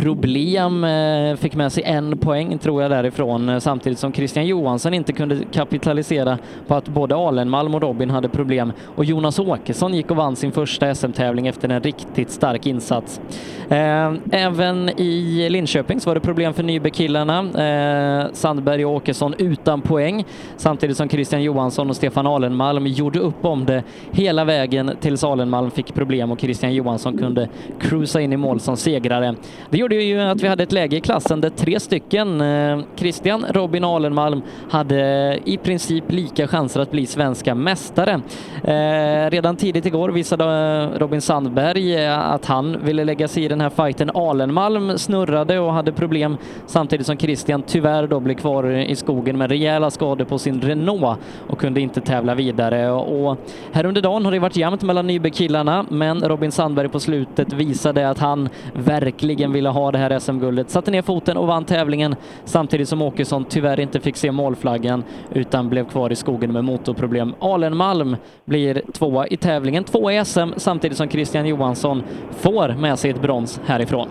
problem, 0.00 0.84
eh, 0.84 1.36
fick 1.36 1.54
med 1.54 1.72
sig 1.72 1.82
en 1.82 2.18
poäng 2.18 2.58
tror 2.58 2.82
jag 2.82 2.90
därifrån 2.90 3.48
eh, 3.48 3.58
samtidigt 3.58 3.98
som 3.98 4.12
Christian 4.12 4.46
Johansson 4.46 4.94
inte 4.94 5.12
kunde 5.12 5.38
kapitalisera 5.52 6.38
på 6.66 6.74
att 6.74 6.88
både 6.88 7.16
Alenmalm 7.16 7.74
och 7.74 7.82
Robin 7.82 8.10
hade 8.10 8.28
problem 8.28 8.72
och 8.96 9.04
Jonas 9.04 9.38
Åkesson 9.38 9.94
gick 9.94 10.10
och 10.10 10.16
vann 10.16 10.36
sin 10.36 10.52
första 10.52 10.94
SM-tävling 10.94 11.46
efter 11.46 11.68
en 11.68 11.80
riktigt 11.80 12.30
stark 12.30 12.66
insats. 12.66 13.20
Eh, 13.68 14.12
även 14.32 15.00
i 15.00 15.48
Linköping 15.50 16.00
så 16.00 16.10
var 16.10 16.14
det 16.14 16.20
problem 16.20 16.54
för 16.54 16.62
Nybekillarna. 16.62 18.30
Sandberg 18.32 18.84
och 18.84 18.92
Åkesson 18.92 19.34
utan 19.38 19.80
poäng 19.80 20.24
samtidigt 20.56 20.96
som 20.96 21.08
Christian 21.08 21.42
Johansson 21.42 21.90
och 21.90 21.96
Stefan 21.96 22.26
Alenmalm 22.26 22.86
gjorde 22.86 23.18
upp 23.18 23.44
om 23.44 23.66
det 23.66 23.82
hela 24.12 24.44
vägen 24.44 24.90
tills 25.00 25.24
Alenmalm 25.24 25.70
fick 25.70 25.94
problem 25.94 26.32
och 26.32 26.40
Christian 26.40 26.74
Johansson 26.74 27.18
kunde 27.18 27.48
cruisa 27.80 28.20
in 28.20 28.32
i 28.32 28.36
mål 28.36 28.60
som 28.60 28.76
segrare. 28.76 29.34
Det 29.70 29.78
gjorde 29.78 29.89
det 29.90 30.04
ju 30.04 30.20
att 30.20 30.42
vi 30.42 30.48
hade 30.48 30.62
ett 30.62 30.72
läge 30.72 30.96
i 30.96 31.00
klassen 31.00 31.40
där 31.40 31.50
tre 31.50 31.80
stycken, 31.80 32.40
eh, 32.40 32.80
Christian, 32.96 33.46
Robin 33.50 33.84
och 33.84 33.90
Alenmalm, 33.90 34.42
hade 34.70 35.38
i 35.44 35.56
princip 35.56 36.04
lika 36.08 36.48
chanser 36.48 36.80
att 36.80 36.90
bli 36.90 37.06
svenska 37.06 37.54
mästare. 37.54 38.20
Eh, 38.64 39.30
redan 39.30 39.56
tidigt 39.56 39.86
igår 39.86 40.08
visade 40.08 40.44
eh, 40.44 40.98
Robin 40.98 41.20
Sandberg 41.20 42.06
att 42.06 42.46
han 42.46 42.84
ville 42.84 43.04
lägga 43.04 43.28
sig 43.28 43.44
i 43.44 43.48
den 43.48 43.60
här 43.60 43.70
fighten. 43.70 44.10
Alenmalm 44.14 44.98
snurrade 44.98 45.58
och 45.58 45.72
hade 45.72 45.92
problem 45.92 46.36
samtidigt 46.66 47.06
som 47.06 47.16
Christian 47.16 47.62
tyvärr 47.62 48.06
då 48.06 48.20
blev 48.20 48.34
kvar 48.34 48.70
i 48.70 48.96
skogen 48.96 49.38
med 49.38 49.50
rejäla 49.50 49.90
skador 49.90 50.24
på 50.24 50.38
sin 50.38 50.60
Renault 50.60 51.18
och 51.48 51.58
kunde 51.58 51.80
inte 51.80 52.00
tävla 52.00 52.34
vidare. 52.34 52.90
Och 52.90 53.38
här 53.72 53.86
under 53.86 54.02
dagen 54.02 54.24
har 54.24 54.32
det 54.32 54.38
varit 54.38 54.56
jämnt 54.56 54.82
mellan 54.82 55.06
Nybekillarna, 55.06 55.86
men 55.88 56.20
Robin 56.20 56.52
Sandberg 56.52 56.88
på 56.88 57.00
slutet 57.00 57.52
visade 57.52 58.08
att 58.08 58.18
han 58.18 58.48
verkligen 58.72 59.52
ville 59.52 59.68
ha 59.68 59.79
det 59.90 59.98
här 59.98 60.18
SM-guldet. 60.18 60.70
Satte 60.70 60.90
ner 60.90 61.02
foten 61.02 61.36
och 61.36 61.46
vann 61.46 61.64
tävlingen 61.64 62.16
samtidigt 62.44 62.88
som 62.88 63.02
Åkesson 63.02 63.44
tyvärr 63.44 63.80
inte 63.80 64.00
fick 64.00 64.16
se 64.16 64.32
målflaggan 64.32 65.04
utan 65.32 65.68
blev 65.68 65.84
kvar 65.84 66.12
i 66.12 66.16
skogen 66.16 66.52
med 66.52 66.64
motorproblem. 66.64 67.34
Alenmalm 67.40 68.16
blir 68.44 68.82
tvåa 68.92 69.26
i 69.26 69.36
tävlingen, 69.36 69.84
tvåa 69.84 70.12
i 70.14 70.24
SM 70.24 70.48
samtidigt 70.56 70.98
som 70.98 71.08
Christian 71.08 71.46
Johansson 71.46 72.02
får 72.30 72.68
med 72.68 72.98
sig 72.98 73.10
ett 73.10 73.22
brons 73.22 73.60
härifrån. 73.64 74.08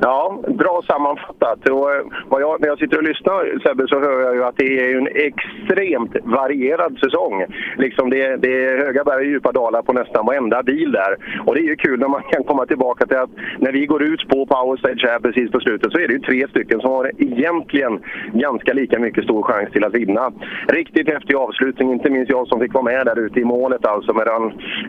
Ja, 0.00 0.42
bra 0.48 0.82
sammanfattat. 0.86 1.68
Och 1.68 1.94
eh, 1.94 2.02
vad 2.28 2.42
jag, 2.42 2.60
när 2.60 2.68
jag 2.68 2.78
sitter 2.78 2.96
och 2.96 3.02
lyssnar 3.02 3.58
Sebbe 3.62 3.88
så 3.88 4.00
hör 4.00 4.20
jag 4.20 4.34
ju 4.34 4.44
att 4.44 4.56
det 4.56 4.80
är 4.80 4.96
en 4.96 5.08
extremt 5.14 6.16
varierad 6.24 6.98
säsong. 6.98 7.44
Liksom 7.76 8.10
det, 8.10 8.36
det 8.36 8.64
är 8.64 8.78
höga 8.78 9.04
berg 9.04 9.16
och 9.16 9.24
djupa 9.24 9.52
dalar 9.52 9.82
på 9.82 9.92
nästan 9.92 10.26
varenda 10.26 10.62
bil 10.62 10.92
där. 10.92 11.16
Och 11.46 11.54
det 11.54 11.60
är 11.60 11.68
ju 11.68 11.76
kul 11.76 12.00
när 12.00 12.08
man 12.08 12.22
kan 12.22 12.44
komma 12.44 12.66
tillbaka 12.66 13.06
till 13.06 13.16
att 13.16 13.30
när 13.58 13.72
vi 13.72 13.86
går 13.86 14.02
ut 14.02 14.28
på 14.28 14.46
powerstage 14.46 15.04
här 15.04 15.18
precis 15.18 15.50
på 15.50 15.60
slutet 15.60 15.92
så 15.92 15.98
är 15.98 16.08
det 16.08 16.14
ju 16.14 16.20
tre 16.20 16.48
stycken 16.48 16.80
som 16.80 16.90
har 16.90 17.12
egentligen 17.18 18.00
ganska 18.32 18.72
lika 18.72 18.98
mycket 18.98 19.24
stor 19.24 19.42
chans 19.42 19.72
till 19.72 19.84
att 19.84 19.94
vinna. 19.94 20.32
Riktigt 20.68 21.08
häftig 21.08 21.34
avslutning, 21.34 21.92
inte 21.92 22.10
minst 22.10 22.30
jag 22.30 22.48
som 22.48 22.60
fick 22.60 22.74
vara 22.74 22.84
med 22.84 23.06
där 23.06 23.18
ute 23.18 23.40
i 23.40 23.44
målet 23.44 23.86
alltså 23.86 24.12
med 24.12 24.26
den, 24.26 24.44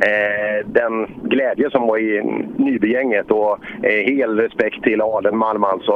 eh, 0.10 0.66
den 0.66 1.08
glädje 1.24 1.72
som 1.72 1.88
var 1.88 1.98
i 1.98 2.44
Nybygänget 2.58 3.32
och 3.32 3.60
eh, 3.84 4.14
hel 4.14 4.40
respekt 4.40 4.84
till 4.84 4.99
Alenmalm 5.02 5.64
alltså. 5.64 5.94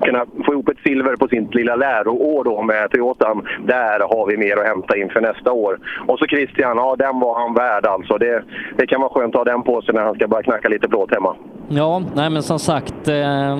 Kunna 0.00 0.24
få 0.46 0.52
ihop 0.52 0.68
ett 0.68 0.78
silver 0.84 1.16
på 1.16 1.28
sitt 1.28 1.54
lilla 1.54 1.76
läroår 1.76 2.44
då 2.44 2.62
med 2.62 2.90
Toyotan. 2.90 3.46
Där 3.66 4.00
har 4.00 4.26
vi 4.26 4.36
mer 4.36 4.56
att 4.56 4.66
hämta 4.66 4.96
inför 4.96 5.20
nästa 5.20 5.52
år. 5.52 5.78
Och 6.06 6.18
så 6.18 6.26
Christian, 6.26 6.76
ja 6.76 6.96
den 6.98 7.20
var 7.20 7.40
han 7.40 7.54
värd 7.54 7.86
alltså. 7.86 8.18
Det, 8.18 8.44
det 8.76 8.86
kan 8.86 9.00
vara 9.00 9.10
skönt 9.10 9.34
att 9.34 9.38
ha 9.38 9.52
den 9.52 9.62
på 9.62 9.82
sig 9.82 9.94
när 9.94 10.02
han 10.02 10.14
ska 10.14 10.28
börja 10.28 10.42
knacka 10.42 10.68
lite 10.68 10.88
plåt 10.88 11.14
hemma. 11.14 11.36
Ja, 11.68 12.02
nej 12.14 12.30
men 12.30 12.42
som 12.42 12.58
sagt, 12.58 13.08
eh, 13.08 13.56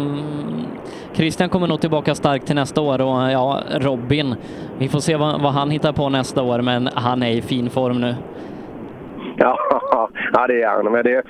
Christian 1.12 1.48
kommer 1.48 1.66
nog 1.66 1.80
tillbaka 1.80 2.14
starkt 2.14 2.46
till 2.46 2.54
nästa 2.54 2.80
år 2.80 3.00
och 3.00 3.32
ja, 3.32 3.58
Robin, 3.80 4.34
vi 4.78 4.88
får 4.88 4.98
se 4.98 5.16
vad, 5.16 5.42
vad 5.42 5.52
han 5.52 5.70
hittar 5.70 5.92
på 5.92 6.08
nästa 6.08 6.42
år, 6.42 6.62
men 6.62 6.88
han 6.94 7.22
är 7.22 7.30
i 7.30 7.42
fin 7.42 7.70
form 7.70 8.00
nu. 8.00 8.14
Ja, 9.36 9.58
ja 10.32 10.46
det 10.46 10.62
är 10.62 10.68
han. 10.68 10.92
Men 10.92 11.04
det, 11.04 11.22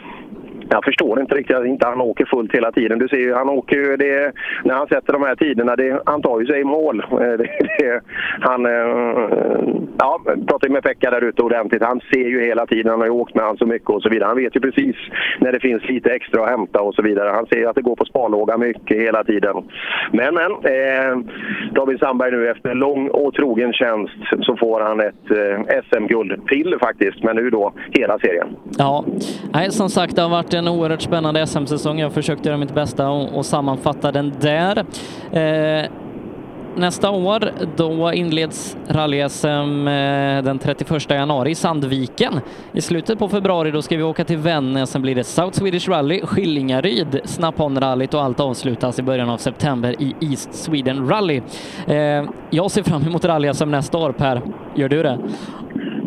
jag 0.70 0.84
förstår 0.84 1.20
inte 1.20 1.34
riktigt 1.34 1.56
att 1.56 1.66
inte 1.66 1.86
han 1.86 2.00
åker 2.00 2.24
fullt 2.24 2.54
hela 2.54 2.72
tiden. 2.72 2.98
Du 2.98 3.08
ser 3.08 3.16
ju, 3.16 3.34
han 3.34 3.48
åker 3.48 3.76
ju, 3.76 3.96
det, 3.96 4.32
när 4.64 4.74
han 4.74 4.86
sätter 4.86 5.12
de 5.12 5.22
här 5.22 5.36
tiderna, 5.36 5.76
det, 5.76 6.02
han 6.06 6.22
tar 6.22 6.40
ju 6.40 6.46
sig 6.46 6.60
i 6.60 6.64
mål. 6.64 7.00
Eh, 7.10 7.16
det, 7.18 7.48
det, 7.78 8.00
han, 8.40 8.66
eh, 8.66 9.80
ja, 9.98 10.20
pratar 10.48 10.68
ju 10.68 10.72
med 10.72 10.82
Pekka 10.82 11.10
där 11.10 11.24
ute 11.24 11.42
ordentligt. 11.42 11.82
Han 11.82 12.00
ser 12.12 12.28
ju 12.28 12.44
hela 12.44 12.66
tiden, 12.66 12.90
han 12.90 13.00
har 13.00 13.06
ju 13.06 13.12
åkt 13.12 13.34
med 13.34 13.44
han 13.44 13.56
så 13.56 13.66
mycket 13.66 13.90
och 13.90 14.02
så 14.02 14.08
vidare. 14.08 14.26
Han 14.28 14.36
vet 14.36 14.56
ju 14.56 14.60
precis 14.60 14.96
när 15.38 15.52
det 15.52 15.60
finns 15.60 15.82
lite 15.88 16.10
extra 16.10 16.42
att 16.42 16.50
hämta 16.50 16.80
och 16.80 16.94
så 16.94 17.02
vidare. 17.02 17.30
Han 17.30 17.46
ser 17.46 17.66
att 17.66 17.76
det 17.76 17.82
går 17.82 17.96
på 17.96 18.04
sparlåga 18.04 18.56
mycket 18.56 18.96
hela 18.96 19.24
tiden. 19.24 19.56
Men, 20.12 20.34
men, 20.34 20.52
eh, 20.52 21.18
David 21.72 21.98
Sandberg 21.98 22.30
nu 22.30 22.50
efter 22.50 22.74
lång 22.74 23.08
och 23.08 23.34
trogen 23.34 23.72
tjänst 23.72 24.12
så 24.40 24.56
får 24.56 24.80
han 24.80 25.00
ett 25.00 25.30
eh, 25.30 25.80
SM-guld 25.84 26.46
till 26.48 26.74
faktiskt, 26.80 27.22
men 27.22 27.36
nu 27.36 27.50
då 27.50 27.72
hela 27.90 28.18
serien. 28.18 28.46
Ja, 28.78 29.04
nej, 29.54 29.70
som 29.70 29.88
sagt, 29.88 30.16
det 30.16 30.22
har 30.22 30.30
varit 30.30 30.54
en 30.54 30.59
en 30.60 30.68
oerhört 30.68 31.02
spännande 31.02 31.46
SM-säsong. 31.46 31.98
Jag 31.98 32.12
försökte 32.12 32.48
göra 32.48 32.58
mitt 32.58 32.74
bästa 32.74 33.08
och, 33.08 33.38
och 33.38 33.46
sammanfatta 33.46 34.12
den 34.12 34.32
där. 34.40 34.84
Eh, 35.32 35.90
nästa 36.76 37.10
år 37.10 37.52
då 37.76 38.12
inleds 38.12 38.76
rally-SM 38.88 39.88
eh, 39.88 40.42
den 40.42 40.58
31 40.58 41.10
januari 41.10 41.50
i 41.50 41.54
Sandviken. 41.54 42.40
I 42.72 42.80
slutet 42.80 43.18
på 43.18 43.28
februari 43.28 43.70
då 43.70 43.82
ska 43.82 43.96
vi 43.96 44.02
åka 44.02 44.24
till 44.24 44.36
Vännäs, 44.36 44.90
sen 44.90 45.02
blir 45.02 45.14
det 45.14 45.24
South 45.24 45.58
Swedish 45.58 45.88
Rally, 45.88 46.20
Skillingaryd, 46.20 47.20
SnappHon-rallyt 47.24 48.14
och 48.14 48.22
allt 48.22 48.40
avslutas 48.40 48.98
i 48.98 49.02
början 49.02 49.30
av 49.30 49.38
september 49.38 50.02
i 50.02 50.14
East 50.20 50.54
Sweden 50.54 51.08
Rally. 51.08 51.42
Eh, 51.86 52.24
jag 52.50 52.70
ser 52.70 52.82
fram 52.82 53.02
emot 53.02 53.24
rally-SM 53.24 53.70
nästa 53.70 53.98
år 53.98 54.12
Per, 54.12 54.42
gör 54.74 54.88
du 54.88 55.02
det? 55.02 55.18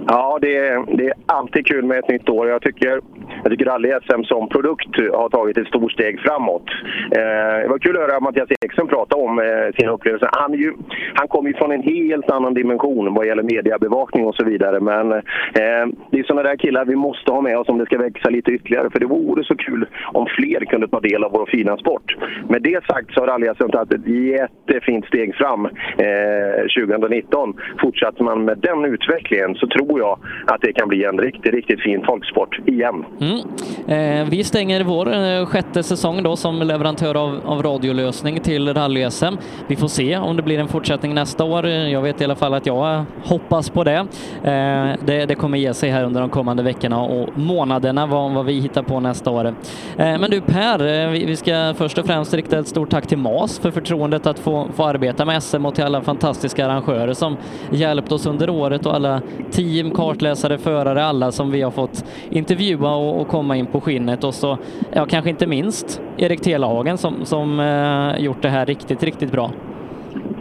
Ja, 0.08 0.40
det 0.42 0.58
är, 0.58 0.98
det 0.98 1.08
är 1.08 1.14
alltid 1.26 1.68
kul 1.68 1.86
med 1.86 2.00
ett 2.00 2.10
nytt 2.10 2.30
år. 2.30 2.50
Jag 2.50 2.62
tycker, 2.62 3.02
jag 3.44 3.52
tycker 3.52 3.66
rally-SM 3.66 4.24
som 4.24 4.50
produkt 4.50 5.00
har 5.14 5.30
tagit 5.30 5.58
ett 5.58 5.68
stort 5.68 5.92
steg 5.92 6.20
framåt. 6.20 6.70
Eh, 7.12 7.62
det 7.62 7.68
var 7.70 7.80
kul 7.80 7.96
att 7.96 8.02
höra 8.02 8.20
Mattias 8.20 8.50
Eriksson 8.62 8.88
prata 8.88 9.16
om 9.16 9.40
eh, 9.40 9.76
sina 9.80 9.92
upplevelser. 9.92 10.30
Han, 10.32 10.54
ju, 10.54 10.74
han 11.14 11.28
kommer 11.28 11.50
ju 11.50 11.56
från 11.56 11.72
en 11.72 11.84
helt 11.84 12.30
annan 12.32 12.54
dimension 12.54 13.14
vad 13.14 13.28
gäller 13.28 13.44
mediebevakning 13.44 14.26
och 14.26 14.36
så 14.36 14.46
vidare. 14.46 14.80
Men 14.80 15.12
eh, 15.12 15.86
det 16.12 16.20
är 16.20 16.24
sådana 16.24 16.50
där 16.50 16.56
killar 16.56 16.86
vi 16.86 16.96
måste 16.96 17.32
ha 17.32 17.42
med 17.42 17.58
oss 17.58 17.70
om 17.70 17.78
det 17.78 17.86
ska 17.86 17.98
växa 17.98 18.30
lite 18.30 18.52
ytterligare. 18.52 18.90
För 18.90 19.00
det 19.00 19.06
vore 19.06 19.44
så 19.44 19.56
kul 19.56 19.88
om 20.14 20.28
fler 20.38 20.66
kunde 20.66 20.88
ta 20.88 21.00
del 21.00 21.24
av 21.24 21.32
vår 21.32 21.46
fina 21.46 21.78
sport. 21.78 22.18
Med 22.50 22.62
det 22.62 22.86
sagt 22.86 23.14
så 23.14 23.20
har 23.20 23.28
rally-SM 23.28 23.72
tagit 23.72 23.94
ett 23.94 24.08
jättefint 24.08 25.06
steg 25.06 25.36
fram 25.36 25.66
eh, 25.66 26.86
2019. 26.86 27.54
Fortsätter 27.82 28.24
man 28.24 28.46
med 28.46 28.58
den 28.58 28.86
utvecklingen 28.86 29.56
så 29.56 29.68
tror 29.68 29.93
jag 30.00 30.20
att 30.48 30.62
det 30.62 30.74
kan 30.74 30.88
bli 30.88 31.04
en 31.04 31.18
riktigt, 31.20 31.54
riktigt 31.54 31.82
fin 31.82 32.04
folksport 32.06 32.60
igen. 32.66 33.06
Mm. 33.22 33.40
Eh, 33.88 34.30
vi 34.30 34.44
stänger 34.44 34.84
vår 34.84 35.14
eh, 35.14 35.46
sjätte 35.46 35.84
säsong 35.84 36.24
då 36.24 36.36
som 36.36 36.62
leverantör 36.62 37.16
av, 37.16 37.40
av 37.46 37.64
radiolösning 37.64 38.40
till 38.40 38.74
rally-SM. 38.74 39.38
Vi 39.68 39.76
får 39.76 39.88
se 39.88 40.18
om 40.18 40.36
det 40.36 40.44
blir 40.44 40.60
en 40.60 40.68
fortsättning 40.68 41.14
nästa 41.14 41.44
år. 41.44 41.68
Jag 41.68 42.02
vet 42.02 42.22
i 42.22 42.24
alla 42.24 42.36
fall 42.36 42.54
att 42.54 42.66
jag 42.66 43.06
hoppas 43.24 43.70
på 43.70 43.84
det. 43.84 44.08
Eh, 44.44 44.96
det, 45.06 45.26
det 45.26 45.36
kommer 45.36 45.58
ge 45.58 45.74
sig 45.74 45.90
här 45.90 46.04
under 46.04 46.22
de 46.22 46.30
kommande 46.30 46.64
veckorna 46.64 47.02
och 47.02 47.38
månaderna 47.38 48.06
vad, 48.06 48.34
vad 48.34 48.46
vi 48.46 48.60
hittar 48.60 48.84
på 48.84 49.00
nästa 49.00 49.30
år. 49.30 49.46
Eh, 49.46 49.54
men 49.98 50.32
du 50.32 50.42
Per, 50.42 51.04
eh, 51.04 51.10
vi, 51.10 51.26
vi 51.26 51.36
ska 51.36 51.74
först 51.78 51.98
och 51.98 52.06
främst 52.06 52.34
rikta 52.34 52.60
ett 52.60 52.68
stort 52.68 52.90
tack 52.90 53.08
till 53.08 53.18
MAS 53.18 53.60
för 53.60 53.72
förtroendet 53.72 54.28
att 54.28 54.40
få, 54.40 54.68
få 54.76 54.84
arbeta 54.84 55.26
med 55.26 55.44
SM 55.44 55.66
och 55.66 55.76
till 55.76 55.84
alla 55.84 56.02
fantastiska 56.02 56.66
arrangörer 56.66 57.14
som 57.14 57.38
hjälpt 57.72 58.12
oss 58.12 58.26
under 58.26 58.50
året 58.50 58.86
och 58.86 58.96
alla 58.96 59.22
tio 59.52 59.83
team, 59.84 59.92
kartläsare, 59.92 60.58
förare, 60.58 61.06
alla 61.06 61.32
som 61.32 61.52
vi 61.52 61.62
har 61.62 61.72
fått 61.72 62.06
intervjua 62.30 62.96
och, 62.96 63.22
och 63.22 63.28
komma 63.28 63.58
in 63.58 63.66
på 63.66 63.82
skinnet 63.82 64.24
och 64.24 64.34
så, 64.34 64.58
ja 64.94 65.06
kanske 65.06 65.30
inte 65.30 65.48
minst 65.48 66.02
Erik 66.18 66.42
Telehagen 66.42 66.98
som, 66.98 67.26
som 67.26 67.60
eh, 67.60 68.24
gjort 68.24 68.42
det 68.42 68.50
här 68.50 68.66
riktigt, 68.66 69.04
riktigt 69.04 69.32
bra. 69.32 69.52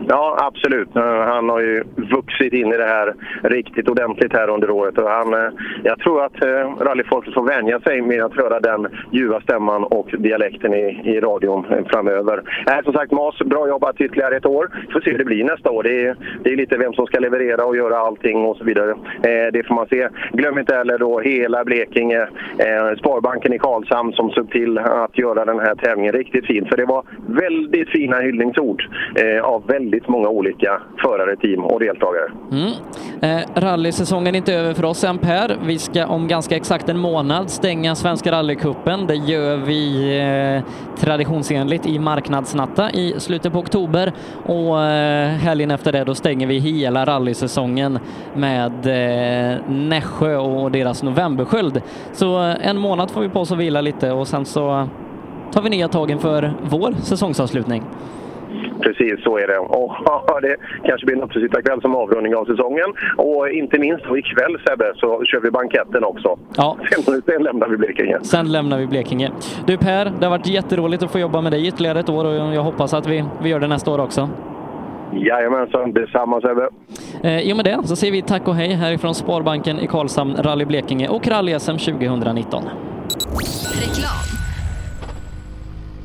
Ja, 0.08 0.36
absolut. 0.38 0.88
Han 0.94 1.48
har 1.48 1.60
ju 1.60 1.84
vuxit 1.96 2.52
in 2.52 2.72
i 2.72 2.76
det 2.76 2.84
här 2.84 3.14
riktigt 3.42 3.88
ordentligt 3.88 4.32
här 4.32 4.50
under 4.50 4.70
året. 4.70 4.98
Och 4.98 5.10
han, 5.10 5.34
eh, 5.34 5.50
jag 5.84 5.98
tror 5.98 6.24
att 6.24 6.44
eh, 6.44 6.50
rallyfolket 6.80 7.34
får 7.34 7.42
vänja 7.42 7.80
sig 7.80 8.02
med 8.02 8.24
att 8.24 8.36
höra 8.36 8.60
den 8.60 8.88
ljuva 9.10 9.40
stämman 9.40 9.84
och 9.84 10.08
dialekten 10.18 10.74
i, 10.74 11.00
i 11.04 11.20
radion 11.20 11.66
eh, 11.70 11.84
framöver. 11.86 12.42
Äh, 12.66 12.84
som 12.84 12.92
sagt, 12.92 13.12
Mas, 13.12 13.38
bra 13.38 13.68
jobbat 13.68 14.00
ytterligare 14.00 14.36
ett 14.36 14.46
år. 14.46 14.70
Får 14.92 15.00
se 15.00 15.10
hur 15.10 15.18
det 15.18 15.24
blir 15.24 15.44
nästa 15.44 15.70
år. 15.70 15.82
Det 15.82 16.06
är, 16.06 16.16
det 16.44 16.52
är 16.52 16.56
lite 16.56 16.76
vem 16.76 16.92
som 16.92 17.06
ska 17.06 17.18
leverera 17.18 17.64
och 17.64 17.76
göra 17.76 17.98
allting 17.98 18.44
och 18.44 18.56
så 18.56 18.64
vidare. 18.64 18.90
Eh, 18.90 19.52
det 19.52 19.66
får 19.66 19.74
man 19.74 19.86
se. 19.86 20.08
Glöm 20.32 20.58
inte 20.58 20.74
heller 20.74 20.98
då 20.98 21.20
hela 21.20 21.64
Blekinge, 21.64 22.20
eh, 22.58 22.96
Sparbanken 22.98 23.52
i 23.52 23.58
Karlshamn 23.58 24.12
som 24.12 24.30
såg 24.30 24.50
till 24.50 24.78
att 24.78 25.18
göra 25.18 25.44
den 25.44 25.58
här 25.58 25.74
tävlingen 25.74 26.12
riktigt 26.12 26.46
fin. 26.46 26.66
För 26.66 26.76
det 26.76 26.84
var 26.84 27.04
väldigt 27.26 27.88
fina 27.88 28.20
hyllningsord 28.20 28.82
eh, 29.16 29.44
av 29.44 29.66
väldigt 29.66 29.91
väldigt 29.92 30.08
många 30.08 30.28
olika 30.28 30.82
förare, 31.02 31.36
team 31.36 31.64
och 31.64 31.80
deltagare. 31.80 32.32
Mm. 32.50 32.72
Eh, 33.20 33.60
rallysäsongen 33.60 34.34
är 34.34 34.38
inte 34.38 34.54
över 34.54 34.74
för 34.74 34.84
oss 34.84 35.04
än 35.04 35.18
Per. 35.18 35.56
Vi 35.64 35.78
ska 35.78 36.06
om 36.06 36.28
ganska 36.28 36.56
exakt 36.56 36.88
en 36.88 36.98
månad 36.98 37.50
stänga 37.50 37.94
Svenska 37.94 38.32
rallycupen. 38.32 39.06
Det 39.06 39.14
gör 39.14 39.56
vi 39.56 40.18
eh, 40.18 40.62
traditionsenligt 41.00 41.86
i 41.86 41.98
marknadsnatta 41.98 42.90
i 42.90 43.14
slutet 43.18 43.52
på 43.52 43.58
oktober 43.58 44.12
och 44.46 44.82
eh, 44.82 45.28
helgen 45.28 45.70
efter 45.70 45.92
det 45.92 46.04
då 46.04 46.14
stänger 46.14 46.46
vi 46.46 46.58
hela 46.58 47.04
rallysäsongen 47.04 47.98
med 48.34 48.72
eh, 48.86 49.58
Nässjö 49.68 50.36
och 50.36 50.70
deras 50.70 51.02
novembersköld. 51.02 51.82
Så 52.12 52.42
eh, 52.42 52.68
en 52.68 52.78
månad 52.78 53.10
får 53.10 53.20
vi 53.20 53.28
på 53.28 53.40
oss 53.40 53.52
att 53.52 53.58
vila 53.58 53.80
lite 53.80 54.12
och 54.12 54.28
sen 54.28 54.44
så 54.44 54.88
tar 55.52 55.62
vi 55.62 55.70
nya 55.70 55.88
tagen 55.88 56.18
för 56.18 56.54
vår 56.62 56.94
säsongsavslutning. 57.02 57.82
Precis 58.82 59.22
så 59.24 59.38
är 59.38 59.46
det. 59.46 59.58
Och 59.58 59.92
det 60.42 60.56
kanske 60.84 61.06
blir 61.06 61.16
en 61.16 61.22
uppesittarkväll 61.22 61.80
som 61.80 61.94
avrundning 61.94 62.34
av 62.36 62.44
säsongen. 62.44 62.88
Och 63.16 63.48
inte 63.50 63.78
minst 63.78 64.04
ikväll 64.04 64.58
Sebbe 64.66 64.92
så 64.96 65.24
kör 65.24 65.40
vi 65.40 65.50
banketten 65.50 66.04
också. 66.04 66.38
Ja. 66.56 66.76
Sen, 66.90 67.22
sen 67.26 67.42
lämnar 67.42 67.68
vi 67.68 67.76
Blekinge. 67.76 68.18
Sen 68.22 68.52
lämnar 68.52 68.78
vi 68.78 68.86
Blekinge. 68.86 69.30
Du 69.66 69.76
Per, 69.76 70.04
det 70.04 70.26
har 70.26 70.30
varit 70.30 70.46
jätteroligt 70.46 71.02
att 71.02 71.12
få 71.12 71.18
jobba 71.18 71.40
med 71.40 71.52
dig 71.52 71.66
ytterligare 71.68 72.00
ett 72.00 72.08
år 72.08 72.24
och 72.24 72.34
jag 72.34 72.62
hoppas 72.62 72.94
att 72.94 73.06
vi, 73.06 73.24
vi 73.42 73.48
gör 73.48 73.60
det 73.60 73.68
nästa 73.68 73.90
år 73.90 73.98
också. 74.00 74.28
Jajamensan, 75.12 75.92
detsamma 75.92 76.40
Sebbe. 76.40 76.68
Eh, 77.22 77.40
I 77.40 77.52
och 77.52 77.56
med 77.56 77.64
det 77.64 77.78
så 77.84 77.96
säger 77.96 78.12
vi 78.12 78.22
tack 78.22 78.48
och 78.48 78.54
hej 78.54 78.72
härifrån 78.72 79.14
Sparbanken 79.14 79.78
i 79.78 79.86
Karlshamn, 79.86 80.36
Rally 80.38 80.64
Blekinge 80.64 81.08
och 81.08 81.28
Rally-SM 81.28 81.78
2019. 81.78 82.62
Reklam. 83.80 84.41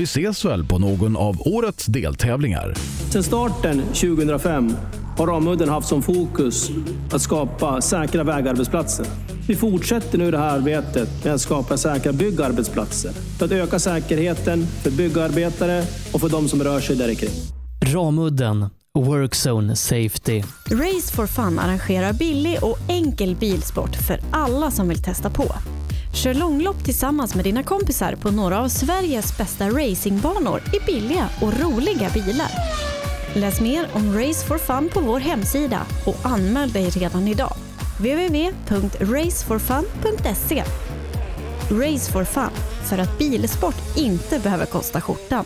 Vi 0.00 0.04
ses 0.04 0.44
väl 0.44 0.64
på 0.64 0.78
någon 0.78 1.16
av 1.16 1.40
årets 1.40 1.86
deltävlingar. 1.86 2.74
Sedan 3.10 3.22
starten 3.22 3.82
2005 3.82 4.72
har 5.18 5.26
Ramudden 5.26 5.68
haft 5.68 5.88
som 5.88 6.02
fokus 6.02 6.70
att 7.12 7.22
skapa 7.22 7.80
säkra 7.80 8.24
vägarbetsplatser. 8.24 9.06
Vi 9.48 9.56
fortsätter 9.56 10.18
nu 10.18 10.30
det 10.30 10.38
här 10.38 10.58
arbetet 10.58 11.24
med 11.24 11.34
att 11.34 11.40
skapa 11.40 11.76
säkra 11.76 12.12
byggarbetsplatser 12.12 13.12
för 13.38 13.44
att 13.44 13.52
öka 13.52 13.78
säkerheten 13.78 14.66
för 14.66 14.90
byggarbetare 14.90 15.84
och 16.12 16.20
för 16.20 16.28
de 16.28 16.48
som 16.48 16.62
rör 16.62 16.80
sig 16.80 16.96
där 16.96 17.14
kring. 17.14 17.30
Ramudden 17.94 18.66
Workzone 18.94 19.76
Safety. 19.76 20.42
Race 20.70 21.14
for 21.14 21.26
Fun 21.26 21.58
arrangerar 21.58 22.12
billig 22.12 22.58
och 22.62 22.78
enkel 22.88 23.36
bilsport 23.36 23.96
för 23.96 24.20
alla 24.30 24.70
som 24.70 24.88
vill 24.88 25.02
testa 25.02 25.30
på. 25.30 25.54
Kör 26.12 26.34
långlopp 26.34 26.84
tillsammans 26.84 27.34
med 27.34 27.44
dina 27.44 27.62
kompisar 27.62 28.14
på 28.14 28.30
några 28.30 28.60
av 28.60 28.68
Sveriges 28.68 29.38
bästa 29.38 29.68
racingbanor 29.68 30.62
i 30.72 30.78
billiga 30.86 31.28
och 31.40 31.60
roliga 31.60 32.10
bilar. 32.14 32.50
Läs 33.34 33.60
mer 33.60 33.88
om 33.92 34.18
Race 34.18 34.46
for 34.46 34.58
Fun 34.58 34.90
på 34.92 35.00
vår 35.00 35.20
hemsida 35.20 35.80
och 36.06 36.16
anmäl 36.22 36.72
dig 36.72 36.90
redan 36.90 37.28
idag. 37.28 37.54
www.raceforfun.se 37.98 40.64
Race 41.70 42.12
for 42.12 42.24
Fun, 42.24 42.50
för 42.88 42.98
att 42.98 43.18
bilsport 43.18 43.96
inte 43.96 44.38
behöver 44.38 44.66
kosta 44.66 45.00
skjortan. 45.00 45.44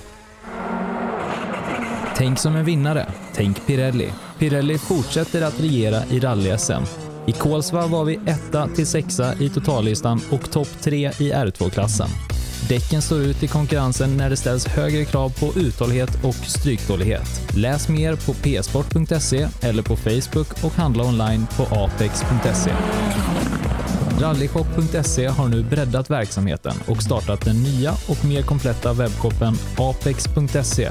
Tänk 2.17 2.39
som 2.39 2.57
en 2.57 2.65
vinnare. 2.65 3.12
Tänk 3.34 3.67
Pirelli. 3.67 4.12
Pirelli 4.39 4.78
fortsätter 4.78 5.43
att 5.43 5.60
regera 5.60 6.05
i 6.05 6.20
rally-SM. 6.20 7.03
I 7.27 7.33
Kolsva 7.33 7.86
var 7.86 8.05
vi 8.05 8.20
etta 8.27 8.69
till 8.69 8.86
sexa 8.86 9.35
i 9.35 9.49
totallistan 9.49 10.20
och 10.31 10.51
topp 10.51 10.69
tre 10.81 11.09
i 11.09 11.33
R2-klassen. 11.33 12.09
Däcken 12.69 13.03
står 13.03 13.19
ut 13.19 13.43
i 13.43 13.49
konkurrensen 13.49 14.17
när 14.17 14.31
det 14.31 14.36
ställs 14.36 14.67
högre 14.67 15.05
krav 15.05 15.33
på 15.41 15.61
uthållighet 15.61 16.25
och 16.25 16.35
stryktålighet. 16.35 17.57
Läs 17.57 17.89
mer 17.89 18.17
på 18.17 18.33
psport.se 18.33 19.49
eller 19.61 19.83
på 19.83 19.97
Facebook 19.97 20.65
och 20.65 20.73
handla 20.73 21.05
online 21.05 21.47
på 21.57 21.62
apex.se. 21.62 22.70
Rallyshop.se 24.20 25.27
har 25.27 25.49
nu 25.49 25.62
breddat 25.62 26.11
verksamheten 26.11 26.75
och 26.86 27.03
startat 27.03 27.44
den 27.44 27.62
nya 27.62 27.93
och 28.09 28.25
mer 28.25 28.43
kompletta 28.43 28.93
webbshoppen 28.93 29.55
apex.se. 29.78 30.91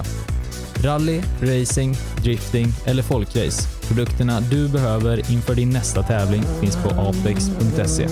Rally, 0.84 1.22
racing, 1.42 1.96
drifting 2.24 2.68
eller 2.86 3.04
folkrace. 3.04 3.88
Produkterna 3.88 4.42
du 4.42 4.70
behöver 4.70 5.32
inför 5.32 5.56
din 5.56 5.70
nästa 5.70 6.04
tävling 6.04 6.44
finns 6.62 6.76
på 6.84 6.90
apex.se. 6.90 8.08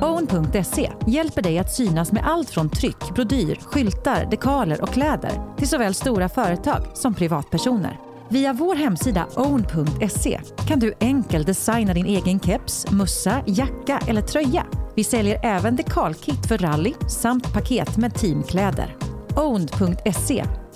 Own.se 0.00 0.90
hjälper 1.06 1.42
dig 1.42 1.58
att 1.58 1.74
synas 1.74 2.12
med 2.12 2.26
allt 2.26 2.50
från 2.50 2.70
tryck, 2.70 3.14
brodyr, 3.14 3.58
skyltar, 3.62 4.28
dekaler 4.30 4.82
och 4.82 4.88
kläder 4.88 5.56
till 5.58 5.68
såväl 5.68 5.94
stora 5.94 6.28
företag 6.28 6.86
som 6.94 7.14
privatpersoner. 7.14 7.98
Via 8.28 8.52
vår 8.52 8.74
hemsida 8.74 9.26
own.se 9.36 10.40
kan 10.68 10.78
du 10.78 10.94
enkelt 11.00 11.46
designa 11.46 11.94
din 11.94 12.06
egen 12.06 12.40
keps, 12.40 12.90
mössa, 12.90 13.42
jacka 13.46 14.00
eller 14.06 14.22
tröja. 14.22 14.66
Vi 14.96 15.04
säljer 15.04 15.40
även 15.42 15.76
dekalkit 15.76 16.46
för 16.48 16.58
rally 16.58 16.92
samt 17.08 17.52
paket 17.52 17.96
med 17.96 18.14
teamkläder. 18.14 18.96
Own.se 19.36 20.44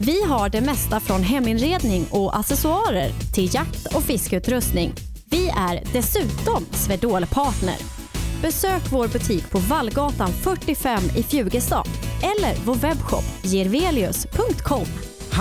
Vi 0.00 0.22
har 0.22 0.48
det 0.48 0.60
mesta 0.60 1.00
från 1.00 1.22
heminredning 1.22 2.06
och 2.10 2.38
accessoarer 2.38 3.10
till 3.34 3.54
jakt 3.54 3.96
och 3.96 4.02
fiskeutrustning. 4.02 4.92
Vi 5.30 5.48
är 5.48 5.82
dessutom 5.92 6.64
Swedol-partner. 6.70 7.76
Besök 8.42 8.82
vår 8.92 9.08
butik 9.08 9.50
på 9.50 9.58
Vallgatan 9.58 10.32
45 10.32 10.98
i 11.16 11.22
Fjugestad 11.22 11.86
eller 12.22 12.64
vår 12.64 12.74
webbshop 12.74 13.24
girvelius.com. 13.42 14.86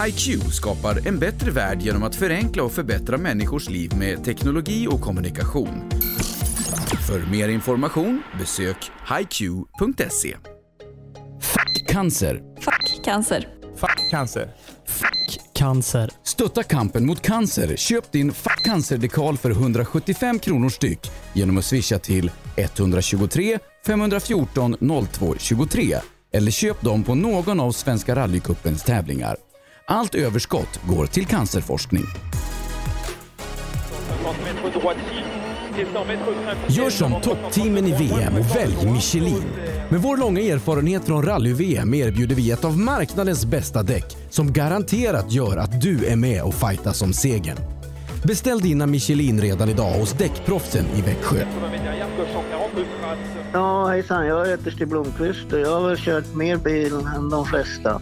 HiQ 0.05 0.43
skapar 0.53 1.07
en 1.07 1.19
bättre 1.19 1.51
värld 1.51 1.81
genom 1.81 2.03
att 2.03 2.15
förenkla 2.15 2.63
och 2.63 2.71
förbättra 2.71 3.17
människors 3.17 3.69
liv 3.69 3.97
med 3.97 4.23
teknologi 4.23 4.87
och 4.91 5.01
kommunikation. 5.01 5.89
För 7.07 7.31
mer 7.31 7.49
information 7.49 8.23
besök 8.39 8.91
hiq.se. 9.09 10.35
Cancer. 11.87 12.41
Cancer. 13.03 13.54
Fuck 13.77 14.09
cancer. 14.09 14.49
Cancer. 15.53 16.11
Stötta 16.23 16.63
kampen 16.63 17.05
mot 17.05 17.21
cancer. 17.21 17.75
Köp 17.75 18.11
din 18.11 18.33
Fuck 18.33 18.65
cancer-dekal 18.65 19.37
för 19.37 19.49
175 19.49 20.39
kronor 20.39 20.69
styck 20.69 21.11
genom 21.33 21.57
att 21.57 21.65
swisha 21.65 21.99
till 21.99 22.31
123 22.57 23.59
514 23.85 24.75
02 25.11 25.35
23 25.37 25.97
eller 26.33 26.51
köp 26.51 26.81
dem 26.81 27.03
på 27.03 27.15
någon 27.15 27.59
av 27.59 27.71
Svenska 27.71 28.15
rallycupens 28.15 28.83
tävlingar. 28.83 29.35
Allt 29.87 30.15
överskott 30.15 30.79
går 30.87 31.05
till 31.05 31.25
cancerforskning. 31.25 32.05
Gör 36.69 36.89
som 36.89 37.21
toppteamen 37.21 37.87
i 37.87 37.91
VM 37.91 38.33
och 38.39 38.55
välj 38.55 38.91
Michelin. 38.91 39.43
Med 39.89 40.01
vår 40.01 40.17
långa 40.17 40.41
erfarenhet 40.41 41.05
från 41.05 41.23
rally-VM 41.25 41.93
erbjuder 41.93 42.35
vi 42.35 42.51
ett 42.51 42.65
av 42.65 42.77
marknadens 42.77 43.45
bästa 43.45 43.83
däck 43.83 44.17
som 44.29 44.53
garanterat 44.53 45.31
gör 45.31 45.57
att 45.57 45.81
du 45.81 46.05
är 46.05 46.15
med 46.15 46.43
och 46.43 46.53
fightas 46.53 47.01
om 47.01 47.13
segern. 47.13 47.57
Beställ 48.23 48.59
dina 48.59 48.85
Michelin 48.85 49.41
redan 49.41 49.69
idag 49.69 49.91
hos 49.91 50.11
Däckproffsen 50.11 50.85
i 50.95 51.01
Växjö. 51.01 51.37
Ja, 53.53 53.87
hejsan. 53.87 54.25
Jag 54.25 54.47
heter 54.47 54.71
Stig 54.71 54.87
Blomqvist 54.87 55.53
och 55.53 55.59
jag 55.59 55.79
har 55.79 55.87
väl 55.87 55.97
kört 55.97 56.35
mer 56.35 56.57
bil 56.57 56.93
än 57.15 57.29
de 57.29 57.45
flesta. 57.45 58.01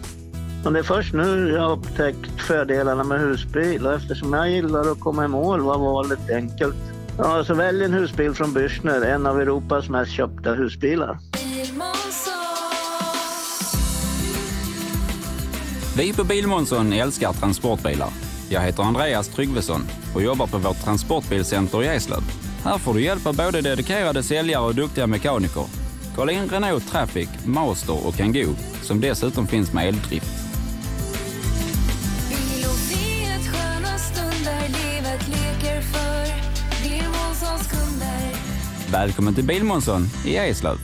Men 0.64 0.72
det 0.72 0.78
är 0.78 0.82
först 0.82 1.14
nu 1.14 1.50
jag 1.54 1.62
har 1.62 1.72
upptäckt 1.72 2.40
fördelarna 2.40 3.04
med 3.04 3.20
husbil 3.20 3.86
och 3.86 3.94
eftersom 3.94 4.32
jag 4.32 4.50
gillar 4.50 4.92
att 4.92 5.00
komma 5.00 5.24
i 5.24 5.28
mål 5.28 5.60
var 5.60 5.78
valet 5.78 6.30
enkelt. 6.30 6.93
Ja, 7.18 7.44
så 7.44 7.54
välj 7.54 7.84
en 7.84 7.92
husbil 7.92 8.34
från 8.34 8.54
Bürstner, 8.54 9.04
en 9.04 9.26
av 9.26 9.40
Europas 9.40 9.88
mest 9.88 10.12
köpta 10.12 10.54
husbilar. 10.54 11.18
Vi 15.96 16.12
på 16.12 16.24
Bilmånsson 16.24 16.92
älskar 16.92 17.32
transportbilar. 17.32 18.08
Jag 18.48 18.60
heter 18.60 18.82
Andreas 18.82 19.28
Tryggvesson 19.28 19.80
och 20.14 20.22
jobbar 20.22 20.46
på 20.46 20.58
vårt 20.58 20.84
transportbilcenter 20.84 21.82
i 21.82 21.86
Eslöv. 21.86 22.22
Här 22.64 22.78
får 22.78 22.94
du 22.94 23.00
hjälp 23.00 23.26
av 23.26 23.36
både 23.36 23.60
dedikerade 23.60 24.22
säljare 24.22 24.64
och 24.64 24.74
duktiga 24.74 25.06
mekaniker. 25.06 25.64
Kolla 26.16 26.32
in 26.32 26.48
Renault 26.48 26.90
Traffic, 26.90 27.28
Master 27.46 28.06
och 28.06 28.14
Kangoo 28.14 28.54
som 28.82 29.00
dessutom 29.00 29.46
finns 29.46 29.72
med 29.72 29.88
eldrift. 29.88 30.43
Välkommen 38.94 39.34
till 39.34 39.44
Bilmånsson 39.44 40.02
i 40.26 40.36
Eslöv. 40.36 40.76